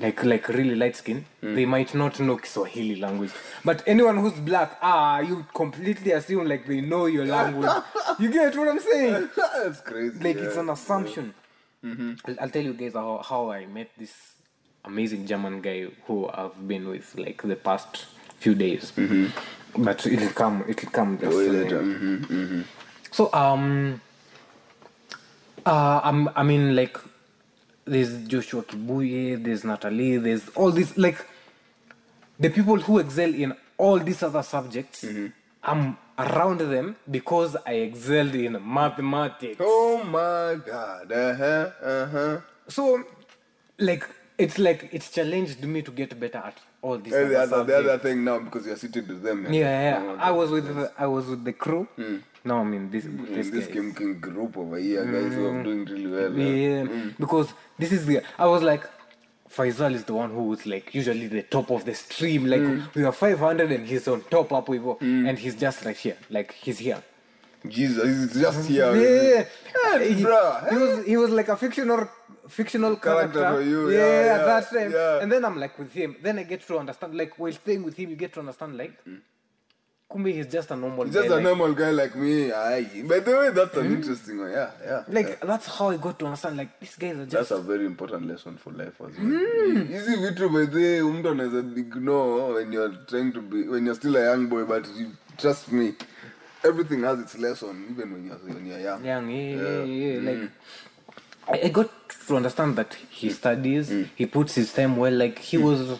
Like 0.04 0.24
like 0.26 0.48
really 0.50 0.76
light 0.76 0.98
skin, 0.98 1.26
they 1.42 1.66
might 1.66 1.96
not 1.96 2.20
know 2.20 2.36
Kiswahili 2.36 2.98
language. 2.98 3.32
But 3.64 3.84
anyone 3.88 4.18
who's 4.18 4.34
black, 4.34 4.78
ah, 4.82 5.22
you 5.22 5.46
completely 5.54 6.12
assume 6.12 6.46
like 6.46 6.68
they 6.68 6.82
know 6.82 7.06
your 7.06 7.26
language. 7.26 7.72
you 8.20 8.30
get 8.30 8.56
what 8.58 8.68
I'm 8.68 8.80
saying? 8.80 9.30
that's 9.38 9.80
crazy. 9.80 10.20
like 10.20 10.36
yeah. 10.36 10.44
it's 10.44 10.58
an 10.58 10.70
assumption. 10.70 11.34
I'll, 11.84 12.36
I'll 12.42 12.50
tell 12.50 12.64
you 12.64 12.74
guys 12.74 12.94
how, 12.94 13.22
how 13.24 13.52
I 13.52 13.66
met 13.66 13.92
this 13.98 14.14
amazing 14.86 15.26
German 15.26 15.62
guy 15.62 15.88
who 16.06 16.28
I've 16.28 16.68
been 16.68 16.88
with 16.90 17.16
like 17.18 17.42
the 17.42 17.56
past 17.56 18.06
few 18.40 18.56
days. 18.56 18.92
But 19.78 20.06
it'll 20.06 20.30
come, 20.30 20.66
it'll 20.68 20.92
come. 20.92 21.18
Just, 21.18 21.36
later. 21.36 21.82
mhm, 21.82 22.26
mhm. 22.28 22.64
So 23.12 23.30
um, 23.34 24.02
uh, 25.66 26.02
I'm, 26.04 26.30
I 26.36 26.44
mean 26.44 26.76
like 26.76 26.98
there's 27.86 28.18
Joshua 28.28 28.64
Kibuye, 28.64 29.44
there's 29.44 29.64
Natalie, 29.64 30.18
there's 30.18 30.48
all 30.50 30.72
these 30.72 30.98
like 30.98 31.26
the 32.40 32.50
people 32.50 32.78
who 32.80 33.00
excel 33.00 33.34
in 33.34 33.54
all 33.78 34.00
these 34.00 34.24
other 34.24 34.44
subjects. 34.44 35.04
Mm-hmm. 35.04 35.28
I'm 35.64 35.98
around 36.18 36.60
them 36.60 36.96
because 37.10 37.56
I 37.66 37.74
excelled 37.74 38.36
in 38.36 38.54
mathematics. 38.66 39.58
Oh 39.60 40.04
my 40.04 40.56
god. 40.66 41.12
Uh 41.12 41.36
huh. 41.36 41.70
Uh 41.82 42.06
huh. 42.08 42.38
So, 42.68 43.04
like, 43.80 44.08
it's 44.38 44.58
like 44.58 44.90
it's 44.92 45.10
challenged 45.10 45.64
me 45.64 45.82
to 45.82 45.92
get 45.92 46.20
better 46.20 46.40
at 46.40 46.58
all 46.82 46.98
these. 46.98 47.14
And 47.14 47.32
the 47.32 47.40
other 47.42 47.56
other, 47.58 47.64
the 47.64 47.78
other 47.92 47.98
thing 48.00 48.24
now 48.24 48.40
because 48.40 48.66
you're 48.66 48.76
sitting 48.76 49.08
with 49.08 49.24
them. 49.24 49.54
Yeah, 49.54 50.00
Oh, 50.02 50.16
yeah. 50.16 50.24
I 50.24 50.32
was 50.32 50.50
with 50.52 50.68
the, 50.76 50.92
I 50.98 51.08
was 51.08 51.28
with 51.28 51.44
the 51.46 51.54
crew. 51.54 51.88
Now 52.46 52.60
I'm 52.60 52.74
in 52.74 52.90
this 52.92 53.06
with 53.06 53.30
in 53.30 53.36
this, 53.36 53.50
this. 53.50 53.68
Kim 53.68 53.94
King 53.94 54.20
group 54.20 54.58
over 54.58 54.78
here, 54.78 55.06
guys 55.06 55.34
who 55.34 55.46
are 55.46 55.54
mm. 55.54 55.64
doing 55.64 55.86
really 55.86 56.08
well. 56.08 56.34
Yeah, 56.34 56.46
yeah. 56.46 56.84
Mm. 56.84 57.18
because 57.18 57.54
this 57.78 57.92
is 57.92 58.06
the. 58.06 58.22
I 58.38 58.48
was 58.48 58.62
like, 58.62 58.84
Faisal 59.50 59.94
is 59.94 60.04
the 60.04 60.14
one 60.14 60.32
who 60.32 60.44
was 60.44 60.66
like 60.66 60.94
usually 60.94 61.28
the 61.28 61.44
top 61.44 61.72
of 61.72 61.86
the 61.86 61.96
stream. 61.96 62.46
Like 62.46 62.94
we 62.96 63.04
are 63.04 63.12
500 63.12 63.72
and 63.72 63.88
he's 63.88 64.08
on 64.08 64.22
top 64.24 64.52
up 64.52 64.68
with, 64.68 64.84
and 65.02 65.38
he's 65.40 65.56
just 65.56 65.86
right 65.86 65.96
here. 65.96 66.18
Like 66.30 66.52
he's 66.54 66.80
here. 66.80 67.02
Jesus, 67.68 68.34
he's 68.34 68.42
just 68.42 68.68
here. 68.68 68.94
Yeah, 68.94 69.46
Hey, 69.98 70.14
he, 70.14 70.16
he 70.16 70.26
was 70.26 71.06
he 71.06 71.16
was 71.16 71.30
like 71.30 71.48
a 71.48 71.56
fictional 71.56 72.10
fictional 72.48 72.98
Character 72.98 73.40
character. 73.40 73.62
you, 73.62 73.90
yeah, 73.90 73.98
yeah, 73.98 74.26
yeah, 74.26 74.38
that 74.46 74.70
time. 74.70 74.92
yeah. 74.92 75.22
And 75.22 75.32
then 75.32 75.46
I'm 75.46 75.58
like 75.58 75.78
with 75.80 75.94
him. 75.94 76.18
Then 76.22 76.40
I 76.40 76.44
get 76.44 76.68
to 76.68 76.78
understand. 76.78 77.16
Like 77.16 77.40
while 77.40 77.54
staying 77.54 77.84
with 77.84 77.96
him, 77.96 78.10
you 78.10 78.16
get 78.16 78.34
to 78.34 78.42
understand. 78.42 78.78
Like, 78.78 78.94
Kumbi, 80.14 80.34
he's 80.34 80.48
just 80.48 80.70
a 80.72 80.76
normal. 80.76 81.06
He's 81.06 81.14
just 81.14 81.28
guy, 81.28 81.34
a 81.34 81.36
like, 81.38 81.44
normal 81.44 81.74
guy 81.74 81.92
like 81.92 82.16
me. 82.16 82.52
Aye. 82.52 83.04
By 83.08 83.20
the 83.20 83.38
way, 83.38 83.50
that's 83.50 83.76
an 83.78 83.88
hmm? 83.88 83.94
interesting 83.96 84.40
one. 84.40 84.52
Yeah, 84.52 84.72
yeah. 84.86 85.04
Like 85.08 85.42
that's 85.42 85.68
how 85.68 85.90
I 85.90 85.98
got 85.98 86.20
to 86.20 86.26
understand. 86.26 86.58
Like 86.58 86.80
these 86.80 86.96
guys 86.96 87.16
are 87.16 87.26
just 87.26 87.50
That's 87.50 87.52
a 87.52 87.62
very 87.62 87.86
important 87.86 88.28
lesson 88.28 88.58
for 88.58 88.72
life 88.72 88.94
as 89.02 89.18
well. 89.18 89.28
Hmm. 89.28 89.88
Hizi 89.88 90.16
vitu 90.16 90.50
by 90.50 90.66
the 90.66 90.78
way, 90.78 91.02
mtu 91.02 91.30
anaweza 91.30 91.80
ignore 91.80 92.54
when 92.54 92.74
you're 92.74 92.96
trying 93.08 93.32
to 93.32 93.42
be 93.42 93.64
when 93.64 93.86
you're 93.86 93.96
still 93.96 94.16
a 94.18 94.24
young 94.24 94.48
boy, 94.48 94.66
but 94.66 94.88
you, 94.98 95.12
trust 95.38 95.72
me, 95.72 95.94
everything 96.64 97.04
has 97.04 97.20
its 97.20 97.38
lesson, 97.38 97.88
even 97.92 98.14
when 98.14 98.26
you're 98.26 98.38
when 98.38 98.66
you're 98.68 98.80
young. 98.80 99.06
young. 99.06 99.30
Yeah, 99.30 99.56
yeah, 99.56 99.84
yeah. 99.84 100.32
Like 100.32 100.38
hmm. 100.38 100.46
I, 101.48 101.62
I 101.66 101.70
got 101.70 101.90
to 102.28 102.36
understand 102.36 102.76
that 102.78 102.94
he 103.10 103.30
studies, 103.30 103.92
he 104.16 104.26
puts 104.26 104.56
his 104.56 104.74
time 104.74 104.96
well. 104.98 105.14
Like 105.14 105.40
he 105.40 105.58
was, 105.58 106.00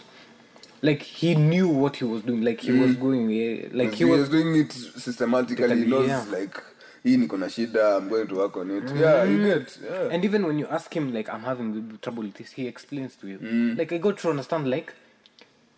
like 0.84 1.02
he 1.02 1.34
knew 1.34 1.68
what 1.82 1.96
he 1.96 2.04
was 2.04 2.22
doing. 2.22 2.42
Like 2.48 2.60
he 2.60 2.72
was 2.72 2.92
mm. 2.94 3.00
going, 3.00 3.30
yeah, 3.30 3.68
like 3.80 3.92
he 3.92 4.04
he 4.04 4.04
was 4.04 4.20
was. 4.20 4.28
doing 4.36 4.54
it 4.62 4.72
systematically. 4.72 5.76
He 5.82 5.90
knows 5.92 6.08
Yeah. 6.08 6.24
like 6.38 6.62
hii 7.04 7.16
niko 7.16 7.38
na 7.38 7.46
shida, 7.46 7.96
I'm 7.96 8.08
going 8.08 8.26
to 8.28 8.34
work 8.34 8.56
on 8.56 8.70
it. 8.70 8.84
Yeah, 8.96 9.24
you 9.24 9.38
mm. 9.38 9.44
get. 9.44 9.78
Yeah. 9.84 10.08
And 10.10 10.24
even 10.24 10.46
when 10.46 10.58
you 10.58 10.66
ask 10.68 10.94
him, 10.96 11.12
like, 11.12 11.28
I'm 11.28 11.42
having 11.42 11.98
trouble 12.00 12.22
with 12.22 12.34
this, 12.34 12.52
he 12.52 12.66
explains 12.66 13.16
to 13.16 13.28
you. 13.28 13.38
Mm. 13.38 13.78
Like, 13.78 13.92
I 13.92 13.98
got 13.98 14.18
to 14.18 14.30
understand, 14.30 14.70
like, 14.70 14.94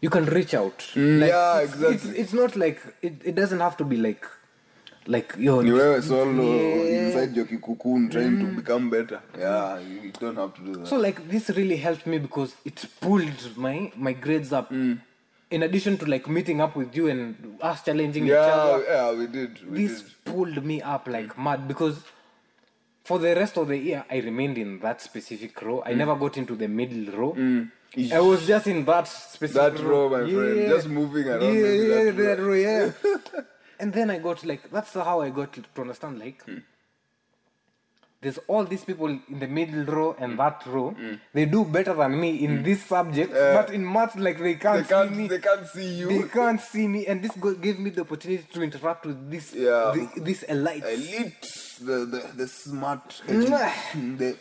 you 0.01 0.11
can 0.11 0.27
reach 0.27 0.55
out. 0.55 0.79
Mm, 0.95 1.21
like, 1.21 1.31
yeah, 1.31 1.59
it's, 1.61 1.75
exactly. 1.75 1.97
It's, 1.97 2.19
it's 2.21 2.33
not 2.33 2.57
like, 2.57 2.81
it, 3.03 3.15
it 3.25 3.35
doesn't 3.35 3.59
have 3.61 3.77
to 3.79 3.85
be 3.85 3.97
like, 3.97 4.25
like, 5.07 5.35
yo, 5.39 5.61
Ni 5.63 5.71
wewe 5.71 6.03
solo 6.03 6.43
Yeah. 6.43 7.07
inside 7.07 7.37
your 7.37 7.47
cocoon 7.61 8.09
trying 8.11 8.39
to 8.39 8.47
become 8.57 8.91
better. 8.91 9.21
Yeah, 9.39 9.79
you 9.81 10.01
you 10.07 10.13
don't 10.21 10.37
have 10.37 10.53
to 10.55 10.63
do 10.63 10.73
that. 10.79 10.87
So, 10.89 10.97
like, 10.97 11.29
this 11.29 11.51
really 11.51 11.77
helped 11.77 12.07
me 12.07 12.19
because 12.19 12.55
it 12.65 12.85
pulled 13.01 13.57
my, 13.57 13.93
my 13.97 14.13
grades 14.13 14.53
up. 14.53 14.71
Mm. 14.73 14.99
In 15.51 15.63
addition 15.63 15.97
to, 15.99 16.07
like, 16.07 16.29
meeting 16.29 16.61
up 16.61 16.75
with 16.77 16.97
you 16.97 17.09
and 17.09 17.37
us 17.63 17.83
challenging 17.85 18.27
each 18.27 18.33
other, 18.33 18.85
yeah, 18.89 19.13
we 19.13 19.27
did. 19.29 19.71
We 19.71 19.87
this 19.87 20.03
did. 20.03 20.13
pulled 20.25 20.65
me 20.65 20.83
up 20.83 21.07
like 21.07 21.39
mad 21.39 21.69
because 21.69 21.99
for 23.05 23.21
the 23.21 23.35
rest 23.37 23.57
of 23.57 23.69
the 23.69 23.77
year 23.79 24.05
I 24.11 24.19
remained 24.19 24.59
in 24.59 24.81
that 24.81 25.01
specific 25.01 25.63
row. 25.63 25.83
Mm. 25.87 25.91
I 25.91 25.95
never 25.95 26.17
got 26.17 26.37
into 26.37 26.57
the 26.57 26.67
middle 26.67 27.13
row. 27.17 27.37
I 28.13 28.19
was 28.21 28.47
just 28.47 28.67
in 28.67 28.85
that 28.87 29.07
specific 29.07 29.75
That 29.79 29.83
row, 29.85 30.09
my 30.11 30.29
friend, 30.29 30.69
just 30.69 30.89
moving 30.89 31.29
around 31.29 31.43
Yeah, 31.43 31.71
yeah, 31.73 32.05
that 32.05 32.17
that 32.17 32.39
row. 32.41 32.49
row, 32.49 32.55
yeah. 32.55 32.91
and 33.81 33.93
then 33.93 34.11
I 34.11 34.19
got 34.19 34.45
like 34.45 34.71
that's 34.71 34.95
how 34.95 35.21
I 35.23 35.31
got 35.31 35.53
to 35.53 35.81
understand 35.81 36.19
like 36.19 36.43
Hmm. 36.45 36.59
there's 38.23 38.39
all 38.49 38.65
these 38.65 38.83
people 38.85 39.09
in 39.09 39.39
the 39.39 39.47
middle 39.47 39.85
row 39.85 40.13
Hmm. 40.13 40.23
and 40.25 40.39
that 40.39 40.63
row. 40.67 40.95
They 41.35 41.45
do 41.45 41.65
better 41.65 41.95
than 41.95 42.19
me 42.21 42.31
in 42.45 42.63
this 42.63 42.83
subject, 42.85 43.33
but 43.33 43.71
in 43.71 43.85
math 43.93 44.17
like 44.17 44.39
they 44.39 44.55
can't, 44.55 44.83
They 44.89 44.95
can't, 44.95 45.11
see 45.11 45.17
me. 45.17 45.29
they 45.29 45.39
can't 45.39 45.67
see 45.69 45.89
you. 46.01 46.09
they 46.09 46.29
can't 46.29 46.61
see 46.61 46.89
me. 46.89 47.07
And 47.07 47.23
this 47.23 47.33
gave 47.61 47.79
me 47.79 47.91
the 47.91 48.01
opportunity 48.03 48.43
to 48.55 48.63
interact 48.63 49.07
with 49.07 49.31
this 49.31 49.53
Yeah. 49.55 49.93
the, 49.95 50.21
this 50.21 50.43
elite 50.45 50.85
elite 50.85 51.41
the 51.89 51.97
the, 52.13 52.21
the 52.37 52.47
smart 52.49 53.23
the 53.29 54.35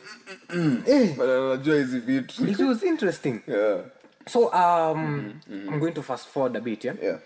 Eh, 0.87 1.13
but 1.17 1.29
anajua 1.29 1.75
hizi 1.77 1.99
vitu 1.99 2.47
it 2.47 2.59
was 2.59 2.83
interesting. 2.83 3.41
Yeah. 3.47 3.81
So 4.27 4.39
um 4.53 5.33
i'm 5.47 5.79
going 5.79 5.93
to 5.93 6.01
fast 6.01 6.27
forward 6.27 6.55
a 6.57 6.61
bit 6.61 6.83
yeah? 6.85 6.95
Yeah. 7.03 7.17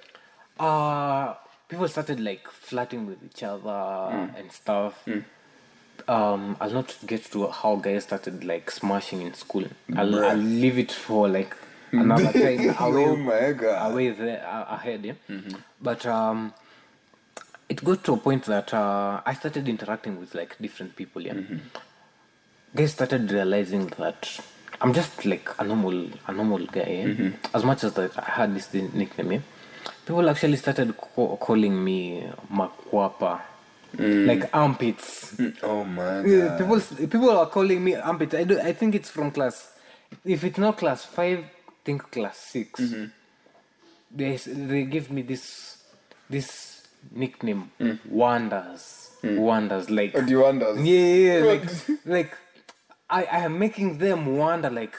Uh 0.59 1.35
people 1.69 1.87
started 1.87 2.19
like 2.19 2.47
flirting 2.49 3.05
with 3.07 3.23
each 3.23 3.43
other 3.43 3.69
and 4.37 4.51
stuff. 4.51 5.07
Um 6.07 6.55
i'll 6.61 6.71
not 6.71 6.95
get 7.05 7.23
to 7.31 7.47
how 7.47 7.75
guys 7.75 8.03
started 8.03 8.43
like 8.43 8.71
smashing 8.71 9.21
in 9.21 9.33
school. 9.33 9.65
I'll, 9.95 10.23
I'll 10.25 10.37
leave 10.37 10.77
it 10.79 10.91
for 10.91 11.27
like 11.29 11.55
another 11.91 12.31
time. 12.43 12.75
Away, 12.79 13.05
oh 13.05 13.15
my 13.15 13.51
god. 13.51 13.91
away 13.91 14.09
there 14.09 14.45
uh, 14.47 14.75
ahead 14.75 15.05
yeah? 15.05 15.13
But 15.81 16.05
um 16.05 16.53
it 17.67 17.83
got 17.83 18.03
to 18.05 18.13
a 18.13 18.17
point 18.17 18.45
that 18.45 18.73
uh, 18.73 19.21
i 19.25 19.33
started 19.33 19.67
interacting 19.69 20.19
with 20.19 20.33
like 20.33 20.57
different 20.59 20.95
people 20.95 21.21
yeah? 21.21 21.35
Guys 22.75 22.91
started 22.93 23.31
realizing 23.31 23.87
that 23.99 24.39
i'm 24.81 24.93
just 24.93 25.25
like 25.25 25.47
a 25.59 25.63
normal 25.63 26.07
a 26.27 26.31
normal 26.33 26.65
guy 26.65 27.05
yeah? 27.17 27.29
as 27.53 27.63
much 27.63 27.83
as 27.83 27.93
that 27.93 28.11
i 28.17 28.29
had 28.39 28.55
this 28.55 28.73
nickname 28.73 29.31
yeah? 29.33 29.39
People 30.09 30.27
actually 30.27 30.57
started 30.57 30.97
ca- 30.97 31.35
calling 31.37 31.83
me 31.83 32.23
makwapa. 32.51 33.41
Mm. 33.95 34.25
Like 34.25 34.49
armpits. 34.53 35.35
Mm, 35.37 35.53
oh 35.63 35.83
my 35.83 36.23
god. 36.25 36.57
people 36.57 37.07
people 37.07 37.29
are 37.29 37.45
calling 37.45 37.83
me 37.83 37.93
armpits. 37.95 38.33
I 38.33 38.43
do. 38.43 38.59
I 38.59 38.73
think 38.73 38.95
it's 38.95 39.11
from 39.11 39.29
class. 39.29 39.71
If 40.25 40.43
it's 40.43 40.57
not 40.57 40.77
class 40.77 41.05
five, 41.05 41.45
think 41.85 42.01
class 42.11 42.37
6 42.37 42.79
mm-hmm. 42.81 43.05
They 44.11 44.33
s- 44.33 44.49
they 44.51 44.83
give 44.85 45.11
me 45.11 45.21
this 45.21 45.77
this 46.29 46.81
nickname 47.11 47.71
mm. 47.79 47.99
wonders 48.09 49.11
wonders 49.23 49.89
like 49.89 50.11
oh, 50.15 50.19
and 50.19 50.29
you 50.29 50.39
wonder 50.41 50.73
yeah, 50.75 51.05
yeah, 51.15 51.37
yeah, 51.37 51.45
like 51.51 51.65
like 52.05 52.31
I 53.09 53.21
I 53.37 53.39
am 53.45 53.59
making 53.59 53.97
them 53.99 54.25
wonder 54.37 54.69
like 54.71 54.95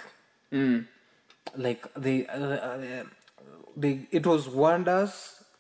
like 1.57 1.83
they 1.97 2.27
uh, 2.27 2.39
uh, 2.39 3.05
they 3.83 3.93
it 4.11 4.27
was 4.33 4.49
wonders 4.49 5.13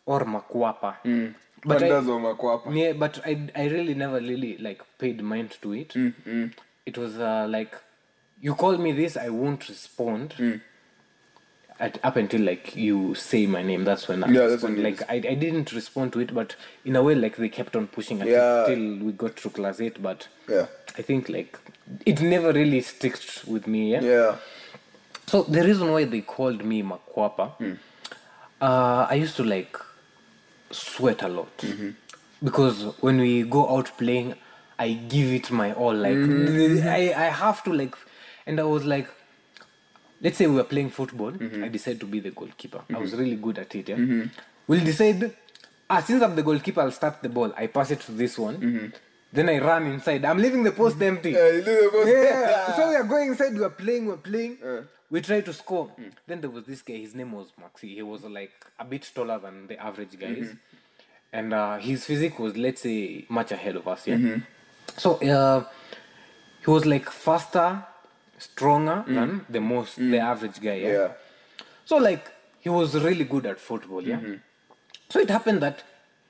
or 0.06 0.20
makwapa 0.34 0.92
hmm. 1.02 1.28
but 1.64 1.82
I, 1.82 1.88
wonders 1.88 2.08
of 2.14 2.20
makwapa 2.26 2.74
yeah, 2.80 2.92
but 3.04 3.20
I 3.30 3.32
I 3.54 3.68
really 3.76 3.94
never 3.94 4.20
really 4.32 4.52
like 4.58 4.82
paid 4.98 5.22
mind 5.22 5.50
to 5.62 5.72
it. 5.82 5.92
Hmm, 5.92 6.08
hmm. 6.24 6.46
It 6.86 6.98
was 6.98 7.18
uh, 7.18 7.46
like 7.48 7.72
you 8.40 8.54
call 8.54 8.76
me 8.78 8.92
this, 8.92 9.16
I 9.16 9.28
won't 9.28 9.68
respond. 9.68 10.34
At, 11.78 11.98
up 12.04 12.16
until 12.16 12.42
like 12.42 12.76
you 12.76 13.14
say 13.14 13.46
my 13.46 13.62
name, 13.62 13.84
that's 13.84 14.06
when 14.08 14.22
I 14.24 14.28
Yeah, 14.28 14.40
that's 14.40 14.52
respond. 14.62 14.76
when 14.76 14.84
like 14.84 15.02
I, 15.08 15.14
I 15.14 15.34
didn't 15.44 15.72
respond 15.72 16.12
to 16.14 16.20
it, 16.20 16.34
but 16.34 16.54
in 16.84 16.94
a 16.96 17.02
way 17.02 17.14
like 17.14 17.36
they 17.36 17.48
kept 17.48 17.74
on 17.74 17.86
pushing 17.86 18.20
at 18.20 18.28
Yeah. 18.28 18.64
till 18.66 18.84
we 19.06 19.12
got 19.12 19.36
to 19.36 19.50
class 19.50 19.80
eight. 19.80 20.02
But 20.02 20.28
yeah 20.46 20.66
I 20.98 21.02
think 21.02 21.30
like 21.30 21.58
it 22.04 22.20
never 22.20 22.52
really 22.52 22.82
sticked 22.82 23.44
with 23.46 23.66
me. 23.66 23.92
Yeah. 23.92 24.02
yeah 24.02 24.36
So 25.26 25.42
the 25.44 25.62
reason 25.62 25.90
why 25.92 26.04
they 26.04 26.20
called 26.20 26.64
me 26.64 26.82
Makwapa, 26.82 27.52
uh, 28.60 29.06
I 29.08 29.14
used 29.14 29.36
to 29.36 29.44
like 29.44 29.76
sweat 30.70 31.22
a 31.22 31.28
lot 31.28 31.56
mm-hmm. 31.58 31.90
because 32.42 32.82
when 33.00 33.18
we 33.18 33.42
go 33.42 33.76
out 33.76 33.90
playing, 33.98 34.34
I 34.78 34.92
give 34.92 35.32
it 35.32 35.50
my 35.50 35.72
all. 35.72 35.94
Like 35.94 36.16
mm-hmm. 36.16 36.86
I, 36.88 37.12
I 37.26 37.28
have 37.30 37.62
to 37.64 37.72
like, 37.72 37.94
and 38.46 38.60
I 38.60 38.64
was 38.64 38.84
like, 38.84 39.08
let's 40.20 40.38
say 40.38 40.46
we 40.46 40.56
were 40.56 40.64
playing 40.64 40.90
football. 40.90 41.32
Mm-hmm. 41.32 41.64
I 41.64 41.68
decided 41.68 42.00
to 42.00 42.06
be 42.06 42.20
the 42.20 42.30
goalkeeper. 42.30 42.82
I 42.94 42.98
was 42.98 43.14
really 43.14 43.36
good 43.36 43.58
at 43.58 43.74
it. 43.74 43.88
Yeah, 43.88 44.24
we'll 44.66 44.84
decide. 44.84 45.34
Ah, 45.88 46.00
since 46.00 46.22
I'm 46.22 46.36
the 46.36 46.42
goalkeeper, 46.42 46.80
I'll 46.80 46.92
start 46.92 47.20
the 47.20 47.28
ball. 47.28 47.52
I 47.56 47.66
pass 47.66 47.90
it 47.90 48.00
to 48.02 48.12
this 48.12 48.38
one. 48.38 48.92
Then 49.32 49.48
I 49.48 49.58
run 49.58 49.86
inside. 49.86 50.24
I'm 50.24 50.38
leaving 50.38 50.62
the 50.64 50.72
post 50.72 51.00
empty. 51.00 51.30
yeah 51.30 51.50
the 51.60 51.90
most 51.92 52.08
Yeah. 52.08 52.76
so 52.76 52.88
we 52.88 52.96
are 52.96 53.04
going 53.04 53.28
inside, 53.28 53.54
we 53.54 53.62
are 53.64 53.70
playing, 53.70 54.06
we're 54.06 54.16
playing. 54.16 54.58
Uh. 54.64 54.82
We 55.10 55.20
tried 55.20 55.44
to 55.46 55.52
score. 55.52 55.86
Hmm. 55.88 56.08
Then 56.26 56.40
there 56.40 56.50
was 56.50 56.64
this 56.64 56.82
guy, 56.82 56.94
his 56.94 57.14
name 57.14 57.32
was 57.32 57.52
Maxi. 57.60 57.94
He 57.94 58.02
was 58.02 58.22
like 58.24 58.52
a 58.78 58.84
bit 58.84 59.10
taller 59.14 59.38
than 59.38 59.66
the 59.66 59.76
average 59.82 60.18
guys. 60.18 60.46
Mm-hmm. 60.46 61.32
And 61.32 61.54
uh, 61.54 61.78
his 61.78 62.04
physique 62.04 62.38
was, 62.38 62.56
let's 62.56 62.82
say, 62.82 63.24
much 63.28 63.52
ahead 63.52 63.76
of 63.76 63.86
us. 63.88 64.06
Yeah. 64.06 64.16
Mm-hmm. 64.16 64.40
So 64.96 65.14
uh, 65.16 65.64
he 66.64 66.70
was 66.70 66.86
like 66.86 67.10
faster, 67.10 67.84
stronger 68.38 69.04
mm. 69.06 69.14
than 69.14 69.46
the 69.48 69.60
most, 69.60 69.96
the 69.96 70.02
mm. 70.02 70.20
average 70.20 70.60
guy. 70.60 70.74
Yeah? 70.74 70.92
yeah 70.92 71.12
So 71.84 71.96
like 71.96 72.30
he 72.60 72.68
was 72.68 72.94
really 72.94 73.24
good 73.24 73.46
at 73.46 73.58
football, 73.58 74.02
yeah. 74.02 74.16
Mm-hmm. 74.16 74.34
So 75.08 75.18
it 75.20 75.30
happened 75.30 75.60
that 75.62 75.82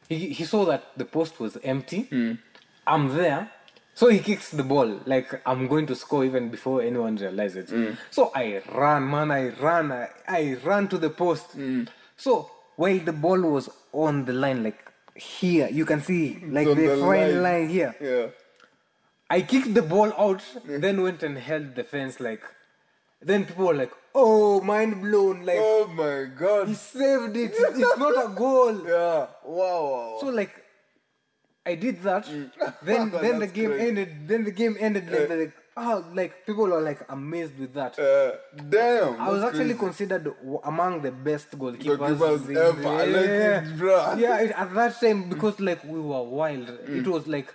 he, 0.08 0.30
he 0.30 0.44
saw 0.44 0.64
that 0.66 0.84
the 0.96 1.04
post 1.04 1.38
was 1.40 1.56
empty. 1.62 2.08
Mm. 2.10 2.38
I'm 2.86 3.08
there. 3.16 3.50
So 3.94 4.08
he 4.08 4.18
kicks 4.20 4.50
the 4.50 4.62
ball 4.62 5.00
like 5.04 5.42
I'm 5.46 5.66
going 5.68 5.86
to 5.86 5.94
score 5.94 6.24
even 6.24 6.48
before 6.48 6.82
anyone 6.82 7.16
realizes. 7.16 7.70
Mm. 7.70 7.96
So 8.10 8.30
I 8.34 8.62
ran, 8.72 9.10
man. 9.10 9.30
I 9.30 9.48
ran. 9.48 9.92
I, 9.92 10.08
I 10.26 10.56
ran 10.64 10.88
to 10.88 10.98
the 10.98 11.10
post. 11.10 11.56
Mm. 11.56 11.88
So 12.16 12.50
while 12.76 12.98
the 12.98 13.12
ball 13.12 13.40
was 13.40 13.68
on 13.92 14.24
the 14.24 14.32
line, 14.32 14.62
like 14.62 14.90
here, 15.14 15.68
you 15.70 15.84
can 15.84 16.00
see 16.00 16.42
like 16.48 16.66
the, 16.66 16.74
the 16.74 16.96
fine 16.96 17.00
line. 17.00 17.42
line. 17.42 17.68
here. 17.68 17.94
Yeah. 18.00 18.26
I 19.28 19.42
kicked 19.42 19.74
the 19.74 19.82
ball 19.82 20.12
out, 20.18 20.42
then 20.64 21.02
went 21.02 21.22
and 21.22 21.38
held 21.38 21.76
the 21.76 21.84
fence. 21.84 22.18
Like, 22.18 22.42
then 23.22 23.44
people 23.44 23.66
were 23.66 23.74
like, 23.74 23.92
"Oh, 24.12 24.60
mind 24.60 25.00
blown!" 25.02 25.44
Like 25.44 25.58
Oh 25.60 25.86
my 25.86 26.24
god, 26.36 26.66
he 26.68 26.74
saved 26.74 27.36
it. 27.36 27.52
It's 27.54 27.98
not 27.98 28.24
a 28.24 28.28
goal. 28.34 28.80
Yeah. 28.86 29.26
Wow. 29.44 29.82
wow. 29.90 30.18
So 30.20 30.30
like, 30.30 30.59
I 31.72 31.74
did 31.84 31.96
that. 32.08 32.24
Then 32.88 33.10
then 33.24 33.34
the 33.44 33.48
Mm. 33.50 33.54
Game 33.58 33.70
crazy. 33.70 33.88
ended. 33.88 34.10
Then 34.30 34.40
the 34.48 34.54
game 34.62 34.74
ended. 34.88 35.04
Like, 35.12 35.28
they're 35.28 35.42
like 35.44 35.56
oh, 35.82 35.96
like 36.20 36.32
people 36.46 36.66
were 36.72 36.80
like 36.90 37.00
amazed 37.08 37.56
with 37.62 37.72
that. 37.78 37.92
Uh, 37.98 38.32
damn. 38.74 39.20
I 39.20 39.28
was 39.34 39.42
actually 39.48 39.74
crazy. 39.74 39.86
considered 39.86 40.24
among 40.72 41.00
the 41.06 41.12
best 41.28 41.48
goalkeepers. 41.62 42.16
Goalkeepers 42.18 42.48
in- 42.50 42.56
ever. 42.56 42.88
I 42.88 43.04
like 43.16 43.26
yeah. 43.26 44.12
it. 44.14 44.18
Yeah, 44.24 44.62
at 44.64 44.74
that 44.74 45.00
time 45.00 45.28
because 45.32 45.56
like 45.70 45.82
we 45.94 46.00
were 46.10 46.22
wild. 46.40 46.68
It 47.00 47.06
was 47.06 47.26
like 47.36 47.54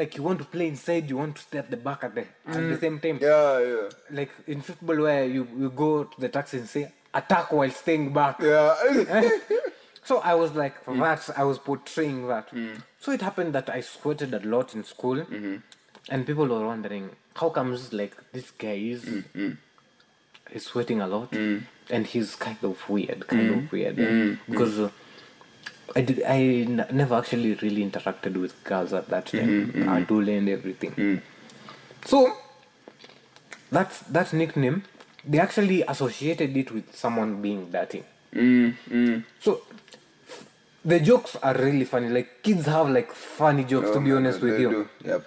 like 0.00 0.16
you 0.16 0.22
want 0.28 0.38
to 0.44 0.46
play 0.56 0.68
inside, 0.68 1.08
you 1.10 1.18
want 1.22 1.36
to 1.36 1.42
stay 1.42 1.58
at 1.58 1.70
the 1.70 1.76
back 1.88 2.02
at 2.04 2.14
the 2.14 2.24
at 2.46 2.62
the 2.72 2.78
same 2.84 2.98
time. 3.06 3.18
Yeah, 3.20 3.58
yeah. 3.60 3.88
Like 4.10 4.30
in 4.46 4.60
football 4.68 4.98
where 5.06 5.24
you, 5.26 5.42
you 5.64 5.68
go 5.70 6.04
to 6.04 6.20
the 6.20 6.28
taxi 6.28 6.58
and 6.58 6.68
say 6.68 6.84
attack 7.12 7.52
while 7.52 7.70
staying 7.70 8.12
back. 8.12 8.40
Yeah. 8.40 8.74
So 10.04 10.18
I 10.18 10.34
was 10.34 10.52
like 10.54 10.84
mm. 10.84 10.98
that. 11.00 11.38
I 11.38 11.44
was 11.44 11.58
portraying 11.58 12.26
that. 12.28 12.50
Mm. 12.50 12.82
So 12.98 13.12
it 13.12 13.22
happened 13.22 13.54
that 13.54 13.70
I 13.70 13.80
sweated 13.80 14.34
a 14.34 14.40
lot 14.40 14.74
in 14.74 14.84
school, 14.84 15.16
mm-hmm. 15.16 15.56
and 16.08 16.26
people 16.26 16.46
were 16.46 16.66
wondering 16.66 17.10
how 17.36 17.50
comes 17.50 17.92
like 17.92 18.16
this 18.32 18.50
guy 18.50 18.74
is 18.74 19.04
mm, 19.04 19.56
is 20.50 20.64
sweating 20.64 21.00
a 21.00 21.06
lot, 21.06 21.32
and 21.32 22.06
he's 22.06 22.34
kind 22.34 22.58
of 22.62 22.88
weird, 22.88 23.26
kind 23.26 23.50
of 23.50 23.72
weird, 23.72 23.98
yeah. 23.98 24.34
because. 24.48 24.78
Uh, 24.78 24.90
I 25.94 26.00
did. 26.00 26.22
I 26.22 26.38
n- 26.38 26.86
never 26.90 27.16
actually 27.16 27.52
really 27.56 27.84
interacted 27.84 28.40
with 28.40 28.54
girls 28.64 28.94
at 28.94 29.08
that 29.10 29.26
time. 29.26 29.72
Adule 29.74 30.38
and 30.38 30.48
everything. 30.48 31.20
So 32.06 32.34
that's 33.70 34.00
that 34.00 34.32
nickname. 34.32 34.84
They 35.26 35.38
actually 35.38 35.82
associated 35.82 36.56
it 36.56 36.70
with 36.72 36.96
someone 36.96 37.42
being 37.42 37.70
dirty. 37.70 38.04
Mm, 38.34 38.74
mm. 38.90 39.24
So 39.40 39.62
the 40.84 41.00
jokes 41.00 41.36
are 41.42 41.54
really 41.54 41.84
funny. 41.84 42.08
Like 42.08 42.42
kids 42.42 42.66
have 42.66 42.88
like 42.88 43.12
funny 43.12 43.64
jokes. 43.64 43.88
Oh 43.90 43.94
to 43.94 44.00
be 44.00 44.10
oh 44.12 44.14
my 44.14 44.18
honest 44.20 44.40
God, 44.40 44.50
with 44.50 44.60
you. 44.60 44.70
do. 44.70 44.88
Yep. 45.04 45.26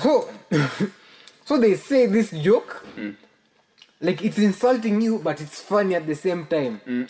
So, 0.00 0.30
so 1.44 1.58
they 1.58 1.74
say 1.76 2.06
this 2.06 2.30
joke, 2.30 2.84
mm. 2.96 3.14
like 4.00 4.24
it's 4.24 4.38
insulting 4.38 5.00
you, 5.00 5.18
but 5.18 5.40
it's 5.40 5.60
funny 5.60 5.94
at 5.94 6.06
the 6.06 6.14
same 6.14 6.46
time. 6.46 6.80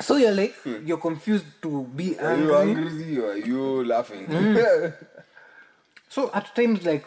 So 0.00 0.16
you're 0.16 0.32
like 0.32 0.54
you're 0.86 0.96
confused 0.96 1.44
to 1.60 1.84
be 1.94 2.18
Are 2.18 2.34
you 2.34 2.54
angry. 2.56 2.88
angry 2.88 3.18
or 3.18 3.30
are 3.32 3.36
you 3.36 3.84
laughing? 3.84 4.26
So 6.08 6.30
at 6.32 6.54
times 6.56 6.84
like 6.86 7.04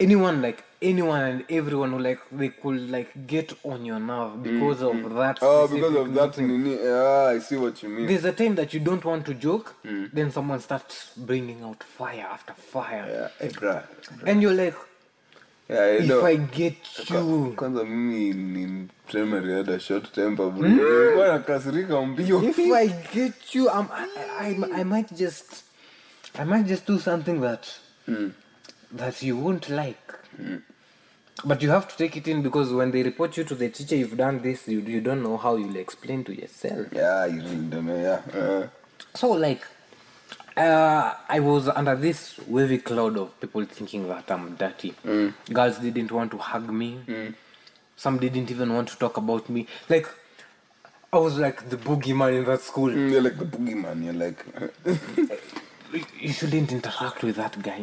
anyone 0.00 0.42
like 0.42 0.64
anyone 0.80 1.20
and 1.22 1.44
everyone 1.50 1.90
who 1.90 1.98
like 1.98 2.20
they 2.30 2.50
could 2.50 2.90
like 2.90 3.26
get 3.26 3.52
on 3.64 3.84
your 3.84 3.98
nerve 3.98 4.42
because 4.42 4.82
of 4.82 4.92
mm-hmm. 4.92 5.16
that. 5.16 5.38
oh, 5.42 5.66
because 5.68 5.94
of 5.94 6.14
that. 6.14 6.38
nini- 6.38 6.82
Yeah, 6.82 7.32
I 7.34 7.38
see 7.40 7.56
what 7.56 7.82
you 7.82 7.88
mean. 7.88 8.06
There's 8.06 8.24
a 8.24 8.32
time 8.32 8.54
that 8.56 8.72
you 8.72 8.80
don't 8.80 9.04
want 9.04 9.26
to 9.26 9.34
joke, 9.34 9.74
mm. 9.84 10.10
then 10.12 10.30
someone 10.30 10.60
starts 10.60 11.12
bringing 11.16 11.62
out 11.62 11.82
fire 11.82 12.26
after 12.30 12.54
fire, 12.54 13.06
Yeah, 13.08 13.46
eh, 13.46 13.48
hey, 13.48 13.48
bruh. 13.48 13.82
and 14.26 14.42
you're 14.42 14.54
like, 14.54 14.74
Yeah, 15.68 15.84
if 15.84 16.06
know. 16.06 16.24
I 16.24 16.36
get 16.36 17.10
you. 17.10 17.52
kwanza 17.56 17.84
mimi 17.84 18.30
in 18.62 18.90
primary 19.06 19.54
had 19.54 19.68
a 19.68 19.78
short 19.78 20.12
temper 20.12 20.50
bro. 20.50 20.68
Hmm? 20.68 20.78
Nilikuwa 20.78 21.28
nakasirika 21.28 22.02
mbio 22.02 22.42
if 22.42 22.58
I 22.58 22.88
get 23.14 23.54
you, 23.54 23.68
I'm, 23.68 23.88
I, 23.92 24.06
I, 24.40 24.80
I 24.80 24.84
might 24.84 25.12
just, 25.14 25.64
I 26.38 26.44
might 26.44 26.66
just 26.66 26.86
do 26.86 26.98
something 26.98 27.40
that, 27.40 27.66
hmm. 28.06 28.28
that 28.96 29.22
you 29.22 29.36
won't 29.36 29.68
like. 29.68 30.17
But 31.44 31.62
you 31.62 31.70
have 31.70 31.86
to 31.88 31.96
take 31.96 32.16
it 32.16 32.26
in 32.26 32.42
because 32.42 32.72
when 32.72 32.90
they 32.90 33.02
report 33.04 33.36
you 33.36 33.44
to 33.44 33.54
the 33.54 33.68
teacher, 33.68 33.94
you've 33.96 34.16
done 34.16 34.42
this. 34.42 34.66
You 34.66 34.80
you 34.80 35.00
don't 35.00 35.22
know 35.22 35.36
how 35.36 35.54
you'll 35.56 35.76
explain 35.76 36.24
to 36.24 36.34
yourself. 36.34 36.88
yeah 36.92 37.26
you 37.26 37.40
really 37.42 37.56
don't 37.74 37.86
know 37.86 37.96
yeah 37.96 38.40
uh, 38.40 38.66
So 39.14 39.30
like, 39.30 39.62
uh, 40.56 41.14
I 41.28 41.38
was 41.40 41.68
under 41.68 41.94
this 41.94 42.38
wavy 42.48 42.78
cloud 42.78 43.16
of 43.16 43.40
people 43.40 43.64
thinking 43.66 44.08
that 44.08 44.28
I'm 44.30 44.56
dirty. 44.56 44.94
Girls 45.52 45.78
didn't 45.78 46.10
want 46.10 46.32
to 46.32 46.38
hug 46.38 46.70
me. 46.70 46.90
Some 47.96 48.18
didn't 48.18 48.50
even 48.50 48.72
want 48.74 48.88
to 48.88 48.96
talk 48.98 49.16
about 49.16 49.48
me. 49.48 49.66
Like, 49.88 50.08
I 51.12 51.18
was 51.18 51.38
like 51.38 51.68
the 51.70 51.76
boogeyman 51.76 52.38
in 52.38 52.44
that 52.46 52.60
school. 52.62 52.90
mm, 52.90 53.10
you're 53.12 53.22
like 53.22 53.38
the 53.38 53.46
boogeyman 53.46 54.04
you're 54.04 54.12
like 54.26 54.44
you 56.20 56.32
shouldn't 56.32 56.70
interact 56.72 57.22
with 57.22 57.36
that 57.36 57.60
guy. 57.62 57.82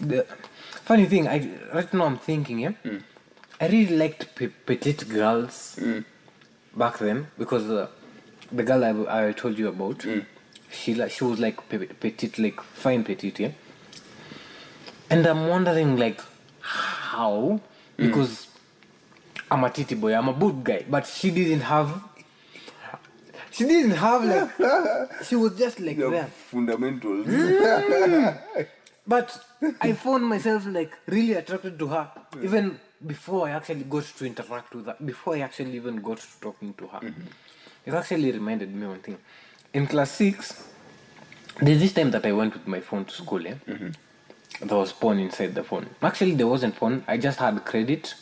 The 0.00 0.26
funny 0.88 1.04
thing, 1.04 1.28
I 1.28 1.38
right 1.74 1.92
now 1.92 2.06
I'm 2.06 2.16
thinking, 2.16 2.60
yeah, 2.60 2.74
hmm. 2.82 2.98
I 3.60 3.68
really 3.68 3.96
liked 4.02 4.34
pe- 4.34 4.54
petite 4.68 5.06
girls 5.06 5.76
hmm. 5.78 6.00
back 6.74 6.98
then 6.98 7.26
because 7.38 7.70
uh, 7.70 7.88
the 8.50 8.62
girl 8.62 8.84
I, 8.84 9.28
I 9.28 9.32
told 9.32 9.58
you 9.58 9.68
about, 9.68 10.02
hmm. 10.02 10.20
she 10.70 10.94
like 10.94 11.10
she 11.10 11.24
was 11.24 11.38
like 11.38 11.68
pe- 11.68 11.92
petite, 12.04 12.38
like 12.38 12.62
fine 12.62 13.04
petite, 13.04 13.38
yeah. 13.38 13.52
And 15.10 15.26
I'm 15.26 15.46
wondering 15.46 15.96
like 15.98 16.22
how 16.60 17.60
because 17.96 18.48
I'm 19.50 19.64
a 19.64 19.70
titty 19.70 19.94
boy, 19.94 20.14
I'm 20.14 20.28
a 20.30 20.32
good 20.32 20.64
guy, 20.64 20.84
but 20.88 21.06
she 21.06 21.30
didn't 21.30 21.60
have. 21.60 22.02
She 23.50 23.64
didn't 23.64 23.96
have 24.06 24.24
like. 24.24 25.24
she 25.26 25.36
was 25.36 25.58
just 25.58 25.80
like 25.80 25.98
your 25.98 26.12
that. 26.12 26.30
fundamentals 26.30 27.26
But 29.08 29.42
I 29.80 29.92
found 29.94 30.24
myself 30.26 30.66
like 30.66 30.92
really 31.06 31.32
attracted 31.32 31.78
to 31.78 31.86
her 31.88 32.10
even 32.42 32.78
before 33.04 33.48
I 33.48 33.52
actually 33.52 33.84
got 33.84 34.04
to 34.04 34.26
interact 34.26 34.74
with 34.74 34.84
her, 34.86 34.96
before 35.02 35.34
I 35.36 35.40
actually 35.40 35.76
even 35.76 35.96
got 36.02 36.18
to 36.18 36.40
talking 36.42 36.74
to 36.74 36.86
her. 36.88 37.00
It 37.86 37.94
actually 37.94 38.30
reminded 38.32 38.74
me 38.74 38.86
one 38.86 38.98
thing. 38.98 39.16
In 39.72 39.86
class 39.86 40.10
six, 40.10 40.62
there's 41.62 41.80
this 41.80 41.94
time 41.94 42.10
that 42.10 42.26
I 42.26 42.32
went 42.32 42.52
with 42.52 42.66
my 42.66 42.80
phone 42.80 43.06
to 43.06 43.14
school, 43.14 43.40
yeah? 43.40 43.54
Mm-hmm. 43.66 44.66
There 44.68 44.76
was 44.76 44.92
porn 44.92 45.18
inside 45.20 45.54
the 45.54 45.64
phone. 45.64 45.88
Actually, 46.02 46.34
there 46.34 46.46
wasn't 46.46 46.76
porn, 46.76 47.02
I 47.08 47.16
just 47.16 47.38
had 47.38 47.64
credit, 47.64 48.14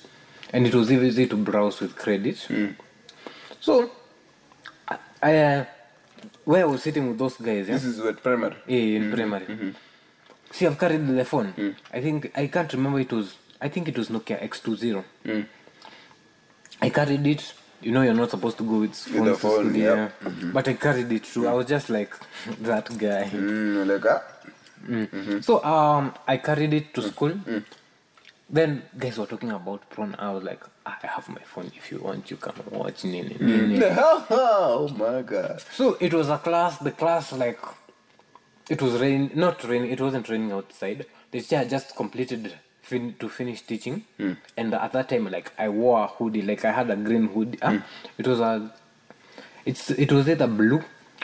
and 0.52 0.66
it 0.66 0.74
was 0.74 0.92
easy 0.92 1.26
to 1.26 1.36
browse 1.36 1.80
with 1.80 1.96
credit. 1.96 2.36
Mm. 2.48 2.76
So, 3.60 3.90
I, 4.86 4.98
I 5.22 5.36
uh, 5.38 5.64
where 6.44 6.62
I 6.62 6.66
was 6.66 6.82
sitting 6.82 7.08
with 7.08 7.18
those 7.18 7.36
guys, 7.36 7.66
yeah? 7.68 7.74
this 7.74 7.84
is 7.84 8.00
what 8.00 8.22
primary 8.22 8.56
Yeah, 8.66 8.98
in 8.98 9.12
primary. 9.12 9.46
Mm-hmm. 9.46 9.70
See, 10.52 10.66
I've 10.66 10.78
carried 10.78 11.06
the 11.06 11.24
phone. 11.24 11.76
I 11.92 12.00
think 12.00 12.32
I 12.36 12.46
can't 12.46 12.72
remember. 12.72 13.00
It 13.00 13.12
was 13.12 13.34
I 13.60 13.68
think 13.68 13.88
it 13.88 13.96
was 13.98 14.08
Nokia 14.08 14.40
X20. 14.42 15.02
I 16.82 16.90
carried 16.90 17.26
it. 17.26 17.52
You 17.82 17.92
know, 17.92 18.02
you're 18.02 18.14
not 18.14 18.30
supposed 18.30 18.56
to 18.58 18.64
go 18.64 18.80
with 18.80 18.94
phones 18.94 19.24
the 19.26 19.32
to 19.32 19.36
phone, 19.36 19.74
yeah. 19.74 20.08
But 20.52 20.66
I 20.68 20.74
carried 20.74 21.12
it 21.12 21.24
too. 21.24 21.46
I 21.46 21.52
was 21.52 21.66
just 21.66 21.90
like 21.90 22.14
that 22.62 22.86
guy. 22.98 23.28
mm, 23.32 23.86
like 23.86 24.06
ah 24.06 25.42
So 25.42 25.62
um, 25.64 26.14
I 26.26 26.36
carried 26.38 26.72
it 26.74 26.94
to 26.94 27.02
school. 27.02 27.32
Then 28.48 28.82
guys 28.96 29.18
were 29.18 29.26
talking 29.26 29.50
about 29.50 29.88
porn. 29.90 30.14
I 30.18 30.30
was 30.30 30.44
like, 30.44 30.62
"Ah, 30.86 30.96
I 31.02 31.06
have 31.08 31.28
my 31.28 31.42
phone. 31.42 31.70
If 31.76 31.90
you 31.90 31.98
want, 31.98 32.30
you 32.30 32.36
can 32.36 32.54
watch. 32.70 33.04
Nini, 33.04 33.36
nini. 33.40 33.80
oh 34.30 34.88
my 34.96 35.22
god 35.22 35.60
So 35.72 35.96
it 36.00 36.14
was 36.14 36.28
a 36.30 36.38
class. 36.38 36.78
The 36.78 36.92
class 36.92 37.32
like 37.32 37.58
it 38.68 38.82
was 38.82 38.94
rain, 39.00 39.30
not 39.34 39.62
raining. 39.64 39.90
It 39.90 40.00
wasn't 40.00 40.28
raining 40.28 40.52
outside. 40.52 41.06
The 41.30 41.40
teacher 41.40 41.64
just 41.64 41.94
completed 41.96 42.54
fin- 42.82 43.14
to 43.20 43.28
finish 43.28 43.62
teaching, 43.62 44.04
hmm. 44.16 44.32
and 44.56 44.74
at 44.74 44.92
that 44.92 45.08
time, 45.08 45.30
like 45.30 45.52
I 45.58 45.68
wore 45.68 46.04
a 46.04 46.06
hoodie. 46.06 46.42
Like 46.42 46.64
I 46.64 46.72
had 46.72 46.90
a 46.90 46.96
green 46.96 47.28
hoodie. 47.28 47.58
Ah, 47.62 47.82
It 48.18 48.26
was 48.26 48.40
a, 48.40 48.72
it's 49.64 49.90
it 49.90 50.10
was 50.12 50.28
either 50.28 50.46
blue, 50.46 50.82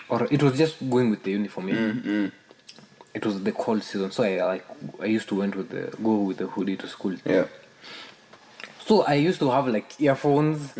or 0.09 0.27
it 0.31 0.43
was 0.43 0.56
just 0.59 0.78
going 0.90 1.10
with 1.10 1.23
the 1.24 1.32
uniform. 1.32 1.69
yeah. 1.69 1.93
Hmm, 1.93 2.27
it 3.14 3.27
was 3.27 3.43
the 3.43 3.52
cold 3.52 3.82
season, 3.82 4.10
so 4.10 4.23
I 4.24 4.43
like 4.43 4.64
I 5.01 5.06
used 5.06 5.28
to 5.28 5.35
went 5.36 5.55
with 5.55 5.69
the 5.70 5.94
go 6.02 6.16
with 6.28 6.39
the 6.39 6.47
hoodie 6.47 6.77
to 6.78 6.89
school. 6.89 7.14
yeah 7.24 7.44
So 8.86 9.02
I 9.02 9.14
used 9.14 9.39
to 9.40 9.51
have 9.51 9.66
like 9.69 10.01
earphones 10.01 10.73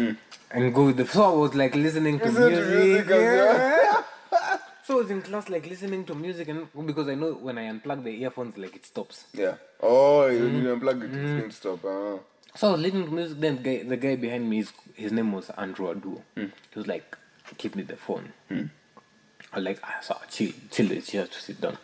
and 0.51 0.75
go 0.75 0.87
with 0.87 0.97
the. 0.97 1.07
So 1.07 1.23
I 1.25 1.37
was 1.37 1.55
like 1.55 1.75
listening 1.75 2.19
to 2.21 2.27
Listen 2.27 2.43
to 2.43 2.49
music. 2.51 3.07
music 3.07 3.07
yeah. 3.11 3.79
So 4.93 4.99
I 4.99 5.03
was 5.03 5.11
in 5.11 5.23
class 5.23 5.49
like 5.49 5.67
listening 5.67 6.05
to 6.05 6.15
music 6.15 6.49
and 6.49 6.69
because 6.87 7.09
I 7.09 7.15
know 7.15 7.33
when 7.33 7.57
I 7.57 7.63
unplug 7.63 8.05
the 8.05 8.11
earphones 8.23 8.59
like 8.59 8.77
it 8.77 8.85
stops. 8.85 9.25
yeah 9.33 9.55
oh 9.81 10.27
you 10.27 10.41
mm. 10.41 10.53
didn't 10.53 10.81
unplug 10.81 11.03
it 11.05 11.07
it's 11.07 11.17
mm. 11.17 11.39
going 11.39 11.51
to 11.51 11.57
stop 11.57 11.85
uh. 11.85 12.19
So 12.55 12.69
I 12.69 12.73
was 12.73 12.81
listening 12.83 13.07
to 13.07 13.11
music. 13.11 13.41
Then 13.41 13.63
the 13.63 13.63
guy, 13.63 13.83
the 13.89 13.97
guy 13.97 14.17
behind 14.17 14.51
me, 14.51 14.59
his, 14.59 14.73
his 14.95 15.11
name 15.11 15.33
was 15.33 15.49
Andrew 15.57 15.87
Adu. 15.95 16.21
Mm. 16.37 16.51
He 16.73 16.79
was 16.79 16.87
like, 16.87 17.17
"Give 17.57 17.75
me 17.75 17.83
the 17.83 17.97
phone." 17.97 18.31
I 18.51 19.57
was 19.57 19.65
like 19.65 19.81
ah, 19.83 19.97
so 20.03 20.19
chill, 20.29 20.53
chill. 20.71 20.89
The 20.89 20.97
teacher 20.97 21.27
to 21.27 21.41
sit 21.41 21.59
down. 21.63 21.79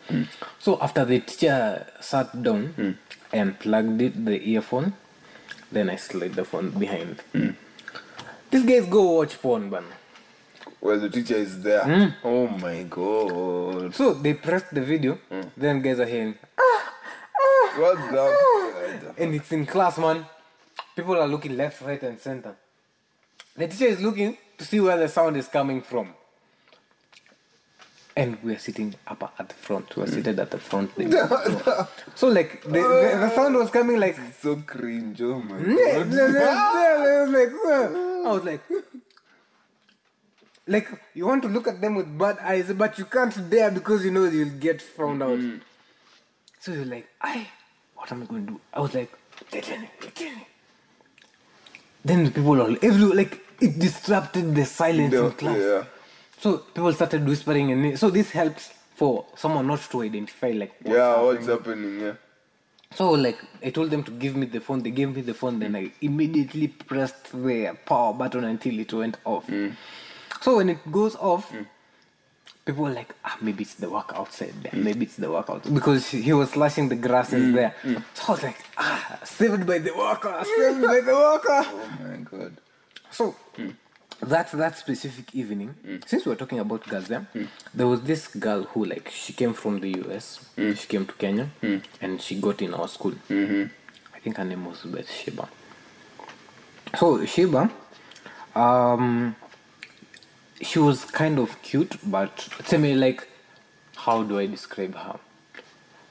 So 0.59 0.77
after 0.79 1.05
the 1.05 1.21
teacher 1.21 1.87
sat 2.01 2.43
down, 2.43 2.97
I 3.33 3.37
unplugged 3.37 3.99
it, 3.99 4.23
the 4.25 4.37
earphone. 4.51 4.93
Then 5.71 5.89
I 5.89 5.95
slid 5.95 6.35
the 6.35 6.45
phone 6.45 6.69
behind. 6.69 7.23
These 8.51 8.65
guys 8.65 8.85
go 8.85 9.01
watch 9.17 9.41
porn, 9.41 9.71
man. 9.71 9.85
Well, 10.81 10.99
the 10.99 11.09
teacher 11.09 11.35
is 11.35 11.61
there. 11.61 11.83
Hmm? 11.83 12.05
Oh 12.23 12.47
my 12.47 12.83
god. 12.83 13.93
So 13.95 14.13
they 14.13 14.33
pressed 14.33 14.73
the 14.73 14.81
video. 14.81 15.15
Hmm. 15.29 15.41
Then 15.57 15.81
guys 15.81 15.99
are 15.99 16.05
hearing, 16.05 16.35
What 17.75 17.97
the? 18.11 19.13
and 19.17 19.35
it's 19.35 19.51
in 19.51 19.65
class, 19.65 19.97
man. 19.97 20.25
People 20.95 21.17
are 21.17 21.27
looking 21.27 21.57
left, 21.57 21.81
right, 21.81 22.01
and 22.03 22.19
center. 22.19 22.55
The 23.55 23.67
teacher 23.67 23.85
is 23.87 24.01
looking 24.01 24.37
to 24.57 24.65
see 24.65 24.79
where 24.79 24.97
the 24.97 25.09
sound 25.09 25.35
is 25.35 25.47
coming 25.47 25.81
from. 25.81 26.13
And 28.15 28.37
we're 28.43 28.59
sitting 28.59 28.95
up 29.07 29.33
at 29.37 29.49
the 29.49 29.55
front. 29.55 29.95
We're 29.97 30.05
hmm. 30.05 30.13
seated 30.13 30.39
at 30.39 30.51
the 30.51 30.59
front. 30.59 30.91
so 32.15 32.27
like 32.29 32.63
the, 32.63 32.69
the, 32.69 33.17
the 33.19 33.29
sound 33.35 33.55
was 33.55 33.69
coming 33.69 33.99
like 33.99 34.17
so 34.41 34.55
cringe. 34.65 35.21
Oh 35.21 35.39
my 35.41 35.57
god. 35.59 36.15
I 38.25 38.31
was 38.31 38.43
like, 38.43 38.61
like 40.69 40.87
you 41.15 41.25
want 41.25 41.41
to 41.43 41.49
look 41.49 41.67
at 41.67 41.81
them 41.81 41.95
with 41.95 42.17
bad 42.17 42.37
eyes, 42.39 42.71
but 42.73 42.97
you 42.99 43.05
can't 43.05 43.49
dare 43.49 43.71
because 43.71 44.05
you 44.05 44.11
know 44.11 44.25
you'll 44.25 44.57
get 44.59 44.81
found 44.81 45.21
out. 45.23 45.37
Mm-hmm. 45.37 45.57
So 46.59 46.73
you're 46.73 46.85
like, 46.85 47.07
I, 47.21 47.47
what 47.95 48.11
am 48.11 48.23
I 48.23 48.25
going 48.25 48.45
to 48.45 48.51
do? 48.53 48.61
I 48.73 48.79
was 48.79 48.93
like, 48.93 49.11
let 49.51 49.69
in. 49.69 49.87
Then 52.05 52.23
the 52.25 52.31
people 52.31 52.61
all, 52.61 52.75
every 52.81 53.05
like 53.21 53.41
it 53.59 53.77
disrupted 53.79 54.55
the 54.55 54.65
silence 54.65 55.13
in 55.13 55.31
class. 55.31 55.57
Yeah. 55.57 55.83
So 56.37 56.59
people 56.59 56.93
started 56.93 57.27
whispering, 57.27 57.71
and 57.71 57.99
so 57.99 58.09
this 58.09 58.31
helps 58.31 58.71
for 58.95 59.25
someone 59.35 59.67
not 59.67 59.81
to 59.91 60.01
identify 60.03 60.51
like 60.51 60.73
what's 60.81 60.95
Yeah, 60.97 61.07
happening. 61.09 61.25
what's 61.25 61.47
happening? 61.47 61.99
Yeah. 61.99 62.13
So 62.95 63.11
like 63.11 63.37
I 63.63 63.69
told 63.71 63.91
them 63.91 64.03
to 64.03 64.11
give 64.11 64.35
me 64.35 64.45
the 64.45 64.61
phone, 64.61 64.81
they 64.83 64.91
gave 64.91 65.15
me 65.15 65.21
the 65.21 65.33
phone, 65.33 65.59
then 65.59 65.75
I 65.75 65.91
immediately 66.01 66.67
pressed 66.69 67.31
the 67.33 67.75
power 67.85 68.13
button 68.13 68.43
until 68.45 68.79
it 68.79 68.91
went 68.93 69.17
off. 69.25 69.47
Mm. 69.47 69.75
So 70.41 70.57
when 70.57 70.69
it 70.69 70.91
goes 70.91 71.15
off, 71.15 71.51
people 72.65 72.83
were 72.83 72.91
like, 72.91 73.13
ah, 73.25 73.37
maybe 73.41 73.63
it's 73.63 73.75
the 73.75 73.89
work 73.89 74.11
outside 74.15 74.53
there, 74.61 74.71
mm. 74.71 74.83
maybe 74.83 75.05
it's 75.05 75.15
the 75.15 75.29
work 75.29 75.47
because 75.73 76.07
he 76.09 76.33
was 76.33 76.51
slashing 76.51 76.87
the 76.89 76.95
grasses 76.95 77.43
mm, 77.43 77.53
there. 77.53 77.75
Mm. 77.83 78.03
So 78.13 78.23
I 78.27 78.31
was 78.31 78.43
like, 78.43 78.57
ah, 78.77 79.19
saved 79.23 79.65
by 79.65 79.79
the 79.79 79.93
worker, 79.95 80.43
saved 80.55 80.81
by 80.81 81.01
the 81.01 81.13
worker. 81.13 81.65
Oh 81.69 82.07
my 82.07 82.17
god. 82.17 82.53
So 83.11 83.35
that 84.21 84.51
that 84.51 84.77
specific 84.77 85.33
evening, 85.33 85.75
since 86.05 86.25
we 86.25 86.31
are 86.31 86.35
talking 86.35 86.59
about 86.59 86.87
girls 86.87 87.07
there, 87.07 87.25
there 87.73 87.87
was 87.87 88.01
this 88.03 88.27
girl 88.27 88.63
who 88.63 88.85
like 88.85 89.09
she 89.09 89.33
came 89.33 89.53
from 89.53 89.79
the 89.79 89.89
US. 90.03 90.45
She 90.55 90.87
came 90.87 91.05
to 91.05 91.13
Kenya 91.13 91.49
and 92.01 92.21
she 92.21 92.39
got 92.39 92.61
in 92.61 92.73
our 92.73 92.87
school. 92.87 93.13
Mm-hmm. 93.29 93.63
I 94.15 94.19
think 94.19 94.37
her 94.37 94.43
name 94.45 94.65
was 94.65 94.81
Beth 94.83 95.09
Sheba. 95.09 95.47
So 96.97 97.25
Sheba, 97.25 97.71
um, 98.55 99.35
she 100.61 100.79
was 100.79 101.05
kind 101.05 101.39
of 101.39 101.61
cute, 101.61 101.97
but 102.03 102.47
tell 102.65 102.79
me 102.79 102.93
like, 102.93 103.27
how 103.95 104.23
do 104.23 104.39
I 104.39 104.45
describe 104.45 104.95
her? 104.95 105.19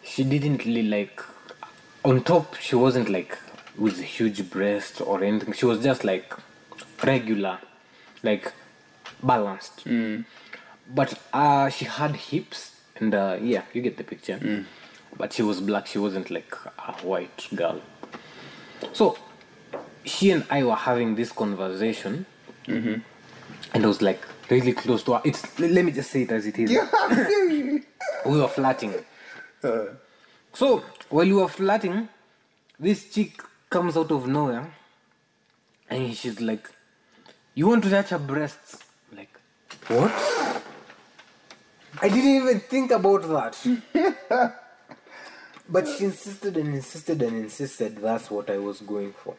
She 0.03 0.25
didn't 0.25 0.65
really 0.65 0.83
like. 0.85 1.23
On 2.05 2.23
top, 2.23 2.55
she 2.57 2.77
wasn't 2.77 3.09
like 3.09 3.37
with 3.77 4.01
huge 4.01 4.49
breasts 4.51 5.01
or 5.01 5.23
anything. 5.23 5.53
She 5.53 5.67
was 5.67 5.83
just 5.83 6.05
like 6.05 6.33
regular, 7.05 7.59
like 8.23 8.53
balanced. 9.23 9.83
But 10.95 11.19
uh, 11.33 11.69
she 11.69 11.85
had 11.85 12.17
hips, 12.17 12.73
and 12.97 13.15
uh, 13.15 13.37
yeah, 13.41 13.63
you 13.75 13.83
get 13.83 13.97
the 13.99 14.05
picture. 14.05 14.39
But 15.17 15.33
she 15.33 15.43
was 15.43 15.61
black. 15.61 15.87
She 15.87 15.99
wasn't 15.99 16.31
like 16.31 16.55
a 16.79 16.93
white 17.03 17.49
girl. 17.55 17.83
So 18.93 19.19
she 20.05 20.31
and 20.31 20.45
I 20.51 20.65
were 20.65 20.75
having 20.77 21.15
this 21.17 21.33
conversation, 21.33 22.25
and 23.75 23.85
I 23.85 23.87
was 23.87 24.01
like 24.01 24.23
really 24.51 24.73
close 24.73 25.03
to 25.05 25.15
her. 25.15 25.21
It's 25.25 25.59
let 25.59 25.85
me 25.85 25.93
just 25.93 26.11
say 26.11 26.23
it 26.23 26.33
as 26.33 26.47
it 26.47 26.59
is. 26.59 26.71
we 28.27 28.39
were 28.41 28.49
flirting. 28.49 28.95
So 30.53 30.83
while 31.11 31.27
we 31.27 31.33
were 31.33 31.49
flirting, 31.49 32.09
this 32.79 33.11
chick 33.13 33.43
comes 33.71 33.97
out 33.97 34.11
of 34.11 34.27
nowhere, 34.27 34.73
and 35.91 36.15
she's 36.17 36.41
like, 36.41 36.69
"You 37.55 37.69
want 37.69 37.85
to 37.85 37.91
touch 37.91 38.09
her 38.11 38.19
breasts?" 38.19 38.79
I'm 39.11 39.19
like, 39.19 39.41
what? 39.89 40.13
I 42.01 42.09
didn't 42.09 42.37
even 42.43 42.61
think 42.61 42.91
about 42.93 43.23
that. 43.23 43.57
but 45.69 45.89
she 45.89 46.05
insisted 46.05 46.57
and 46.57 46.75
insisted 46.75 47.23
and 47.23 47.37
insisted 47.37 47.97
that's 47.99 48.31
what 48.31 48.49
I 48.51 48.59
was 48.59 48.81
going 48.81 49.13
for. 49.13 49.35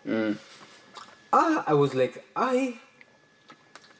Ah, 1.31 1.63
I 1.67 1.73
was 1.73 1.93
like, 1.93 2.23
I. 2.35 2.79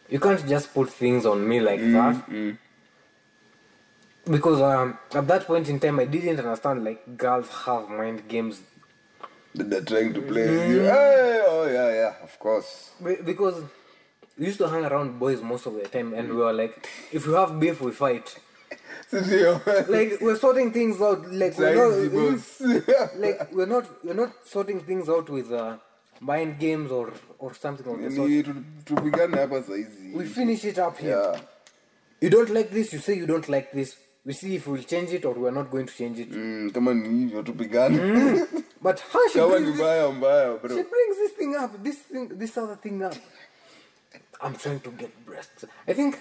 You 0.09 0.19
can't 0.19 0.45
just 0.47 0.73
put 0.73 0.89
things 0.89 1.25
on 1.25 1.47
me 1.47 1.59
like 1.59 1.79
that. 1.79 2.15
Because 4.25 4.61
um, 4.61 4.97
at 5.13 5.27
that 5.27 5.45
point 5.45 5.69
in 5.69 5.79
time, 5.79 5.99
I 5.99 6.05
didn't 6.05 6.39
understand 6.39 6.83
like 6.83 7.17
girls 7.17 7.47
have 7.65 7.89
mind 7.89 8.27
games. 8.27 8.61
That 9.55 9.69
They're 9.69 9.81
trying 9.81 10.13
to 10.13 10.21
play 10.21 10.45
with 10.49 10.69
you. 10.69 10.81
Hey, 10.81 11.41
oh 11.47 11.65
yeah, 11.71 11.89
yeah, 12.01 12.13
of 12.23 12.37
course. 12.39 12.91
Be- 13.03 13.21
Because 13.25 13.63
we 14.37 14.45
used 14.47 14.59
to 14.59 14.69
hang 14.69 14.85
around 14.85 15.19
boys 15.19 15.41
most 15.41 15.65
of 15.65 15.73
the 15.73 15.81
time, 15.87 16.13
and 16.13 16.29
we 16.29 16.35
were 16.35 16.53
like, 16.53 16.87
if 17.11 17.25
you 17.25 17.33
have 17.33 17.59
beef, 17.59 17.81
we 17.81 17.91
fight. 17.91 18.37
Like 19.87 20.21
we're 20.21 20.37
sorting 20.37 20.71
things 20.71 21.01
out. 21.01 21.25
Like 21.31 21.57
we're 21.57 21.75
not, 21.75 21.97
like 23.17 23.51
we're 23.51 23.65
not 23.65 23.85
we're 24.05 24.13
not 24.13 24.31
sorting 24.45 24.81
things 24.81 25.09
out 25.09 25.27
with 25.29 25.51
uh, 25.51 25.77
mind 26.19 26.59
games 26.59 26.91
or 26.91 27.13
or 27.39 27.53
something 27.53 27.85
like 27.85 28.09
the 28.09 28.15
sort. 28.15 28.29
Ni 28.29 28.43
tu- 28.43 28.63
tupigane 28.85 29.37
hapa 29.37 29.63
saizi. 29.63 30.13
We 30.13 30.25
finish 30.25 30.65
it 30.65 30.77
up 30.77 30.97
here. 30.97 31.09
Yeah. 31.11 31.39
You 32.21 32.29
don't 32.29 32.49
like 32.49 32.69
this, 32.71 32.93
you 32.93 32.99
say 32.99 33.13
you 33.15 33.25
don't 33.25 33.47
like 33.49 33.71
this. 33.71 33.95
We 34.25 34.33
see 34.33 34.55
if 34.55 34.67
we'll 34.67 34.83
change 34.83 35.13
it 35.13 35.23
or 35.25 35.33
we're 35.33 35.51
not 35.51 35.71
going 35.71 35.85
to 35.85 35.93
change 35.93 36.19
it. 36.19 36.29
Mm, 36.31 36.71
kama 36.73 36.93
ni 36.93 37.09
hivyo 37.25 37.43
tupigane. 37.43 38.45
But 38.81 38.99
how 38.99 39.27
she 39.29 39.39
Kama 39.39 39.59
brings, 39.59 39.75
mbaya 39.75 40.11
mbaya 40.11 40.59
she 40.61 40.67
bro. 40.67 40.75
brings 40.83 41.17
this 41.17 41.31
thing 41.31 41.55
up, 41.55 41.83
this 41.83 41.95
thing, 41.97 42.27
this 42.37 42.57
other 42.57 42.75
thing 42.75 43.03
up. 43.03 43.15
I'm 44.41 44.55
trying 44.55 44.79
to 44.81 44.91
get 44.91 45.25
breasts. 45.25 45.65
I 45.87 45.93
think, 45.93 46.19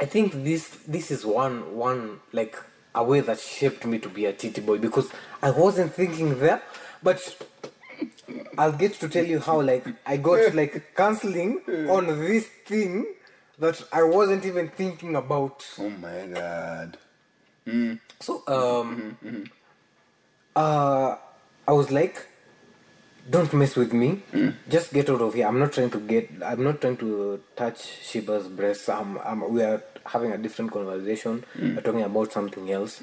I 0.00 0.06
think 0.06 0.32
this 0.44 0.68
this 0.88 1.10
is 1.10 1.24
one 1.24 1.74
one 1.76 2.20
like 2.32 2.56
a 2.94 3.02
way 3.04 3.20
that 3.20 3.38
shaped 3.40 3.84
me 3.86 3.98
to 3.98 4.08
be 4.08 4.26
a 4.26 4.32
titty 4.32 4.60
boy 4.60 4.78
because 4.78 5.08
I 5.42 5.50
wasn't 5.50 5.94
thinking 5.94 6.38
there, 6.40 6.62
but 7.02 7.18
I'll 8.58 8.72
get 8.72 8.94
to 9.00 9.08
tell 9.08 9.24
you 9.24 9.40
how 9.40 9.60
like 9.60 9.86
I 10.06 10.16
got 10.16 10.54
like 10.54 10.94
counseling 10.96 11.60
on 11.90 12.06
this 12.06 12.46
thing 12.66 13.06
that 13.58 13.82
I 13.92 14.02
wasn't 14.02 14.44
even 14.44 14.68
thinking 14.68 15.16
about. 15.16 15.64
Oh 15.78 15.90
my 15.90 16.26
god. 16.34 16.98
So 18.20 18.42
um 18.48 19.48
uh 20.56 21.16
I 21.66 21.72
was 21.72 21.90
like 21.90 22.28
don't 23.30 23.52
mess 23.54 23.76
with 23.76 23.92
me. 23.92 24.20
Just 24.68 24.92
get 24.92 25.08
out 25.08 25.20
of 25.20 25.34
here. 25.34 25.46
I'm 25.46 25.58
not 25.60 25.72
trying 25.72 25.90
to 25.90 26.00
get 26.00 26.28
I'm 26.44 26.64
not 26.64 26.80
trying 26.80 26.96
to 26.98 27.40
touch 27.56 27.78
Shiba's 28.02 28.48
breasts. 28.48 28.88
I'm, 28.88 29.18
I'm 29.18 29.52
we 29.52 29.62
are 29.62 29.82
having 30.04 30.32
a 30.32 30.38
different 30.38 30.72
conversation. 30.72 31.44
We're 31.56 31.80
talking 31.82 32.02
about 32.02 32.32
something 32.32 32.70
else. 32.72 33.00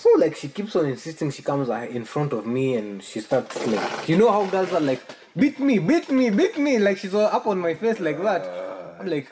So 0.00 0.08
like 0.16 0.34
she 0.34 0.48
keeps 0.48 0.74
on 0.76 0.86
insisting 0.86 1.30
she 1.30 1.42
comes 1.42 1.68
uh, 1.68 1.86
in 1.96 2.06
front 2.06 2.32
of 2.32 2.46
me 2.46 2.74
and 2.76 3.02
she 3.02 3.20
starts 3.20 3.66
like 3.66 4.08
you 4.08 4.16
know 4.16 4.32
how 4.32 4.46
girls 4.46 4.72
are 4.72 4.80
like 4.80 5.02
beat 5.36 5.60
me, 5.60 5.78
beat 5.78 6.10
me, 6.10 6.30
beat 6.30 6.56
me 6.56 6.78
like 6.78 6.96
she's 6.96 7.14
all 7.14 7.26
up 7.26 7.46
on 7.46 7.58
my 7.58 7.74
face 7.74 8.00
like 8.00 8.16
that. 8.22 8.48
I'm 8.98 9.08
like 9.08 9.28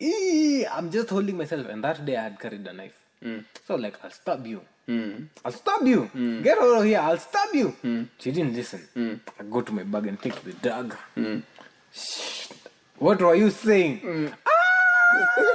"Ee," 0.00 0.66
I'm 0.66 0.90
just 0.90 1.08
holding 1.08 1.36
myself 1.36 1.68
and 1.68 1.84
that 1.84 2.04
day 2.04 2.16
I 2.16 2.24
had 2.24 2.40
carried 2.40 2.66
a 2.66 2.72
knife. 2.72 2.98
Hmm. 3.22 3.38
So 3.64 3.76
like 3.76 3.96
I'll 4.02 4.10
stab 4.10 4.44
you. 4.44 4.62
Hmm. 4.86 5.26
I'll 5.44 5.52
stab 5.52 5.86
you. 5.86 6.06
Hmm. 6.06 6.42
Get 6.42 6.58
out 6.58 6.78
of 6.78 6.84
here, 6.84 6.98
I'll 6.98 7.18
stab 7.18 7.54
you. 7.54 7.76
She 8.18 8.32
didn't 8.32 8.56
listen. 8.56 9.20
I 9.38 9.44
go 9.44 9.60
to 9.60 9.70
my 9.72 9.84
bag 9.84 10.08
and 10.08 10.20
take 10.20 10.42
the 10.42 10.52
dagger. 10.54 10.98
Shh. 11.94 12.48
What 12.98 13.22
were 13.22 13.36
you 13.36 13.50
saying? 13.50 14.34
Ah! 14.34 15.52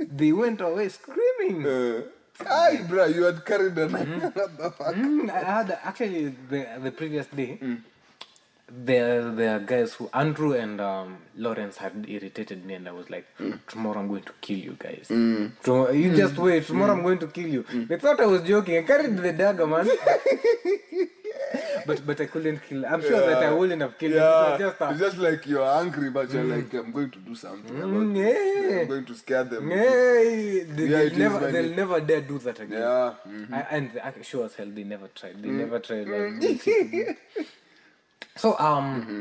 they 0.10 0.32
went 0.32 0.60
away 0.60 0.88
screaming. 0.88 1.64
Uh, 1.64 2.02
Ay, 2.48 2.82
bro, 2.88 3.06
you 3.06 3.24
had 3.24 3.44
carried 3.44 3.76
a 3.78 3.88
knife. 3.88 4.08
What 4.34 4.56
the 4.58 4.70
fuck? 4.70 4.94
Mm, 4.94 5.30
I 5.30 5.38
had 5.44 5.78
actually 5.82 6.34
the 6.48 6.66
the 6.82 6.92
previous 6.92 7.26
day. 7.26 7.58
There 8.70 9.30
there 9.30 9.56
are 9.56 9.60
guys 9.60 9.94
who 9.94 10.08
Andrew 10.12 10.52
and 10.52 10.80
um, 10.80 11.18
Lawrence 11.36 11.76
had 11.78 12.06
irritated 12.08 12.64
me, 12.64 12.74
and 12.74 12.88
I 12.88 12.92
was 12.92 13.10
like, 13.10 13.26
mm. 13.38 13.58
tomorrow 13.66 14.00
I'm 14.00 14.08
going 14.08 14.22
to 14.22 14.32
kill 14.40 14.58
you 14.58 14.76
guys. 14.78 15.08
Mm. 15.10 15.52
Tomorrow, 15.62 15.92
you 15.92 16.10
mm. 16.10 16.16
just 16.16 16.36
wait. 16.38 16.66
Tomorrow 16.66 16.92
I'm 16.92 17.02
going 17.02 17.18
to 17.18 17.26
kill 17.26 17.48
you. 17.48 17.64
They 17.88 17.98
thought 17.98 18.20
I 18.20 18.26
was 18.26 18.42
joking. 18.42 18.78
I 18.78 18.82
carried 18.82 19.16
the 19.16 19.32
dagger, 19.32 19.66
man. 19.66 19.88
but 21.86 22.06
but 22.06 22.20
I 22.20 22.26
couldn't 22.26 22.62
kill. 22.68 22.86
I'm 22.86 23.00
sure 23.02 23.20
that 23.20 23.42
I 23.42 23.52
wouldn't 23.52 23.82
have 23.82 23.98
killed 23.98 24.14
him. 24.14 24.22
It 24.22 24.24
Yeah, 24.24 24.58
just 24.58 24.80
a- 24.80 24.90
it's 24.90 25.00
just 25.00 25.18
like 25.18 25.46
you're 25.46 25.64
angry, 25.64 26.10
but 26.10 26.32
you're 26.32 26.44
like, 26.44 26.72
I'm 26.74 26.92
going 26.92 27.10
to 27.10 27.18
do 27.18 27.34
something. 27.34 27.76
about 27.76 27.90
Mm, 27.90 28.16
yeah. 28.16 28.80
I'm 28.80 28.88
going 28.88 29.04
to 29.06 29.14
scare 29.14 29.44
them. 29.44 29.70
Yeah, 29.70 29.82
they, 30.76 30.86
Yeah, 30.86 31.08
they'll 31.08 31.18
never, 31.18 31.50
they'll 31.50 31.70
it- 31.72 31.76
never 31.76 32.00
dare 32.00 32.20
do 32.20 32.38
that 32.38 32.60
again. 32.60 32.78
Yeah. 32.78 33.14
mm. 33.26 33.52
I, 33.52 33.60
and 33.70 34.00
I, 34.02 34.22
sure 34.22 34.44
as 34.46 34.54
hell 34.54 34.70
they 34.70 34.84
never 34.84 35.08
tried. 35.08 35.42
They 35.42 35.48
never 35.48 35.78
tried. 35.80 36.06
Like. 36.08 37.16
so 38.40 38.56
um, 38.58 38.86
mm-hmm. 39.02 39.20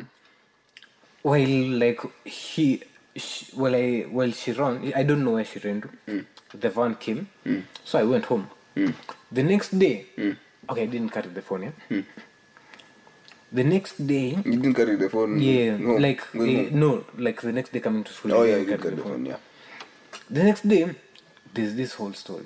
while 1.24 1.56
like 1.84 2.02
he, 2.24 2.82
she, 3.16 3.46
while 3.54 3.76
I 3.76 4.08
while 4.10 4.32
she 4.32 4.52
ran, 4.54 4.94
I 4.96 5.04
don't 5.04 5.24
know 5.26 5.32
where 5.32 5.46
she 5.46 5.60
ran 5.60 5.82
to. 5.82 5.90
Mm. 6.08 6.26
The 6.54 6.70
van 6.70 6.96
came, 6.96 7.28
mm. 7.46 7.64
so 7.84 8.00
I 8.00 8.04
went 8.04 8.26
home. 8.26 8.50
Mm. 8.76 8.94
The 9.32 9.44
next 9.44 9.78
day, 9.78 10.06
okay, 10.70 10.84
I 10.84 10.86
didn't 10.86 11.10
carry 11.10 11.28
the 11.28 11.42
phone. 11.42 11.74
Yeah. 11.90 12.02
The 13.52 13.64
next 13.64 14.08
day, 14.08 14.38
You 14.46 14.58
didn't 14.62 14.76
carry 14.76 14.96
the 14.96 15.10
phone. 15.10 15.42
yeah, 15.42 15.76
no, 15.76 15.96
like 15.96 16.22
going 16.32 16.68
eh, 16.68 16.70
no, 16.72 17.04
like 17.18 17.42
the 17.42 17.52
next 17.52 17.74
day 17.74 17.80
coming 17.82 18.04
to 18.06 18.14
school. 18.14 18.34
Oh 18.34 18.44
yeah, 18.44 18.58
you 18.58 18.66
didn't 18.66 18.82
carry 18.82 18.96
carry 18.96 19.04
the 19.04 19.10
phone. 19.10 19.26
Yeah. 19.26 19.38
the 20.30 20.44
next 20.44 20.68
day, 20.68 20.96
there's 21.54 21.76
this 21.76 21.94
whole 21.96 22.14
story. 22.14 22.46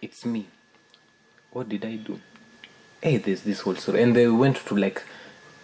It's 0.00 0.24
me. 0.24 0.46
What 1.52 1.68
did 1.68 1.84
I 1.84 1.96
do? 1.96 2.18
Hey, 3.02 3.18
there's 3.18 3.42
this 3.42 3.60
whole 3.60 3.76
story. 3.76 4.02
And 4.02 4.16
they 4.16 4.26
went 4.28 4.56
to 4.56 4.76
like 4.76 5.02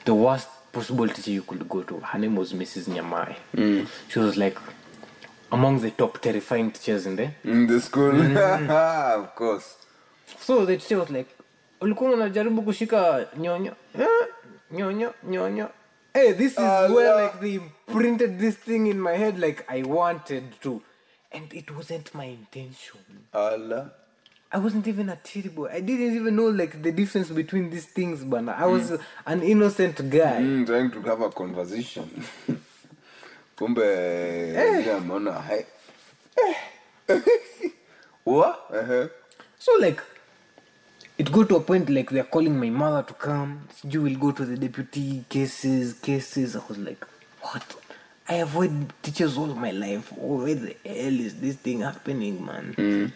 the 0.04 0.14
worst 0.14 0.48
possible 0.72 1.08
teacher 1.08 1.30
you 1.30 1.42
could 1.42 1.68
go 1.68 1.82
to. 1.82 2.00
Her 2.00 2.18
name 2.18 2.36
was 2.36 2.52
Mrs. 2.52 2.88
Nyamai. 2.88 3.36
She 4.08 4.18
was 4.18 4.36
like 4.36 4.58
among 5.50 5.80
the 5.80 5.90
top 5.90 6.20
terrifying 6.20 6.70
teachers 6.70 7.06
in 7.06 7.16
there. 7.16 7.34
In 7.44 7.66
the 7.66 7.80
school, 7.80 8.14
of 8.70 9.34
course. 9.34 9.76
So 10.38 10.64
the 10.64 10.76
teacher 10.76 10.98
was 10.98 11.10
like, 11.10 11.28
ulikuwa 11.80 12.10
unajaribu 12.10 12.62
kushika 12.62 13.26
nyonyo 13.36 13.72
Eh, 14.00 14.08
nyonyo 14.70 15.14
nyonyo 15.28 15.68
hey 16.14 16.32
this 16.32 16.52
is 16.52 16.90
where 16.90 17.22
like 17.24 17.40
they 17.40 17.58
printed 17.92 18.38
this 18.38 18.56
thing 18.56 18.86
in 18.86 19.00
my 19.00 19.16
head 19.16 19.38
like 19.38 19.64
i 19.68 19.82
wanted 19.82 20.42
to 20.60 20.82
and 21.32 21.52
it 21.54 21.70
wasn't 21.70 22.14
my 22.14 22.26
intention 22.26 23.00
Allah. 23.32 23.90
I 24.52 24.58
wasn't 24.58 24.86
even 24.86 25.08
a 25.08 25.16
terrible 25.16 25.66
i 25.72 25.80
didn't 25.80 26.14
even 26.14 26.36
know 26.36 26.48
like 26.48 26.82
the 26.82 26.92
difference 26.92 27.30
between 27.30 27.70
these 27.70 27.86
things 27.86 28.22
but 28.24 28.46
i 28.48 28.66
was 28.66 28.92
an 29.26 29.42
innocent 29.42 29.96
guy 30.10 30.40
Mm, 30.42 30.66
trying 30.66 30.90
to 30.90 31.00
have 31.02 31.20
a 31.20 31.30
conversation. 31.30 32.08
Kumbe 33.56 33.82
yeah, 34.84 34.96
ameona 34.96 35.32
hai. 35.32 35.64
What? 38.24 38.66
Uh-huh. 38.72 39.08
So 39.58 39.72
like 39.80 40.00
it 41.18 41.30
got 41.30 41.48
to 41.48 41.56
a 41.56 41.60
point 41.60 41.88
like 41.90 42.10
they're 42.10 42.24
calling 42.24 42.58
my 42.58 42.70
mother 42.70 43.02
to 43.06 43.14
come. 43.14 43.68
You 43.84 44.02
will 44.02 44.16
go 44.16 44.30
to 44.32 44.44
the 44.44 44.56
deputy 44.56 45.24
cases, 45.28 45.92
cases. 45.94 46.56
I 46.56 46.60
was 46.68 46.78
like, 46.78 47.04
what? 47.40 47.76
I 48.28 48.34
avoid 48.36 48.92
teachers 49.02 49.36
all 49.36 49.46
my 49.48 49.72
life. 49.72 50.12
Oh, 50.20 50.42
where 50.44 50.54
the 50.54 50.76
hell 50.86 51.20
is 51.20 51.34
this 51.40 51.56
thing 51.56 51.80
happening, 51.80 52.44
man? 52.44 53.12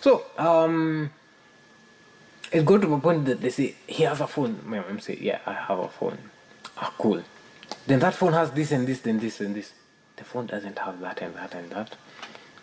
So 0.00 0.24
um, 0.38 1.10
it 2.50 2.64
got 2.64 2.82
to 2.82 2.94
a 2.94 2.98
point 2.98 3.24
that 3.26 3.40
they 3.40 3.50
say 3.50 3.74
he 3.86 4.04
has 4.04 4.20
a 4.20 4.26
phone. 4.26 4.60
My 4.64 4.80
mom 4.80 5.00
say, 5.00 5.18
yeah, 5.20 5.38
I 5.46 5.52
have 5.52 5.78
a 5.78 5.88
phone. 5.88 6.18
Ah, 6.76 6.92
cool. 6.98 7.22
Then 7.86 7.98
that 8.00 8.14
phone 8.14 8.32
has 8.32 8.50
this 8.50 8.72
and 8.72 8.86
this, 8.86 9.00
then 9.00 9.18
this 9.20 9.40
and 9.40 9.54
this. 9.54 9.72
The 10.16 10.24
phone 10.24 10.46
doesn't 10.46 10.78
have 10.78 11.00
that 11.00 11.20
and 11.22 11.34
that 11.36 11.54
and 11.54 11.70
that. 11.70 11.96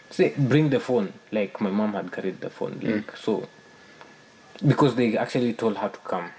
Say, 0.09 0.33
bring 0.37 0.69
the 0.69 0.79
phone. 0.79 1.13
Like 1.31 1.59
my 1.61 1.69
mom 1.69 1.93
had 1.93 2.11
carried 2.11 2.41
the 2.41 2.49
phone. 2.49 2.79
Like 2.81 3.15
so, 3.17 3.47
because 4.65 4.95
they 4.95 5.17
actually 5.17 5.53
told 5.53 5.77
her 5.77 5.89
to 5.89 5.99
come. 5.99 6.31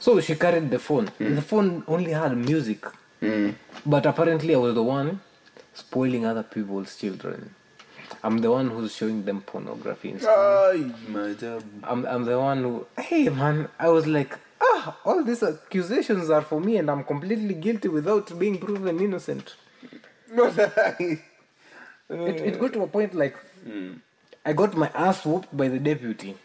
So 0.00 0.20
she 0.20 0.34
carried 0.36 0.70
the 0.70 0.78
phone. 0.78 1.10
The 1.34 1.42
phone 1.42 1.82
only 1.88 2.12
had 2.12 2.36
music, 2.36 2.84
but 3.84 4.06
apparently 4.06 4.54
I 4.54 4.58
was 4.58 4.74
the 4.74 4.82
one 4.82 5.20
spoiling 5.74 6.24
other 6.26 6.42
people's 6.42 6.96
children. 6.96 7.54
I'm 8.26 8.38
the 8.38 8.50
one 8.50 8.68
who's 8.70 8.92
showing 8.94 9.24
them 9.24 9.40
pornography. 9.42 10.10
And 10.12 10.20
stuff. 10.20 10.36
Ay. 10.36 10.90
I'm, 11.84 12.04
I'm 12.12 12.24
the 12.24 12.38
one 12.40 12.60
who, 12.64 12.86
hey 12.98 13.28
man, 13.28 13.68
I 13.78 13.88
was 13.88 14.06
like, 14.06 14.36
ah, 14.60 14.96
all 15.04 15.22
these 15.22 15.42
accusations 15.44 16.28
are 16.30 16.42
for 16.42 16.60
me 16.60 16.76
and 16.78 16.90
I'm 16.90 17.04
completely 17.04 17.54
guilty 17.54 17.88
without 17.88 18.36
being 18.38 18.58
proven 18.58 19.00
innocent. 19.00 19.54
It, 22.08 22.36
it 22.48 22.60
got 22.60 22.72
to 22.74 22.82
a 22.82 22.86
point 22.86 23.14
like, 23.14 23.36
I 24.44 24.52
got 24.52 24.76
my 24.76 24.88
ass 24.94 25.24
whooped 25.26 25.56
by 25.56 25.66
the 25.68 25.80
deputy 25.80 26.36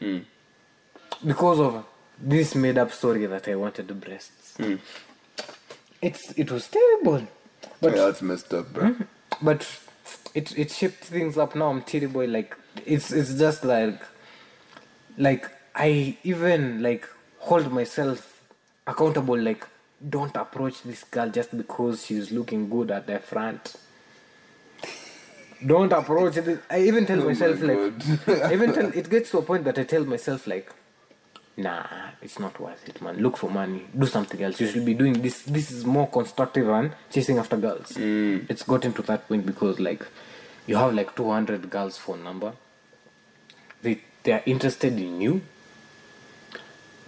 because 1.26 1.60
of 1.60 1.86
this 2.20 2.56
made 2.56 2.78
up 2.80 2.92
story 2.92 3.26
that 3.28 3.48
I 3.48 3.56
wanted 3.56 3.88
the 3.88 3.94
breasts. 3.94 4.58
It's, 6.02 6.32
it 6.32 6.50
was 6.52 6.68
terrible. 6.68 7.28
But 7.80 7.96
yeah, 7.96 8.06
that's 8.06 8.22
messed 8.24 8.52
up, 8.56 8.74
bro. 8.74 8.96
but 9.42 9.62
it 10.36 10.58
it 10.58 10.72
shaped 10.72 11.04
things 11.04 11.38
up. 11.38 11.56
Now 11.56 11.70
i'm 11.70 11.82
terrible 11.84 12.28
like 12.28 12.58
it's 12.86 13.12
it's 13.12 13.34
just 13.36 13.66
like 13.66 14.02
like 15.18 15.50
i 15.76 16.18
even 16.24 16.82
like 16.84 17.08
hold 17.40 17.72
myself 17.72 18.44
accountable 18.88 19.38
like 19.38 19.68
don't 20.10 20.36
approach 20.36 20.84
this 20.84 21.04
girl 21.06 21.30
just 21.30 21.56
because 21.58 22.06
she's 22.06 22.32
looking 22.32 22.70
good 22.70 22.92
at 22.92 23.08
the 23.08 23.20
front. 23.20 23.76
Don't 25.66 25.94
approach 25.94 26.36
this 26.36 26.60
i 26.70 26.82
even 26.82 27.06
tell 27.06 27.22
Oh 27.22 27.26
my 27.26 27.34
myself 27.34 27.62
like 27.62 27.86
I 28.44 28.54
even 28.54 28.74
tell 28.74 28.88
it 29.02 29.10
gets 29.10 29.32
to 29.32 29.40
a 29.40 29.44
point 29.44 29.64
that 29.66 29.78
i 29.80 29.84
tell 29.84 30.06
myself 30.06 30.48
like 30.48 30.72
nah 31.58 31.86
it's 32.22 32.40
not 32.40 32.60
worth 32.60 32.88
it 32.88 33.02
man. 33.02 33.18
Look 33.18 33.38
for 33.38 33.50
money. 33.50 33.86
Do 33.98 34.06
something 34.08 34.42
else. 34.42 34.60
You 34.60 34.68
should 34.68 34.86
be 34.86 34.94
doing 34.94 35.22
this. 35.22 35.44
This 35.44 35.72
is 35.72 35.86
more 35.86 36.08
constructive 36.08 36.68
than 36.68 36.94
chasing 37.12 37.38
after 37.38 37.58
girls. 37.58 37.94
It's 37.98 38.64
gotten 38.64 38.94
to 38.94 39.02
that 39.04 39.28
point 39.28 39.46
because 39.46 39.80
like 39.80 40.06
you 40.68 40.76
have 40.76 40.94
like 40.94 41.16
200 41.16 41.70
girls 41.70 41.98
phone 41.98 42.24
number. 42.24 42.54
They 43.82 44.02
they 44.24 44.34
are 44.34 44.44
interested 44.46 44.94
in 44.94 45.22
you. 45.22 45.42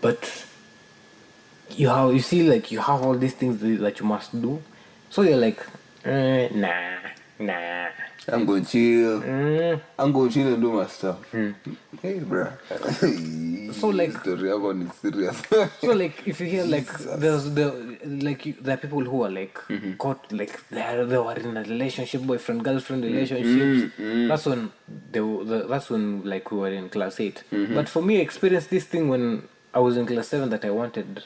But 0.01 0.45
you 1.69 1.87
have 1.87 2.13
you 2.13 2.19
see 2.19 2.43
like 2.43 2.71
you 2.71 2.79
have 2.79 3.01
all 3.01 3.17
these 3.17 3.33
things 3.33 3.59
that 3.61 3.79
that 3.79 3.99
you 3.99 4.05
must 4.05 4.39
do. 4.41 4.61
So 5.09 5.21
you're 5.21 5.37
like 5.37 5.65
eh, 6.05 6.49
nah 6.53 6.97
nah 7.39 7.87
I'm 8.31 8.45
going 8.45 8.63
to 8.65 8.71
chill. 8.71 9.21
Mm. 9.21 9.81
I'm 9.99 10.11
going 10.11 10.29
to 10.29 10.33
chill 10.33 10.53
and 10.53 10.61
do 10.61 10.71
my 10.73 10.87
stuff. 10.87 11.19
Hey, 12.01 12.19
bro. 12.19 12.47
So, 13.73 13.87
like- 13.89 14.15
story 14.19 14.55
want 14.55 14.83
is 14.83 14.93
serious. 15.01 15.41
so 15.81 15.93
like 15.93 16.27
if 16.27 16.39
you 16.39 16.45
hear 16.45 16.63
like 16.63 16.87
there's 17.23 17.45
the 17.55 17.97
like 18.05 18.45
you, 18.45 18.53
there 18.61 18.75
are 18.75 18.77
people 18.77 19.03
who 19.03 19.23
are 19.23 19.31
like 19.31 19.57
caught 19.97 20.31
like 20.31 20.59
they 20.69 20.81
are, 20.81 21.03
they 21.05 21.17
were 21.17 21.33
in 21.33 21.57
a 21.57 21.63
relationship 21.63 22.21
boyfriend 22.21 22.63
girlfriend 22.63 23.03
relationships 23.03 23.91
that's 24.29 24.45
when 24.45 24.71
they 25.11 25.19
the, 25.21 25.65
that's 25.67 25.89
when 25.89 26.23
like 26.23 26.51
we 26.51 26.59
were 26.59 26.69
in 26.81 26.87
class 26.87 27.19
8 27.19 27.43
but 27.73 27.89
for 27.89 28.03
me 28.03 28.19
I 28.19 28.21
experienced 28.21 28.69
this 28.69 28.85
thing 28.85 29.09
when 29.09 29.47
I 29.73 29.79
was 29.79 29.97
in 29.97 30.05
class 30.05 30.27
7 30.27 30.49
that 30.49 30.63
I 30.63 30.69
wanted 30.69 31.23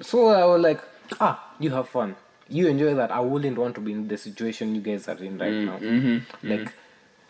so 0.00 0.28
I 0.28 0.44
was 0.44 0.60
like 0.60 0.80
ah 1.20 1.54
you 1.60 1.70
have 1.70 1.88
fun 1.88 2.16
you 2.48 2.66
enjoy 2.68 2.94
that 2.94 3.10
I 3.10 3.20
wouldn't 3.20 3.56
want 3.58 3.74
to 3.76 3.80
be 3.80 3.92
in 3.92 4.08
the 4.08 4.18
situation 4.18 4.74
you 4.74 4.80
guys 4.80 5.08
are 5.08 5.16
in 5.16 5.38
right 5.38 5.52
mm, 5.52 5.64
now 5.64 5.78
mm-hmm, 5.78 6.06
mm-hmm. 6.08 6.50
like 6.50 6.72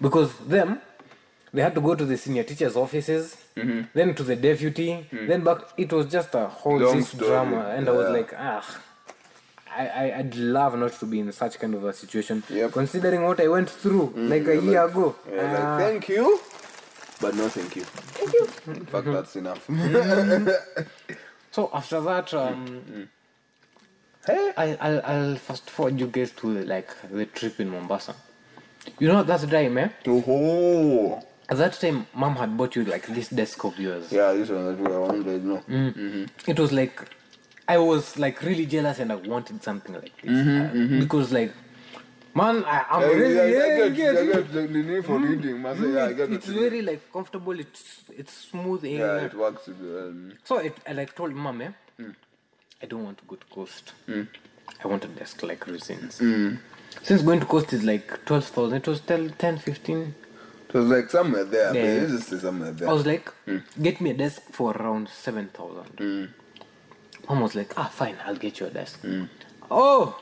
because 0.00 0.36
them 0.38 0.80
they 1.54 1.62
had 1.62 1.74
to 1.76 1.80
go 1.80 1.94
to 1.94 2.04
the 2.04 2.18
senior 2.18 2.42
teachers' 2.42 2.74
offices, 2.74 3.36
mm-hmm. 3.56 3.82
then 3.94 4.12
to 4.16 4.24
the 4.24 4.34
deputy, 4.34 5.06
mm. 5.12 5.28
then 5.28 5.44
back. 5.44 5.58
It 5.76 5.92
was 5.92 6.10
just 6.10 6.34
a 6.34 6.48
whole 6.48 6.78
Long 6.78 6.96
this 6.96 7.12
drama, 7.12 7.68
and 7.76 7.88
I 7.88 7.92
was 7.92 8.10
like, 8.10 8.34
ah, 8.36 8.80
I, 9.70 9.86
I 9.86 10.18
I'd 10.18 10.34
love 10.34 10.76
not 10.76 10.94
to 10.94 11.06
be 11.06 11.20
in 11.20 11.30
such 11.30 11.60
kind 11.60 11.74
of 11.74 11.84
a 11.84 11.92
situation. 11.92 12.42
Yep. 12.50 12.72
Considering 12.72 13.22
what 13.22 13.40
I 13.40 13.46
went 13.46 13.70
through 13.70 14.12
mm, 14.16 14.28
like 14.28 14.48
a 14.48 14.60
year 14.60 14.84
ago. 14.84 15.14
Yeah, 15.32 15.52
like, 15.52 15.62
Ah, 15.62 15.78
thank 15.78 16.08
you, 16.08 16.40
but 17.20 17.36
no 17.36 17.48
thank 17.48 17.76
you. 17.76 17.84
Thank 17.84 18.32
you. 18.32 18.48
In 18.74 18.86
fact, 18.86 19.06
that's 19.06 19.36
enough. 19.36 19.64
so 21.52 21.70
after 21.72 22.00
that, 22.00 22.34
um, 22.34 23.08
hey, 24.26 24.52
I 24.56 24.76
I'll, 24.80 25.01
I'll 25.05 25.36
fast 25.36 25.70
forward 25.70 25.98
you 26.01 26.06
guys 26.06 26.32
to 26.32 26.46
like 26.64 26.90
the 27.10 27.26
trip 27.26 27.60
in 27.60 27.68
Mombasa. 27.70 28.14
You 28.98 29.09
know 29.09 29.22
that 29.22 29.40
time, 29.51 29.78
eh? 29.78 29.88
oh, 30.06 31.22
At 31.48 31.56
that 31.59 31.72
time, 31.74 32.06
mom 32.14 32.36
had 32.36 32.56
bought 32.56 32.76
you 32.76 32.84
like 32.84 33.06
this 33.06 33.28
desk 33.28 33.64
of 33.64 33.78
yours. 33.78 34.10
yeah, 34.12 34.32
this 34.32 34.48
one 34.51 34.66
that 34.66 34.78
we 34.78 34.96
wondering. 34.96 35.48
No, 35.48 36.26
it 36.46 36.59
was 36.59 36.72
like 36.72 37.09
I 37.66 37.78
was 37.78 38.18
like 38.18 38.42
really 38.42 38.66
jealous 38.66 38.98
and 38.98 39.10
I 39.12 39.14
wanted 39.16 39.62
something 39.62 39.94
like 39.94 40.12
this 40.22 40.46
Uh, 40.46 40.98
because 41.01 41.32
like 41.32 41.52
man 42.34 42.62
I, 42.64 42.84
I'm 42.90 43.01
Yeah, 43.02 43.09
really 43.16 43.34
yeah, 43.34 43.42
I 43.42 43.46
yeah, 43.46 43.88
get, 43.88 44.14
yeah, 44.14 44.20
I 44.20 44.26
get 44.42 44.52
the 44.52 44.66
need 44.68 45.05
for 45.06 45.18
reading. 45.18 45.62
Man, 45.62 45.78
say, 45.80 45.92
yeah, 45.94 46.05
I 46.06 46.12
get 46.12 46.30
it's 46.32 46.48
it. 46.48 46.55
very 46.55 46.82
like 46.82 47.10
comfortable 47.12 47.59
it's 47.59 47.82
it's 48.10 48.34
smooth 48.51 48.84
Yeah, 48.84 48.98
yeah. 48.98 49.24
it 49.24 49.34
works. 49.34 49.68
Um, 49.68 50.32
so 50.44 50.59
it, 50.59 50.76
I 50.86 50.92
like 50.92 51.14
told 51.14 51.32
mom 51.34 51.62
eh, 51.62 51.70
I 52.85 52.86
don't 52.86 53.02
want 53.02 53.16
to 53.16 53.24
go 53.24 53.36
to 53.36 53.47
coast. 53.47 53.93
Hmm. 54.05 54.24
I 54.82 54.89
want 54.89 55.06
a 55.06 55.09
desk 55.09 55.43
like 55.43 55.66
reasons. 55.66 56.19
Hmm. 56.19 56.56
Since 57.02 57.23
going 57.23 57.40
to 57.40 57.47
coast 57.47 57.73
is 57.73 57.82
like 57.82 58.27
12,000, 58.27 58.77
it 58.77 58.86
was 58.86 59.01
10, 59.01 59.31
10 59.39 59.59
15. 59.59 60.15
It 60.69 60.74
was 60.74 60.86
like 60.89 61.09
somewhere 61.09 61.44
there. 61.44 61.74
Yeah. 61.74 62.06
Let's 62.06 62.28
just 62.28 62.43
somewhere 62.43 62.73
there. 62.73 62.90
I 62.90 62.93
was 62.93 63.06
like, 63.06 63.31
hmm. 63.47 63.61
get 63.81 64.02
me 64.02 64.11
a 64.11 64.15
desk 64.15 64.43
for 64.51 64.73
around 64.73 65.09
7,000. 65.09 66.35
Mom 67.27 67.40
was 67.40 67.55
like, 67.55 67.73
ah, 67.78 67.89
fine, 67.89 68.16
I'll 68.27 68.36
get 68.36 68.61
you 68.61 68.66
a 68.66 68.70
desk. 68.70 69.02
Oh, 69.70 70.15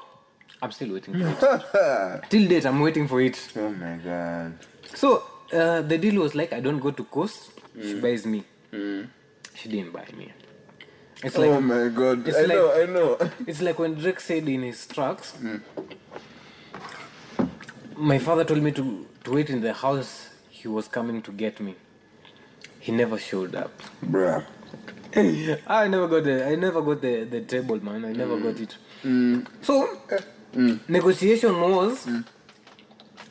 I'm 0.63 0.71
still 0.71 0.93
waiting 0.93 1.15
for 1.19 1.27
it. 1.27 2.23
Till 2.31 2.49
date, 2.49 2.65
I'm 2.65 2.79
waiting 2.79 3.09
for 3.09 3.21
it. 3.21 3.41
oh 3.57 3.71
my 3.71 3.97
god. 3.97 4.57
So 4.95 5.25
uh, 5.53 5.83
the 5.83 5.99
deal 5.99 6.23
was 6.23 6.37
like, 6.37 6.53
I 6.53 6.61
don't 6.61 6.79
go 6.79 6.93
to 6.93 7.03
coast, 7.03 7.51
she 7.75 7.99
buys 8.01 8.25
me. 8.25 8.45
She 8.71 9.69
didn't 9.69 9.93
buy 9.93 10.07
me. 10.17 10.31
It's 11.23 11.37
oh 11.37 11.41
like 11.41 11.51
oh 11.51 11.61
my 11.61 11.89
god. 11.89 12.27
it's 12.27 12.37
I 12.37 12.43
like- 12.43 12.49
know, 12.49 12.83
I 12.83 12.87
know. 12.87 13.31
It's 13.47 13.61
like 13.61 13.79
when 13.79 13.95
Drake 13.95 14.21
said 14.21 14.49
in 14.49 14.63
his 14.63 14.87
tracks, 14.87 15.33
hmm. 15.33 15.59
my 17.97 18.19
father 18.19 18.45
told 18.45 18.63
me 18.63 18.73
to, 18.73 19.07
to 19.25 19.33
wait 19.33 19.51
in 19.51 19.61
the 19.61 19.73
house. 19.73 20.29
He 20.51 20.69
was 20.69 20.89
coming 20.89 21.23
to 21.23 21.33
get 21.33 21.61
me. 21.61 21.75
He 22.81 22.93
never 22.93 23.19
showed 23.19 23.55
up. 23.55 23.73
Bruh. 24.05 24.45
I 25.67 25.89
never 25.89 26.09
got 26.09 26.25
the 26.25 26.47
I 26.47 26.55
never 26.57 26.81
got 26.83 27.03
the, 27.03 27.25
the 27.25 27.43
table, 27.43 27.83
man. 27.85 28.05
I 28.05 28.13
never 28.13 28.37
hmm. 28.37 28.43
got 28.45 28.61
it. 28.61 28.77
Hmm. 29.03 29.41
So 29.61 29.75
eh, 30.11 30.77
negotiation 30.89 31.61
was 31.61 32.09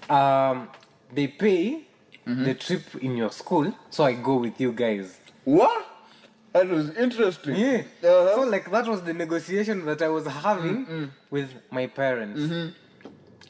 um, 0.10 0.70
they 1.14 1.28
pay 1.28 1.88
mm-hmm. 2.28 2.44
the 2.44 2.54
trip 2.54 2.96
in 3.02 3.18
your 3.18 3.32
school, 3.32 3.74
so 3.90 4.04
I 4.04 4.14
go 4.14 4.36
with 4.36 4.60
you 4.60 4.72
guys. 4.72 5.20
What? 5.44 5.91
That 6.54 6.68
was 6.68 6.90
interesting. 6.98 7.56
Yeah. 7.56 7.84
Uh-huh. 8.04 8.36
So 8.36 8.42
like 8.44 8.70
that 8.72 8.88
was 8.88 9.02
the 9.04 9.14
negotiation 9.14 9.86
that 9.86 10.02
I 10.02 10.10
was 10.10 10.26
having 10.28 11.12
with 11.30 11.50
my 11.72 11.88
parents. 11.88 12.42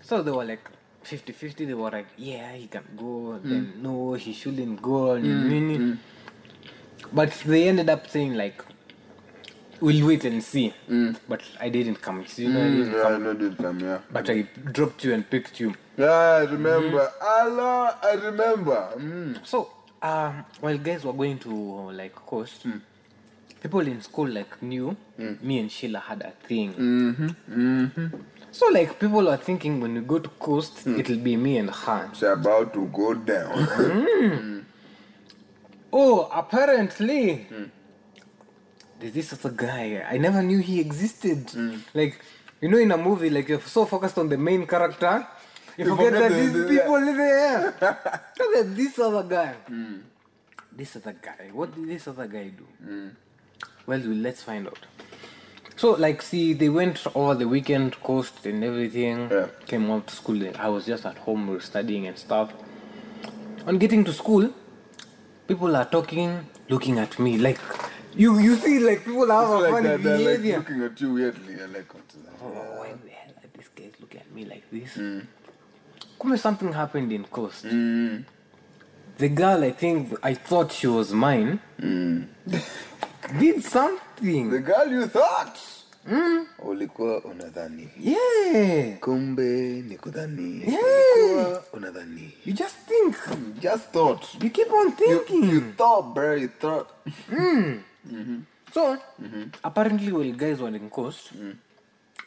So 0.04 0.22
they 0.22 0.32
were 0.32 0.46
like 0.46 0.70
50-50. 1.06 1.56
They 1.68 1.74
were 1.74 1.90
like, 1.90 2.08
yeah, 2.18 2.54
he 2.54 2.68
can 2.68 2.84
go. 2.98 3.40
Then 3.44 3.74
no, 3.82 4.14
he 4.14 4.34
shouldn't 4.34 4.82
go. 4.82 5.18
But 7.14 7.32
they 7.46 7.68
ended 7.68 7.90
up 7.90 8.08
saying 8.08 8.36
like, 8.36 8.64
we'll 9.80 10.06
wait 10.06 10.24
and 10.26 10.44
see. 10.44 10.74
But 11.28 11.42
I 11.60 11.70
didn't 11.70 12.02
come. 12.02 12.26
So, 12.28 12.44
you 12.44 12.50
know, 12.50 12.60
Mm, 12.60 12.78
didn't 12.78 12.94
yeah, 12.94 13.02
come. 13.02 13.14
I 13.14 13.18
know 13.18 13.34
did 13.34 13.58
come, 13.58 13.80
yeah. 13.80 14.00
But 14.12 14.30
I 14.30 14.42
dropped 14.72 15.04
you 15.04 15.14
and 15.16 15.28
picked 15.28 15.60
you. 15.60 15.74
Yeah, 15.98 16.12
I 16.12 16.44
remember. 16.44 17.12
Allah, 17.22 17.98
I 18.04 18.14
remember. 18.14 18.90
Mm. 18.96 19.46
So, 19.46 19.72
um, 20.04 20.46
while 20.60 20.78
guys 20.78 21.04
were 21.04 21.14
going 21.14 21.40
to 21.40 21.52
like 21.92 22.14
coast, 22.16 22.66
people 23.62 23.82
in 23.82 24.02
school 24.02 24.28
like 24.28 24.62
knew 24.62 24.96
mm. 25.20 25.42
me 25.42 25.60
and 25.60 25.72
Sheila 25.72 26.00
had 26.00 26.22
a 26.22 26.32
thing. 26.48 26.74
Mm-hmm, 26.74 27.28
mm-hmm. 27.50 28.08
So 28.52 28.68
like 28.68 29.00
people 29.00 29.30
are 29.30 29.38
thinking 29.38 29.80
when 29.80 29.94
we 29.94 30.02
go 30.02 30.20
to 30.20 30.30
coast, 30.40 30.86
mm. 30.86 31.00
it'll 31.00 31.18
be 31.18 31.38
me 31.38 31.58
and 31.58 31.70
her. 31.70 32.10
It's 32.12 32.24
about 32.24 32.74
to 32.74 32.88
go 32.88 33.14
down. 33.14 33.54
Mm. 34.22 34.64
Oh, 35.94 36.30
apparently. 36.32 37.48
There's 39.00 39.14
this 39.14 39.34
other 39.34 39.50
guy. 39.50 40.06
I 40.10 40.18
never 40.18 40.42
knew 40.42 40.60
he 40.60 40.80
existed. 40.80 41.52
Like, 41.94 42.18
you 42.62 42.70
know, 42.70 42.78
in 42.78 42.92
a 42.92 42.98
movie, 42.98 43.30
like 43.30 43.50
you're 43.50 43.60
so 43.60 43.86
focused 43.86 44.18
on 44.18 44.30
the 44.30 44.38
main 44.38 44.66
character, 44.66 45.28
you, 45.78 45.86
You 45.86 45.96
forget, 45.96 46.14
forget 46.14 46.22
that 46.22 46.30
the- 46.30 46.42
these 46.42 46.54
the- 46.54 46.68
people 46.70 47.00
live 47.02 47.18
there. 47.18 47.62
Look 48.40 48.56
at 48.58 48.76
this 48.76 49.00
other 49.00 49.24
guy. 49.24 49.56
This 50.72 50.96
other 50.96 51.16
guy. 51.22 51.50
What 51.52 51.76
did 51.76 51.90
this 51.90 52.08
other 52.08 52.28
guy 52.28 52.52
do? 52.56 53.12
Well, 53.86 54.00
let's 54.00 54.44
find 54.44 54.68
out. 54.68 54.80
So, 55.76 55.92
like, 55.92 56.22
see, 56.22 56.54
they 56.54 56.70
went 56.70 57.06
over 57.16 57.34
the 57.34 57.48
weekend 57.48 58.00
coast 58.02 58.46
and 58.46 58.64
everything. 58.64 59.30
Yeah. 59.32 59.48
Came 59.66 59.90
out 59.90 60.08
to 60.08 60.16
school. 60.16 60.40
I 60.58 60.70
was 60.70 60.86
just 60.86 61.06
at 61.06 61.18
home 61.18 61.60
studying 61.60 62.06
and 62.08 62.18
stuff. 62.18 62.54
On 63.66 63.78
getting 63.78 64.04
to 64.04 64.14
school, 64.14 64.54
people 65.48 65.76
are 65.76 65.86
talking, 65.86 66.46
looking 66.70 67.00
at 67.00 67.18
me 67.20 67.38
like 67.38 67.60
you. 68.16 68.40
You 68.40 68.56
see, 68.58 68.80
like 68.80 69.06
people 69.06 69.28
have 69.28 69.50
a 69.50 69.56
like 69.56 69.72
funny 69.72 69.88
that, 69.88 70.04
they're 70.04 70.38
like 70.38 70.58
looking 70.58 70.84
at 70.84 71.02
you 71.02 71.14
weirdly. 71.14 71.54
You're 71.56 71.68
like, 71.68 71.88
that? 71.92 72.34
oh, 72.44 72.48
why 72.78 72.94
the 73.04 73.10
hell 73.10 73.34
are 73.44 73.50
these 73.56 73.70
guys 73.76 73.94
looking 74.00 74.22
at 74.22 74.32
me 74.32 74.46
like 74.46 74.64
this? 74.72 74.94
Hmm. 74.96 75.20
Come 76.22 76.38
something 76.38 76.72
happened 76.74 77.12
in 77.12 77.24
coast. 77.24 77.66
Hmm. 77.66 78.20
The 79.18 79.30
girl, 79.30 79.64
I 79.64 79.72
think, 79.72 80.14
I 80.24 80.34
thought 80.34 80.72
she 80.72 80.88
was 80.88 81.12
mine, 81.14 81.60
hmm. 81.80 82.24
did 83.40 83.64
something. 83.64 84.50
The 84.50 84.60
girl 84.60 84.88
you 84.88 85.08
thought. 85.08 85.58
Hmm? 86.08 86.46
Ulikuwa 86.60 87.22
unadhani. 87.24 87.90
yeah, 88.00 88.98
Kumbe 89.00 89.82
ni 89.88 89.98
kudhani. 89.98 90.64
Yeah. 90.68 91.62
Unadhani. 91.74 92.34
you 92.46 92.54
just 92.54 92.76
think. 92.88 93.16
Just 93.62 93.92
thought. 93.92 94.44
You 94.44 94.50
keep 94.50 94.72
on 94.74 94.92
thinking. 94.92 95.50
you 95.50 95.62
thought, 95.78 96.14
bro. 96.14 96.36
You 96.36 96.48
thought. 96.48 96.90
Hmm. 97.30 97.82
Mm-hmm. 98.08 98.40
So, 98.74 98.98
mm-hmm. 99.22 99.44
apparently, 99.64 100.12
while 100.12 100.32
guys 100.32 100.60
were 100.60 100.70
in 100.70 100.90
coast, 100.90 101.38
mm. 101.38 101.56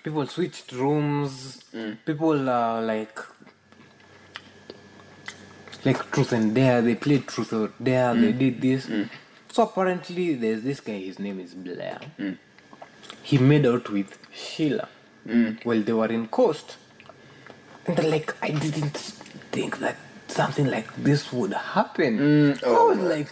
people 0.02 0.26
switched 0.26 0.72
rooms. 0.72 1.64
Mm. 1.74 1.96
People 2.04 2.48
are 2.48 2.82
like, 2.82 3.18
like 5.84 6.10
truth 6.12 6.32
and 6.32 6.54
dare. 6.54 6.82
They 6.82 6.94
played 6.94 7.26
truth 7.26 7.52
or 7.52 7.72
dare. 7.82 8.14
They 8.14 8.32
mm. 8.32 8.38
did 8.38 8.60
this. 8.60 8.86
So 9.54 9.62
apparently, 9.62 10.34
there's 10.34 10.62
this 10.62 10.80
guy. 10.80 10.94
His 10.94 11.20
name 11.20 11.38
is 11.38 11.54
Blair. 11.54 12.00
Hmm. 12.16 12.32
He 13.22 13.38
made 13.38 13.64
out 13.66 13.88
with 13.88 14.18
Sheila 14.34 14.88
hmm. 15.24 15.52
while 15.62 15.80
they 15.80 15.92
were 15.92 16.08
in 16.08 16.26
coast, 16.26 16.76
and 17.86 17.96
they're 17.96 18.10
like, 18.10 18.34
I 18.42 18.50
didn't 18.50 18.96
think 19.52 19.78
that 19.78 19.94
something 20.26 20.66
like 20.66 20.92
this 20.96 21.32
would 21.32 21.52
happen. 21.52 22.18
Hmm. 22.18 22.66
I 22.66 22.68
oh, 22.68 22.88
was 22.88 22.98
like. 22.98 23.28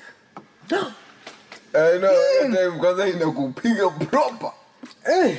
No. 0.71 0.93
I 1.75 1.99
know. 1.99 2.39
because 2.49 2.55
time 2.55 2.79
kwanza 2.79 3.07
inakupiga 3.09 4.09
proper. 4.09 4.53
Eh, 5.05 5.39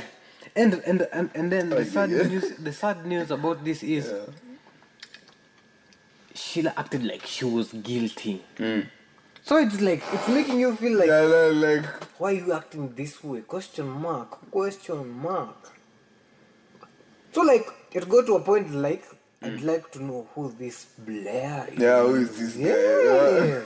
and 0.54 0.74
and 0.86 1.08
and 1.14 1.30
and 1.34 1.50
then 1.50 1.70
the 1.70 1.86
sad 1.86 2.10
news 2.10 2.58
the 2.58 2.74
sad 2.74 3.06
news 3.06 3.32
about 3.32 3.64
this 3.64 3.84
is 3.84 4.14
Sheila 6.36 6.74
acted 6.76 7.06
like 7.06 7.26
she 7.26 7.46
was 7.46 7.72
guilty. 7.72 8.44
So 9.44 9.58
it's 9.58 9.82
like 9.82 10.02
it's 10.14 10.28
making 10.30 10.60
you 10.60 10.76
feel 10.76 10.98
like 10.98 11.08
Yeah, 11.10 11.22
like, 11.22 11.56
like 11.84 12.20
why 12.20 12.30
are 12.32 12.34
you 12.34 12.54
acting 12.54 12.94
this 12.96 13.22
way? 13.24 13.42
Question 13.42 13.88
mark, 13.90 14.50
question 14.52 15.10
mark. 15.22 15.72
So 17.34 17.42
like 17.42 17.68
it 17.92 18.08
got 18.08 18.26
to 18.28 18.36
a 18.36 18.40
point 18.40 18.72
like 18.74 19.04
I'd 19.42 19.62
like 19.62 19.92
to 19.92 20.04
know 20.04 20.28
who 20.34 20.52
this 20.58 20.86
Blair 20.98 21.68
is. 21.72 21.78
yeah, 21.80 22.02
who 22.02 22.16
is 22.16 22.32
this 22.40 22.56
guy? 22.56 23.48
Yeah. 23.50 23.62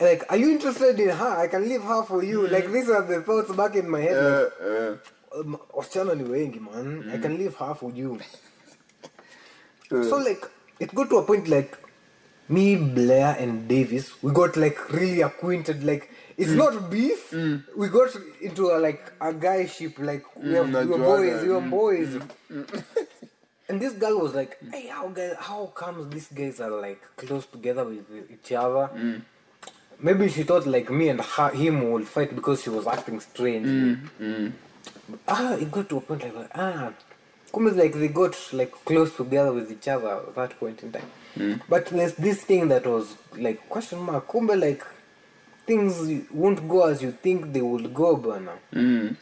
Like, 0.00 0.24
are 0.28 0.36
you 0.36 0.50
interested 0.50 0.98
in 0.98 1.10
her? 1.10 1.36
I 1.38 1.46
can 1.46 1.68
leave 1.68 1.82
her 1.82 2.02
for 2.02 2.24
you. 2.24 2.48
Like, 2.48 2.66
these 2.72 2.90
are 2.90 3.02
the 3.06 3.22
thoughts 3.22 3.52
back 3.54 3.76
in 3.76 3.88
my 3.88 4.00
head. 4.00 4.16
like, 4.16 4.52
Yeah, 4.60 4.68
yeah. 4.68 5.40
um, 5.40 5.58
wasichana 5.72 6.14
ni 6.16 6.24
wengi 6.24 6.60
man 6.60 7.10
i 7.14 7.18
can 7.18 7.38
leave 7.38 7.54
her 7.54 7.74
for 7.74 7.90
you 7.92 8.18
so 10.10 10.16
like 10.18 10.44
it 10.80 10.92
got 10.94 11.08
to 11.10 11.18
a 11.18 11.22
point 11.22 11.46
like 11.48 11.78
me 12.54 12.64
blair 12.96 13.30
and 13.42 13.66
davis 13.68 14.06
we 14.22 14.30
got 14.40 14.56
like 14.64 14.78
really 14.92 15.20
acquainted 15.30 15.82
like 15.90 16.04
it's 16.36 16.50
not 16.62 16.90
beef 16.90 17.20
we 17.80 17.88
got 17.88 18.10
into 18.40 18.62
a, 18.74 18.78
like 18.86 19.02
a 19.20 19.32
guy 19.46 19.60
ship 19.74 19.94
like 19.98 20.24
we 20.36 20.56
are, 20.58 20.64
we 20.64 20.70
najuaga. 20.74 21.04
boys 21.12 21.42
we 21.46 21.50
are 21.58 21.60
boys. 21.78 22.10
and 23.68 23.80
this 23.80 23.92
girl 24.02 24.16
was 24.24 24.34
like 24.40 24.58
hey 24.72 24.86
how 24.88 25.08
guys 25.18 25.34
how 25.48 25.60
comes 25.82 26.08
these 26.14 26.28
guys 26.40 26.60
are 26.60 26.70
like 26.86 27.02
close 27.16 27.46
together 27.46 27.84
with 27.84 28.04
each 28.34 28.50
other? 28.52 28.88
Maybe 30.06 30.28
she 30.28 30.42
thought 30.42 30.66
like 30.66 30.90
me 30.90 31.08
and 31.10 31.20
her, 31.20 31.50
him 31.50 31.76
will 31.90 32.04
fight 32.04 32.34
because 32.34 32.62
she 32.62 32.70
was 32.70 32.86
acting 32.88 33.20
strange. 33.20 33.68
Ah, 35.28 35.52
it 35.54 35.70
got 35.70 35.88
to 35.90 35.98
a 35.98 36.00
point 36.00 36.22
like, 36.24 36.50
ah, 36.56 36.92
kumbe 37.52 37.70
like 37.76 37.94
they 37.94 38.08
got 38.08 38.34
like 38.52 38.72
close 38.84 39.14
together 39.16 39.52
with 39.52 39.70
each 39.70 39.86
other 39.94 40.08
at 40.16 40.34
that 40.34 40.58
point 40.58 40.82
in 40.82 40.90
time. 40.90 41.08
But 41.68 41.86
there's 41.86 42.14
this 42.14 42.42
thing 42.44 42.68
that 42.68 42.86
was 42.86 43.16
like 43.36 43.68
question 43.68 43.98
mark. 44.00 44.28
Kumbe 44.28 44.58
like 44.60 44.84
things 45.66 46.24
won't 46.30 46.68
go 46.68 46.84
as 46.86 47.02
you 47.02 47.12
think 47.12 47.52
they 47.52 47.62
would 47.62 47.94
go, 47.94 48.16
bana. 48.16 48.52
Mm, 48.74 49.16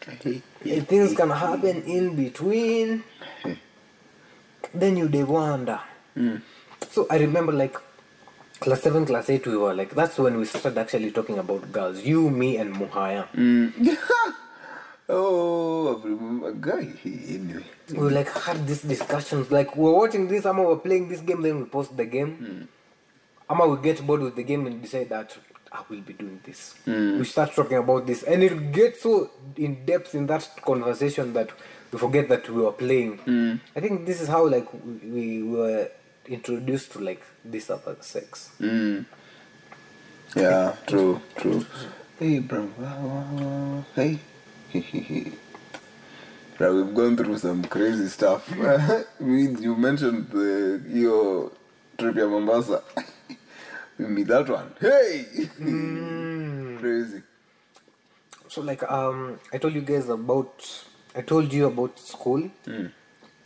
eh, 0.66 0.80
Things 0.80 1.14
can 1.14 1.30
happen 1.30 1.82
in 1.82 2.16
between. 2.16 3.04
then 4.74 4.96
you 4.96 5.08
they 5.08 5.22
wonder. 5.24 5.80
Mm. 6.16 6.40
So 6.90 7.06
I 7.10 7.18
remember 7.18 7.52
like 7.52 7.76
class 8.60 8.82
seven, 8.82 9.06
class 9.06 9.30
eight, 9.30 9.46
we 9.46 9.56
were 9.56 9.74
like 9.74 9.90
that's 9.94 10.18
when 10.18 10.36
we 10.38 10.44
started 10.44 10.78
actually 10.78 11.10
talking 11.12 11.38
about 11.38 11.70
girls. 11.72 12.02
You, 12.02 12.30
me, 12.30 12.56
and 12.56 12.74
Muhaya. 12.74 13.28
Mm. 13.34 13.96
Oh, 15.12 16.00
I 16.00 16.04
remember 16.06 16.50
a 16.50 16.54
guy. 16.54 16.84
He 17.02 17.34
anyway. 17.34 17.64
We 17.92 18.10
like 18.10 18.28
had 18.28 18.66
these 18.66 18.82
discussions 18.82 19.50
like 19.50 19.76
we're 19.76 19.92
watching 19.92 20.28
this 20.28 20.46
ama 20.46 20.62
we're 20.62 20.76
playing 20.76 21.08
this 21.08 21.20
game 21.20 21.42
then 21.42 21.58
we 21.60 21.64
post 21.64 21.96
the 21.96 22.04
game 22.04 22.36
hmm. 22.36 22.62
ama 23.52 23.66
we 23.66 23.80
get 23.82 24.04
bored 24.06 24.20
with 24.20 24.36
the 24.36 24.42
game 24.42 24.66
and 24.66 24.82
decide 24.82 25.08
that 25.08 25.36
I 25.72 25.82
will 25.88 26.00
be 26.00 26.14
doing 26.14 26.40
this. 26.44 26.74
Hmm. 26.84 27.18
We 27.18 27.24
start 27.24 27.54
talking 27.54 27.78
about 27.78 28.04
this, 28.04 28.24
and 28.24 28.42
it 28.42 28.72
gets 28.72 29.02
so 29.02 29.30
in 29.56 29.84
depth 29.86 30.16
in 30.16 30.26
that 30.26 30.48
conversation 30.64 31.32
that 31.34 31.50
we 31.92 31.98
forget 31.98 32.28
that 32.28 32.48
we 32.50 32.62
were 32.62 32.72
playing. 32.72 33.18
Hmm. 33.18 33.54
I 33.76 33.80
think 33.80 34.04
this 34.04 34.20
is 34.20 34.26
how 34.26 34.48
like 34.48 34.66
we, 34.84 35.12
we 35.12 35.42
were 35.44 35.88
introduced 36.26 36.92
to 36.92 36.98
like 36.98 37.22
this 37.44 37.70
other 37.70 37.96
sex. 38.00 38.50
Yeah, 40.34 40.74
true, 40.86 41.20
true. 41.36 41.64
Hey, 42.18 42.38
bro. 42.40 42.68
Hey. 43.94 44.18
Bro, 46.60 46.76
we've 46.76 46.94
gone 46.94 47.16
through 47.16 47.38
some 47.38 47.64
crazy 47.64 48.06
stuff. 48.08 48.46
you 49.18 49.74
mentioned 49.76 50.28
the 50.28 50.82
your 50.88 51.52
trip 51.96 52.14
to 52.16 52.28
Mombasa. 52.28 52.82
Me 53.98 54.24
that 54.24 54.46
one. 54.46 54.74
Hey. 54.78 55.22
Hmm. 55.56 56.76
crazy. 56.80 57.22
So 58.48 58.60
like 58.60 58.82
um, 58.92 59.40
I 59.50 59.56
told 59.56 59.72
you 59.72 59.80
guys 59.80 60.10
about 60.10 60.84
I 61.16 61.22
told 61.22 61.50
you 61.50 61.64
about 61.64 61.98
school. 61.98 62.50
Hmm. 62.66 62.88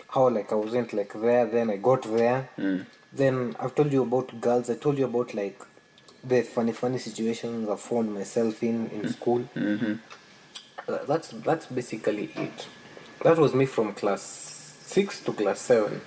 How 0.08 0.28
like 0.28 0.50
I 0.50 0.56
wasn't 0.56 0.92
like 0.92 1.12
there. 1.12 1.46
Then 1.46 1.70
I 1.70 1.76
got 1.76 2.02
there. 2.02 2.50
Hmm. 2.56 2.78
Then 3.12 3.54
I've 3.60 3.76
told 3.76 3.92
you 3.92 4.02
about 4.02 4.40
girls. 4.40 4.70
I 4.70 4.74
told 4.74 4.98
you 4.98 5.04
about 5.04 5.34
like 5.34 5.62
the 6.24 6.42
funny 6.42 6.72
funny 6.72 6.98
situations 6.98 7.68
I 7.68 7.76
found 7.76 8.12
myself 8.12 8.60
in 8.64 8.88
in 8.90 9.08
school. 9.08 9.48
Mm-hmm. 9.54 9.94
Uh, 10.88 11.04
that's 11.06 11.28
that's 11.28 11.66
basically 11.66 12.32
it. 12.34 12.66
That 13.24 13.38
was 13.38 13.54
me 13.54 13.66
from 13.66 13.92
class 13.94 14.22
six 14.86 15.20
to 15.24 15.32
class 15.32 15.58
seven. 15.60 16.00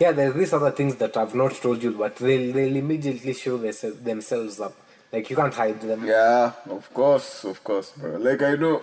Yeah, 0.00 0.12
there's 0.12 0.34
these 0.34 0.52
other 0.52 0.70
things 0.70 0.96
that 0.96 1.16
I've 1.16 1.34
not 1.34 1.52
told 1.54 1.82
you, 1.82 1.92
but 1.92 2.16
they'll 2.16 2.52
they'll 2.52 2.76
immediately 2.76 3.34
show 3.34 3.58
themse- 3.58 4.02
themselves 4.02 4.58
up. 4.60 4.74
Like 5.12 5.28
you 5.30 5.36
can't 5.36 5.54
hide 5.54 5.80
them. 5.80 6.04
Yeah, 6.06 6.52
of 6.70 6.92
course, 6.94 7.44
of 7.44 7.62
course, 7.64 7.92
bro. 7.96 8.16
Like 8.16 8.42
I 8.42 8.54
know, 8.54 8.82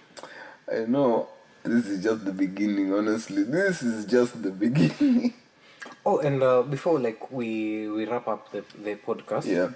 I 0.72 0.80
know. 0.86 1.28
This 1.62 1.86
is 1.86 2.02
just 2.02 2.24
the 2.24 2.32
beginning. 2.32 2.92
Honestly, 2.94 3.42
this 3.44 3.82
is 3.82 4.04
just 4.06 4.42
the 4.42 4.50
beginning. 4.50 5.34
Oh, 6.06 6.18
and 6.20 6.42
uh, 6.42 6.62
before 6.62 6.98
like 6.98 7.30
we 7.30 7.86
we 7.88 8.06
wrap 8.06 8.26
up 8.28 8.50
the 8.52 8.64
the 8.82 8.94
podcast. 8.96 9.44
yeah. 9.46 9.68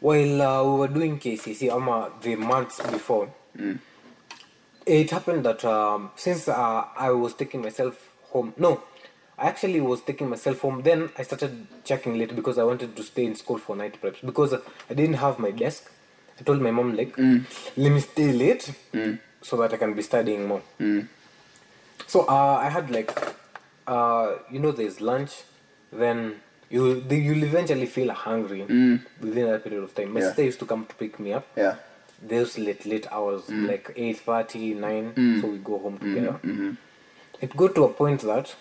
While 0.00 0.40
uh, 0.42 0.62
we 0.62 0.78
were 0.80 0.88
doing 0.88 1.18
KCPE, 1.18 1.70
um, 1.72 2.12
the 2.22 2.36
months 2.36 2.80
before, 2.80 3.28
it 4.88 5.10
happened 5.10 5.44
that 5.44 5.64
um, 5.64 6.10
since 6.16 6.48
uh, 6.48 6.84
I 6.96 7.10
was 7.10 7.34
taking 7.34 7.62
myself 7.62 7.94
home, 8.32 8.54
no, 8.56 8.82
I 9.38 9.46
actually 9.46 9.80
was 9.80 10.00
taking 10.02 10.28
myself 10.28 10.60
home. 10.60 10.82
Then 10.82 11.10
I 11.18 11.22
started 11.22 11.66
checking 11.84 12.18
late 12.18 12.34
because 12.34 12.58
I 12.58 12.64
wanted 12.64 12.96
to 12.96 13.02
stay 13.02 13.24
in 13.24 13.34
school 13.36 13.58
for 13.58 13.76
night 13.76 14.00
preps 14.02 14.24
because 14.24 14.54
I 14.54 14.94
didn't 14.94 15.14
have 15.26 15.38
my 15.38 15.50
desk. 15.50 15.90
I 16.40 16.42
told 16.42 16.60
my 16.62 16.70
mom 16.70 16.96
like, 16.96 17.16
let 17.18 17.92
me 17.92 18.00
stay 18.00 18.32
late 18.32 18.72
so 19.42 19.56
that 19.58 19.72
I 19.74 19.76
can 19.76 19.94
be 19.94 20.02
studying 20.02 20.46
more. 20.46 20.62
So 22.06 22.22
uh, 22.26 22.56
I 22.66 22.68
had 22.70 22.90
like, 22.90 23.10
uh, 23.86 24.36
you 24.50 24.58
know, 24.60 24.72
there's 24.72 25.00
lunch, 25.00 25.32
then 25.92 26.40
you 26.70 27.02
you'll 27.10 27.44
eventually 27.44 27.86
feel 27.86 28.10
hungry 28.12 28.62
within 29.20 29.46
that 29.50 29.64
period 29.64 29.82
of 29.84 29.94
time. 29.94 30.12
My 30.14 30.20
Yeah. 30.20 30.26
sister 30.28 30.42
used 30.44 30.60
to 30.60 30.66
come 30.66 30.86
to 30.86 30.94
pick 30.94 31.18
me 31.20 31.32
up. 31.32 31.46
Yeah. 31.56 31.76
Those 32.20 32.58
late 32.58 32.84
late 32.84 33.06
hours, 33.12 33.42
mm. 33.42 33.68
like 33.68 33.94
8.30, 33.94 34.76
9, 34.76 35.12
mm. 35.14 35.40
so 35.40 35.46
we 35.48 35.58
go 35.58 35.78
home 35.78 35.98
mm-hmm. 35.98 36.14
together. 36.14 36.38
Mm-hmm. 36.44 36.72
It 37.40 37.56
got 37.56 37.74
to 37.76 37.84
a 37.84 37.88
point 37.88 38.22
that 38.22 38.54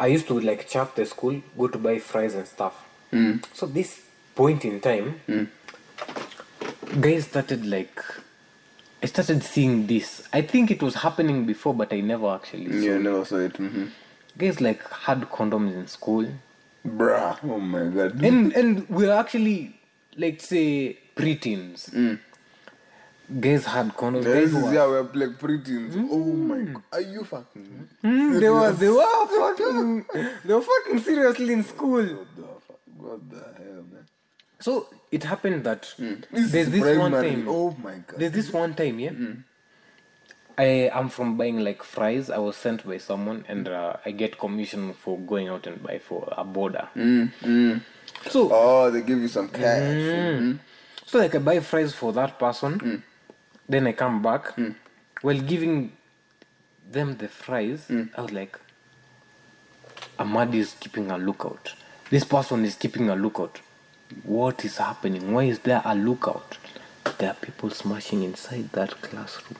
I 0.00 0.06
used 0.06 0.26
to 0.28 0.40
like 0.40 0.68
chap 0.68 0.94
the 0.94 1.04
school, 1.04 1.42
go 1.56 1.68
to 1.68 1.78
buy 1.78 1.98
fries 1.98 2.34
and 2.34 2.46
stuff. 2.46 2.86
Mm. 3.12 3.44
So 3.52 3.66
this 3.66 4.00
point 4.34 4.64
in 4.64 4.80
time, 4.80 5.20
guys 7.00 7.26
started 7.26 7.66
like 7.66 8.02
I 9.02 9.06
started 9.06 9.42
seeing 9.42 9.86
this. 9.86 10.26
I 10.32 10.42
think 10.42 10.70
it 10.70 10.82
was 10.82 10.94
happening 10.96 11.46
before, 11.46 11.74
but 11.74 11.92
I 11.92 12.00
never 12.00 12.34
actually 12.34 12.66
saw. 12.66 12.78
Yeah, 12.78 12.96
it. 12.96 13.02
never 13.02 13.24
saw 13.24 13.36
it. 13.36 13.56
hmm 13.56 13.86
Guys 14.36 14.60
like 14.60 14.88
had 14.90 15.22
condoms 15.30 15.74
in 15.74 15.86
school, 15.88 16.26
Bruh. 16.86 17.36
Oh 17.42 17.58
my 17.58 17.86
god. 17.86 18.22
and 18.22 18.52
and 18.52 18.88
we're 18.88 19.12
actually 19.12 19.80
like 20.16 20.40
say 20.40 20.98
preteens. 21.16 21.92
Guys 23.40 23.66
had 23.66 23.88
condoms. 23.94 24.24
Guys 24.24 24.52
were, 24.54 24.72
yeah, 24.72 24.86
we're 24.86 25.02
like 25.02 25.38
preteens. 25.38 25.94
Oh 26.10 26.24
my 26.24 26.60
god. 26.72 26.82
Are 26.92 27.00
you 27.02 27.24
fucking? 27.24 27.88
Mm, 28.02 28.40
they 28.40 28.48
were 28.48 28.72
they 28.72 28.88
were 28.88 29.26
fucking 29.38 30.06
they 30.44 30.54
were 30.54 30.62
fucking 30.62 31.00
seriously 31.00 31.52
in 31.52 31.62
school. 31.62 32.04
What 32.06 32.36
the 32.36 32.42
fuck? 32.66 32.78
What 32.96 33.30
the 33.30 33.36
hell, 33.36 33.84
man? 33.92 34.06
So 34.60 34.88
it 35.10 35.24
happened 35.24 35.64
that 35.64 35.82
mm. 35.98 36.24
This 36.30 36.52
there's 36.52 36.68
is 36.68 36.72
this 36.72 36.98
one 36.98 37.12
time. 37.12 37.46
Oh 37.48 37.76
my 37.82 37.96
god. 38.06 38.18
There's 38.18 38.32
this 38.32 38.50
one 38.50 38.74
time, 38.74 38.98
yeah. 38.98 39.10
Mm. 39.10 39.44
I 40.56 40.90
am 40.92 41.10
from 41.10 41.36
buying 41.36 41.60
like 41.60 41.82
fries. 41.82 42.30
I 42.30 42.38
was 42.38 42.56
sent 42.56 42.84
by 42.86 42.96
someone, 42.96 43.44
and 43.46 43.68
uh, 43.68 43.96
I 44.06 44.10
get 44.10 44.38
commission 44.38 44.94
for 44.94 45.18
going 45.18 45.48
out 45.48 45.66
and 45.66 45.80
buy 45.82 45.98
for 45.98 46.32
a 46.36 46.44
border. 46.44 46.88
Mm, 46.96 47.82
so, 48.28 48.48
Oh, 48.50 48.90
they 48.90 49.02
give 49.02 49.18
you 49.20 49.28
some 49.28 49.48
cash. 49.50 49.82
Mhm. 49.82 50.58
so 51.06 51.18
like 51.18 51.34
I 51.34 51.38
buy 51.38 51.60
fries 51.60 51.94
for 51.94 52.12
that 52.14 52.38
person. 52.40 53.04
Then 53.68 53.86
I 53.86 53.92
come 53.92 54.22
back. 54.22 54.48
Hmm. 54.54 54.70
While 55.22 55.40
giving 55.40 55.92
them 56.90 57.16
the 57.18 57.28
fries, 57.28 57.86
hmm. 57.88 58.04
I 58.16 58.22
was 58.22 58.32
like, 58.32 58.58
Amadi 60.18 60.58
is 60.58 60.74
keeping 60.80 61.10
a 61.10 61.18
lookout. 61.18 61.74
This 62.10 62.24
person 62.24 62.64
is 62.64 62.74
keeping 62.76 63.10
a 63.10 63.16
lookout. 63.16 63.60
What 64.22 64.64
is 64.64 64.78
happening? 64.78 65.32
Why 65.32 65.44
is 65.44 65.58
there 65.60 65.82
a 65.84 65.94
lookout? 65.94 66.56
There 67.18 67.30
are 67.30 67.34
people 67.34 67.70
smashing 67.70 68.22
inside 68.22 68.70
that 68.72 68.90
classroom. 69.02 69.58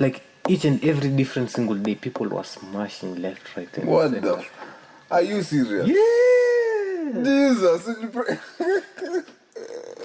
Like 0.00 0.22
each 0.48 0.64
and 0.64 0.82
every 0.84 1.10
different 1.10 1.50
single 1.50 1.76
day, 1.76 1.94
people 1.94 2.28
were 2.28 2.42
smashing 2.44 3.20
left, 3.22 3.56
right, 3.56 3.68
and 3.78 3.88
What 3.88 4.10
center. 4.10 4.20
the? 4.20 4.46
Are 5.10 5.22
you 5.22 5.42
serious? 5.42 5.86
Yeah. 5.88 7.22
Jesus. 7.22 7.88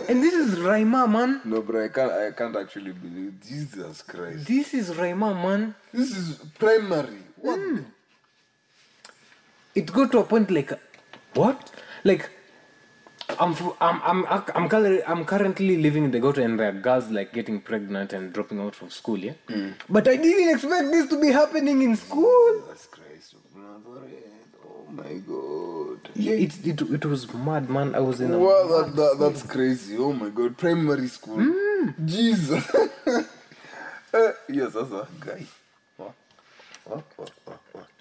And 0.09 0.23
this 0.23 0.33
is 0.33 0.55
Raima, 0.59 1.01
man. 1.15 1.41
no, 1.45 1.61
bro, 1.61 1.85
I 1.85 1.89
can't. 1.89 2.11
I 2.11 2.31
can't 2.39 2.55
actually 2.55 2.93
believe. 2.93 3.33
Jesus 3.47 4.01
Christ. 4.01 4.47
This 4.47 4.73
is 4.73 4.89
Raima, 4.99 5.29
man. 5.45 5.75
This 5.93 6.11
is 6.21 6.27
primary. 6.63 7.19
What? 7.47 7.57
the- 7.59 7.85
It 9.75 9.93
got 9.93 10.11
to 10.13 10.19
a 10.19 10.23
point 10.23 10.49
like, 10.57 10.71
what? 11.35 11.71
Like, 12.03 12.23
I'm 13.39 13.55
I'm 13.79 14.01
I'm 14.11 14.19
I'm, 14.55 14.67
currently, 14.73 15.03
I'm 15.05 15.23
currently 15.25 15.77
living 15.85 16.05
in 16.05 16.11
the 16.11 16.19
ghetto 16.19 16.41
and 16.41 16.59
there 16.59 16.69
are 16.69 16.79
girls 16.89 17.11
like 17.11 17.31
getting 17.31 17.61
pregnant 17.61 18.11
and 18.13 18.33
dropping 18.33 18.59
out 18.59 18.81
of 18.81 18.91
school, 18.91 19.19
yeah. 19.19 19.33
Hmm. 19.47 19.69
But 19.87 20.07
I 20.07 20.15
didn't 20.17 20.49
expect 20.55 20.91
this 20.91 21.07
to 21.13 21.21
be 21.21 21.31
happening 21.41 21.83
in 21.83 21.95
school. 21.95 22.63
Jesus 22.67 22.87
Christ 22.97 23.35
Nazareth. 23.55 24.57
Oh 24.65 24.91
my 24.91 25.13
God. 25.31 25.58
Yeah, 26.15 26.33
it 26.33 26.65
it, 26.65 26.81
it 26.81 27.05
was 27.05 27.33
mad, 27.33 27.69
man. 27.69 27.95
I 27.95 27.99
was 27.99 28.19
in 28.21 28.33
a 28.33 28.37
Well, 28.39 28.67
that, 28.67 28.95
that, 28.95 29.17
that's 29.19 29.43
crazy. 29.43 29.97
Oh 29.97 30.13
my 30.13 30.29
God. 30.29 30.57
Primary 30.57 31.07
school. 31.07 31.53
Jesus. 32.05 32.63
Eh, 34.11 34.31
yes, 34.49 34.73
a 34.75 35.07
guy. 35.19 35.45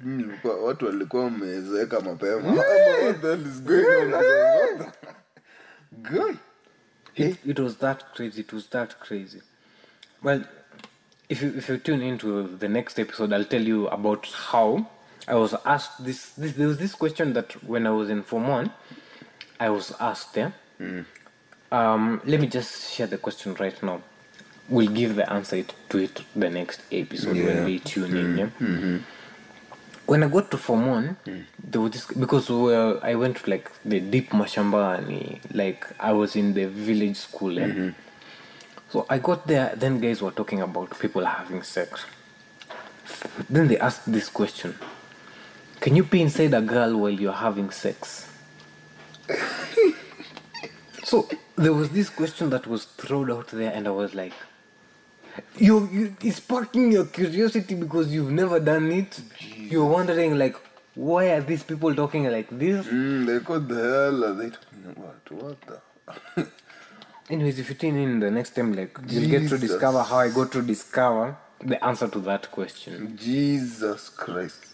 Nilikuwa- 0.01 0.57
watu 0.65 0.87
walikuwa 0.87 1.25
wamezeeka 1.25 2.01
mapema 2.01 2.53
what 2.53 3.21
the 3.21 3.27
hell 3.29 3.47
is 3.47 3.63
going 3.63 3.87
on 3.87 4.13
What 4.13 4.79
the- 4.79 5.09
guy 6.03 6.35
It, 7.15 7.37
it 7.47 7.59
was 7.59 7.77
that 7.79 8.05
crazy. 8.15 8.41
It 8.41 8.53
was 8.53 8.69
that 8.71 8.95
crazy. 9.01 9.43
Well, 10.23 10.45
if 11.29 11.43
you 11.43 11.49
if 11.59 11.69
you 11.69 11.77
tune 11.79 12.09
into 12.09 12.49
the 12.59 12.69
next 12.69 12.99
episode, 12.99 13.33
I'll 13.37 13.45
tell 13.49 13.69
you 13.69 13.89
about 13.89 14.27
how 14.53 14.87
I 15.29 15.35
was 15.35 15.55
asked 15.65 16.03
this. 16.05 16.31
this 16.31 16.53
there 16.55 16.69
was 16.69 16.79
this 16.79 16.95
question 16.95 17.35
that 17.35 17.53
when 17.63 17.87
I 17.87 17.91
was 17.91 18.09
in 18.09 18.23
Form 18.23 18.49
One, 18.49 18.71
I 19.61 19.69
was 19.69 19.93
asked. 20.01 20.37
Yeah. 20.37 20.51
Um, 21.71 22.23
let 22.25 22.41
me 22.41 22.47
just 22.47 22.95
share 22.95 23.07
the 23.07 23.19
question 23.19 23.55
right 23.61 23.81
now. 23.83 24.01
We'll 24.71 24.89
give 24.91 25.17
the 25.17 25.31
answer 25.31 25.63
to 25.91 25.99
it 25.99 26.23
the 26.35 26.49
next 26.49 26.81
episode 26.91 27.37
Yeah. 27.37 27.45
when 27.47 27.65
we 27.67 27.79
tune 27.79 28.17
in. 28.17 28.39
Yeah. 28.39 28.99
When 30.07 30.23
I 30.23 30.29
got 30.29 30.51
to 30.53 30.57
Form 30.57 30.87
One, 30.87 31.17
there 31.63 31.81
was 31.83 31.93
this 31.93 32.07
because 32.07 32.49
we 32.49 32.57
were, 32.57 32.99
I 33.03 33.15
went 33.15 33.37
to 33.39 33.51
like 33.51 33.71
the 33.85 34.01
deep 34.01 34.31
Mashambani, 34.31 35.41
like 35.53 35.87
I 36.01 36.13
was 36.13 36.37
in 36.37 36.55
the 36.55 36.65
village 36.69 37.17
school. 37.17 37.59
Eh? 37.59 37.91
So 38.91 39.05
I 39.11 39.19
got 39.19 39.47
there, 39.47 39.75
then 39.77 40.01
guys 40.01 40.23
were 40.23 40.31
talking 40.31 40.63
about 40.63 40.99
people 40.99 41.23
having 41.27 41.63
sex. 41.63 42.07
Then 43.51 43.69
they 43.69 43.79
asked 43.79 44.11
this 44.11 44.31
question 44.31 44.75
Can 45.81 45.97
you 45.97 46.05
be 46.05 46.23
inside 46.23 46.55
a 46.55 46.61
girl 46.61 46.97
while 46.97 47.11
you're 47.11 47.33
having 47.33 47.71
sex? 47.71 48.29
so 51.05 51.29
there 51.57 51.73
was 51.73 51.91
this 51.91 52.11
question 52.11 52.51
that 52.51 52.67
was 52.67 52.85
thrown 52.85 53.31
out 53.31 53.49
there, 53.49 53.73
and 53.73 53.87
I 53.87 53.91
was 53.91 54.15
like, 54.15 54.33
you, 55.57 55.89
you 55.93 56.17
it's 56.23 56.37
sparking 56.39 56.91
your 56.93 57.07
curiosity 57.07 57.75
because 57.75 58.13
you've 58.13 58.31
never 58.33 58.59
done 58.61 58.91
it. 58.91 59.21
You're 59.57 59.87
wondering 59.87 60.37
like 60.39 60.57
why 60.99 61.27
are 61.31 61.41
these 61.41 61.63
people 61.63 61.95
talking 61.95 62.25
like 62.25 62.49
this? 62.51 62.87
Mm, 62.87 63.29
like 63.33 63.49
what 63.49 63.69
the 63.69 63.77
hell 63.77 64.25
are 64.25 64.35
they 64.35 64.51
talking 64.51 64.85
about? 64.97 65.31
What 65.31 65.59
the? 65.63 66.49
Anyways, 67.31 67.59
if 67.61 67.69
you 67.69 67.75
tune 67.77 67.97
in 67.97 68.19
the 68.21 68.31
next 68.31 68.57
time, 68.57 68.73
like 68.75 68.99
you'll 69.07 69.31
get 69.31 69.49
to 69.49 69.59
discover 69.59 70.03
how 70.03 70.19
I 70.19 70.31
got 70.31 70.51
to 70.53 70.63
discover 70.63 71.37
the 71.61 71.83
answer 71.85 72.09
to 72.09 72.19
that 72.21 72.51
question. 72.51 73.17
Jesus 73.17 74.09
Christ. 74.09 74.68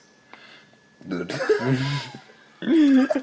Dude. 1.07 1.33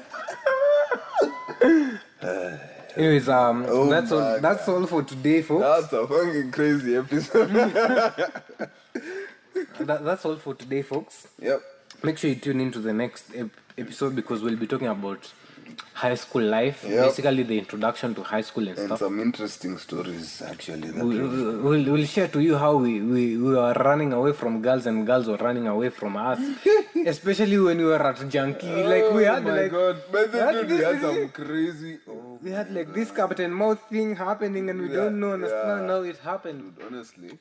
Anyways, 2.96 3.28
um, 3.28 3.64
Oh 3.68 3.88
that's 3.90 4.12
all. 4.12 4.20
my 4.20 4.38
That's 4.38 4.68
all 4.68 4.86
for 4.86 5.02
today, 5.02 5.42
folks. 5.42 5.62
That's 5.64 5.92
a 5.92 6.06
fucking 6.06 6.50
crazy 6.50 6.96
episode. 6.96 7.50
That, 9.80 10.04
that's 10.04 10.24
all 10.24 10.36
for 10.36 10.54
today, 10.54 10.82
folks. 10.82 11.26
yep. 11.40 11.60
Make 12.02 12.16
sure 12.18 12.30
you 12.30 12.36
tune 12.36 12.60
into 12.60 12.78
the 12.78 12.92
next 12.92 13.26
ep- 13.34 13.50
episode 13.76 14.16
because 14.16 14.40
we'll 14.42 14.56
be 14.56 14.66
talking 14.66 14.86
about 14.88 15.30
high 15.94 16.14
school 16.16 16.42
life, 16.42 16.78
Yep. 16.84 17.04
basically 17.06 17.42
the 17.44 17.58
introduction 17.58 18.14
to 18.16 18.22
high 18.22 18.40
school 18.48 18.66
and 18.68 18.76
And 18.78 18.86
stuff. 18.88 18.98
some 19.00 19.20
interesting 19.20 19.78
stories 19.78 20.42
actually. 20.52 20.88
That 20.90 21.04
We- 21.04 21.20
we- 21.20 21.56
We'll, 21.66 21.84
we'll 21.92 22.06
share 22.06 22.28
to 22.28 22.40
you 22.40 22.56
how 22.56 22.72
we, 22.76 22.92
we, 23.00 23.36
we 23.36 23.50
were 23.54 23.72
running 23.88 24.12
away 24.12 24.32
from 24.32 24.60
girls 24.62 24.86
and 24.86 25.06
girls 25.06 25.28
were 25.28 25.36
running 25.48 25.66
away 25.68 25.90
from 25.90 26.16
us. 26.16 26.40
Especially 27.14 27.58
when 27.58 27.78
we 27.78 27.84
were 27.84 28.02
at 28.10 28.18
Junkie. 28.28 28.66
Like 28.92 29.10
we 29.12 29.26
oh 29.28 29.34
had 29.34 29.44
my 29.44 29.56
like 29.62 29.70
god. 29.70 29.96
But 30.10 30.32
we 30.32 30.38
had 30.38 30.54
then 30.54 30.66
dude, 30.68 30.78
we 30.78 30.84
had 30.84 31.00
some 31.00 31.28
crazy. 31.40 31.98
Oh, 32.08 32.38
we 32.42 32.50
had 32.50 32.72
like 32.74 32.92
this 32.92 33.10
Captain 33.10 33.52
Mouth 33.52 33.80
thing 33.90 34.16
happening 34.16 34.70
and 34.70 34.80
we 34.80 34.88
Yeah, 34.88 34.96
don't 35.04 35.20
know 35.20 35.32
understand 35.34 35.80
yeah. 35.82 35.94
how 35.94 36.02
it 36.02 36.18
happened. 36.18 36.60
dude, 36.76 36.86
honestly. 36.86 37.38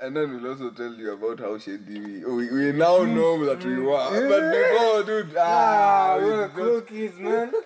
And 0.00 0.16
then 0.16 0.32
we'll 0.42 0.52
also 0.52 0.70
tell 0.70 0.92
you 0.94 1.12
about 1.12 1.38
how 1.40 1.58
shady 1.58 2.00
we. 2.00 2.24
We, 2.24 2.50
we 2.52 2.72
now 2.72 3.04
know 3.04 3.44
that 3.44 3.64
we 3.64 3.78
were. 3.78 4.28
But 4.28 4.50
before, 4.50 5.02
dude. 5.04 5.36
Ah, 5.38 6.16
we 6.18 6.24
we 6.24 6.30
were 6.30 6.48
got- 6.48 6.56
cool 6.56 6.80
kids, 6.82 7.18
man. 7.18 7.52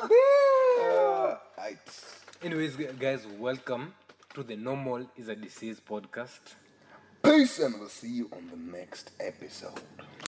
Ah, 0.00 1.40
right. 1.58 1.76
Anyways, 2.42 2.76
guys, 3.00 3.26
welcome 3.38 3.92
to 4.34 4.44
the 4.44 4.54
Normal 4.56 5.06
is 5.16 5.26
a 5.28 5.34
Disease 5.34 5.80
podcast. 5.80 6.38
Peace, 7.22 7.58
and 7.58 7.80
we'll 7.80 7.88
see 7.88 8.08
you 8.12 8.30
on 8.32 8.48
the 8.48 8.56
next 8.78 9.10
episode. 9.18 9.80